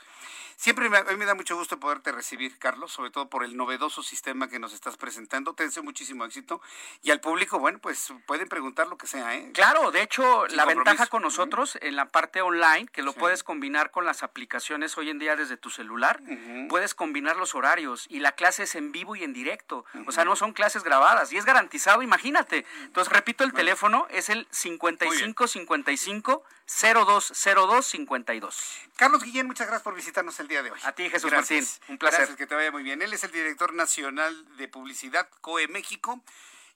Siempre 0.61 0.91
me, 0.91 1.26
da 1.26 1.34
mucho 1.34 1.55
gusto 1.55 1.80
poderte 1.80 2.11
recibir, 2.11 2.59
Carlos, 2.59 2.91
sobre 2.91 3.09
todo 3.09 3.31
por 3.31 3.43
el 3.43 3.57
novedoso 3.57 4.03
sistema 4.03 4.47
que 4.47 4.59
nos 4.59 4.73
estás 4.73 4.95
presentando. 4.95 5.55
Te 5.55 5.63
deseo 5.63 5.81
muchísimo 5.81 6.23
éxito. 6.23 6.61
Y 7.01 7.09
al 7.09 7.19
público, 7.19 7.57
bueno, 7.57 7.80
pues 7.80 8.13
pueden 8.27 8.47
preguntar 8.47 8.85
lo 8.85 8.95
que 8.95 9.07
sea, 9.07 9.35
¿eh? 9.35 9.49
Claro, 9.55 9.89
de 9.89 10.03
hecho, 10.03 10.22
Sin 10.47 10.57
la 10.57 10.65
compromiso. 10.65 10.91
ventaja 10.91 11.09
con 11.09 11.23
nosotros 11.23 11.80
en 11.81 11.95
la 11.95 12.09
parte 12.09 12.43
online, 12.43 12.85
que 12.85 13.01
lo 13.01 13.13
puedes 13.13 13.43
combinar 13.43 13.89
con 13.89 14.05
las 14.05 14.22
aplicaciones 14.22 14.95
hoy 14.99 15.09
en 15.09 15.18
día 15.18 15.35
desde 15.35 15.57
tu 15.57 15.72
celular, 15.72 16.22
puedes 16.69 16.93
combinar 16.93 17.38
los 17.38 17.55
horarios 17.55 18.05
y 18.07 18.19
la 18.19 18.34
clase 18.34 18.61
es 18.61 18.76
en 18.76 18.91
vivo 18.91 19.15
y 19.15 19.23
en 19.23 19.34
directo. 19.34 19.85
O 20.05 20.11
sea, 20.11 20.26
no 20.26 20.35
son 20.35 20.53
clases 20.53 20.84
grabadas 20.84 21.34
y 21.34 21.38
es 21.38 21.45
garantizado, 21.45 22.03
imagínate. 22.03 22.68
Entonces, 22.84 23.11
repito, 23.11 23.43
el 23.43 23.53
teléfono 23.53 24.05
es 24.11 24.30
el 24.30 24.47
5555 25.36 26.44
0202 26.66 27.86
52. 27.86 28.80
Carlos 28.95 29.24
Guillén, 29.24 29.48
muchas 29.48 29.68
gracias 29.68 29.84
por 29.84 29.95
visitarnos 29.95 30.40
el 30.40 30.48
día 30.48 30.64
de 30.64 30.72
hoy. 30.72 30.80
A 30.84 30.94
ti, 30.94 31.10
Jesús 31.10 31.30
Gracias. 31.30 31.82
Un 31.88 31.98
placer. 31.98 32.20
Gracias, 32.20 32.38
que 32.38 32.48
te 32.48 32.56
vaya 32.56 32.72
muy 32.72 32.84
bien. 32.84 33.02
Él 33.02 33.14
es 33.14 33.24
el 33.24 33.32
director 33.32 33.74
nacional 33.74 34.58
de 34.58 34.68
publicidad 34.68 35.28
COE 35.41 35.68
México. 35.68 36.22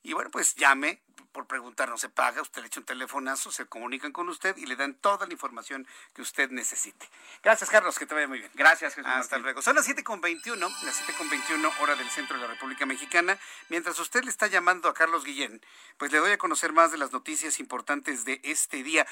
Y 0.06 0.14
bueno, 0.14 0.30
pues 0.30 0.56
llame 0.56 1.02
por 1.32 1.48
preguntar, 1.48 1.90
no 1.90 1.98
se 1.98 2.08
paga, 2.08 2.42
usted 2.42 2.62
le 2.62 2.68
echa 2.68 2.80
un 2.80 2.86
telefonazo, 2.86 3.52
se 3.52 3.66
comunican 3.66 4.14
con 4.14 4.30
usted 4.30 4.56
y 4.56 4.66
le 4.68 4.78
dan 4.78 4.94
toda 4.94 5.26
la 5.28 5.34
información 5.34 5.86
que 6.14 6.22
usted 6.22 6.50
necesite. 6.50 7.10
Gracias, 7.44 7.70
Carlos, 7.70 8.00
que 8.00 8.06
te 8.06 8.14
vaya 8.16 8.28
muy 8.28 8.40
bien. 8.40 8.50
Gracias, 8.54 8.96
Jesús 8.96 9.06
Hasta 9.12 9.36
Martín. 9.36 9.42
luego. 9.44 9.62
Son 9.62 9.76
las 9.76 9.86
7.21, 9.86 10.58
las 10.84 11.02
7.21 11.06 11.74
hora 11.82 11.96
del 11.96 12.10
centro 12.10 12.38
de 12.38 12.44
la 12.48 12.54
República 12.54 12.86
Mexicana. 12.86 13.38
Mientras 13.68 14.00
usted 14.00 14.24
le 14.24 14.30
está 14.30 14.48
llamando 14.48 14.88
a 14.88 14.94
Carlos 14.94 15.26
Guillén, 15.26 15.60
pues 15.98 16.14
le 16.14 16.20
doy 16.20 16.32
a 16.32 16.38
conocer 16.38 16.72
más 16.72 16.92
de 16.94 17.00
las 17.00 17.12
noticias 17.12 17.60
importantes 17.60 18.24
de 18.24 18.40
este 18.44 18.82
día. 18.84 19.06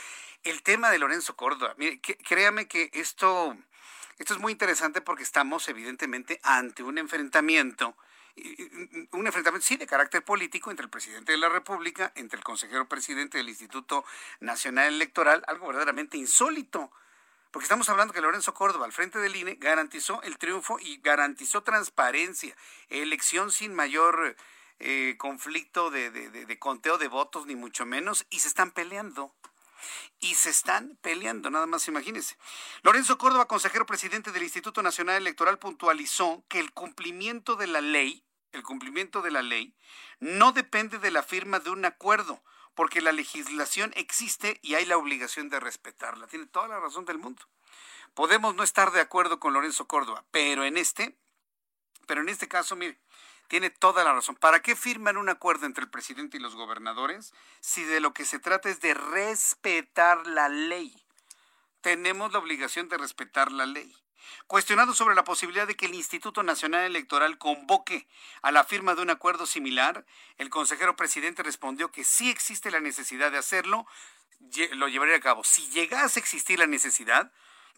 El 0.44 0.64
tema 0.64 0.92
de 0.92 1.00
Lorenzo 1.00 1.36
Córdoba. 1.36 1.74
Mire, 1.78 2.00
que- 2.00 2.16
créame 2.18 2.70
que 2.70 2.90
esto, 2.94 3.58
esto 4.18 4.34
es 4.34 4.40
muy 4.40 4.54
interesante 4.54 5.02
porque 5.02 5.24
estamos 5.24 5.68
evidentemente 5.68 6.40
ante 6.44 6.84
un 6.84 6.98
enfrentamiento 7.00 7.98
un 9.12 9.26
enfrentamiento, 9.28 9.66
sí, 9.66 9.78
de 9.78 9.86
carácter 9.86 10.24
político 10.24 10.72
entre 10.72 10.86
el 10.86 10.90
presidente 10.90 11.32
de 11.32 11.38
la 11.38 11.50
República, 11.50 12.12
entre 12.16 12.38
el 12.38 12.44
consejero 12.44 12.88
presidente 12.88 13.38
del 13.38 13.50
Instituto 13.50 14.06
Nacional 14.40 14.94
Electoral, 14.94 15.44
algo 15.48 15.68
verdaderamente 15.68 16.18
insólito. 16.18 16.92
Porque 17.52 17.66
estamos 17.66 17.88
hablando 17.90 18.14
que 18.14 18.22
Lorenzo 18.22 18.54
Córdoba, 18.56 18.86
al 18.86 18.94
frente 18.94 19.20
del 19.20 19.36
INE, 19.36 19.56
garantizó 19.56 20.22
el 20.24 20.40
triunfo 20.40 20.80
y 20.80 20.98
garantizó 21.02 21.62
transparencia, 21.62 22.56
elección 22.90 23.52
sin 23.52 23.76
mayor 23.76 24.36
eh, 24.80 25.16
conflicto 25.20 25.92
de, 25.92 26.10
de 26.10 26.60
conteo 26.60 26.98
de 26.98 27.08
votos, 27.08 27.46
ni 27.46 27.56
mucho 27.56 27.86
menos, 27.86 28.26
y 28.32 28.40
se 28.40 28.48
están 28.48 28.72
peleando 28.72 29.32
y 30.20 30.36
se 30.36 30.50
están 30.50 30.98
peleando, 31.02 31.50
nada 31.50 31.66
más 31.66 31.88
imagínense. 31.88 32.38
Lorenzo 32.82 33.18
Córdoba, 33.18 33.48
consejero 33.48 33.86
presidente 33.86 34.32
del 34.32 34.44
Instituto 34.44 34.82
Nacional 34.82 35.18
Electoral, 35.18 35.60
puntualizó 35.60 36.44
que 36.48 36.60
el 36.60 36.72
cumplimiento 36.72 37.56
de 37.56 37.68
la 37.68 37.82
ley, 37.82 38.24
el 38.52 38.64
cumplimiento 38.64 39.22
de 39.22 39.32
la 39.32 39.42
ley, 39.42 39.76
no 40.20 40.52
depende 40.52 41.00
de 41.00 41.12
la 41.12 41.24
firma 41.24 41.60
de 41.60 41.70
un 41.70 41.86
acuerdo, 41.86 42.44
porque 42.76 43.02
la 43.02 43.12
legislación 43.12 43.92
existe 43.96 44.60
y 44.62 44.76
hay 44.76 44.86
la 44.86 44.98
obligación 44.98 45.50
de 45.50 45.60
respetarla. 45.60 46.28
Tiene 46.28 46.48
toda 46.48 46.68
la 46.68 46.80
razón 46.80 47.06
del 47.06 47.18
mundo. 47.18 47.44
Podemos 48.14 48.56
no 48.56 48.64
estar 48.64 48.92
de 48.92 49.02
acuerdo 49.02 49.40
con 49.40 49.54
Lorenzo 49.54 49.88
Córdoba, 49.88 50.24
pero 50.32 50.64
en 50.64 50.78
este, 50.78 51.18
pero 52.06 52.22
en 52.22 52.30
este 52.30 52.48
caso, 52.48 52.76
mire, 52.76 53.00
tiene 53.54 53.70
toda 53.70 54.04
la 54.04 54.14
razón. 54.14 54.36
¿Para 54.36 54.64
qué 54.64 54.76
firman 54.76 55.16
un 55.16 55.30
acuerdo 55.30 55.68
entre 55.68 55.84
el 55.84 55.90
presidente 55.92 56.38
y 56.38 56.40
los 56.40 56.56
gobernadores 56.56 57.36
si 57.60 57.84
de 57.84 58.00
lo 58.00 58.12
que 58.12 58.26
se 58.26 58.40
trata 58.40 58.68
es 58.68 58.82
de 58.82 58.96
respetar 58.96 60.26
la 60.26 60.50
ley? 60.50 60.92
Tenemos 61.82 62.34
la 62.34 62.40
obligación 62.40 62.90
de 62.90 62.98
respetar 62.98 63.52
la 63.52 63.68
ley. 63.68 63.96
Cuestionado 64.48 64.96
sobre 64.96 65.14
la 65.14 65.24
posibilidad 65.24 65.68
de 65.68 65.76
que 65.76 65.86
el 65.86 65.94
Instituto 65.94 66.42
Nacional 66.42 66.84
Electoral 66.86 67.38
convoque 67.38 68.08
a 68.42 68.52
la 68.52 68.64
firma 68.64 68.96
de 68.96 69.04
un 69.04 69.12
acuerdo 69.12 69.46
similar, 69.46 70.04
el 70.40 70.50
consejero 70.50 70.96
presidente 70.96 71.44
respondió 71.44 71.92
que 71.92 72.04
sí 72.04 72.32
existe 72.32 72.72
la 72.72 72.80
necesidad 72.80 73.32
de 73.32 73.38
hacerlo, 73.38 73.86
lo 74.72 74.88
llevaría 74.88 75.18
a 75.18 75.20
cabo. 75.20 75.44
Si 75.44 75.70
llegase 75.70 76.20
a 76.20 76.24
existir 76.24 76.58
la 76.58 76.66
necesidad, 76.66 77.32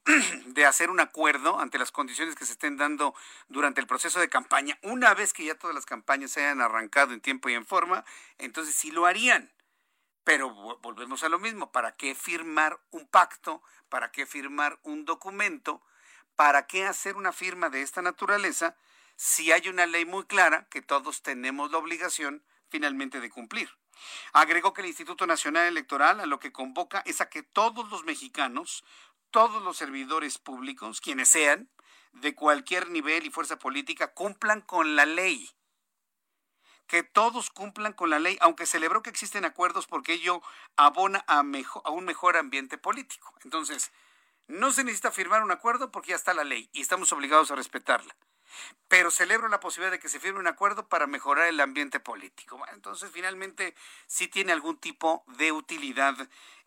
de 0.46 0.66
hacer 0.66 0.90
un 0.90 1.00
acuerdo 1.00 1.60
ante 1.60 1.80
las 1.80 1.92
condiciones 1.92 2.36
que 2.36 2.46
se 2.46 2.54
estén 2.54 2.78
dando 2.78 3.16
durante 3.48 3.82
el 3.82 3.88
proceso 3.88 4.20
de 4.20 4.30
campaña, 4.30 4.78
una 4.84 5.14
vez 5.14 5.34
que 5.34 5.46
ya 5.46 5.56
todas 5.56 5.76
las 5.76 5.86
campañas 5.86 6.32
se 6.32 6.42
hayan 6.42 6.62
arrancado 6.62 7.14
en 7.14 7.22
tiempo 7.22 7.50
y 7.50 7.54
en 7.54 7.66
forma, 7.66 8.06
entonces 8.38 8.76
sí 8.76 8.92
lo 8.92 9.06
harían. 9.06 9.52
Pero 10.24 10.50
volvemos 10.80 11.24
a 11.24 11.30
lo 11.30 11.40
mismo, 11.40 11.72
¿para 11.72 11.96
qué 11.96 12.16
firmar 12.16 12.80
un 12.92 13.08
pacto? 13.08 13.62
¿Para 13.90 14.12
qué 14.12 14.26
firmar 14.26 14.80
un 14.84 15.06
documento? 15.06 15.82
¿Para 16.36 16.68
qué 16.68 16.86
hacer 16.86 17.16
una 17.16 17.32
firma 17.32 17.70
de 17.70 17.82
esta 17.82 18.02
naturaleza 18.02 18.76
si 19.16 19.52
hay 19.52 19.70
una 19.70 19.86
ley 19.86 20.06
muy 20.06 20.26
clara 20.26 20.68
que 20.70 20.82
todos 20.82 21.22
tenemos 21.22 21.72
la 21.72 21.78
obligación 21.78 22.44
finalmente 22.70 23.20
de 23.22 23.30
cumplir? 23.30 23.70
Agregó 24.34 24.74
que 24.74 24.82
el 24.82 24.88
Instituto 24.88 25.26
Nacional 25.26 25.68
Electoral 25.68 26.20
a 26.20 26.26
lo 26.26 26.40
que 26.40 26.52
convoca 26.52 27.02
es 27.06 27.22
a 27.22 27.30
que 27.30 27.44
todos 27.44 27.90
los 27.90 28.04
mexicanos 28.04 28.84
todos 29.36 29.62
los 29.62 29.76
servidores 29.76 30.38
públicos, 30.38 31.02
quienes 31.02 31.28
sean, 31.28 31.70
de 32.14 32.34
cualquier 32.36 32.90
nivel 32.90 33.26
y 33.26 33.30
fuerza 33.30 33.60
política, 33.60 34.14
cumplan 34.14 34.62
con 34.62 34.96
la 34.96 35.06
ley. 35.06 35.52
Que 36.88 37.04
todos 37.04 37.50
cumplan 37.50 37.92
con 37.92 38.10
la 38.10 38.18
ley, 38.18 38.38
aunque 38.40 38.66
celebró 38.66 39.04
que 39.04 39.10
existen 39.10 39.44
acuerdos 39.44 39.88
porque 39.88 40.14
ello 40.14 40.42
abona 40.78 41.26
a, 41.28 41.42
un 41.42 42.06
mejor 42.06 42.38
ambiente 42.38 42.78
político. 42.78 43.34
Entonces, 43.44 43.92
no 44.48 44.72
se 44.72 44.86
necesita 44.86 45.12
firmar 45.12 45.44
un 45.44 45.52
acuerdo 45.52 45.92
porque 45.92 46.12
ya 46.12 46.16
está 46.16 46.34
la 46.34 46.46
ley 46.46 46.70
y 46.72 46.80
estamos 46.80 47.12
obligados 47.12 47.52
a 47.52 47.56
respetarla. 47.56 48.16
Pero 48.88 49.12
celebro 49.12 49.50
la 49.50 49.60
posibilidad 49.60 49.92
de 49.92 50.00
que 50.00 50.08
se 50.08 50.22
firme 50.22 50.40
un 50.40 50.48
acuerdo 50.48 50.88
para 50.88 51.08
mejorar 51.08 51.48
el 51.48 51.60
ambiente 51.60 52.00
político. 52.00 52.64
entonces, 52.72 53.12
finalmente, 53.12 53.76
sí 54.08 54.30
tiene 54.30 54.54
algún 54.54 54.78
tipo 54.78 55.26
de 55.28 55.52
utilidad 55.52 56.16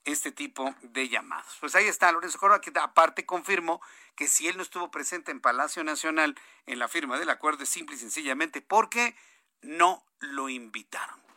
este 0.05 0.33
tipo 0.33 0.75
de 0.83 1.09
llamados. 1.09 1.57
Pues 1.61 1.75
ahí 1.75 1.87
está 1.87 2.11
Lorenzo 2.12 2.39
Córdoba, 2.39 2.61
que 2.61 2.73
aparte 2.79 3.27
confirmó 3.27 3.81
que 4.15 4.27
si 4.27 4.49
él 4.49 4.57
no 4.57 4.62
estuvo 4.62 4.91
presente 4.91 5.31
en 5.31 5.41
Palacio 5.41 5.85
Nacional 5.85 6.35
en 6.66 6.79
la 6.79 6.89
firma 6.89 7.19
del 7.19 7.31
acuerdo 7.31 7.62
es 7.62 7.69
simple 7.69 7.97
y 7.97 7.99
sencillamente 7.99 8.61
porque 8.61 9.15
no 9.62 10.05
lo 10.20 10.49
invitaron. 10.49 11.27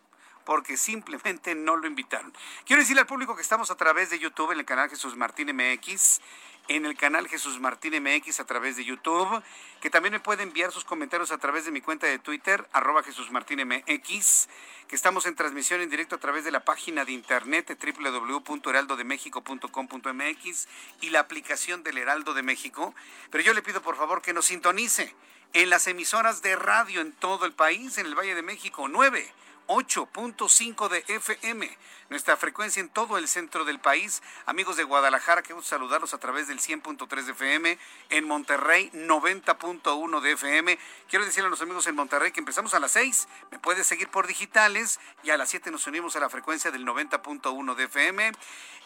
Porque 0.51 0.75
simplemente 0.75 1.55
no 1.55 1.77
lo 1.77 1.87
invitaron. 1.87 2.33
Quiero 2.65 2.81
decirle 2.81 2.99
al 2.99 3.07
público 3.07 3.37
que 3.37 3.41
estamos 3.41 3.71
a 3.71 3.77
través 3.77 4.09
de 4.09 4.19
YouTube 4.19 4.51
en 4.51 4.59
el 4.59 4.65
canal 4.65 4.89
Jesús 4.89 5.15
Martín 5.15 5.55
MX 5.55 6.19
en 6.67 6.85
el 6.85 6.97
canal 6.97 7.29
Jesús 7.29 7.61
Martín 7.61 7.93
MX 8.03 8.41
a 8.41 8.45
través 8.45 8.75
de 8.75 8.83
YouTube, 8.83 9.41
que 9.79 9.89
también 9.89 10.11
me 10.11 10.19
puede 10.19 10.43
enviar 10.43 10.73
sus 10.73 10.83
comentarios 10.83 11.31
a 11.31 11.37
través 11.37 11.63
de 11.63 11.71
mi 11.71 11.79
cuenta 11.79 12.05
de 12.05 12.19
Twitter, 12.19 12.67
arroba 12.73 13.01
Jesús 13.01 13.31
Martín 13.31 13.65
MX, 13.65 14.49
que 14.89 14.95
estamos 14.97 15.25
en 15.25 15.35
transmisión 15.35 15.79
en 15.79 15.89
directo 15.89 16.15
a 16.15 16.19
través 16.19 16.43
de 16.43 16.51
la 16.51 16.65
página 16.65 17.05
de 17.05 17.13
internet 17.13 17.79
www.heraldodemexico.com.mx 17.81 20.67
y 20.99 21.11
la 21.11 21.21
aplicación 21.21 21.81
del 21.81 21.97
Heraldo 21.97 22.33
de 22.33 22.43
México. 22.43 22.93
Pero 23.29 23.41
yo 23.41 23.53
le 23.53 23.61
pido 23.61 23.81
por 23.81 23.95
favor 23.95 24.21
que 24.21 24.33
nos 24.33 24.47
sintonice 24.47 25.15
en 25.53 25.69
las 25.69 25.87
emisoras 25.87 26.41
de 26.41 26.57
radio 26.57 26.99
en 26.99 27.13
todo 27.13 27.45
el 27.45 27.53
país, 27.53 27.97
en 27.97 28.05
el 28.05 28.15
Valle 28.15 28.35
de 28.35 28.41
México, 28.41 28.89
9 28.89 29.31
8.5 29.71 30.89
de 30.89 31.05
FM, 31.07 31.77
nuestra 32.09 32.35
frecuencia 32.35 32.81
en 32.81 32.89
todo 32.89 33.17
el 33.17 33.29
centro 33.29 33.63
del 33.63 33.79
país. 33.79 34.21
Amigos 34.45 34.75
de 34.75 34.83
Guadalajara, 34.83 35.43
que 35.43 35.53
gusto 35.53 35.69
saludarlos 35.69 36.13
a 36.13 36.17
través 36.17 36.49
del 36.49 36.59
100.3 36.59 37.23
de 37.23 37.31
FM, 37.31 37.77
en 38.09 38.27
Monterrey 38.27 38.91
90.1 38.93 40.19
de 40.19 40.31
FM. 40.33 40.77
Quiero 41.09 41.23
decirle 41.23 41.47
a 41.47 41.49
los 41.49 41.61
amigos 41.61 41.87
en 41.87 41.95
Monterrey 41.95 42.33
que 42.33 42.41
empezamos 42.41 42.73
a 42.73 42.81
las 42.81 42.91
6, 42.91 43.29
me 43.49 43.59
puede 43.59 43.85
seguir 43.85 44.09
por 44.09 44.27
digitales 44.27 44.99
y 45.23 45.29
a 45.29 45.37
las 45.37 45.49
7 45.49 45.71
nos 45.71 45.87
unimos 45.87 46.17
a 46.17 46.19
la 46.19 46.29
frecuencia 46.29 46.69
del 46.69 46.85
90.1 46.85 47.75
de 47.75 47.83
FM, 47.85 48.33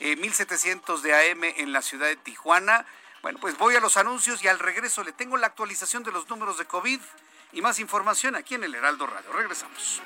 1700 0.01 1.01
de 1.01 1.31
AM 1.31 1.45
en 1.45 1.73
la 1.73 1.81
ciudad 1.81 2.05
de 2.05 2.15
Tijuana. 2.15 2.85
Bueno, 3.23 3.39
pues 3.39 3.57
voy 3.57 3.75
a 3.75 3.79
los 3.79 3.97
anuncios 3.97 4.43
y 4.43 4.47
al 4.49 4.59
regreso 4.59 5.03
le 5.03 5.13
tengo 5.13 5.35
la 5.35 5.47
actualización 5.47 6.03
de 6.03 6.11
los 6.11 6.29
números 6.29 6.59
de 6.59 6.65
COVID 6.65 7.01
y 7.55 7.61
más 7.61 7.79
información 7.79 8.35
aquí 8.35 8.55
en 8.55 8.65
el 8.65 8.75
Heraldo 8.75 9.07
Radio. 9.07 9.31
Regresamos. 9.31 10.01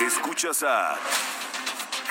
Escuchas 0.00 0.62
a 0.62 0.96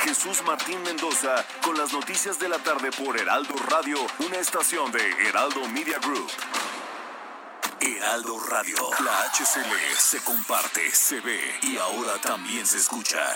Jesús 0.04 0.44
Martín 0.46 0.82
Mendoza 0.84 1.44
con 1.64 1.76
las 1.78 1.92
noticias 1.92 2.40
de 2.40 2.48
la 2.48 2.60
tarde 2.60 2.92
por 2.92 3.20
Heraldo 3.20 3.56
Radio, 3.68 3.98
una 4.20 4.38
estación 4.38 4.92
de 4.92 5.02
Heraldo 5.28 5.68
Media 5.68 5.98
Group. 6.00 6.30
Heraldo 7.82 8.40
Radio, 8.50 8.90
la 9.04 9.24
HCL 9.32 9.98
se 9.98 10.24
comparte, 10.24 10.92
se 10.92 11.20
ve 11.20 11.42
y 11.64 11.78
ahora 11.78 12.20
también 12.22 12.66
se 12.68 12.78
escucha. 12.78 13.36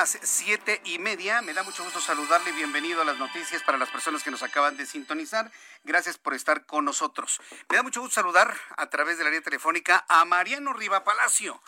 Las 0.00 0.18
siete 0.22 0.80
y 0.86 0.98
media. 0.98 1.42
Me 1.42 1.52
da 1.52 1.62
mucho 1.62 1.84
gusto 1.84 2.00
saludarle. 2.00 2.52
Bienvenido 2.52 3.02
a 3.02 3.04
las 3.04 3.18
noticias 3.18 3.62
para 3.62 3.76
las 3.76 3.90
personas 3.90 4.24
que 4.24 4.30
nos 4.30 4.42
acaban 4.42 4.78
de 4.78 4.86
sintonizar. 4.86 5.50
Gracias 5.84 6.16
por 6.16 6.32
estar 6.32 6.64
con 6.64 6.86
nosotros. 6.86 7.38
Me 7.68 7.76
da 7.76 7.82
mucho 7.82 8.00
gusto 8.00 8.14
saludar 8.14 8.50
a 8.78 8.88
través 8.88 9.18
de 9.18 9.24
la 9.24 9.30
línea 9.30 9.42
telefónica 9.42 10.06
a 10.08 10.24
Mariano 10.24 10.72
Riva 10.72 11.04
Palacio. 11.04 11.60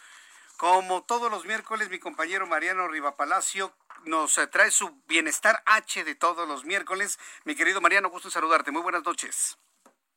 Como 0.56 1.02
todos 1.04 1.30
los 1.30 1.44
miércoles, 1.44 1.90
mi 1.90 1.98
compañero 1.98 2.46
Mariano 2.46 2.88
Riva 2.88 3.18
Palacio 3.18 3.74
nos 4.06 4.40
trae 4.50 4.70
su 4.70 4.98
bienestar 5.06 5.62
H 5.66 6.02
de 6.02 6.14
todos 6.14 6.48
los 6.48 6.64
miércoles. 6.64 7.18
Mi 7.44 7.54
querido 7.54 7.82
Mariano, 7.82 8.08
gusto 8.08 8.30
saludarte. 8.30 8.70
Muy 8.70 8.80
buenas 8.80 9.04
noches. 9.04 9.58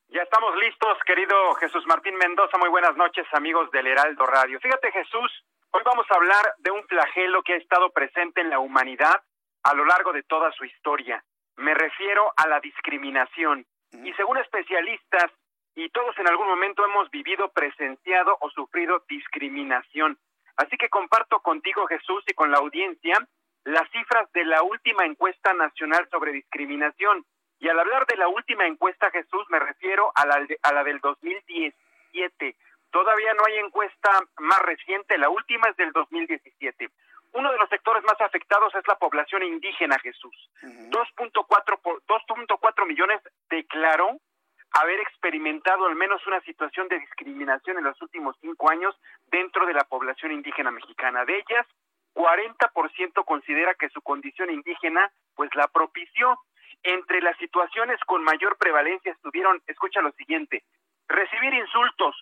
Ya 0.07 0.21
estamos 0.21 0.55
listos, 0.55 0.97
querido 1.05 1.35
Jesús 1.55 1.85
Martín 1.85 2.15
Mendoza. 2.15 2.57
Muy 2.59 2.69
buenas 2.69 2.95
noches, 2.95 3.27
amigos 3.33 3.69
del 3.71 3.87
Heraldo 3.87 4.25
Radio. 4.25 4.57
Fíjate, 4.61 4.89
Jesús, 4.93 5.43
hoy 5.75 5.81
vamos 5.83 6.05
a 6.09 6.15
hablar 6.15 6.55
de 6.59 6.71
un 6.71 6.87
flagelo 6.87 7.43
que 7.43 7.51
ha 7.51 7.57
estado 7.57 7.89
presente 7.89 8.39
en 8.39 8.49
la 8.49 8.59
humanidad 8.59 9.21
a 9.63 9.73
lo 9.73 9.83
largo 9.83 10.13
de 10.13 10.23
toda 10.23 10.49
su 10.53 10.63
historia. 10.63 11.21
Me 11.57 11.73
refiero 11.73 12.31
a 12.37 12.47
la 12.47 12.61
discriminación. 12.61 13.65
Y 13.91 14.13
según 14.13 14.37
especialistas, 14.37 15.31
y 15.75 15.89
todos 15.89 16.17
en 16.17 16.29
algún 16.29 16.47
momento 16.47 16.85
hemos 16.85 17.11
vivido, 17.11 17.51
presenciado 17.51 18.37
o 18.39 18.49
sufrido 18.51 19.03
discriminación. 19.09 20.17
Así 20.55 20.77
que 20.77 20.87
comparto 20.87 21.41
contigo, 21.41 21.85
Jesús, 21.87 22.23
y 22.27 22.33
con 22.33 22.51
la 22.51 22.59
audiencia 22.59 23.17
las 23.65 23.89
cifras 23.91 24.31
de 24.31 24.45
la 24.45 24.61
última 24.61 25.05
encuesta 25.05 25.53
nacional 25.53 26.07
sobre 26.09 26.31
discriminación. 26.31 27.25
Y 27.59 27.67
al 27.67 27.79
hablar 27.79 28.05
de 28.05 28.15
la 28.15 28.29
última 28.29 28.65
encuesta, 28.65 29.11
Jesús, 29.11 29.45
me 29.49 29.59
refiero 29.59 30.09
a 30.15 30.25
la, 30.25 30.47
a 30.61 30.73
la 30.73 30.83
del 30.85 30.99
2017. 30.99 32.55
Todavía 32.95 33.33
no 33.33 33.43
hay 33.45 33.57
encuesta 33.57 34.09
más 34.37 34.61
reciente, 34.61 35.17
la 35.17 35.27
última 35.27 35.67
es 35.67 35.75
del 35.75 35.91
2017. 35.91 36.89
Uno 37.33 37.51
de 37.51 37.57
los 37.57 37.67
sectores 37.67 38.01
más 38.05 38.21
afectados 38.21 38.73
es 38.73 38.87
la 38.87 38.95
población 38.95 39.43
indígena, 39.43 39.99
Jesús. 39.99 40.33
2.4 40.63 42.87
millones 42.87 43.19
declaró 43.49 44.17
haber 44.71 45.01
experimentado 45.01 45.87
al 45.87 45.95
menos 45.95 46.25
una 46.25 46.39
situación 46.43 46.87
de 46.87 46.99
discriminación 46.99 47.79
en 47.79 47.83
los 47.83 48.01
últimos 48.01 48.37
cinco 48.39 48.69
años 48.69 48.95
dentro 49.27 49.65
de 49.65 49.73
la 49.73 49.83
población 49.83 50.31
indígena 50.31 50.71
mexicana. 50.71 51.25
De 51.25 51.35
ellas, 51.35 51.67
40% 52.13 53.25
considera 53.25 53.73
que 53.73 53.89
su 53.89 54.01
condición 54.01 54.51
indígena 54.51 55.11
pues 55.35 55.53
la 55.55 55.67
propició. 55.67 56.39
Entre 56.81 57.19
las 57.19 57.37
situaciones 57.39 57.99
con 58.05 58.23
mayor 58.23 58.55
prevalencia 58.55 59.11
estuvieron, 59.11 59.61
escucha 59.67 59.99
lo 59.99 60.13
siguiente, 60.13 60.63
recibir 61.09 61.53
insultos, 61.55 62.15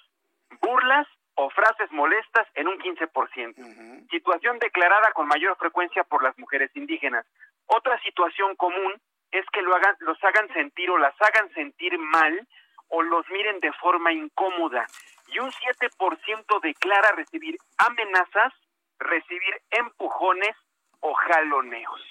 burlas 0.62 1.08
o 1.36 1.50
frases 1.50 1.92
molestas 1.92 2.48
en 2.56 2.68
un 2.68 2.78
15%. 2.80 4.10
Situación 4.10 4.60
declarada 4.60 5.12
con 5.14 5.28
mayor 5.28 5.58
frecuencia 5.58 6.04
por 6.04 6.24
las 6.24 6.38
mujeres 6.38 6.72
indígenas. 6.76 7.26
Otra 7.66 8.00
situación 8.02 8.56
común 8.56 8.94
es 9.32 9.46
que 9.52 9.62
lo 9.62 9.76
hagan, 9.76 9.96
los 10.00 10.24
hagan 10.24 10.48
sentir 10.54 10.90
o 10.92 10.98
las 10.98 11.20
hagan 11.20 11.52
sentir 11.54 11.98
mal 11.98 12.48
o 12.90 13.02
los 13.02 13.28
miren 13.30 13.60
de 13.60 13.72
forma 13.74 14.14
incómoda. 14.14 14.86
Y 15.28 15.40
un 15.40 15.52
7% 15.52 16.62
declara 16.62 17.12
recibir 17.14 17.58
amenazas, 17.78 18.54
recibir 19.00 19.60
empujones 19.72 20.56
o 21.00 21.14
jaloneos. 21.14 22.02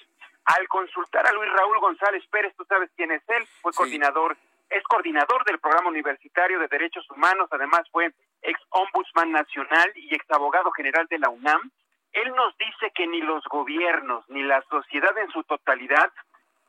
Al 0.45 0.67
consultar 0.67 1.25
a 1.25 1.31
Luis 1.31 1.49
Raúl 1.53 1.79
González 1.79 2.23
Pérez, 2.29 2.53
tú 2.57 2.65
sabes 2.65 2.89
quién 2.97 3.11
es 3.11 3.21
él, 3.29 3.45
fue 3.61 3.71
coordinador, 3.71 4.35
es 4.69 4.83
coordinador 4.83 5.45
del 5.45 5.59
programa 5.59 5.89
universitario 5.89 6.59
de 6.59 6.67
derechos 6.67 7.09
humanos, 7.09 7.47
además 7.51 7.83
fue 7.91 8.11
ex 8.43 8.59
ombudsman 8.69 9.31
nacional 9.31 9.91
y 9.95 10.13
ex 10.13 10.29
abogado 10.31 10.71
general 10.71 11.07
de 11.09 11.19
la 11.19 11.29
UNAM. 11.29 11.71
Él 12.11 12.33
nos 12.35 12.55
dice 12.57 12.91
que 12.93 13.07
ni 13.07 13.21
los 13.21 13.43
gobiernos 13.45 14.23
ni 14.29 14.43
la 14.43 14.61
sociedad 14.69 15.17
en 15.17 15.29
su 15.31 15.43
totalidad 15.43 16.11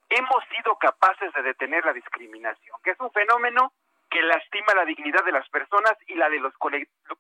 hemos 0.09 0.45
sido 0.55 0.77
capaces 0.77 1.33
de 1.35 1.43
detener 1.43 1.85
la 1.85 1.93
discriminación, 1.93 2.77
que 2.83 2.91
es 2.91 3.01
un 3.01 3.11
fenómeno 3.11 3.73
que 4.11 4.23
lastima 4.23 4.75
la 4.75 4.85
dignidad 4.85 5.25
de 5.25 5.33
las 5.33 5.49
personas 5.49 5.95
y 6.07 6.15
la 6.15 6.29
de 6.31 6.39
los, 6.39 6.55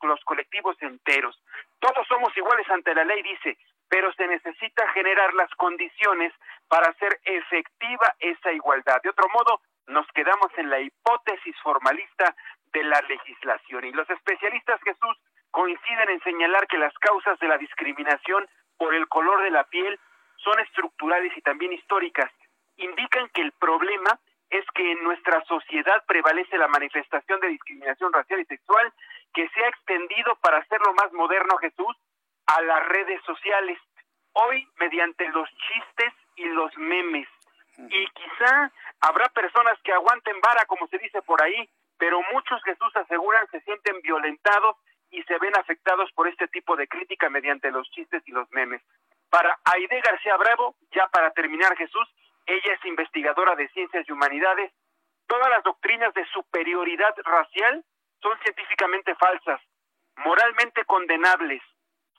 los 0.03 0.25
colectivos 0.25 0.77
enteros. 0.81 1.37
Todos 1.81 2.07
somos 2.07 2.35
iguales 2.37 2.71
ante 2.71 2.95
la 2.95 3.05
ley, 3.05 3.23
dice, 3.23 3.59
pero 3.89 4.13
se 4.13 4.27
necesita 4.27 4.89
generar 4.91 5.35
las 5.35 5.51
condiciones 5.57 6.33
para 6.69 6.91
hacer 6.91 7.19
efectiva 7.25 8.15
esa 8.21 8.53
igualdad. 8.53 9.03
De 9.03 9.11
otro 9.11 9.29
modo, 9.29 9.61
nos 9.87 10.07
quedamos 10.15 10.51
en 10.57 10.71
la 10.71 10.81
hipótesis 10.81 11.57
formalista 11.63 12.35
de 12.75 12.85
la 12.85 13.01
legislación. 13.09 13.85
Y 13.87 13.93
los 13.93 14.09
especialistas, 14.11 14.81
Jesús, 14.83 15.17
coinciden 15.51 16.11
en 16.11 16.21
señalar 16.21 16.67
que 16.67 16.77
las 16.77 16.93
causas 16.99 17.39
de 17.39 17.49
la 17.49 17.57
discriminación 17.57 18.47
por 18.77 18.95
el 18.95 19.09
color 19.09 19.43
de 19.43 19.51
la 19.51 19.65
piel 19.65 19.99
son 20.37 20.59
estructurales 20.61 21.33
y 21.37 21.41
también 21.41 21.73
históricas 21.73 22.31
indican 22.77 23.29
que 23.33 23.41
el 23.41 23.53
problema 23.53 24.19
es 24.51 24.65
que 24.75 24.93
en 24.93 25.03
nuestra 25.05 25.43
sociedad 25.45 26.05
prevalece 26.07 26.59
la 26.59 26.69
manifestación 26.69 27.41
de 27.41 27.49
discriminación 27.49 28.13
racial 28.13 28.41
y 28.41 28.45
sexual 28.45 28.93
que 29.33 29.49
se 29.49 29.65
ha 29.65 29.69
extendido 29.69 30.37
para 30.43 30.59
hacerlo 30.59 30.93
más 30.95 31.13
moderno, 31.13 31.57
Jesús, 31.59 31.97
a 32.47 32.61
las 32.63 32.87
redes 32.89 33.23
sociales. 33.25 33.79
Hoy, 34.33 34.69
mediante 34.77 35.29
los 35.29 35.49
chistes 35.51 36.13
y 36.37 36.45
los 36.47 36.77
memes. 36.77 37.29
Y 37.77 38.07
quizá 38.07 38.73
habrá 39.01 39.29
personas 39.31 39.79
que 39.83 39.93
aguanten 39.93 40.41
vara, 40.41 40.65
como 40.67 40.87
se 40.89 40.99
dice 40.99 41.23
por 41.23 41.43
ahí, 41.43 41.69
pero 41.99 42.21
muchos, 42.33 42.63
Jesús, 42.65 42.95
aseguran 42.97 43.47
se 43.51 43.61
sienten 43.61 44.01
violentados 44.03 44.77
y 45.11 45.23
se 45.25 45.39
ven 45.39 45.57
afectados 45.57 46.11
por 46.13 46.29
este 46.29 46.49
tipo 46.49 46.77
de 46.77 46.89
crítica 46.89 47.31
mediante 47.31 47.71
los 47.71 47.89
chistes 47.91 48.23
y 48.27 48.33
los 48.33 48.51
memes. 48.51 48.83
Para 49.31 49.59
Aide 49.65 50.01
García 50.01 50.37
Bravo, 50.37 50.77
ya 50.93 51.07
para 51.09 51.31
terminar, 51.33 51.77
Jesús, 51.77 52.09
ella 52.47 52.73
es 52.73 52.85
investigadora 52.85 53.55
de 53.57 53.69
ciencias 53.69 54.09
y 54.09 54.13
humanidades. 54.13 54.73
Todas 55.27 55.49
las 55.51 55.63
doctrinas 55.63 56.13
de 56.15 56.27
superioridad 56.27 57.15
racial 57.25 57.85
son 58.21 58.39
científicamente 58.41 59.15
falsas, 59.15 59.61
moralmente 60.17 60.85
condenables, 60.85 61.63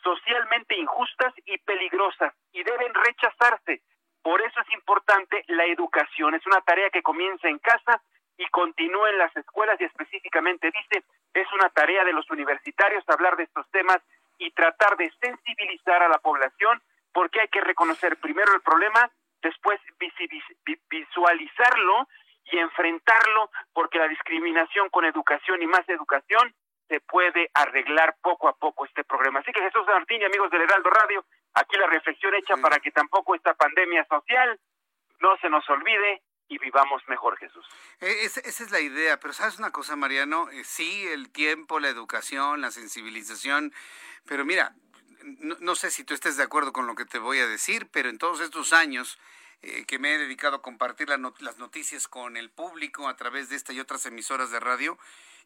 socialmente 0.04 0.76
injustas 0.76 1.34
y 1.46 1.58
peligrosas 1.60 2.34
y 2.54 2.64
deben 2.64 2.94
rechazarse. 2.94 3.82
Por 4.22 4.42
eso 4.42 4.60
es 4.62 4.74
importante 4.74 5.44
la 5.48 5.66
educación. 5.66 6.34
Es 6.34 6.46
una 6.48 6.62
tarea 6.62 6.90
que 6.90 7.04
comienza 7.04 7.48
en 7.48 7.60
casa 7.60 8.02
y 8.38 8.46
continúa 8.48 9.10
en 9.10 9.18
las 9.18 9.36
escuelas 9.36 9.80
y 9.80 9.86
específicamente 9.86 10.72
dice, 10.72 11.06
es 11.34 11.52
una 11.54 11.70
tarea 11.70 12.04
de 12.04 12.14
los 12.14 12.30
universitarios 12.30 13.04
hablar 13.08 13.38
de 13.38 13.44
estos 13.44 13.70
temas 13.72 14.02
y 14.38 14.52
tratar 14.52 14.98
de 14.98 15.12
sensibilizar 15.22 16.04
a 16.04 16.10
la 16.10 16.20
población 16.20 16.82
porque 17.14 17.42
hay 17.42 17.48
que 17.48 17.62
reconocer 17.62 18.18
primero 18.18 18.54
el 18.54 18.62
problema 18.62 19.10
después 19.42 19.80
visualizarlo 20.90 22.08
y 22.52 22.58
enfrentarlo, 22.58 23.50
porque 23.74 24.00
la 24.00 24.08
discriminación 24.08 24.90
con 24.90 25.06
educación 25.06 25.62
y 25.62 25.68
más 25.68 25.88
educación 25.88 26.54
se 26.88 27.00
puede 27.00 27.50
arreglar 27.54 28.16
poco 28.22 28.48
a 28.48 28.56
poco 28.56 28.86
este 28.86 29.04
problema. 29.04 29.40
Así 29.40 29.52
que 29.52 29.62
Jesús 29.62 29.86
Martín 29.88 30.22
y 30.22 30.26
amigos 30.26 30.52
del 30.52 30.62
Heraldo 30.62 30.90
Radio, 30.90 31.26
aquí 31.54 31.78
la 31.78 31.88
reflexión 31.88 32.36
hecha 32.36 32.56
para 32.58 32.80
que 32.80 32.92
tampoco 32.92 33.34
esta 33.34 33.54
pandemia 33.56 34.06
social 34.06 34.60
no 35.20 35.38
se 35.38 35.50
nos 35.50 35.68
olvide 35.70 36.22
y 36.48 36.58
vivamos 36.60 37.02
mejor, 37.08 37.38
Jesús. 37.38 37.66
Eh, 38.02 38.24
esa, 38.24 38.42
es 38.42 38.72
la 38.72 38.80
idea, 38.80 39.20
pero 39.20 39.34
sabes 39.34 39.58
una 39.58 39.72
cosa, 39.72 39.96
Mariano, 39.96 40.50
eh, 40.52 40.64
sí, 40.64 41.06
el 41.08 41.30
tiempo, 41.30 41.80
la 41.80 41.90
educación, 41.90 42.62
la 42.62 42.72
sensibilización, 42.72 43.74
pero 44.26 44.46
mira, 44.46 44.76
no, 45.40 45.76
sé 45.76 45.90
si 45.90 46.04
tú 46.04 46.14
estés 46.14 46.38
de 46.38 46.44
acuerdo 46.44 46.72
con 46.72 46.86
lo 46.86 46.96
que 46.96 47.06
te 47.06 47.18
voy 47.18 47.40
a 47.40 47.48
decir, 47.48 47.88
pero 47.92 48.10
en 48.10 48.20
todos 48.20 48.42
estos 48.42 48.74
años 48.74 49.18
eh, 49.62 49.86
que 49.86 50.00
me 50.00 50.14
he 50.14 50.18
dedicado 50.18 50.58
a 50.58 50.62
compartir 50.62 51.10
las 51.10 51.58
noticias 51.58 52.08
con 52.08 52.38
el 52.38 52.50
público 52.50 53.08
a 53.08 53.16
través 53.16 53.50
de 53.50 53.56
esta 53.56 53.74
y 53.74 53.80
otras 53.80 54.06
emisoras 54.06 54.52
de 54.52 54.60
radio, 54.60 54.98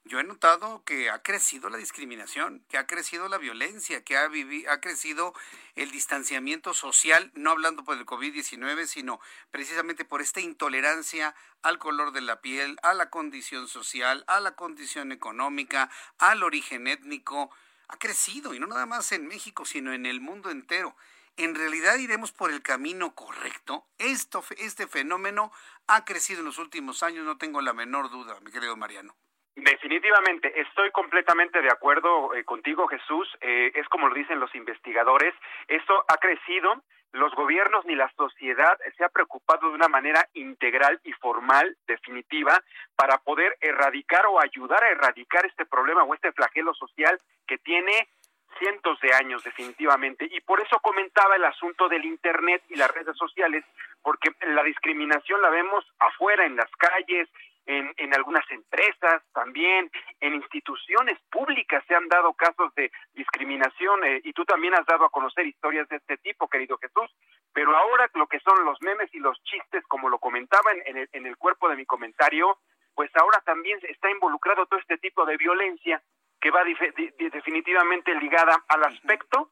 yo 0.05 0.19
he 0.19 0.23
notado 0.23 0.83
que 0.85 1.09
ha 1.09 1.21
crecido 1.21 1.69
la 1.69 1.77
discriminación, 1.77 2.63
que 2.69 2.77
ha 2.77 2.87
crecido 2.87 3.27
la 3.27 3.37
violencia, 3.37 4.03
que 4.03 4.17
ha, 4.17 4.29
ha 4.69 4.81
crecido 4.81 5.33
el 5.75 5.91
distanciamiento 5.91 6.73
social, 6.73 7.31
no 7.35 7.51
hablando 7.51 7.83
por 7.83 7.97
el 7.97 8.05
COVID-19, 8.05 8.87
sino 8.87 9.19
precisamente 9.51 10.05
por 10.05 10.21
esta 10.21 10.39
intolerancia 10.39 11.35
al 11.61 11.77
color 11.77 12.11
de 12.11 12.21
la 12.21 12.41
piel, 12.41 12.77
a 12.81 12.93
la 12.93 13.09
condición 13.09 13.67
social, 13.67 14.23
a 14.27 14.39
la 14.39 14.55
condición 14.55 15.11
económica, 15.11 15.91
al 16.17 16.43
origen 16.43 16.87
étnico 16.87 17.51
ha 17.89 17.97
crecido, 17.97 18.53
y 18.53 18.59
no 18.59 18.67
nada 18.67 18.85
más 18.85 19.11
en 19.11 19.27
México, 19.27 19.65
sino 19.65 19.93
en 19.93 20.05
el 20.05 20.21
mundo 20.21 20.49
entero. 20.49 20.95
¿En 21.39 21.55
realidad 21.55 21.97
iremos 21.97 22.33
por 22.33 22.51
el 22.51 22.61
camino 22.61 23.15
correcto? 23.15 23.85
Esto, 23.97 24.43
este 24.57 24.87
fenómeno 24.87 25.53
ha 25.87 26.03
crecido 26.03 26.41
en 26.41 26.45
los 26.45 26.57
últimos 26.57 27.01
años, 27.01 27.23
no 27.23 27.37
tengo 27.37 27.61
la 27.61 27.71
menor 27.71 28.09
duda, 28.09 28.37
mi 28.41 28.51
querido 28.51 28.75
Mariano. 28.75 29.13
Definitivamente, 29.55 30.51
estoy 30.59 30.91
completamente 30.91 31.61
de 31.61 31.69
acuerdo 31.71 32.35
eh, 32.35 32.43
contigo, 32.43 32.89
Jesús. 32.89 33.25
Eh, 33.39 33.71
es 33.73 33.87
como 33.87 34.09
lo 34.09 34.15
dicen 34.15 34.41
los 34.41 34.53
investigadores, 34.53 35.33
esto 35.69 36.03
ha 36.09 36.17
crecido 36.17 36.83
los 37.13 37.33
gobiernos 37.33 37.85
ni 37.85 37.95
la 37.95 38.11
sociedad 38.17 38.77
se 38.95 39.03
ha 39.03 39.09
preocupado 39.09 39.69
de 39.69 39.75
una 39.75 39.87
manera 39.87 40.27
integral 40.33 40.99
y 41.03 41.11
formal, 41.13 41.75
definitiva, 41.87 42.61
para 42.95 43.17
poder 43.17 43.57
erradicar 43.61 44.27
o 44.27 44.39
ayudar 44.39 44.83
a 44.83 44.89
erradicar 44.89 45.45
este 45.45 45.65
problema 45.65 46.03
o 46.03 46.13
este 46.13 46.31
flagelo 46.33 46.73
social 46.75 47.17
que 47.47 47.57
tiene 47.57 48.09
cientos 48.57 48.99
de 49.01 49.13
años 49.13 49.43
definitivamente. 49.43 50.27
Y 50.31 50.41
por 50.41 50.59
eso 50.61 50.79
comentaba 50.79 51.35
el 51.35 51.45
asunto 51.45 51.87
del 51.87 52.05
Internet 52.05 52.63
y 52.69 52.75
las 52.75 52.91
redes 52.91 53.15
sociales, 53.17 53.63
porque 54.01 54.31
la 54.47 54.63
discriminación 54.63 55.41
la 55.41 55.49
vemos 55.49 55.85
afuera, 55.99 56.45
en 56.45 56.55
las 56.55 56.69
calles, 56.77 57.29
en, 57.65 57.93
en 57.97 58.15
algunas 58.15 58.49
empresas 58.49 59.21
también, 59.31 59.91
en 60.21 60.33
instituciones 60.33 61.19
públicas 61.29 61.83
se 61.87 61.93
han 61.93 62.07
dado 62.07 62.33
casos 62.33 62.73
de 62.73 62.91
discriminación 63.13 64.03
eh, 64.05 64.21
y 64.23 64.33
tú 64.33 64.43
también 64.43 64.73
has 64.73 64.87
dado 64.87 65.05
a 65.05 65.11
conocer 65.11 65.45
historias 65.45 65.87
de 65.89 65.97
este 65.97 66.17
tipo, 66.17 66.47
querido 66.47 66.79
Jesús, 66.79 67.11
pero 67.53 67.75
ahora 67.77 68.09
lo 68.15 68.25
que 68.25 68.39
son 68.39 68.65
los 68.65 68.81
memes 68.81 69.13
y 69.13 69.19
los 69.19 69.41
chistes, 69.43 69.85
como 69.87 70.09
lo 70.09 70.17
comentaba 70.17 70.71
en, 70.85 70.97
el, 70.97 71.09
en 71.13 71.27
el 71.27 71.37
cuerpo 71.37 71.69
de 71.69 71.75
mi 71.75 71.85
comentario, 71.85 72.57
pues 72.95 73.15
ahora 73.15 73.39
también 73.45 73.79
está 73.83 74.09
involucrado 74.09 74.65
todo 74.65 74.79
este 74.79 74.97
tipo 74.97 75.25
de 75.25 75.37
violencia 75.37 76.01
que 76.39 76.51
va 76.51 76.61
definitivamente 76.63 78.13
ligada 78.15 78.63
al 78.67 78.83
aspecto, 78.83 79.51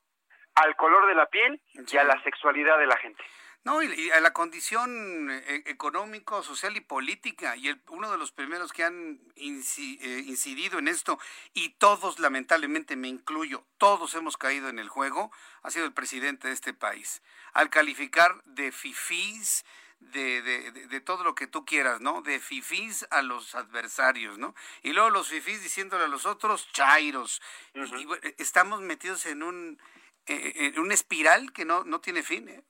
al 0.55 0.75
color 0.75 1.07
de 1.07 1.15
la 1.15 1.27
piel 1.27 1.61
y 1.73 1.97
a 1.97 2.03
la 2.03 2.21
sexualidad 2.23 2.77
de 2.79 2.87
la 2.87 2.97
gente. 2.97 3.23
No, 3.67 3.83
y, 3.83 4.09
a 4.11 4.21
la 4.21 4.31
condición 4.31 5.29
eh, 5.29 5.63
económico, 5.65 6.41
social 6.41 6.77
y 6.77 6.79
política. 6.79 7.57
Y 7.57 7.67
el, 7.67 7.81
uno 7.89 8.09
de 8.09 8.17
los 8.17 8.31
primeros 8.31 8.71
que 8.71 8.85
han 8.85 9.19
eh, 9.35 10.23
incidido 10.25 10.79
en 10.79 10.87
esto, 10.87 11.19
y 11.53 11.71
todos, 11.71 12.19
lamentablemente 12.19 12.95
me 12.95 13.09
incluyo, 13.09 13.65
todos 13.77 14.15
hemos 14.15 14.37
caído 14.37 14.69
en 14.69 14.79
el 14.79 14.87
juego, 14.87 15.33
ha 15.63 15.69
sido 15.69 15.85
el 15.85 15.91
presidente 15.93 16.47
de 16.47 16.53
este 16.53 16.73
país. 16.73 17.21
Al 17.51 17.69
calificar 17.69 18.41
de 18.45 18.71
fifís, 18.71 19.65
de, 19.99 20.41
de, 20.41 20.71
de, 20.71 21.01
todo 21.01 21.23
lo 21.23 21.35
que 21.35 21.47
tú 21.47 21.65
quieras, 21.65 22.01
¿no? 22.01 22.21
De 22.21 22.39
fifís 22.39 23.07
a 23.11 23.21
los 23.21 23.55
adversarios, 23.55 24.37
¿no? 24.37 24.53
Y 24.83 24.93
luego 24.93 25.09
los 25.09 25.29
fifís 25.29 25.61
diciéndole 25.61 26.05
a 26.05 26.07
los 26.07 26.25
otros 26.25 26.71
chairos. 26.71 27.41
y, 27.73 28.07
estamos 28.37 28.81
metidos 28.81 29.25
en 29.25 29.43
un 29.43 29.79
eh, 30.27 30.51
en 30.75 30.79
una 30.79 30.93
espiral 30.93 31.53
que 31.53 31.65
no, 31.65 31.83
no 31.83 31.99
tiene 32.01 32.21
fin, 32.21 32.49
¿eh? 32.49 32.61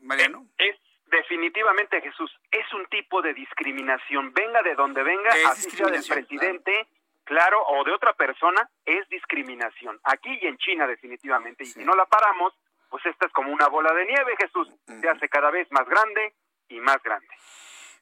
Mariano. 0.00 0.46
Es, 0.58 0.76
definitivamente, 1.06 2.00
Jesús, 2.00 2.30
es 2.50 2.72
un 2.72 2.86
tipo 2.86 3.20
de 3.22 3.34
discriminación. 3.34 4.32
Venga 4.32 4.62
de 4.62 4.74
donde 4.74 5.02
venga, 5.02 5.30
así 5.46 5.70
sea 5.70 5.88
del 5.88 6.04
presidente, 6.04 6.88
claro. 7.24 7.62
o 7.66 7.84
de 7.84 7.92
otra 7.92 8.14
persona, 8.14 8.68
es 8.86 9.06
discriminación. 9.08 10.00
Aquí 10.04 10.38
y 10.40 10.46
en 10.46 10.56
China, 10.58 10.86
definitivamente. 10.86 11.64
Y 11.64 11.66
si 11.66 11.84
no 11.84 11.94
la 11.94 12.06
paramos, 12.06 12.54
pues 12.88 13.04
esta 13.06 13.26
es 13.26 13.32
como 13.32 13.52
una 13.52 13.68
bola 13.68 13.92
de 13.92 14.06
nieve, 14.06 14.34
Jesús. 14.38 14.68
Se 14.86 15.08
hace 15.08 15.28
cada 15.28 15.50
vez 15.50 15.70
más 15.70 15.86
grande 15.86 16.32
y 16.72 16.80
más 16.80 17.02
grande. 17.02 17.28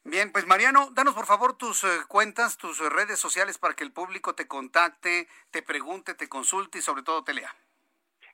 Bien, 0.05 0.33
pues 0.33 0.47
Mariano, 0.47 0.89
danos 0.93 1.15
por 1.15 1.27
favor 1.27 1.59
tus 1.59 1.85
eh, 1.85 1.89
cuentas, 2.09 2.57
tus 2.57 2.79
redes 2.79 3.19
sociales 3.19 3.59
para 3.59 3.75
que 3.75 3.85
el 3.85 3.93
público 3.93 4.35
te 4.35 4.49
contacte, 4.49 5.29
te 5.51 5.63
pregunte, 5.63 6.15
te 6.15 6.29
consulte 6.29 6.79
y 6.79 6.83
sobre 6.83 7.03
todo 7.03 7.23
te 7.23 7.35
lea. 7.35 7.55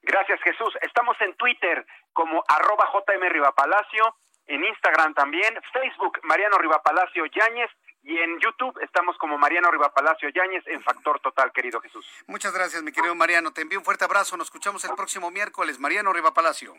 Gracias, 0.02 0.40
Jesús. 0.42 0.72
Estamos 0.82 1.16
en 1.20 1.34
Twitter 1.34 1.84
como 2.12 2.44
arroba 2.46 2.88
JM 2.92 3.28
Rivapalacio, 3.28 4.16
en 4.46 4.64
Instagram 4.64 5.14
también, 5.14 5.58
Facebook 5.72 6.20
Mariano 6.22 6.56
Rivapalacio 6.58 7.26
Yáñez 7.26 7.70
y 8.04 8.16
en 8.16 8.38
YouTube 8.38 8.78
estamos 8.82 9.18
como 9.18 9.36
Mariano 9.36 9.68
Rivapalacio 9.68 10.28
Yáñez 10.28 10.64
en 10.68 10.80
Factor 10.80 11.18
Total, 11.18 11.50
querido 11.50 11.80
Jesús. 11.80 12.06
Muchas 12.28 12.54
gracias, 12.54 12.80
mi 12.84 12.92
querido 12.92 13.16
Mariano. 13.16 13.52
Te 13.52 13.62
envío 13.62 13.80
un 13.80 13.84
fuerte 13.84 14.04
abrazo. 14.04 14.36
Nos 14.36 14.46
escuchamos 14.46 14.84
el 14.84 14.94
próximo 14.94 15.32
miércoles. 15.32 15.80
Mariano 15.80 16.12
Rivapalacio. 16.12 16.76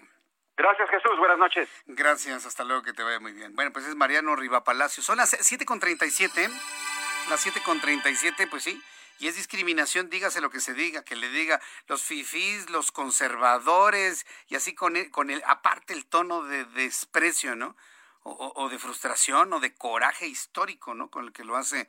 Gracias, 0.58 0.90
Jesús. 0.90 1.18
Buenas 1.18 1.38
noches. 1.38 1.70
Gracias. 1.86 2.46
Hasta 2.46 2.64
luego. 2.64 2.84
Que 2.84 2.94
te 2.94 3.04
vaya 3.04 3.20
muy 3.20 3.32
bien. 3.32 3.56
Bueno, 3.56 3.72
pues 3.72 3.86
es 3.86 3.96
Mariano 3.96 4.36
Rivapalacio. 4.36 5.04
Son 5.04 5.18
las 5.18 5.34
7.37. 5.34 6.50
Las 7.30 7.46
7.37, 7.46 8.50
pues 8.50 8.64
sí 8.64 8.82
y 9.20 9.28
es 9.28 9.36
discriminación, 9.36 10.10
dígase 10.10 10.42
lo 10.42 10.50
que 10.50 10.60
se 10.60 10.74
diga, 10.74 11.04
que 11.04 11.16
le 11.16 11.30
diga 11.30 11.60
los 11.88 12.04
fifís, 12.04 12.70
los 12.70 12.92
conservadores, 12.92 14.26
y 14.48 14.56
así 14.56 14.76
con 14.76 14.96
el, 14.96 15.10
con 15.12 15.30
el 15.30 15.42
aparte 15.46 15.94
el 15.94 16.06
tono 16.06 16.44
de 16.44 16.66
desprecio, 16.66 17.56
¿no? 17.56 17.76
O, 18.30 18.68
de 18.68 18.78
frustración 18.78 19.54
o 19.54 19.62
de 19.62 19.74
coraje 19.74 20.28
histórico, 20.28 20.94
¿no? 20.94 21.10
Con 21.10 21.24
el 21.24 21.32
que 21.32 21.46
lo 21.46 21.56
hace 21.56 21.88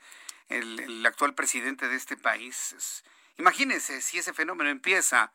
el, 0.49 1.05
actual 1.05 1.35
presidente 1.35 1.89
de 1.89 1.97
este 1.97 2.17
país. 2.17 3.03
imagínense 3.39 4.01
si 4.01 4.19
ese 4.19 4.33
fenómeno 4.33 4.71
empieza 4.71 5.33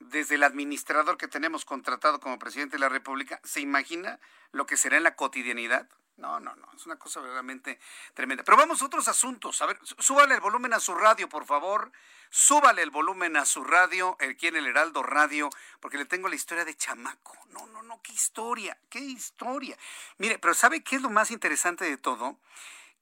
desde 0.00 0.36
el 0.36 0.44
administrador 0.44 1.16
que 1.16 1.28
tenemos 1.28 1.64
contratado 1.64 2.20
como 2.20 2.38
presidente 2.38 2.76
de 2.76 2.80
la 2.80 2.88
República, 2.88 3.40
¿se 3.44 3.60
imagina 3.60 4.20
lo 4.52 4.66
que 4.66 4.76
será 4.76 4.96
en 4.96 5.04
la 5.04 5.16
cotidianidad? 5.16 5.88
No, 6.18 6.40
no, 6.40 6.54
no, 6.56 6.68
es 6.74 6.84
una 6.84 6.98
cosa 6.98 7.20
verdaderamente 7.20 7.78
tremenda. 8.12 8.42
Pero 8.42 8.56
vamos 8.56 8.82
a 8.82 8.86
otros 8.86 9.06
asuntos. 9.06 9.62
A 9.62 9.66
ver, 9.66 9.78
súbale 9.82 10.34
el 10.34 10.40
volumen 10.40 10.74
a 10.74 10.80
su 10.80 10.94
radio, 10.94 11.28
por 11.28 11.46
favor. 11.46 11.92
Súbale 12.28 12.82
el 12.82 12.90
volumen 12.90 13.36
a 13.36 13.46
su 13.46 13.62
radio, 13.62 14.16
aquí 14.20 14.48
en 14.48 14.56
el 14.56 14.66
Heraldo 14.66 15.02
Radio, 15.02 15.48
porque 15.80 15.96
le 15.96 16.04
tengo 16.04 16.28
la 16.28 16.34
historia 16.34 16.64
de 16.64 16.76
Chamaco. 16.76 17.38
No, 17.50 17.66
no, 17.68 17.82
no, 17.82 18.02
qué 18.02 18.12
historia, 18.12 18.76
qué 18.90 18.98
historia. 18.98 19.78
Mire, 20.18 20.38
pero 20.40 20.54
¿sabe 20.54 20.82
qué 20.82 20.96
es 20.96 21.02
lo 21.02 21.10
más 21.10 21.30
interesante 21.30 21.84
de 21.84 21.96
todo? 21.96 22.36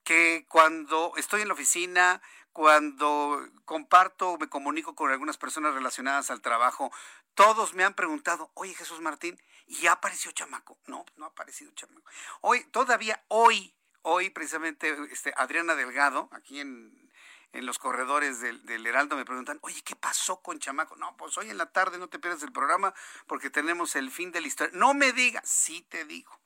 Que 0.05 0.45
cuando 0.49 1.13
estoy 1.17 1.41
en 1.41 1.49
la 1.49 1.55
oficina, 1.55 2.21
cuando 2.57 3.47
comparto, 3.67 4.39
me 4.39 4.49
comunico 4.49 4.95
con 4.95 5.11
algunas 5.11 5.37
personas 5.37 5.75
relacionadas 5.75 6.31
al 6.31 6.41
trabajo, 6.41 6.91
todos 7.35 7.75
me 7.75 7.85
han 7.85 7.93
preguntado, 7.93 8.51
oye 8.55 8.73
Jesús 8.73 9.03
Martín, 9.03 9.39
¿y 9.67 9.89
apareció 9.89 10.33
chamaco? 10.33 10.79
No, 10.87 11.05
no 11.17 11.27
ha 11.27 11.29
aparecido 11.29 11.71
chamaco. 11.73 12.11
Hoy, 12.41 12.65
todavía 12.71 13.23
hoy, 13.29 13.75
hoy 14.01 14.31
precisamente 14.31 14.97
este, 15.13 15.35
Adriana 15.37 15.75
Delgado, 15.75 16.31
aquí 16.33 16.61
en, 16.61 17.11
los 17.53 17.79
corredores 17.79 18.41
del, 18.41 18.65
del, 18.65 18.87
Heraldo 18.87 19.17
me 19.17 19.27
preguntan, 19.27 19.59
oye, 19.61 19.83
¿qué 19.83 19.95
pasó 19.95 20.41
con 20.41 20.59
Chamaco? 20.59 20.97
No, 20.97 21.15
pues 21.19 21.37
hoy 21.37 21.51
en 21.51 21.59
la 21.59 21.73
tarde 21.73 21.99
no 21.99 22.09
te 22.09 22.19
pierdas 22.19 22.43
el 22.43 22.53
programa 22.53 22.95
porque 23.27 23.51
tenemos 23.51 23.97
el 23.97 24.11
fin 24.11 24.33
de 24.33 24.41
la 24.41 24.47
historia. 24.47 24.79
No 24.79 24.95
me 24.95 25.13
digas, 25.13 25.47
sí 25.47 25.83
te 25.91 26.07
digo. 26.07 26.39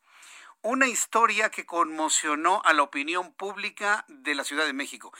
Una 0.62 0.88
historia 0.88 1.50
que 1.50 1.64
conmocionó 1.64 2.60
a 2.66 2.74
la 2.74 2.82
opinión 2.82 3.32
pública 3.32 4.04
de 4.08 4.34
la 4.34 4.44
Ciudad 4.44 4.66
de 4.66 4.74
México. 4.74 5.10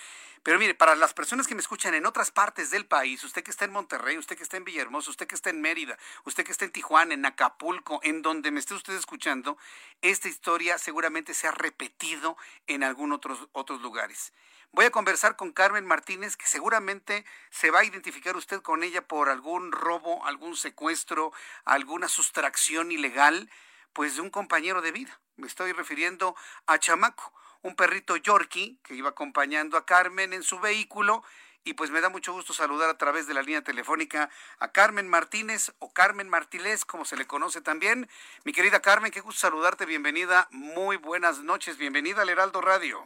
Pero 0.43 0.59
mire, 0.59 0.75
para 0.75 0.95
las 0.95 1.15
personas 1.15 1.47
que 1.47 1.55
me 1.55 1.63
escuchan 1.63 1.95
en 1.95 2.05
otras 2.05 2.31
partes 2.31 2.71
del 2.71 2.85
país, 2.85 3.25
usted 3.25 3.43
que 3.43 3.51
está 3.51 3.65
en 3.65 3.73
Monterrey, 3.73 4.19
usted 4.19 4.37
que 4.37 4.43
está 4.43 4.59
en 4.59 4.65
Villahermosa, 4.65 5.09
usted 5.09 5.27
que 5.27 5.35
está 5.35 5.49
en 5.49 5.63
Mérida, 5.63 5.97
usted 6.25 6.45
que 6.45 6.53
está 6.53 6.67
en 6.67 6.73
Tijuana, 6.73 7.15
en 7.15 7.25
Acapulco, 7.25 8.01
en 8.03 8.21
donde 8.21 8.51
me 8.51 8.61
esté 8.61 8.75
usted 8.75 8.93
escuchando, 8.93 9.57
esta 10.03 10.29
historia 10.29 10.77
seguramente 10.77 11.33
se 11.33 11.49
ha 11.49 11.53
repetido 11.53 12.37
en 12.67 12.85
algunos 12.85 13.17
otros, 13.17 13.49
otros 13.53 13.81
lugares. 13.81 14.35
Voy 14.73 14.85
a 14.85 14.91
conversar 14.91 15.37
con 15.37 15.53
Carmen 15.53 15.87
Martínez, 15.87 16.37
que 16.37 16.47
seguramente 16.47 17.25
se 17.49 17.71
va 17.71 17.81
a 17.81 17.85
identificar 17.85 18.37
usted 18.37 18.61
con 18.61 18.83
ella 18.83 19.09
por 19.09 19.31
algún 19.31 19.73
robo, 19.73 20.23
algún 20.27 20.55
secuestro, 20.55 21.33
alguna 21.65 22.09
sustracción 22.09 22.93
ilegal, 22.93 23.51
pues 23.93 24.17
de 24.17 24.23
un 24.23 24.31
compañero 24.31 24.83
de 24.83 24.93
vida. 24.93 25.21
Me 25.37 25.47
estoy 25.47 25.73
refiriendo 25.73 26.35
a 26.67 26.79
Chamaco 26.79 27.33
un 27.63 27.77
perrito 27.77 28.17
Yorkie 28.17 28.79
que 28.83 28.95
iba 28.95 29.11
acompañando 29.11 29.77
a 29.77 29.85
Carmen 29.85 30.33
en 30.33 30.43
su 30.43 30.61
vehículo 30.61 31.23
y 31.65 31.75
pues 31.75 31.91
me 31.91 32.01
da 32.01 32.09
mucho 32.09 32.33
gusto 32.33 32.53
saludar 32.53 32.89
a 32.89 32.97
través 32.97 33.27
de 33.27 33.35
la 33.35 33.43
línea 33.43 33.63
telefónica 33.63 34.31
a 34.59 34.73
Carmen 34.73 35.09
Martínez 35.09 35.75
o 35.79 35.93
Carmen 35.93 36.29
Martínez, 36.29 36.85
como 36.85 37.05
se 37.05 37.17
le 37.17 37.27
conoce 37.27 37.61
también. 37.61 38.09
Mi 38.45 38.53
querida 38.53 38.81
Carmen, 38.81 39.13
qué 39.13 39.21
gusto 39.21 39.41
saludarte, 39.41 39.85
bienvenida, 39.85 40.49
muy 40.51 40.97
buenas 40.97 41.43
noches, 41.43 41.77
bienvenida 41.77 42.23
al 42.23 42.31
Heraldo 42.31 42.61
Radio. 42.61 43.05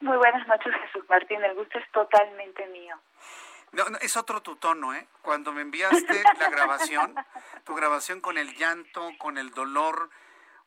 Muy 0.00 0.18
buenas 0.18 0.46
noches, 0.46 0.74
Jesús 0.82 1.08
Martín, 1.08 1.42
el 1.42 1.54
gusto 1.54 1.78
es 1.78 1.90
totalmente 1.92 2.66
mío. 2.66 2.96
No, 3.76 3.98
es 3.98 4.16
otro 4.16 4.42
tu 4.42 4.56
tono, 4.56 4.94
¿eh? 4.94 5.06
Cuando 5.22 5.52
me 5.52 5.60
enviaste 5.60 6.24
la 6.38 6.50
grabación, 6.50 7.14
tu 7.64 7.74
grabación 7.74 8.20
con 8.20 8.38
el 8.38 8.56
llanto, 8.56 9.10
con 9.18 9.38
el 9.38 9.50
dolor. 9.50 10.10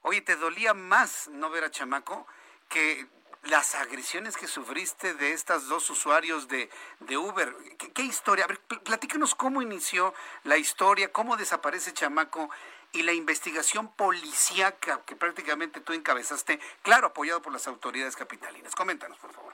Oye, 0.03 0.21
¿te 0.21 0.35
dolía 0.35 0.73
más 0.73 1.27
no 1.27 1.49
ver 1.49 1.63
a 1.65 1.71
Chamaco? 1.71 2.25
que 2.69 3.07
las 3.43 3.75
agresiones 3.75 4.37
que 4.37 4.47
sufriste 4.47 5.13
de 5.13 5.33
estas 5.33 5.67
dos 5.67 5.89
usuarios 5.89 6.47
de, 6.47 6.69
de 6.99 7.17
Uber. 7.17 7.55
¿Qué, 7.93 8.03
historia? 8.03 8.45
A 8.45 8.47
ver, 8.47 8.59
platícanos 8.59 9.35
cómo 9.35 9.61
inició 9.61 10.13
la 10.43 10.57
historia, 10.57 11.11
cómo 11.11 11.35
desaparece 11.35 11.93
Chamaco 11.93 12.49
y 12.91 13.03
la 13.03 13.13
investigación 13.13 13.91
policíaca 13.93 15.01
que 15.05 15.15
prácticamente 15.15 15.81
tú 15.81 15.93
encabezaste, 15.93 16.59
claro, 16.81 17.07
apoyado 17.07 17.41
por 17.41 17.53
las 17.53 17.67
autoridades 17.67 18.15
capitalinas. 18.15 18.75
Coméntanos, 18.75 19.17
por 19.19 19.31
favor. 19.33 19.48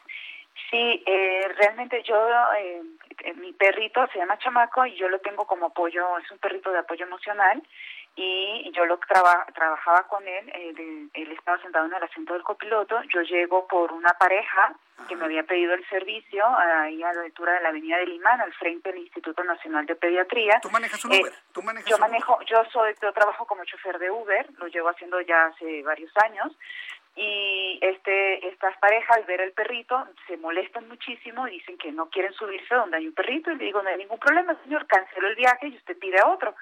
Sí, 0.69 1.03
eh, 1.05 1.47
realmente 1.57 2.01
yo, 2.03 2.15
eh, 2.57 2.81
mi 3.35 3.53
perrito 3.53 4.07
se 4.07 4.19
llama 4.19 4.37
Chamaco 4.37 4.85
y 4.85 4.95
yo 4.95 5.09
lo 5.09 5.19
tengo 5.19 5.45
como 5.45 5.67
apoyo, 5.67 6.17
es 6.17 6.31
un 6.31 6.37
perrito 6.37 6.71
de 6.71 6.79
apoyo 6.79 7.05
emocional 7.05 7.61
y 8.17 8.71
yo 8.71 8.85
lo 8.85 8.97
trabajaba 8.97 10.03
con 10.07 10.25
él, 10.25 10.49
él, 11.13 11.31
estaba 11.31 11.61
sentado 11.61 11.85
en 11.85 11.93
el 11.93 12.03
asiento 12.03 12.33
del 12.33 12.43
copiloto, 12.43 13.01
yo 13.13 13.21
llego 13.23 13.67
por 13.67 13.91
una 13.91 14.11
pareja 14.11 14.73
que 15.09 15.17
me 15.17 15.25
había 15.25 15.43
pedido 15.43 15.73
el 15.73 15.85
servicio 15.89 16.45
ahí 16.57 17.03
a 17.03 17.11
la 17.11 17.23
altura 17.23 17.53
de 17.53 17.61
la 17.61 17.69
avenida 17.69 17.97
de 17.97 18.07
Limán, 18.07 18.39
al 18.39 18.53
frente 18.53 18.89
del 18.89 19.01
Instituto 19.01 19.43
Nacional 19.43 19.85
de 19.85 19.95
Pediatría. 19.95 20.61
¿Tú 20.61 20.69
manejas 20.69 21.03
un 21.03 21.11
Uber? 21.11 21.33
¿Tú 21.51 21.61
manejas 21.61 21.89
yo 21.89 21.97
manejo, 21.97 22.39
yo 22.43 22.63
soy, 22.71 22.95
yo 23.01 23.11
trabajo 23.11 23.45
como 23.45 23.65
chofer 23.65 23.99
de 23.99 24.09
Uber, 24.09 24.47
lo 24.57 24.67
llevo 24.67 24.89
haciendo 24.89 25.19
ya 25.19 25.47
hace 25.47 25.83
varios 25.83 26.11
años, 26.23 26.53
y 27.15 27.79
este 27.81 28.47
estas 28.47 28.77
parejas 28.77 29.17
al 29.17 29.23
ver 29.23 29.41
el 29.41 29.53
perrito 29.53 30.05
se 30.27 30.35
molestan 30.37 30.87
muchísimo 30.89 31.47
y 31.47 31.51
dicen 31.51 31.77
que 31.77 31.91
no 31.91 32.09
quieren 32.09 32.33
subirse 32.33 32.75
donde 32.75 32.97
hay 32.97 33.07
un 33.07 33.13
perrito 33.13 33.51
y 33.51 33.55
le 33.55 33.65
digo 33.65 33.81
no 33.81 33.89
hay 33.89 33.97
ningún 33.97 34.19
problema 34.19 34.57
señor 34.63 34.85
cancelo 34.85 35.27
el 35.29 35.35
viaje 35.35 35.67
y 35.67 35.77
usted 35.77 35.97
pide 35.97 36.19
a 36.19 36.27
otro 36.27 36.53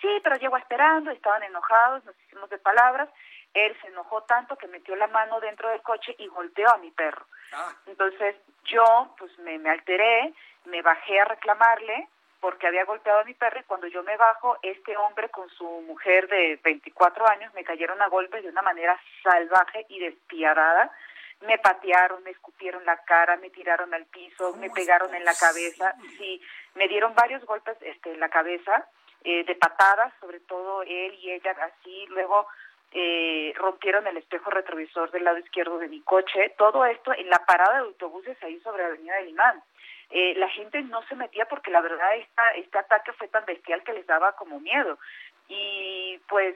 Sí, 0.00 0.08
pero 0.22 0.36
llego 0.36 0.56
esperando, 0.56 1.10
estaban 1.10 1.42
enojados, 1.42 2.04
nos 2.04 2.18
hicimos 2.20 2.50
de 2.50 2.58
palabras. 2.58 3.08
Él 3.54 3.74
se 3.80 3.88
enojó 3.88 4.22
tanto 4.24 4.56
que 4.56 4.66
metió 4.66 4.94
la 4.96 5.06
mano 5.06 5.40
dentro 5.40 5.70
del 5.70 5.80
coche 5.82 6.14
y 6.18 6.26
golpeó 6.26 6.68
a 6.70 6.78
mi 6.78 6.90
perro. 6.90 7.24
Ah. 7.52 7.72
Entonces 7.86 8.36
yo 8.64 9.14
pues 9.18 9.36
me, 9.38 9.58
me 9.58 9.70
alteré, 9.70 10.34
me 10.66 10.82
bajé 10.82 11.18
a 11.20 11.24
reclamarle 11.24 12.08
porque 12.46 12.68
había 12.68 12.84
golpeado 12.84 13.18
a 13.18 13.24
mi 13.24 13.34
perro 13.34 13.58
y 13.58 13.64
cuando 13.64 13.88
yo 13.88 14.04
me 14.04 14.16
bajo, 14.16 14.56
este 14.62 14.96
hombre 14.96 15.28
con 15.30 15.50
su 15.50 15.64
mujer 15.80 16.28
de 16.28 16.60
24 16.62 17.28
años 17.28 17.52
me 17.54 17.64
cayeron 17.64 18.00
a 18.00 18.06
golpes 18.06 18.44
de 18.44 18.50
una 18.50 18.62
manera 18.62 18.96
salvaje 19.24 19.84
y 19.88 19.98
despiadada. 19.98 20.92
me 21.40 21.58
patearon, 21.58 22.22
me 22.22 22.30
escupieron 22.30 22.84
la 22.84 22.98
cara, 22.98 23.36
me 23.38 23.50
tiraron 23.50 23.92
al 23.92 24.04
piso, 24.04 24.54
me 24.58 24.70
pegaron 24.70 25.12
en 25.12 25.24
la 25.24 25.34
cabeza, 25.34 25.96
sí, 26.18 26.40
me 26.76 26.86
dieron 26.86 27.16
varios 27.16 27.44
golpes 27.46 27.76
este, 27.80 28.12
en 28.12 28.20
la 28.20 28.28
cabeza, 28.28 28.86
eh, 29.24 29.42
de 29.42 29.54
patadas, 29.56 30.12
sobre 30.20 30.38
todo 30.38 30.82
él 30.82 31.14
y 31.14 31.32
ella, 31.32 31.50
así, 31.50 32.06
luego 32.10 32.46
eh, 32.92 33.54
rompieron 33.56 34.06
el 34.06 34.18
espejo 34.18 34.50
retrovisor 34.50 35.10
del 35.10 35.24
lado 35.24 35.38
izquierdo 35.38 35.78
de 35.78 35.88
mi 35.88 36.00
coche, 36.02 36.54
todo 36.56 36.84
esto 36.84 37.12
en 37.12 37.28
la 37.28 37.44
parada 37.44 37.72
de 37.72 37.88
autobuses 37.88 38.40
ahí 38.44 38.60
sobre 38.60 38.84
la 38.84 38.90
avenida 38.90 39.16
del 39.16 39.30
Imán. 39.30 39.64
Eh, 40.10 40.34
la 40.36 40.48
gente 40.50 40.82
no 40.82 41.02
se 41.08 41.16
metía 41.16 41.46
porque 41.46 41.70
la 41.70 41.80
verdad 41.80 42.16
esta, 42.16 42.50
este 42.52 42.78
ataque 42.78 43.12
fue 43.12 43.28
tan 43.28 43.44
bestial 43.44 43.82
que 43.82 43.92
les 43.92 44.06
daba 44.06 44.32
como 44.32 44.60
miedo. 44.60 44.98
Y 45.48 46.18
pues 46.28 46.54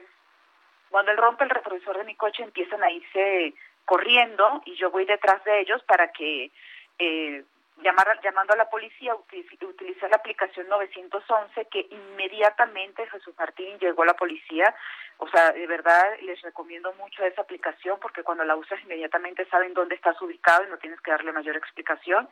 cuando 0.89 1.11
él 1.11 1.17
rompe 1.17 1.43
el 1.43 1.49
retrovisor 1.49 1.97
de 1.97 2.03
mi 2.03 2.15
coche 2.15 2.43
empiezan 2.43 2.83
a 2.83 2.91
irse 2.91 3.53
corriendo 3.85 4.61
y 4.65 4.75
yo 4.75 4.91
voy 4.91 5.05
detrás 5.05 5.43
de 5.43 5.61
ellos 5.61 5.83
para 5.83 6.11
que 6.11 6.51
eh, 6.99 7.43
llamar, 7.81 8.19
llamando 8.23 8.53
a 8.53 8.57
la 8.57 8.69
policía, 8.69 9.15
utilicé 9.15 10.09
la 10.09 10.17
aplicación 10.17 10.67
911 10.69 11.65
que 11.65 11.87
inmediatamente 11.89 13.07
Jesús 13.07 13.33
Martín 13.37 13.77
llegó 13.79 14.03
a 14.03 14.07
la 14.07 14.13
policía. 14.13 14.73
O 15.17 15.27
sea, 15.27 15.51
de 15.51 15.67
verdad 15.67 16.17
les 16.21 16.41
recomiendo 16.41 16.93
mucho 16.93 17.23
esa 17.23 17.41
aplicación 17.41 17.99
porque 17.99 18.23
cuando 18.23 18.43
la 18.43 18.55
usas 18.55 18.81
inmediatamente 18.83 19.45
saben 19.45 19.73
dónde 19.73 19.95
estás 19.95 20.21
ubicado 20.21 20.63
y 20.63 20.69
no 20.69 20.77
tienes 20.77 20.99
que 21.01 21.11
darle 21.11 21.31
mayor 21.31 21.57
explicación. 21.57 22.29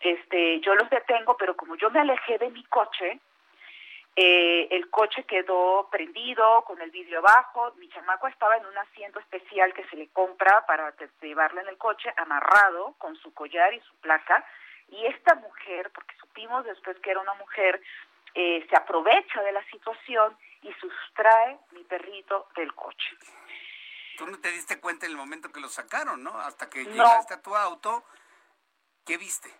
Este, 0.00 0.60
yo 0.60 0.74
los 0.74 0.88
detengo, 0.90 1.36
pero 1.36 1.56
como 1.56 1.76
yo 1.76 1.90
me 1.90 2.00
alejé 2.00 2.38
de 2.38 2.50
mi 2.50 2.64
coche, 2.64 3.20
eh, 4.18 4.68
el 4.70 4.88
coche 4.88 5.24
quedó 5.24 5.88
prendido 5.90 6.64
con 6.64 6.80
el 6.80 6.90
vidrio 6.90 7.18
abajo. 7.18 7.74
Mi 7.76 7.88
chamaco 7.90 8.28
estaba 8.28 8.56
en 8.56 8.64
un 8.64 8.78
asiento 8.78 9.20
especial 9.20 9.74
que 9.74 9.86
se 9.88 9.96
le 9.96 10.08
compra 10.08 10.64
para 10.66 10.94
llevarlo 11.20 11.60
en 11.60 11.68
el 11.68 11.76
coche, 11.76 12.10
amarrado 12.16 12.94
con 12.96 13.14
su 13.16 13.34
collar 13.34 13.74
y 13.74 13.80
su 13.80 13.94
placa. 13.96 14.42
Y 14.88 15.04
esta 15.06 15.34
mujer, 15.34 15.90
porque 15.92 16.16
supimos 16.16 16.64
después 16.64 16.98
que 17.00 17.10
era 17.10 17.20
una 17.20 17.34
mujer, 17.34 17.82
eh, 18.34 18.66
se 18.70 18.76
aprovecha 18.76 19.42
de 19.42 19.52
la 19.52 19.64
situación 19.66 20.36
y 20.62 20.72
sustrae 20.74 21.58
mi 21.72 21.84
perrito 21.84 22.48
del 22.56 22.74
coche. 22.74 23.16
Tú 24.16 24.26
no 24.26 24.38
te 24.38 24.50
diste 24.50 24.80
cuenta 24.80 25.04
en 25.04 25.12
el 25.12 25.18
momento 25.18 25.52
que 25.52 25.60
lo 25.60 25.68
sacaron, 25.68 26.22
¿no? 26.22 26.38
Hasta 26.38 26.70
que 26.70 26.84
llegaste 26.84 27.34
a 27.34 27.42
tu 27.42 27.54
auto, 27.54 28.02
¿qué 29.04 29.18
viste? 29.18 29.50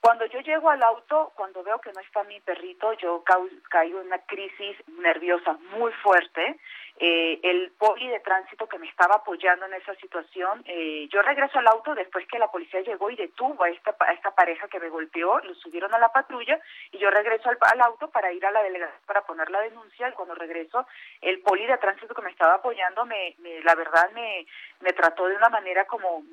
Cuando 0.00 0.26
yo 0.26 0.40
llego 0.40 0.70
al 0.70 0.82
auto, 0.82 1.32
cuando 1.34 1.62
veo 1.64 1.80
que 1.80 1.92
no 1.92 2.00
está 2.00 2.22
mi 2.24 2.38
perrito, 2.40 2.92
yo 2.94 3.24
caigo 3.68 4.00
en 4.00 4.06
una 4.06 4.18
crisis 4.18 4.76
nerviosa 4.86 5.58
muy 5.76 5.92
fuerte. 5.92 6.56
Eh, 7.00 7.38
el 7.42 7.72
poli 7.78 8.08
de 8.08 8.20
tránsito 8.20 8.68
que 8.68 8.78
me 8.78 8.88
estaba 8.88 9.16
apoyando 9.16 9.66
en 9.66 9.74
esa 9.74 9.94
situación, 9.96 10.62
eh, 10.66 11.08
yo 11.12 11.22
regreso 11.22 11.58
al 11.58 11.68
auto 11.68 11.94
después 11.94 12.26
que 12.26 12.38
la 12.38 12.50
policía 12.50 12.80
llegó 12.80 13.08
y 13.10 13.16
detuvo 13.16 13.62
a 13.62 13.70
esta, 13.70 13.94
a 14.00 14.12
esta 14.12 14.32
pareja 14.34 14.66
que 14.66 14.80
me 14.80 14.88
golpeó, 14.88 15.38
lo 15.40 15.54
subieron 15.54 15.94
a 15.94 15.98
la 15.98 16.08
patrulla 16.08 16.60
y 16.90 16.98
yo 16.98 17.10
regreso 17.10 17.50
al, 17.50 17.58
al 17.60 17.80
auto 17.82 18.10
para 18.10 18.32
ir 18.32 18.44
a 18.44 18.50
la 18.50 18.62
delegación 18.64 19.00
para 19.06 19.22
poner 19.22 19.48
la 19.50 19.60
denuncia 19.60 20.08
y 20.08 20.12
cuando 20.12 20.34
regreso 20.34 20.86
el 21.20 21.40
poli 21.40 21.66
de 21.66 21.78
tránsito 21.78 22.14
que 22.14 22.22
me 22.22 22.30
estaba 22.30 22.54
apoyando, 22.54 23.06
me, 23.06 23.36
me 23.38 23.60
la 23.62 23.76
verdad 23.76 24.10
me, 24.12 24.44
me 24.80 24.92
trató 24.92 25.26
de 25.26 25.36
una 25.36 25.48
manera 25.50 25.84
como 25.86 26.24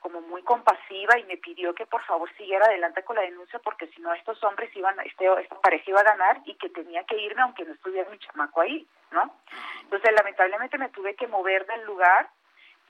como 0.00 0.20
muy 0.22 0.42
compasiva 0.42 1.18
y 1.18 1.24
me 1.24 1.36
pidió 1.36 1.74
que 1.74 1.86
por 1.86 2.02
favor 2.04 2.30
siguiera 2.36 2.66
adelante 2.66 3.02
con 3.04 3.16
la 3.16 3.22
denuncia 3.22 3.58
porque 3.60 3.86
si 3.88 4.00
no 4.00 4.12
estos 4.14 4.42
hombres 4.44 4.74
iban, 4.74 4.98
este, 5.00 5.26
esta 5.40 5.60
pareja 5.60 5.84
iba 5.90 6.00
a 6.00 6.04
ganar 6.04 6.40
y 6.44 6.54
que 6.54 6.70
tenía 6.70 7.04
que 7.04 7.18
irme 7.18 7.42
aunque 7.42 7.64
no 7.64 7.72
estuviera 7.72 8.10
mi 8.10 8.18
chamaco 8.18 8.60
ahí, 8.60 8.86
¿no? 9.12 9.34
Entonces 9.82 10.12
lamentablemente 10.12 10.78
me 10.78 10.88
tuve 10.88 11.14
que 11.14 11.28
mover 11.28 11.66
del 11.66 11.84
lugar, 11.84 12.28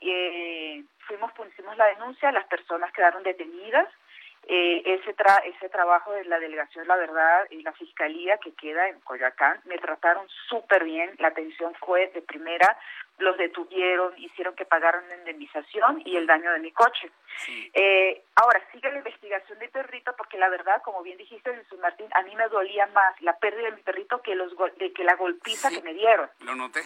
eh, 0.01 0.83
fuimos, 1.07 1.31
pusimos 1.33 1.77
la 1.77 1.87
denuncia, 1.87 2.31
las 2.31 2.47
personas 2.47 2.91
quedaron 2.93 3.23
detenidas, 3.23 3.87
eh, 4.47 4.81
ese, 4.85 5.13
tra 5.13 5.37
ese 5.45 5.69
trabajo 5.69 6.11
de 6.11 6.25
la 6.25 6.39
delegación, 6.39 6.87
la 6.87 6.95
verdad, 6.95 7.45
y 7.51 7.61
la 7.61 7.73
fiscalía 7.73 8.37
que 8.37 8.53
queda 8.53 8.89
en 8.89 8.99
Coyoacán, 9.01 9.61
me 9.65 9.77
trataron 9.77 10.27
súper 10.49 10.83
bien, 10.83 11.11
la 11.19 11.27
atención 11.27 11.73
fue 11.75 12.07
de 12.07 12.21
primera, 12.21 12.75
los 13.21 13.37
detuvieron, 13.37 14.13
hicieron 14.17 14.55
que 14.55 14.65
pagaran 14.65 15.07
la 15.09 15.15
indemnización 15.17 16.01
y 16.05 16.17
el 16.17 16.27
daño 16.27 16.51
de 16.51 16.59
mi 16.59 16.71
coche. 16.71 17.11
Eh, 17.73 18.23
ahora, 18.35 18.61
sigue 18.71 18.91
la 18.91 18.97
investigación 18.97 19.59
de 19.59 19.69
perrito 19.69 20.13
porque 20.17 20.37
la 20.37 20.49
verdad, 20.49 20.81
como 20.83 21.01
bien 21.01 21.17
dijiste, 21.17 21.55
Jesús 21.55 21.79
Martín, 21.79 22.07
a 22.13 22.21
mí 22.23 22.35
me 22.35 22.47
dolía 22.49 22.87
más 22.87 23.19
la 23.21 23.37
pérdida 23.37 23.69
de 23.69 23.75
mi 23.77 23.81
perrito 23.81 24.21
que, 24.21 24.35
los 24.35 24.53
de 24.77 24.91
que 24.93 25.03
la 25.03 25.15
golpiza 25.15 25.69
que 25.69 25.81
me 25.81 25.93
dieron. 25.93 26.29
Lo 26.41 26.55
noté. 26.55 26.81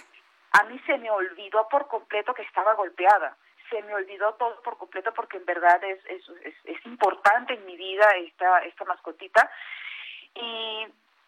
A 0.52 0.64
mí 0.66 0.80
se 0.86 0.98
me 0.98 1.10
olvidó 1.10 1.68
por 1.70 1.88
completo 1.88 2.34
que 2.34 2.44
estaba 2.44 2.74
golpeada 2.76 3.36
se 3.70 3.82
me 3.82 3.95
olvidó 3.95 4.34
todo 4.36 4.62
por 4.62 4.78
completo 4.78 5.12
porque 5.14 5.38
en 5.38 5.45
verdad 5.45 5.84
es, 5.84 5.99
es, 6.06 6.24
es, 6.66 6.86
importante 6.86 7.56
en 7.56 7.66
mi 7.66 7.76
vida 7.76 8.07
esta, 8.18 8.60
esta 8.60 8.86
mascotita. 8.86 9.49
Y 10.36 10.86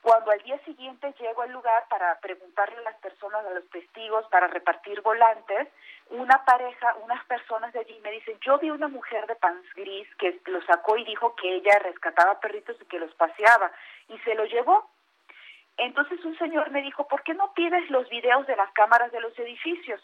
cuando 0.07 0.31
al 0.31 0.41
día 0.43 0.57
siguiente 0.59 1.13
llego 1.19 1.41
al 1.41 1.51
lugar 1.51 1.83
para 1.89 2.17
preguntarle 2.21 2.77
a 2.77 2.91
las 2.91 2.95
personas, 2.99 3.45
a 3.45 3.49
los 3.49 3.69
testigos, 3.69 4.25
para 4.27 4.47
repartir 4.47 5.01
volantes, 5.01 5.67
una 6.11 6.45
pareja, 6.45 6.95
unas 7.03 7.25
personas 7.25 7.73
de 7.73 7.79
allí 7.79 7.99
me 8.01 8.11
dicen, 8.11 8.39
yo 8.39 8.57
vi 8.57 8.69
una 8.69 8.87
mujer 8.87 9.27
de 9.27 9.35
pants 9.35 9.67
gris 9.73 10.07
que 10.15 10.39
lo 10.45 10.61
sacó 10.61 10.95
y 10.95 11.03
dijo 11.03 11.35
que 11.35 11.55
ella 11.55 11.77
rescataba 11.79 12.39
perritos 12.39 12.77
y 12.79 12.85
que 12.85 12.99
los 12.99 13.13
paseaba 13.15 13.69
y 14.07 14.17
se 14.19 14.33
lo 14.33 14.45
llevó. 14.45 14.89
Entonces 15.75 16.23
un 16.23 16.37
señor 16.37 16.71
me 16.71 16.81
dijo, 16.83 17.05
¿por 17.09 17.21
qué 17.23 17.33
no 17.33 17.51
pides 17.53 17.89
los 17.89 18.07
videos 18.07 18.47
de 18.47 18.55
las 18.55 18.71
cámaras 18.71 19.11
de 19.11 19.19
los 19.19 19.37
edificios? 19.37 20.01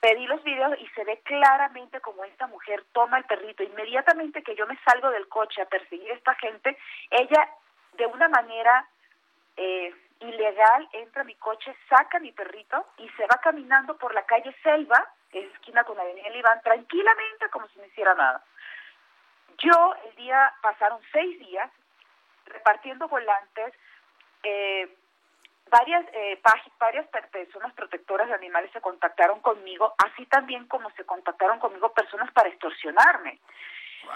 pedí 0.00 0.26
los 0.26 0.42
videos 0.44 0.78
y 0.80 0.86
se 0.88 1.04
ve 1.04 1.20
claramente 1.24 2.00
como 2.00 2.24
esta 2.24 2.46
mujer 2.46 2.84
toma 2.92 3.18
el 3.18 3.24
perrito. 3.24 3.62
Inmediatamente 3.62 4.42
que 4.42 4.54
yo 4.54 4.66
me 4.66 4.78
salgo 4.84 5.10
del 5.10 5.28
coche 5.28 5.60
a 5.60 5.66
perseguir 5.66 6.10
a 6.10 6.14
esta 6.14 6.34
gente, 6.36 6.78
ella 7.10 7.50
de 7.98 8.06
una 8.06 8.28
manera 8.30 8.88
eh, 9.62 9.94
ilegal 10.20 10.88
entra 10.92 11.20
a 11.20 11.24
mi 11.24 11.34
coche, 11.34 11.76
saca 11.86 12.16
a 12.16 12.20
mi 12.20 12.32
perrito 12.32 12.86
y 12.96 13.08
se 13.10 13.26
va 13.26 13.38
caminando 13.42 13.98
por 13.98 14.14
la 14.14 14.24
calle 14.24 14.54
Selva, 14.62 15.06
esquina 15.30 15.84
con 15.84 16.00
Avenida 16.00 16.30
Libán, 16.30 16.62
tranquilamente 16.62 17.50
como 17.50 17.68
si 17.68 17.78
no 17.78 17.84
hiciera 17.84 18.14
nada. 18.14 18.42
Yo 19.58 19.94
el 20.06 20.16
día, 20.16 20.50
pasaron 20.62 20.98
seis 21.12 21.38
días 21.40 21.70
repartiendo 22.46 23.06
volantes, 23.08 23.74
eh, 24.42 24.96
varias, 25.70 26.06
eh, 26.14 26.40
varias 26.78 27.06
personas 27.30 27.74
protectoras 27.74 28.28
de 28.28 28.34
animales 28.34 28.70
se 28.72 28.80
contactaron 28.80 29.40
conmigo, 29.40 29.94
así 29.98 30.24
también 30.26 30.66
como 30.68 30.90
se 30.92 31.04
contactaron 31.04 31.58
conmigo 31.58 31.92
personas 31.92 32.32
para 32.32 32.48
extorsionarme. 32.48 33.38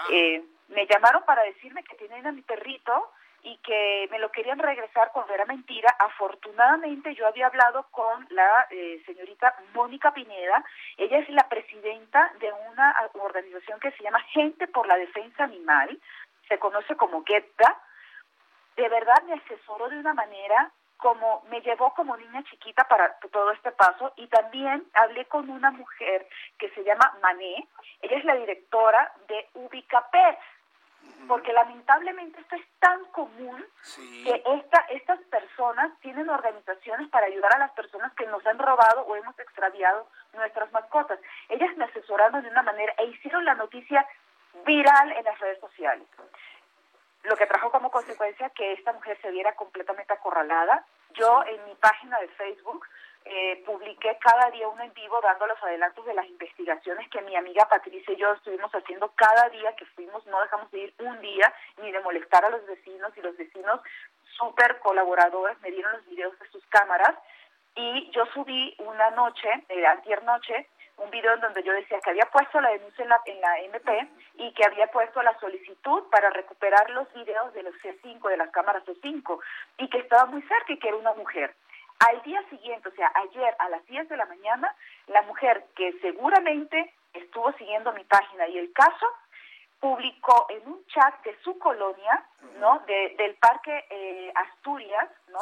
Eh, 0.09 0.43
me 0.69 0.87
llamaron 0.87 1.23
para 1.23 1.43
decirme 1.43 1.83
que 1.83 1.95
tienen 1.95 2.25
a 2.25 2.31
mi 2.31 2.41
perrito 2.41 3.11
y 3.45 3.57
que 3.57 4.07
me 4.11 4.17
lo 4.17 4.31
querían 4.31 4.57
regresar 4.57 5.11
cuando 5.13 5.33
era 5.33 5.45
mentira. 5.45 5.95
Afortunadamente 5.99 7.13
yo 7.13 7.27
había 7.27 7.45
hablado 7.45 7.83
con 7.91 8.27
la 8.31 8.67
eh, 8.71 9.01
señorita 9.05 9.55
Mónica 9.73 10.13
Pineda, 10.13 10.65
ella 10.97 11.19
es 11.19 11.29
la 11.29 11.47
presidenta 11.47 12.33
de 12.39 12.51
una 12.71 12.95
organización 13.13 13.79
que 13.79 13.91
se 13.91 14.03
llama 14.03 14.19
Gente 14.31 14.67
por 14.67 14.87
la 14.87 14.97
Defensa 14.97 15.43
Animal, 15.43 15.99
se 16.49 16.57
conoce 16.57 16.95
como 16.95 17.23
GETA, 17.23 17.79
de 18.75 18.89
verdad 18.89 19.21
me 19.23 19.33
asesoró 19.33 19.89
de 19.89 19.99
una 19.99 20.13
manera 20.13 20.71
como 20.97 21.43
me 21.51 21.61
llevó 21.61 21.93
como 21.93 22.17
niña 22.17 22.43
chiquita 22.49 22.87
para 22.87 23.19
todo 23.31 23.51
este 23.51 23.71
paso. 23.71 24.13
Y 24.15 24.27
también 24.27 24.85
hablé 24.93 25.25
con 25.25 25.49
una 25.49 25.69
mujer 25.71 26.27
que 26.57 26.69
se 26.69 26.83
llama 26.83 27.13
Mané, 27.21 27.67
ella 28.01 28.17
es 28.17 28.25
la 28.25 28.35
directora 28.35 29.11
de 29.27 29.47
Ubicapet, 29.53 30.37
porque 31.27 31.53
lamentablemente 31.53 32.39
esto 32.39 32.55
es 32.55 32.65
tan 32.79 33.03
común 33.05 33.65
que 34.23 34.43
esta, 34.45 34.79
estas 34.89 35.19
personas 35.23 35.91
tienen 36.01 36.29
organizaciones 36.29 37.09
para 37.09 37.27
ayudar 37.27 37.55
a 37.55 37.59
las 37.59 37.71
personas 37.71 38.13
que 38.13 38.27
nos 38.27 38.45
han 38.45 38.59
robado 38.59 39.01
o 39.07 39.15
hemos 39.15 39.37
extraviado 39.39 40.07
nuestras 40.33 40.71
mascotas. 40.71 41.19
Ellas 41.49 41.75
me 41.77 41.85
asesoraron 41.85 42.43
de 42.43 42.49
una 42.49 42.63
manera 42.63 42.93
e 42.97 43.05
hicieron 43.05 43.43
la 43.45 43.55
noticia 43.55 44.07
viral 44.65 45.11
en 45.11 45.23
las 45.23 45.39
redes 45.39 45.59
sociales 45.59 46.07
lo 47.25 47.35
que 47.35 47.47
trajo 47.47 47.71
como 47.71 47.91
consecuencia 47.91 48.49
que 48.51 48.73
esta 48.73 48.93
mujer 48.93 49.17
se 49.21 49.31
viera 49.31 49.55
completamente 49.55 50.13
acorralada. 50.13 50.85
Yo 51.13 51.43
en 51.45 51.65
mi 51.65 51.75
página 51.75 52.19
de 52.19 52.27
Facebook 52.29 52.85
eh, 53.25 53.63
publiqué 53.65 54.17
cada 54.21 54.51
día 54.51 54.67
un 54.67 54.79
en 54.81 54.93
vivo 54.93 55.19
dando 55.21 55.47
los 55.47 55.61
adelantos 55.63 56.05
de 56.05 56.13
las 56.13 56.27
investigaciones 56.27 57.09
que 57.09 57.21
mi 57.23 57.35
amiga 57.35 57.67
Patricia 57.67 58.13
y 58.13 58.17
yo 58.17 58.31
estuvimos 58.33 58.71
haciendo 58.71 59.11
cada 59.15 59.49
día 59.49 59.75
que 59.75 59.85
fuimos, 59.87 60.25
no 60.27 60.39
dejamos 60.41 60.69
de 60.69 60.79
ir 60.79 60.93
un 60.99 61.19
día 61.21 61.51
ni 61.81 61.91
de 61.91 61.99
molestar 62.01 62.45
a 62.45 62.49
los 62.49 62.65
vecinos 62.67 63.11
y 63.17 63.21
los 63.21 63.35
vecinos 63.35 63.81
súper 64.37 64.77
colaboradores 64.79 65.59
me 65.61 65.71
dieron 65.71 65.93
los 65.93 66.05
videos 66.05 66.37
de 66.37 66.47
sus 66.49 66.63
cámaras 66.67 67.15
y 67.75 68.11
yo 68.11 68.25
subí 68.27 68.75
una 68.79 69.09
noche, 69.11 69.49
eh, 69.69 69.85
antier 69.85 70.23
noche, 70.23 70.67
un 70.97 71.09
video 71.09 71.33
en 71.33 71.41
donde 71.41 71.63
yo 71.63 71.73
decía 71.73 71.99
que 71.99 72.11
había 72.11 72.25
puesto 72.25 72.61
la 72.61 72.69
denuncia 72.69 73.03
en 73.03 73.09
la, 73.09 73.21
en 73.25 73.41
la 73.41 73.59
MP 73.59 74.07
y 74.35 74.53
que 74.53 74.65
había 74.65 74.87
puesto 74.87 75.21
la 75.23 75.37
solicitud 75.39 76.03
para 76.09 76.29
recuperar 76.29 76.89
los 76.91 77.11
videos 77.13 77.53
de 77.53 77.63
los 77.63 77.73
C5, 77.75 78.29
de 78.29 78.37
las 78.37 78.49
cámaras 78.51 78.85
C5, 78.85 79.39
y 79.79 79.89
que 79.89 79.97
estaba 79.97 80.25
muy 80.25 80.41
cerca 80.43 80.73
y 80.73 80.79
que 80.79 80.87
era 80.87 80.97
una 80.97 81.13
mujer. 81.13 81.53
Al 81.99 82.21
día 82.23 82.43
siguiente, 82.49 82.89
o 82.89 82.91
sea, 82.91 83.11
ayer 83.15 83.55
a 83.59 83.69
las 83.69 83.85
10 83.85 84.09
de 84.09 84.17
la 84.17 84.25
mañana, 84.25 84.75
la 85.07 85.21
mujer 85.23 85.65
que 85.75 85.93
seguramente 86.01 86.93
estuvo 87.13 87.51
siguiendo 87.53 87.93
mi 87.93 88.03
página 88.03 88.47
y 88.47 88.57
el 88.57 88.73
caso, 88.73 89.07
publicó 89.79 90.47
en 90.49 90.67
un 90.67 90.85
chat 90.87 91.23
de 91.23 91.37
su 91.43 91.57
colonia, 91.59 92.25
¿no? 92.59 92.79
De, 92.87 93.15
del 93.17 93.35
Parque 93.35 93.85
eh, 93.89 94.31
Asturias, 94.35 95.09
¿no? 95.29 95.39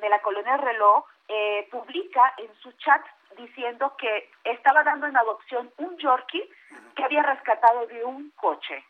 De 0.00 0.08
la 0.08 0.20
colonia 0.20 0.56
Reloj, 0.56 1.04
eh, 1.28 1.68
publica 1.70 2.34
en 2.38 2.52
su 2.56 2.72
chat 2.72 3.02
diciendo 3.36 3.96
que 3.96 4.30
estaba 4.44 4.82
dando 4.82 5.06
en 5.06 5.16
adopción 5.16 5.72
un 5.78 5.96
Yorkie 5.96 6.50
que 6.94 7.04
había 7.04 7.22
rescatado 7.22 7.86
de 7.86 8.04
un 8.04 8.30
coche 8.32 8.84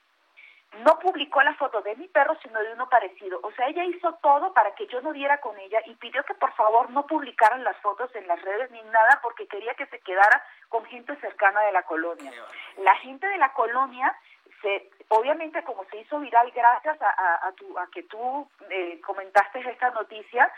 no 0.85 0.99
publicó 0.99 1.43
la 1.43 1.55
foto 1.55 1.83
de 1.83 1.95
mi 1.97 2.09
perro, 2.09 2.35
sino 2.43 2.59
de 2.61 2.73
uno 2.73 2.89
parecido. 2.89 3.41
O 3.43 3.53
sea, 3.53 3.69
ella 3.69 3.85
hizo 3.85 4.15
todo 4.23 4.55
para 4.55 4.75
que 4.75 4.87
yo 4.87 5.01
no 5.03 5.13
diera 5.13 5.39
con 5.41 5.59
ella 5.59 5.81
y 5.87 5.95
pidió 5.97 6.25
que 6.25 6.35
por 6.35 6.53
favor 6.55 6.91
no 6.91 7.07
publicaran 7.07 7.63
las 7.63 7.77
fotos 7.79 8.15
en 8.15 8.27
las 8.27 8.41
redes 8.41 8.71
ni 8.71 8.83
nada 8.83 9.21
porque 9.23 9.47
quería 9.47 9.75
que 9.75 9.87
se 9.87 10.01
quedara 10.01 10.43
con 10.69 10.85
gente 10.87 11.15
cercana 11.17 11.61
de 11.63 11.73
la 11.73 11.83
colonia. 11.83 12.33
La 12.79 12.97
gente 12.97 13.27
de 13.27 13.37
la 13.37 13.53
colonia 13.53 14.17
se, 14.63 14.91
obviamente 15.09 15.63
como 15.65 15.85
se 15.87 15.99
hizo 15.99 16.19
viral 16.21 16.51
gracias 16.53 16.97
a, 17.03 17.47
a, 17.47 17.53
tu, 17.53 17.79
a 17.79 17.87
que 17.89 18.05
tú 18.05 18.49
eh, 18.71 19.01
comentaste 19.03 19.61
esta 19.69 19.91
noticia, 19.91 20.51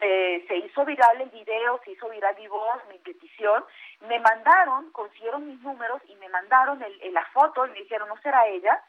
eh, 0.00 0.44
se 0.48 0.56
hizo 0.56 0.84
viral 0.84 1.20
el 1.20 1.30
video, 1.30 1.80
se 1.84 1.92
hizo 1.92 2.08
viral 2.08 2.34
mi 2.36 2.48
voz, 2.48 2.82
mi 2.90 2.98
petición, 2.98 3.64
me 4.08 4.18
mandaron, 4.18 4.90
consiguieron 4.90 5.46
mis 5.46 5.60
números 5.60 6.02
y 6.08 6.16
me 6.16 6.28
mandaron 6.28 6.82
el, 6.82 7.14
la 7.14 7.24
foto 7.26 7.64
y 7.66 7.70
me 7.70 7.78
dijeron, 7.78 8.08
no 8.08 8.16
será 8.18 8.46
ella, 8.48 8.82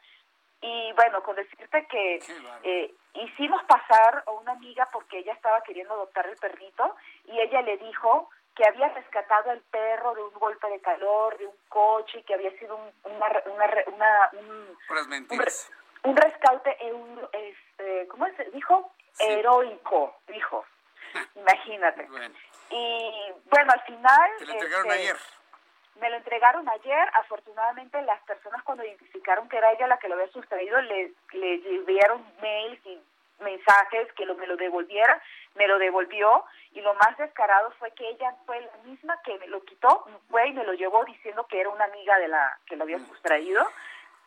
y 0.64 0.92
bueno, 0.94 1.22
con 1.22 1.36
decirte 1.36 1.86
que 1.88 2.22
eh, 2.62 2.94
hicimos 3.12 3.62
pasar 3.64 4.24
a 4.26 4.30
una 4.30 4.52
amiga 4.52 4.88
porque 4.90 5.18
ella 5.18 5.34
estaba 5.34 5.60
queriendo 5.62 5.92
adoptar 5.92 6.26
el 6.26 6.38
perrito 6.38 6.96
y 7.26 7.38
ella 7.38 7.60
le 7.60 7.76
dijo 7.76 8.30
que 8.56 8.64
había 8.66 8.88
rescatado 8.88 9.50
al 9.50 9.60
perro 9.60 10.14
de 10.14 10.22
un 10.22 10.32
golpe 10.32 10.66
de 10.70 10.80
calor, 10.80 11.36
de 11.36 11.46
un 11.46 11.56
coche, 11.68 12.22
que 12.22 12.32
había 12.32 12.50
sido 12.58 12.76
un, 12.76 13.12
una, 13.12 13.26
una, 13.46 14.30
un, 14.32 14.78
un, 16.04 16.16
rescate, 16.16 16.78
un, 16.92 17.28
este, 17.32 18.08
¿cómo 18.08 18.26
se 18.34 18.44
dijo? 18.44 18.90
Heroico, 19.18 20.16
dijo. 20.28 20.64
Imagínate. 21.34 22.08
Y 22.70 23.32
bueno, 23.50 23.72
al 23.72 23.80
final... 23.82 24.30
Te 24.38 24.46
lo 24.46 24.52
entregaron 24.52 24.86
este, 24.86 24.98
ayer. 24.98 25.16
Me 26.00 26.10
lo 26.10 26.16
entregaron 26.16 26.68
ayer. 26.68 27.08
Afortunadamente, 27.14 28.00
las 28.02 28.20
personas 28.22 28.62
cuando 28.62 28.84
identificaron 28.84 29.48
que 29.48 29.56
era 29.56 29.72
ella 29.72 29.86
la 29.86 29.98
que 29.98 30.08
lo 30.08 30.14
había 30.14 30.28
sustraído, 30.28 30.80
le, 30.82 31.12
le 31.32 31.76
enviaron 31.76 32.24
mails 32.40 32.80
y 32.86 33.00
mensajes 33.40 34.12
que 34.14 34.26
lo, 34.26 34.34
me 34.34 34.46
lo 34.46 34.56
devolviera, 34.56 35.20
me 35.54 35.66
lo 35.66 35.78
devolvió 35.78 36.44
y 36.72 36.80
lo 36.80 36.94
más 36.94 37.16
descarado 37.18 37.70
fue 37.78 37.90
que 37.92 38.08
ella 38.08 38.34
fue 38.46 38.60
la 38.60 38.76
misma 38.84 39.20
que 39.22 39.38
me 39.38 39.46
lo 39.48 39.62
quitó, 39.64 40.04
fue 40.30 40.48
y 40.48 40.52
me 40.52 40.64
lo 40.64 40.72
llevó 40.72 41.04
diciendo 41.04 41.46
que 41.46 41.60
era 41.60 41.68
una 41.68 41.84
amiga 41.84 42.18
de 42.18 42.28
la 42.28 42.58
que 42.66 42.76
lo 42.76 42.84
había 42.84 42.98
mm. 42.98 43.06
sustraído 43.06 43.66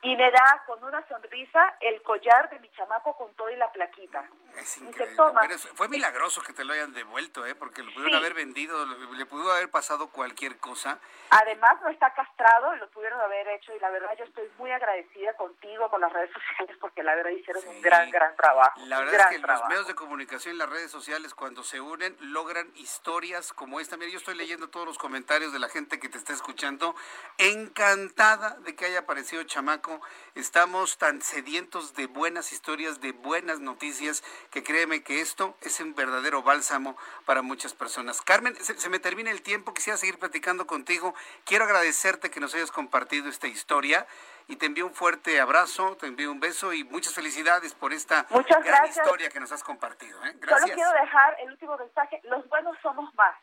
y 0.02 0.16
me 0.16 0.30
da 0.32 0.64
con 0.66 0.84
una 0.84 1.06
sonrisa 1.08 1.76
el 1.82 2.02
collar 2.04 2.50
de 2.50 2.60
mi 2.60 2.70
chamaco 2.72 3.16
con 3.18 3.34
todo 3.34 3.50
y 3.50 3.56
la 3.56 3.72
plaquita. 3.72 4.24
Es 4.56 4.78
increíble. 4.78 5.58
fue 5.76 5.88
milagroso 5.88 6.42
que 6.42 6.54
te 6.54 6.64
lo 6.64 6.74
hayan 6.74 6.94
devuelto, 6.94 7.46
¿eh? 7.46 7.56
porque 7.56 7.84
lo 7.84 7.94
pudieron 7.94 8.16
haber 8.16 8.34
vendido, 8.34 8.86
le 8.86 9.26
pudo 9.26 9.52
haber 9.52 9.70
pasado 9.70 10.10
cualquier 10.10 10.58
cosa. 10.58 11.00
Además 11.30 11.82
no 11.82 11.90
está 11.90 12.14
castrado, 12.14 12.76
lo 12.76 12.90
pudieron 12.90 13.20
haber 13.22 13.48
hecho 13.50 13.76
y 13.76 13.80
la 13.80 13.90
verdad 13.90 14.10
yo 14.18 14.26
estoy 14.26 14.50
muy 14.58 14.72
agradecida 14.72 15.34
contigo, 15.36 15.90
con 15.90 16.02
las 16.02 16.12
redes 16.12 16.32
sociales, 16.34 16.78
porque 16.80 17.04
la 17.04 17.16
verdad 17.16 17.32
hicieron 17.32 17.68
un 17.68 17.82
gran, 17.82 18.10
gran 18.10 18.36
trabajo. 18.36 18.80
La 18.86 19.00
verdad 19.00 19.32
es 19.32 19.38
que 19.38 19.48
los 19.48 19.68
medios 19.68 19.88
de 19.88 19.96
comunicación 19.96 20.56
y 20.56 20.58
las 20.58 20.70
redes 20.70 20.92
sociales 20.92 21.34
cuando 21.34 21.64
se 21.64 21.82
unen 21.82 22.16
logran 22.20 22.72
historias 22.76 23.54
como 23.54 23.80
esta. 23.80 23.98
Mira, 23.98 24.12
yo 24.12 24.18
estoy 24.18 24.36
leyendo 24.36 24.70
todos 24.70 24.88
los 24.88 24.98
comentarios 24.98 25.54
de 25.54 25.60
la 25.60 25.70
gente 25.70 26.00
que 26.00 26.10
te 26.10 26.18
está 26.18 26.34
escuchando, 26.34 26.96
encantada 27.38 28.56
de 28.62 28.76
que 28.76 28.86
haya 28.86 29.00
aparecido 29.00 29.44
Chamaco 29.44 29.87
Estamos 30.36 30.98
tan 30.98 31.22
sedientos 31.22 31.94
de 31.96 32.08
buenas 32.08 32.52
historias, 32.52 33.02
de 33.02 33.12
buenas 33.12 33.60
noticias, 33.60 34.24
que 34.52 34.64
créeme 34.64 35.04
que 35.04 35.22
esto 35.22 35.56
es 35.62 35.80
un 35.80 35.96
verdadero 35.96 36.44
bálsamo 36.44 36.98
para 37.26 37.42
muchas 37.42 37.74
personas. 37.74 38.22
Carmen, 38.22 38.56
se, 38.56 38.90
me 38.90 39.00
termina 39.00 39.32
el 39.32 39.42
tiempo, 39.42 39.74
quisiera 39.74 39.98
seguir 39.98 40.20
platicando 40.20 40.68
contigo. 40.68 41.14
Quiero 41.46 41.66
agradecerte 41.66 42.30
que 42.30 42.40
nos 42.40 42.54
hayas 42.54 42.72
compartido 42.72 43.30
esta 43.30 43.48
historia 43.48 44.06
y 44.48 44.58
te 44.58 44.66
envío 44.68 44.86
un 44.86 44.94
fuerte 44.94 45.40
abrazo, 45.40 45.98
te 45.98 46.08
envío 46.08 46.32
un 46.32 46.40
beso 46.40 46.74
y 46.74 46.84
muchas 46.84 47.14
felicidades 47.14 47.74
por 47.74 47.94
esta 47.94 48.28
gran 48.64 48.86
historia 48.88 49.30
que 49.30 49.40
nos 49.40 49.52
has 49.52 49.64
compartido. 49.64 50.24
¿eh? 50.26 50.34
Gracias. 50.36 50.62
Solo 50.62 50.74
quiero 50.76 50.92
dejar 50.92 51.40
el 51.40 51.52
último 51.52 51.78
mensaje, 51.78 52.22
los 52.24 52.48
buenos 52.50 52.78
somos 52.82 53.14
más. 53.16 53.36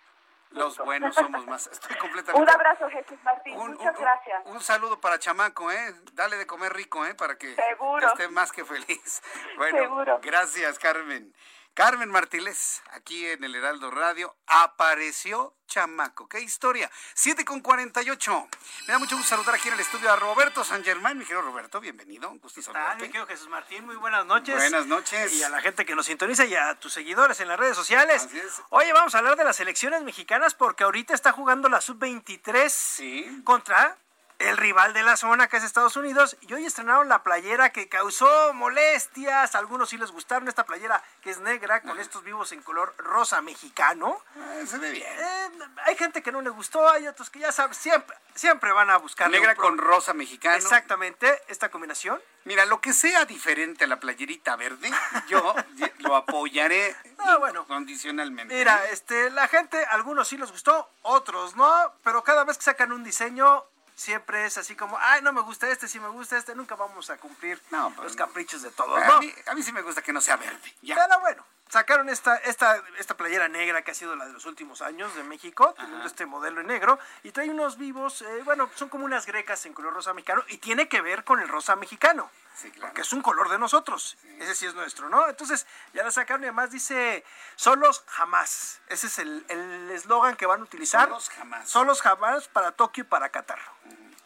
Los 0.55 0.78
buenos 0.78 1.14
somos 1.14 1.47
más. 1.47 1.66
Estoy 1.66 1.97
completamente. 1.97 2.40
Un 2.40 2.48
abrazo, 2.48 2.89
Jesús 2.89 3.18
Martín. 3.24 3.56
Muchas 3.56 3.98
gracias. 3.98 4.43
Un, 4.47 4.60
saludo 4.60 5.01
para 5.01 5.18
Chamaco, 5.18 5.70
¿eh? 5.70 5.94
Dale 6.12 6.36
de 6.36 6.47
comer 6.47 6.72
rico, 6.72 7.05
¿eh? 7.05 7.14
Para 7.14 7.36
que 7.36 7.51
esté 7.52 8.28
más 8.28 8.52
que 8.52 8.64
feliz. 8.64 9.22
Bueno, 9.56 9.78
Seguro. 9.78 10.20
gracias, 10.22 10.78
Carmen. 10.78 11.35
Carmen 11.74 12.09
Martínez, 12.09 12.82
aquí 12.92 13.26
en 13.26 13.42
el 13.42 13.56
Heraldo 13.56 13.90
Radio, 13.90 14.36
apareció 14.46 15.56
Chamaco. 15.66 16.28
¡Qué 16.28 16.38
historia! 16.38 16.88
7 17.14 17.44
con 17.44 17.60
48. 17.60 18.48
Me 18.86 18.92
da 18.92 19.01
mucho 19.01 19.16
gusto 19.16 19.30
saludar 19.30 19.56
aquí 19.56 19.66
en 19.66 19.74
el 19.74 19.80
estudio 19.80 20.12
a 20.12 20.14
Roberto 20.14 20.62
San 20.62 20.84
Germán. 20.84 21.18
Mi 21.18 21.24
querido 21.24 21.42
Roberto, 21.42 21.80
bienvenido. 21.80 22.30
Gusto 22.40 22.62
saludarte. 22.62 23.02
Mi 23.02 23.09
querido 23.09 23.26
Jesús 23.26 23.48
Martín, 23.48 23.86
muy 23.86 23.96
buenas 23.96 24.24
noches. 24.24 24.55
Buenas 24.55 24.86
noches. 24.86 25.32
Y 25.32 25.42
a 25.42 25.48
la 25.48 25.60
gente 25.60 25.84
que 25.84 25.96
nos 25.96 26.06
sintoniza 26.06 26.44
y 26.44 26.55
a 26.55 26.78
tus 26.78 26.92
seguidores 26.92 27.40
en 27.40 27.48
las 27.48 27.59
redes 27.59 27.74
sociales. 27.76 28.28
Oye, 28.68 28.92
vamos 28.92 29.16
a 29.16 29.18
hablar 29.18 29.36
de 29.36 29.42
las 29.42 29.59
elecciones 29.59 30.01
mexicanas 30.05 30.55
porque 30.55 30.84
ahorita 30.84 31.12
está 31.12 31.32
jugando 31.32 31.68
la 31.68 31.80
Sub-23 31.80 33.42
contra 33.42 33.98
el 34.39 34.56
rival 34.56 34.93
de 34.93 35.02
la 35.02 35.16
zona 35.16 35.48
que 35.48 35.56
es 35.56 35.65
Estados 35.65 35.97
Unidos 35.97 36.36
y 36.40 36.52
hoy 36.52 36.65
estrenaron 36.65 37.09
la 37.09 37.23
playera 37.23 37.70
que 37.70 37.89
causó 37.89 38.52
molestias, 38.52 39.55
algunos 39.55 39.89
sí 39.89 39.97
les 39.97 40.11
gustaron 40.11 40.48
esta 40.48 40.65
playera 40.65 41.02
que 41.23 41.31
es 41.31 41.39
negra 41.40 41.82
con 41.82 41.98
estos 41.98 42.23
vivos 42.24 42.52
en 42.52 42.62
color 42.62 42.94
rosa 42.98 43.40
mexicano. 43.43 44.20
Eh, 44.36 44.66
se 44.66 44.78
ve 44.78 44.90
bien. 44.90 45.06
Eh, 45.06 45.51
hay 45.86 45.97
gente 45.97 46.23
que 46.23 46.32
no 46.32 46.40
le 46.43 46.51
gustó, 46.51 46.89
hay 46.89 47.06
otros 47.06 47.31
que 47.31 47.39
ya 47.39 47.52
saben, 47.52 47.74
siempre, 47.74 48.16
siempre 48.35 48.73
van 48.73 48.90
a 48.90 48.97
buscar. 48.97 49.31
Negra 49.31 49.55
con 49.55 49.78
rosa 49.78 50.15
mexicano. 50.15 50.56
Exactamente, 50.56 51.43
esta 51.48 51.70
combinación. 51.70 52.20
Mira, 52.44 52.66
lo 52.66 52.81
que 52.81 52.93
sea 52.93 53.24
diferente 53.24 53.85
a 53.85 53.86
la 53.86 53.98
playerita 53.98 54.56
verde, 54.56 54.90
yo 55.28 55.55
lo 55.98 56.15
apoyaré 56.16 56.94
ah, 57.19 57.36
bueno, 57.39 57.66
condicionalmente. 57.66 58.55
Mira, 58.55 58.85
este, 58.90 59.31
la 59.31 59.48
gente, 59.48 59.82
algunos 59.86 60.28
sí 60.28 60.36
les 60.36 60.51
gustó, 60.51 60.90
otros 61.02 61.56
no, 61.56 61.94
pero 62.02 62.23
cada 62.23 62.44
vez 62.44 62.59
que 62.59 62.65
sacan 62.65 62.93
un 62.93 63.02
diseño 63.02 63.65
siempre 63.95 64.47
es 64.47 64.59
así 64.59 64.75
como, 64.75 64.99
ay, 64.99 65.23
no 65.23 65.33
me 65.33 65.41
gusta 65.41 65.69
este, 65.69 65.89
sí 65.89 66.01
me 66.01 66.09
gusta 66.09 66.37
este, 66.37 66.55
nunca 66.55 66.75
vamos 66.75 67.11
a 67.11 67.16
cumplir 67.16 67.61
los 67.71 67.93
pues, 67.95 68.16
caprichos 68.16 68.62
de 68.62 68.71
todos. 68.71 69.01
A, 69.03 69.21
mí, 69.21 69.33
a 69.47 69.55
mí 69.55 69.62
sí 69.62 69.73
me 69.73 69.83
gusta 69.83 70.03
que 70.03 70.12
no 70.12 70.21
sea 70.21 70.37
verde. 70.37 70.75
Ya. 70.83 70.95
Pero 70.97 71.21
bueno, 71.21 71.45
sacaron 71.69 72.09
esta, 72.09 72.37
esta, 72.37 72.83
esta 72.99 73.16
playera 73.16 73.49
negra 73.49 73.83
que 73.83 73.91
ha 73.91 73.95
sido 73.95 74.16
la 74.16 74.27
de 74.27 74.33
los 74.33 74.45
últimos 74.47 74.83
años 74.83 75.15
de 75.15 75.25
México, 75.25 75.75
teniendo 75.77 76.07
este 76.07 76.27
modelo 76.27 76.61
en 76.61 76.69
negro, 76.69 76.99
y 77.23 77.31
trae 77.33 77.51
unos 77.51 77.79
vivos, 77.79 78.23
eh, 78.23 78.43
bueno, 78.45 78.71
son 78.75 78.89
como 78.89 79.05
unas 79.05 79.27
grecas 79.27 79.65
en 79.66 79.73
color 79.73 79.95
rosa 79.95 80.15
mexicano, 80.15 80.45
y 80.49 80.59
tiene 80.59 80.89
que 80.89 81.01
ver 81.01 81.25
con 81.25 81.41
el 81.41 81.49
rosa 81.49 81.77
mexicano. 81.77 82.31
Sí, 82.55 82.70
claro. 82.70 82.94
es 82.97 83.12
un 83.12 83.20
color 83.20 83.48
de 83.48 83.59
nosotros. 83.59 84.16
Ese 84.39 84.55
sí 84.55 84.66
es 84.66 84.74
nuestro, 84.74 85.09
¿no? 85.09 85.28
Entonces, 85.28 85.66
ya 85.93 86.05
la 86.05 86.10
sacaron 86.10 86.43
y 86.43 86.47
además 86.47 86.70
dice, 86.70 87.24
solos 87.56 88.05
jamás. 88.06 88.81
Ese 88.89 89.09
es 89.09 89.18
el 89.18 89.90
eslogan 89.90 90.36
que 90.36 90.47
van 90.47 90.60
a 90.60 90.64
utilizar. 90.64 91.09
Solos 91.09 91.31
jamás. 91.31 91.68
Solos 91.68 92.01
jamás 92.01 92.48
para 92.48 92.72
Tokio 92.72 93.05
y 93.05 93.06
para 93.06 93.28
Qatar. 93.31 93.59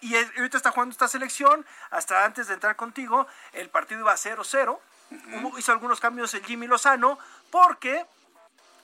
Y 0.01 0.15
ahorita 0.15 0.57
está 0.57 0.71
jugando 0.71 0.93
esta 0.93 1.09
selección. 1.09 1.67
Hasta 1.91 2.25
antes 2.25 2.49
de 2.49 2.55
entrar 2.55 2.77
contigo, 2.77 3.27
el 3.53 3.69
partido 3.71 4.01
iba 4.01 4.15
0-0. 4.15 4.79
Hizo 5.57 5.73
algunos 5.73 6.01
cambios 6.01 6.35
el 6.35 6.45
Jimmy 6.45 6.67
Lozano 6.67 7.19
porque 7.51 8.07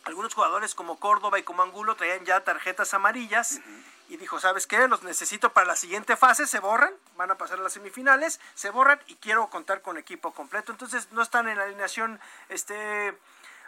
algunos 0.04 0.34
jugadores 0.34 0.74
como 0.74 0.98
Córdoba 0.98 1.38
y 1.38 1.42
como 1.42 1.62
Angulo 1.62 1.96
traían 1.96 2.24
ya 2.24 2.40
tarjetas 2.40 2.94
amarillas 2.94 3.60
y 4.08 4.16
dijo, 4.16 4.38
¿sabes 4.38 4.66
qué? 4.66 4.86
Los 4.88 5.02
necesito 5.02 5.52
para 5.52 5.66
la 5.66 5.76
siguiente 5.76 6.16
fase, 6.16 6.46
se 6.46 6.58
borran, 6.58 6.92
van 7.16 7.30
a 7.30 7.36
pasar 7.36 7.58
a 7.58 7.62
las 7.62 7.72
semifinales, 7.72 8.40
se 8.54 8.70
borran 8.70 9.00
y 9.06 9.16
quiero 9.16 9.48
contar 9.48 9.82
con 9.82 9.96
equipo 9.96 10.32
completo. 10.32 10.72
Entonces 10.72 11.08
no 11.12 11.22
están 11.22 11.48
en 11.48 11.58
la 11.58 11.64
alineación 11.64 12.20
este, 12.48 13.16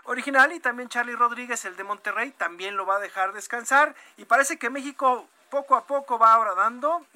original 0.05 0.53
y 0.53 0.61
también 0.61 0.89
Charlie 0.89 1.17
Rodríguez, 1.17 1.65
el 1.65 1.77
de 1.77 1.85
Monterrey, 1.85 2.31
también 2.33 2.77
lo 2.77 2.87
va 2.87 2.97
a 2.97 3.01
dejar 3.01 3.33
descansar 3.33 3.95
y 4.17 4.25
parece 4.25 4.59
que 4.59 4.71
México 4.71 5.27
poco 5.51 5.77
a 5.77 5.87
poco 5.87 6.19
va 6.19 6.35
ahora 6.35 6.55
dando, 6.55 7.07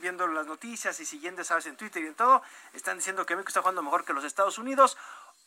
viendo 0.00 0.26
las 0.26 0.46
noticias 0.46 0.98
y 1.00 1.06
siguiendo, 1.06 1.44
sabes, 1.44 1.66
en 1.66 1.76
Twitter 1.76 2.02
y 2.02 2.08
en 2.08 2.14
todo, 2.14 2.42
están 2.72 2.98
diciendo 2.98 3.24
que 3.24 3.36
México 3.36 3.48
está 3.48 3.60
jugando 3.60 3.82
mejor 3.82 4.04
que 4.04 4.12
los 4.12 4.24
Estados 4.24 4.58
Unidos, 4.58 4.98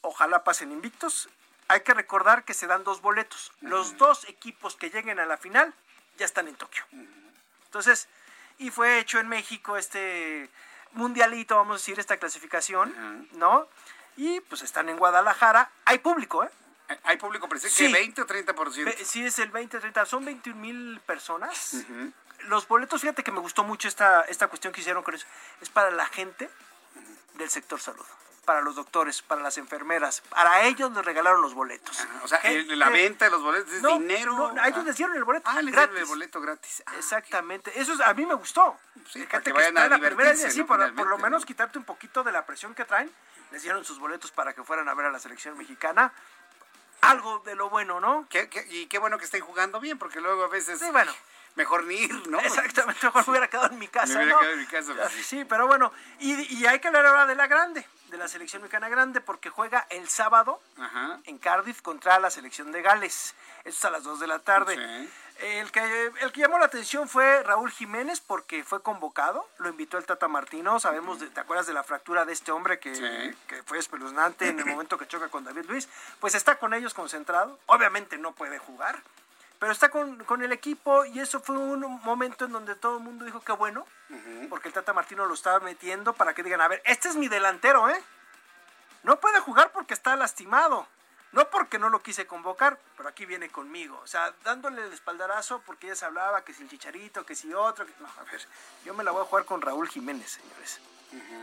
ojalá 0.01 0.43
pasen 0.43 0.71
invictos. 0.71 1.29
Hay 1.67 1.81
que 1.81 1.93
recordar 1.93 2.45
que 2.45 2.53
se 2.53 2.65
dan 2.65 2.83
dos 2.83 3.01
boletos. 3.01 3.51
Los 3.61 3.97
dos 3.97 4.27
equipos 4.27 4.75
que 4.75 4.89
lleguen 4.89 5.19
a 5.19 5.25
la 5.25 5.37
final 5.37 5.73
ya 6.17 6.25
están 6.25 6.47
en 6.47 6.55
Tokio. 6.55 6.83
Entonces, 7.69 8.07
y 8.57 8.71
fue 8.71 8.97
hecho 8.97 9.19
en 9.19 9.27
México 9.27 9.77
este 9.77 10.49
mundialito, 10.93 11.55
vamos 11.55 11.75
a 11.75 11.77
decir, 11.77 11.99
esta 11.99 12.17
clasificación, 12.17 13.27
¿no? 13.33 13.67
Y 14.17 14.41
pues 14.41 14.63
están 14.63 14.89
en 14.89 14.97
Guadalajara. 14.97 15.71
Hay 15.85 15.99
público, 15.99 16.43
¿eh? 16.43 16.49
¿Hay 17.03 17.17
público 17.17 17.47
presente? 17.47 17.75
Sí. 17.75 17.93
¿20 17.93 18.23
o 18.23 18.25
30%? 18.25 18.95
Sí, 19.03 19.23
es 19.23 19.37
el 19.37 19.51
20, 19.51 19.79
30. 19.79 20.05
Son 20.07 20.25
21 20.25 20.59
mil 20.59 20.99
personas. 21.05 21.85
los 22.45 22.67
boletos, 22.67 23.01
fíjate 23.01 23.23
que 23.23 23.31
me 23.31 23.39
gustó 23.39 23.63
mucho 23.63 23.87
esta, 23.87 24.21
esta 24.21 24.47
cuestión 24.47 24.73
que 24.73 24.81
hicieron 24.81 25.03
con 25.03 25.13
eso. 25.13 25.27
Es 25.61 25.69
para 25.69 25.91
la 25.91 26.07
gente 26.07 26.49
del 27.35 27.51
sector 27.51 27.79
salud 27.79 28.05
para 28.49 28.61
los 28.61 28.73
doctores, 28.73 29.21
para 29.21 29.43
las 29.43 29.59
enfermeras. 29.59 30.21
Para 30.21 30.63
ellos 30.63 30.91
les 30.91 31.05
regalaron 31.05 31.39
los 31.39 31.53
boletos. 31.53 32.03
o 32.23 32.27
sea, 32.27 32.41
la 32.69 32.89
venta 32.89 33.25
de 33.25 33.29
los 33.29 33.43
boletos 33.43 33.71
es 33.71 33.83
dinero. 33.83 34.33
No, 34.35 34.59
a 34.59 34.67
ellos 34.69 34.83
les 34.85 34.97
dieron 34.97 35.15
el 35.15 35.23
boleto. 35.23 35.47
Ah, 35.47 35.61
les 35.61 35.75
dieron 35.75 35.95
el 35.95 36.05
boleto 36.05 36.41
gratis. 36.41 36.81
Ah, 36.87 36.93
Exactamente. 36.97 37.79
Eso 37.79 37.93
a 38.03 38.11
mí 38.15 38.25
me 38.25 38.33
gustó. 38.33 38.75
Sí, 39.07 39.23
que, 39.27 39.39
que 39.39 39.53
vayan 39.53 39.77
a 39.77 39.87
la 39.87 39.99
primera 39.99 40.35
sí, 40.35 40.63
por, 40.63 40.79
lo 40.79 41.17
menos 41.19 41.45
quitarte 41.45 41.77
un 41.77 41.83
poquito 41.83 42.23
de 42.23 42.31
la 42.31 42.47
presión 42.47 42.73
que 42.73 42.85
traen. 42.85 43.11
Les 43.51 43.61
dieron 43.61 43.85
sus 43.85 43.99
boletos 43.99 44.31
para 44.31 44.53
que 44.53 44.63
fueran 44.63 44.89
a 44.89 44.95
ver 44.95 45.05
a 45.05 45.11
la 45.11 45.19
selección 45.19 45.55
mexicana 45.55 46.11
algo 47.01 47.43
de 47.45 47.53
lo 47.53 47.69
bueno, 47.69 47.99
¿no? 47.99 48.27
y 48.71 48.87
qué 48.87 48.97
bueno 48.97 49.19
que 49.19 49.25
estén 49.25 49.41
jugando 49.41 49.79
bien, 49.79 49.99
porque 49.99 50.19
luego 50.21 50.45
a 50.45 50.47
veces... 50.47 50.79
Sí, 50.79 50.89
bueno. 50.91 51.13
Mejor 51.55 51.83
ni 51.85 51.95
ir, 51.95 52.27
¿no? 52.29 52.39
Exactamente, 52.39 53.05
mejor 53.05 53.25
me 53.27 53.31
hubiera 53.31 53.47
quedado 53.47 53.67
en 53.67 53.79
mi 53.79 53.87
casa, 53.89 54.13
me 54.13 54.23
hubiera 54.23 54.33
¿no? 54.33 54.39
quedado 54.39 54.53
en 54.53 54.59
mi 54.59 54.65
casa, 54.65 54.93
pues, 54.95 55.11
sí. 55.11 55.23
sí. 55.23 55.45
pero 55.45 55.67
bueno, 55.67 55.91
y, 56.19 56.57
y, 56.57 56.65
hay 56.65 56.79
que 56.79 56.87
hablar 56.87 57.05
ahora 57.05 57.25
de 57.25 57.35
la 57.35 57.47
grande, 57.47 57.85
de 58.09 58.17
la 58.17 58.27
selección 58.27 58.61
mexicana 58.61 58.89
grande, 58.89 59.21
porque 59.21 59.49
juega 59.49 59.85
el 59.89 60.07
sábado 60.09 60.59
Ajá. 60.77 61.19
en 61.25 61.37
Cardiff 61.37 61.81
contra 61.81 62.19
la 62.19 62.29
selección 62.29 62.71
de 62.71 62.81
Gales. 62.81 63.35
Eso 63.63 63.77
es 63.77 63.85
a 63.85 63.89
las 63.91 64.03
2 64.03 64.19
de 64.19 64.27
la 64.27 64.39
tarde. 64.39 64.75
Sí. 64.75 65.09
El 65.41 65.71
que, 65.71 66.11
el 66.19 66.31
que 66.33 66.41
llamó 66.41 66.59
la 66.59 66.65
atención 66.65 67.07
fue 67.07 67.43
Raúl 67.43 67.71
Jiménez 67.71 68.19
porque 68.19 68.63
fue 68.65 68.81
convocado, 68.81 69.47
lo 69.59 69.69
invitó 69.69 69.97
el 69.97 70.05
Tata 70.05 70.27
Martino, 70.27 70.81
sabemos, 70.81 71.21
de, 71.21 71.27
¿te 71.27 71.39
acuerdas 71.39 71.65
de 71.65 71.71
la 71.73 71.83
fractura 71.83 72.25
de 72.25 72.33
este 72.33 72.51
hombre 72.51 72.77
que, 72.79 72.93
Sí. 72.93 73.37
que 73.47 73.63
fue 73.63 73.77
espeluznante 73.77 74.49
en 74.49 74.59
el 74.59 74.65
momento 74.65 74.97
que 74.97 75.07
choca 75.07 75.29
con 75.29 75.45
David 75.45 75.65
Luis? 75.69 75.87
Pues 76.19 76.35
está 76.35 76.57
con 76.59 76.73
ellos 76.73 76.93
concentrado, 76.93 77.57
obviamente 77.67 78.17
no 78.17 78.33
puede 78.33 78.59
jugar, 78.59 79.01
pero 79.59 79.71
está 79.71 79.89
con, 79.89 80.23
con 80.23 80.41
el 80.41 80.51
equipo 80.51 81.05
y 81.05 81.19
eso 81.19 81.41
fue 81.41 81.57
un 81.57 81.81
momento 82.03 82.45
en 82.45 82.51
donde 82.53 82.75
todo 82.75 82.97
el 82.97 83.03
mundo 83.03 83.25
dijo 83.25 83.41
que 83.41 83.51
bueno, 83.51 83.85
porque 84.49 84.69
el 84.69 84.73
Tata 84.73 84.93
Martino 84.93 85.25
lo 85.25 85.33
estaba 85.33 85.59
metiendo 85.59 86.13
para 86.13 86.33
que 86.33 86.43
digan, 86.43 86.61
a 86.61 86.67
ver, 86.67 86.81
este 86.85 87.09
es 87.09 87.15
mi 87.15 87.27
delantero, 87.27 87.89
¿eh? 87.89 88.01
No 89.03 89.19
puede 89.19 89.39
jugar 89.39 89.71
porque 89.71 89.93
está 89.93 90.15
lastimado. 90.15 90.87
No 91.31 91.47
porque 91.51 91.77
no 91.77 91.89
lo 91.91 92.01
quise 92.01 92.25
convocar, 92.25 92.79
pero 92.97 93.07
aquí 93.07 93.27
viene 93.27 93.49
conmigo. 93.49 93.99
O 94.03 94.07
sea, 94.07 94.33
dándole 94.43 94.83
el 94.83 94.91
espaldarazo 94.91 95.61
porque 95.63 95.85
ya 95.85 95.95
se 95.95 96.05
hablaba 96.05 96.43
que 96.43 96.55
si 96.55 96.63
el 96.63 96.69
chicharito, 96.69 97.23
que 97.23 97.35
si 97.35 97.53
otro. 97.53 97.85
que- 97.85 97.93
No, 97.99 98.07
a 98.07 98.23
ver, 98.31 98.41
yo 98.83 98.95
me 98.95 99.03
la 99.03 99.11
voy 99.11 99.21
a 99.21 99.25
jugar 99.25 99.45
con 99.45 99.61
Raúl 99.61 99.87
Jiménez, 99.87 100.31
señores. 100.31 100.79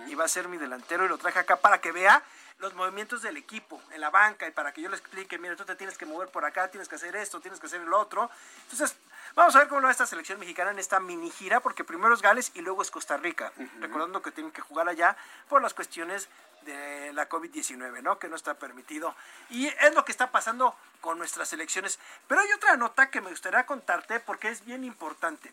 Y 0.09 0.15
va 0.17 0.25
a 0.25 0.29
ser 0.29 0.49
mi 0.49 0.57
delantero 0.57 1.05
y 1.05 1.09
lo 1.09 1.19
traje 1.19 1.39
acá 1.39 1.55
para 1.57 1.81
que 1.81 1.93
vea 1.93 2.21
los 2.59 2.74
movimientos 2.74 3.23
del 3.23 3.37
equipo 3.37 3.81
en 3.91 4.01
la 4.01 4.11
banca 4.11 4.47
y 4.47 4.51
para 4.51 4.73
que 4.73 4.81
yo 4.81 4.89
le 4.89 4.97
explique, 4.97 5.39
mira, 5.39 5.57
tú 5.57 5.65
te 5.65 5.77
tienes 5.77 5.99
que 5.99 6.07
mover 6.07 6.28
por 6.28 6.45
acá, 6.45 6.69
tienes 6.69 6.89
que 6.89 6.95
hacer 6.95 7.15
esto, 7.16 7.41
tienes 7.41 7.61
que 7.61 7.66
hacer 7.66 7.81
el 7.81 7.93
otro. 7.93 8.31
Entonces, 8.62 8.97
vamos 9.35 9.55
a 9.55 9.61
ver 9.61 9.69
cómo 9.69 9.83
va 9.83 9.91
esta 9.91 10.07
selección 10.07 10.41
mexicana 10.41 10.70
en 10.70 10.78
esta 10.78 10.99
mini 10.99 11.31
gira, 11.31 11.61
porque 11.61 11.85
primero 11.85 12.15
es 12.15 12.23
Gales 12.23 12.53
y 12.55 12.62
luego 12.62 12.83
es 12.83 12.91
Costa 12.91 13.16
Rica. 13.16 13.53
Recordando 13.81 14.23
que 14.23 14.31
tienen 14.31 14.53
que 14.53 14.62
jugar 14.62 14.89
allá 14.89 15.16
por 15.49 15.61
las 15.61 15.74
cuestiones 15.74 16.28
de 16.62 17.12
la 17.12 17.28
COVID-19, 17.28 18.03
¿no? 18.03 18.19
Que 18.19 18.28
no 18.28 18.37
está 18.37 18.55
permitido. 18.55 19.15
Y 19.51 19.66
es 19.66 19.95
lo 19.95 20.05
que 20.05 20.12
está 20.12 20.31
pasando 20.31 20.74
con 21.01 21.19
nuestras 21.19 21.53
elecciones. 21.53 21.99
Pero 22.27 22.41
hay 22.41 22.53
otra 22.53 22.77
nota 22.77 23.11
que 23.11 23.20
me 23.20 23.31
gustaría 23.31 23.66
contarte 23.66 24.19
porque 24.20 24.49
es 24.49 24.65
bien 24.65 24.83
importante. 24.85 25.53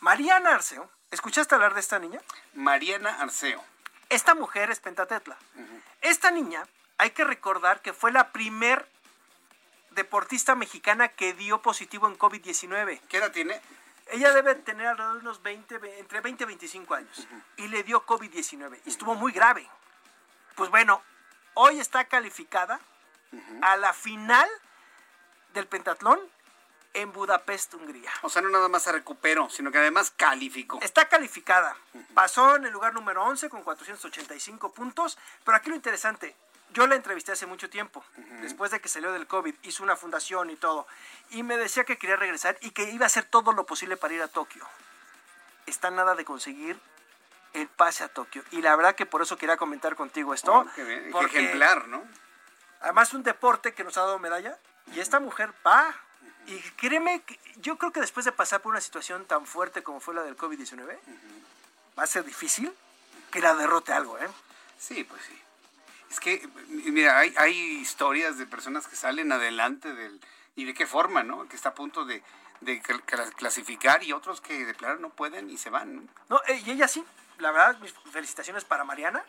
Mariana 0.00 0.54
Arceo, 0.54 0.90
¿escuchaste 1.10 1.54
hablar 1.54 1.74
de 1.74 1.80
esta 1.80 1.98
niña? 1.98 2.20
Mariana 2.54 3.20
Arceo. 3.20 3.64
Esta 4.08 4.34
mujer 4.34 4.70
es 4.70 4.80
pentatetla. 4.80 5.36
Esta 6.00 6.30
niña, 6.30 6.66
hay 6.96 7.10
que 7.10 7.24
recordar 7.24 7.82
que 7.82 7.92
fue 7.92 8.10
la 8.12 8.32
primer 8.32 8.86
deportista 9.90 10.54
mexicana 10.54 11.08
que 11.08 11.34
dio 11.34 11.60
positivo 11.60 12.06
en 12.08 12.18
COVID-19. 12.18 13.00
¿Qué 13.08 13.16
edad 13.18 13.32
tiene? 13.32 13.60
Ella 14.10 14.32
debe 14.32 14.54
tener 14.54 14.86
alrededor 14.86 15.14
de 15.16 15.20
unos 15.20 15.42
20, 15.42 15.78
ve- 15.78 15.98
entre 15.98 16.20
20 16.20 16.44
y 16.44 16.46
25 16.46 16.94
años. 16.94 17.26
Y 17.56 17.68
le 17.68 17.82
dio 17.82 18.06
COVID-19. 18.06 18.80
Y 18.86 18.88
estuvo 18.90 19.14
muy 19.14 19.32
grave. 19.32 19.68
Pues 20.54 20.70
bueno, 20.70 21.02
hoy 21.54 21.78
está 21.78 22.04
calificada 22.06 22.80
a 23.62 23.76
la 23.76 23.92
final 23.92 24.48
del 25.52 25.66
pentatlón 25.66 26.18
en 26.94 27.12
Budapest, 27.12 27.74
Hungría. 27.74 28.10
O 28.22 28.28
sea, 28.28 28.42
no 28.42 28.48
nada 28.48 28.68
más 28.68 28.82
se 28.82 28.92
recuperó, 28.92 29.48
sino 29.50 29.70
que 29.70 29.78
además 29.78 30.12
calificó. 30.16 30.80
Está 30.82 31.08
calificada. 31.08 31.76
Pasó 32.14 32.56
en 32.56 32.64
el 32.64 32.72
lugar 32.72 32.94
número 32.94 33.22
11 33.24 33.48
con 33.48 33.62
485 33.62 34.72
puntos. 34.72 35.18
Pero 35.44 35.56
aquí 35.56 35.70
lo 35.70 35.76
interesante, 35.76 36.34
yo 36.70 36.86
la 36.86 36.96
entrevisté 36.96 37.32
hace 37.32 37.46
mucho 37.46 37.70
tiempo, 37.70 38.04
después 38.40 38.70
de 38.70 38.80
que 38.80 38.88
salió 38.88 39.12
del 39.12 39.26
COVID, 39.26 39.54
hizo 39.62 39.82
una 39.82 39.96
fundación 39.96 40.50
y 40.50 40.56
todo. 40.56 40.86
Y 41.30 41.42
me 41.42 41.56
decía 41.56 41.84
que 41.84 41.98
quería 41.98 42.16
regresar 42.16 42.58
y 42.60 42.70
que 42.70 42.90
iba 42.90 43.04
a 43.04 43.06
hacer 43.06 43.24
todo 43.24 43.52
lo 43.52 43.64
posible 43.64 43.96
para 43.96 44.14
ir 44.14 44.22
a 44.22 44.28
Tokio. 44.28 44.66
Está 45.66 45.90
nada 45.90 46.14
de 46.14 46.24
conseguir 46.24 46.78
el 47.54 47.68
pase 47.68 48.04
a 48.04 48.08
Tokio. 48.08 48.42
Y 48.50 48.62
la 48.62 48.76
verdad 48.76 48.94
que 48.94 49.06
por 49.06 49.22
eso 49.22 49.36
quería 49.36 49.56
comentar 49.56 49.96
contigo 49.96 50.34
esto. 50.34 50.52
Oh, 50.52 50.66
qué 50.74 50.84
bien, 50.84 51.08
porque 51.10 51.38
ejemplar, 51.38 51.88
¿no? 51.88 52.02
Además, 52.80 53.12
un 53.12 53.22
deporte 53.22 53.74
que 53.74 53.84
nos 53.84 53.96
ha 53.96 54.02
dado 54.02 54.18
medalla. 54.18 54.58
Y 54.92 55.00
esta 55.00 55.20
mujer 55.20 55.52
va. 55.66 55.94
Y 56.48 56.58
créeme, 56.76 57.20
que 57.22 57.38
yo 57.56 57.76
creo 57.76 57.92
que 57.92 58.00
después 58.00 58.24
de 58.24 58.32
pasar 58.32 58.62
por 58.62 58.72
una 58.72 58.80
situación 58.80 59.24
tan 59.26 59.46
fuerte 59.46 59.82
como 59.82 60.00
fue 60.00 60.14
la 60.14 60.22
del 60.22 60.36
COVID-19, 60.36 60.98
va 61.98 62.02
a 62.02 62.06
ser 62.06 62.24
difícil 62.24 62.72
que 63.30 63.40
la 63.40 63.54
derrote 63.54 63.92
algo, 63.92 64.18
¿eh? 64.18 64.28
Sí, 64.78 65.04
pues 65.04 65.20
sí. 65.26 65.38
Es 66.10 66.20
que, 66.20 66.48
mira, 66.68 67.18
hay, 67.18 67.34
hay 67.36 67.54
historias 67.80 68.38
de 68.38 68.46
personas 68.46 68.86
que 68.86 68.96
salen 68.96 69.30
adelante 69.30 69.92
del... 69.92 70.20
¿Y 70.56 70.64
de 70.64 70.74
qué 70.74 70.86
forma, 70.86 71.22
no? 71.22 71.46
Que 71.48 71.54
está 71.54 71.68
a 71.68 71.74
punto 71.74 72.04
de, 72.04 72.22
de 72.62 72.82
cl- 72.82 73.04
cl- 73.04 73.32
clasificar 73.34 74.02
y 74.02 74.12
otros 74.12 74.40
que 74.40 74.64
de 74.64 74.74
plano 74.74 74.98
no 74.98 75.10
pueden 75.10 75.50
y 75.50 75.58
se 75.58 75.70
van. 75.70 75.94
¿no? 75.96 76.02
No, 76.30 76.40
eh, 76.48 76.60
y 76.64 76.70
ella 76.72 76.88
sí. 76.88 77.04
La 77.38 77.52
verdad, 77.52 77.78
mis 77.78 77.92
felicitaciones 78.12 78.64
para 78.64 78.82
Mariana. 78.84 79.22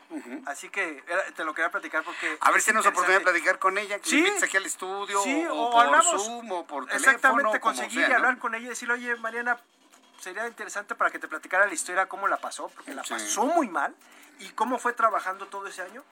Así 0.45 0.69
que 0.69 1.03
era- 1.07 1.23
te 1.35 1.43
lo 1.43 1.53
quería 1.53 1.69
platicar 1.69 2.03
porque... 2.03 2.37
A 2.41 2.51
ver 2.51 2.59
si 2.61 2.67
tenemos 2.67 2.87
oportunidad 2.87 3.19
de 3.19 3.23
platicar 3.25 3.59
con 3.59 3.77
ella, 3.77 3.99
que 3.99 4.09
Sí. 4.09 4.25
aquí 4.43 4.57
al 4.57 4.65
estudio, 4.65 5.21
Sí, 5.23 5.45
o, 5.45 5.53
o 5.55 5.71
por 5.71 5.85
hablamos. 5.85 6.25
Zoom, 6.25 6.51
o 6.51 6.65
por 6.65 6.85
teléfono, 6.87 7.05
Exactamente, 7.11 7.59
como 7.59 7.75
conseguir 7.75 8.05
sea, 8.07 8.15
hablar 8.15 8.37
con 8.39 8.55
ella 8.55 8.65
y 8.65 8.69
decirle, 8.69 8.95
oye, 8.95 9.15
Mariana, 9.17 9.59
sería 10.19 10.47
interesante 10.47 10.95
para 10.95 11.11
que 11.11 11.19
te 11.19 11.27
platicara 11.27 11.67
la 11.67 11.73
historia, 11.73 12.07
cómo 12.07 12.27
la 12.27 12.37
pasó, 12.37 12.69
porque 12.69 12.93
la 12.95 13.03
Sí. 13.03 13.13
pasó 13.13 13.45
muy 13.45 13.69
mal, 13.69 13.95
y 14.39 14.49
cómo 14.49 14.79
fue 14.79 14.93
trabajando 14.93 15.47
todo 15.47 15.67
ese 15.67 15.81
año 15.83 16.03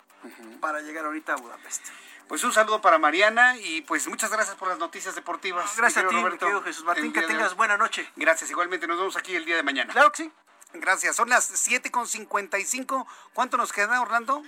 para 0.62 0.82
llegar 0.82 1.06
ahorita 1.06 1.34
a 1.34 1.36
Budapest. 1.38 1.88
Pues 2.28 2.44
un 2.44 2.52
saludo 2.52 2.82
para 2.82 2.98
Mariana 2.98 3.56
y 3.58 3.82
pues 3.82 4.06
muchas 4.08 4.30
gracias 4.32 4.56
por 4.58 4.68
las 4.68 4.78
noticias 4.78 5.16
deportivas. 5.16 5.78
Gracias 5.78 6.04
mi 6.04 6.08
a 6.08 6.10
ti, 6.10 6.16
mi 6.18 6.22
Roberto, 6.24 6.46
querido 6.46 6.62
Jesús 6.62 6.84
Martín, 6.84 7.14
que 7.14 7.22
tengas 7.22 7.56
buena 7.56 7.78
noche. 7.78 8.08
Gracias, 8.18 8.50
igualmente 8.52 8.86
nos 8.86 8.98
vemos 8.98 9.16
aquí 9.16 9.36
el 9.36 9.46
día 9.46 9.56
de 9.56 9.64
mañana. 9.64 9.94
Claro 9.94 10.12
que 10.12 10.24
sí. 10.24 10.32
Gracias, 10.74 11.16
son 11.16 11.30
las 11.30 11.68
7.55. 11.68 13.06
¿Cuánto 13.34 13.58
nos 13.58 13.72
queda, 13.72 14.02
Orlando? 14.02 14.44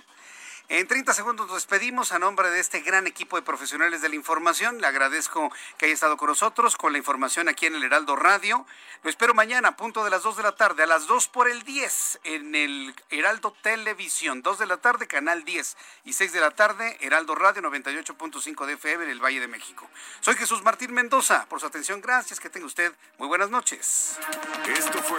En 0.70 0.86
30 0.86 1.12
segundos 1.14 1.48
nos 1.48 1.56
despedimos 1.56 2.12
a 2.12 2.20
nombre 2.20 2.48
de 2.48 2.60
este 2.60 2.78
gran 2.78 3.08
equipo 3.08 3.34
de 3.34 3.42
profesionales 3.42 4.02
de 4.02 4.08
la 4.08 4.14
información. 4.14 4.80
Le 4.80 4.86
agradezco 4.86 5.50
que 5.76 5.86
haya 5.86 5.94
estado 5.94 6.16
con 6.16 6.28
nosotros 6.28 6.76
con 6.76 6.92
la 6.92 6.98
información 6.98 7.48
aquí 7.48 7.66
en 7.66 7.74
el 7.74 7.82
Heraldo 7.82 8.14
Radio. 8.14 8.64
Lo 9.02 9.10
espero 9.10 9.34
mañana 9.34 9.70
a 9.70 9.76
punto 9.76 10.04
de 10.04 10.10
las 10.10 10.22
2 10.22 10.36
de 10.36 10.44
la 10.44 10.54
tarde, 10.54 10.84
a 10.84 10.86
las 10.86 11.08
2 11.08 11.26
por 11.26 11.50
el 11.50 11.64
10 11.64 12.20
en 12.22 12.54
el 12.54 12.94
Heraldo 13.10 13.52
Televisión. 13.62 14.42
2 14.42 14.60
de 14.60 14.66
la 14.66 14.76
tarde, 14.76 15.08
Canal 15.08 15.42
10 15.42 15.76
y 16.04 16.12
6 16.12 16.32
de 16.32 16.40
la 16.40 16.52
tarde, 16.52 16.96
Heraldo 17.00 17.34
Radio 17.34 17.62
98.5 17.62 18.64
de 18.64 18.74
FM 18.74 19.06
en 19.06 19.10
el 19.10 19.18
Valle 19.18 19.40
de 19.40 19.48
México. 19.48 19.90
Soy 20.20 20.36
Jesús 20.36 20.62
Martín 20.62 20.94
Mendoza. 20.94 21.46
Por 21.48 21.58
su 21.58 21.66
atención, 21.66 22.00
gracias. 22.00 22.38
Que 22.38 22.48
tenga 22.48 22.66
usted 22.66 22.94
muy 23.18 23.26
buenas 23.26 23.50
noches. 23.50 24.20
Esto 24.68 25.02
fue 25.02 25.18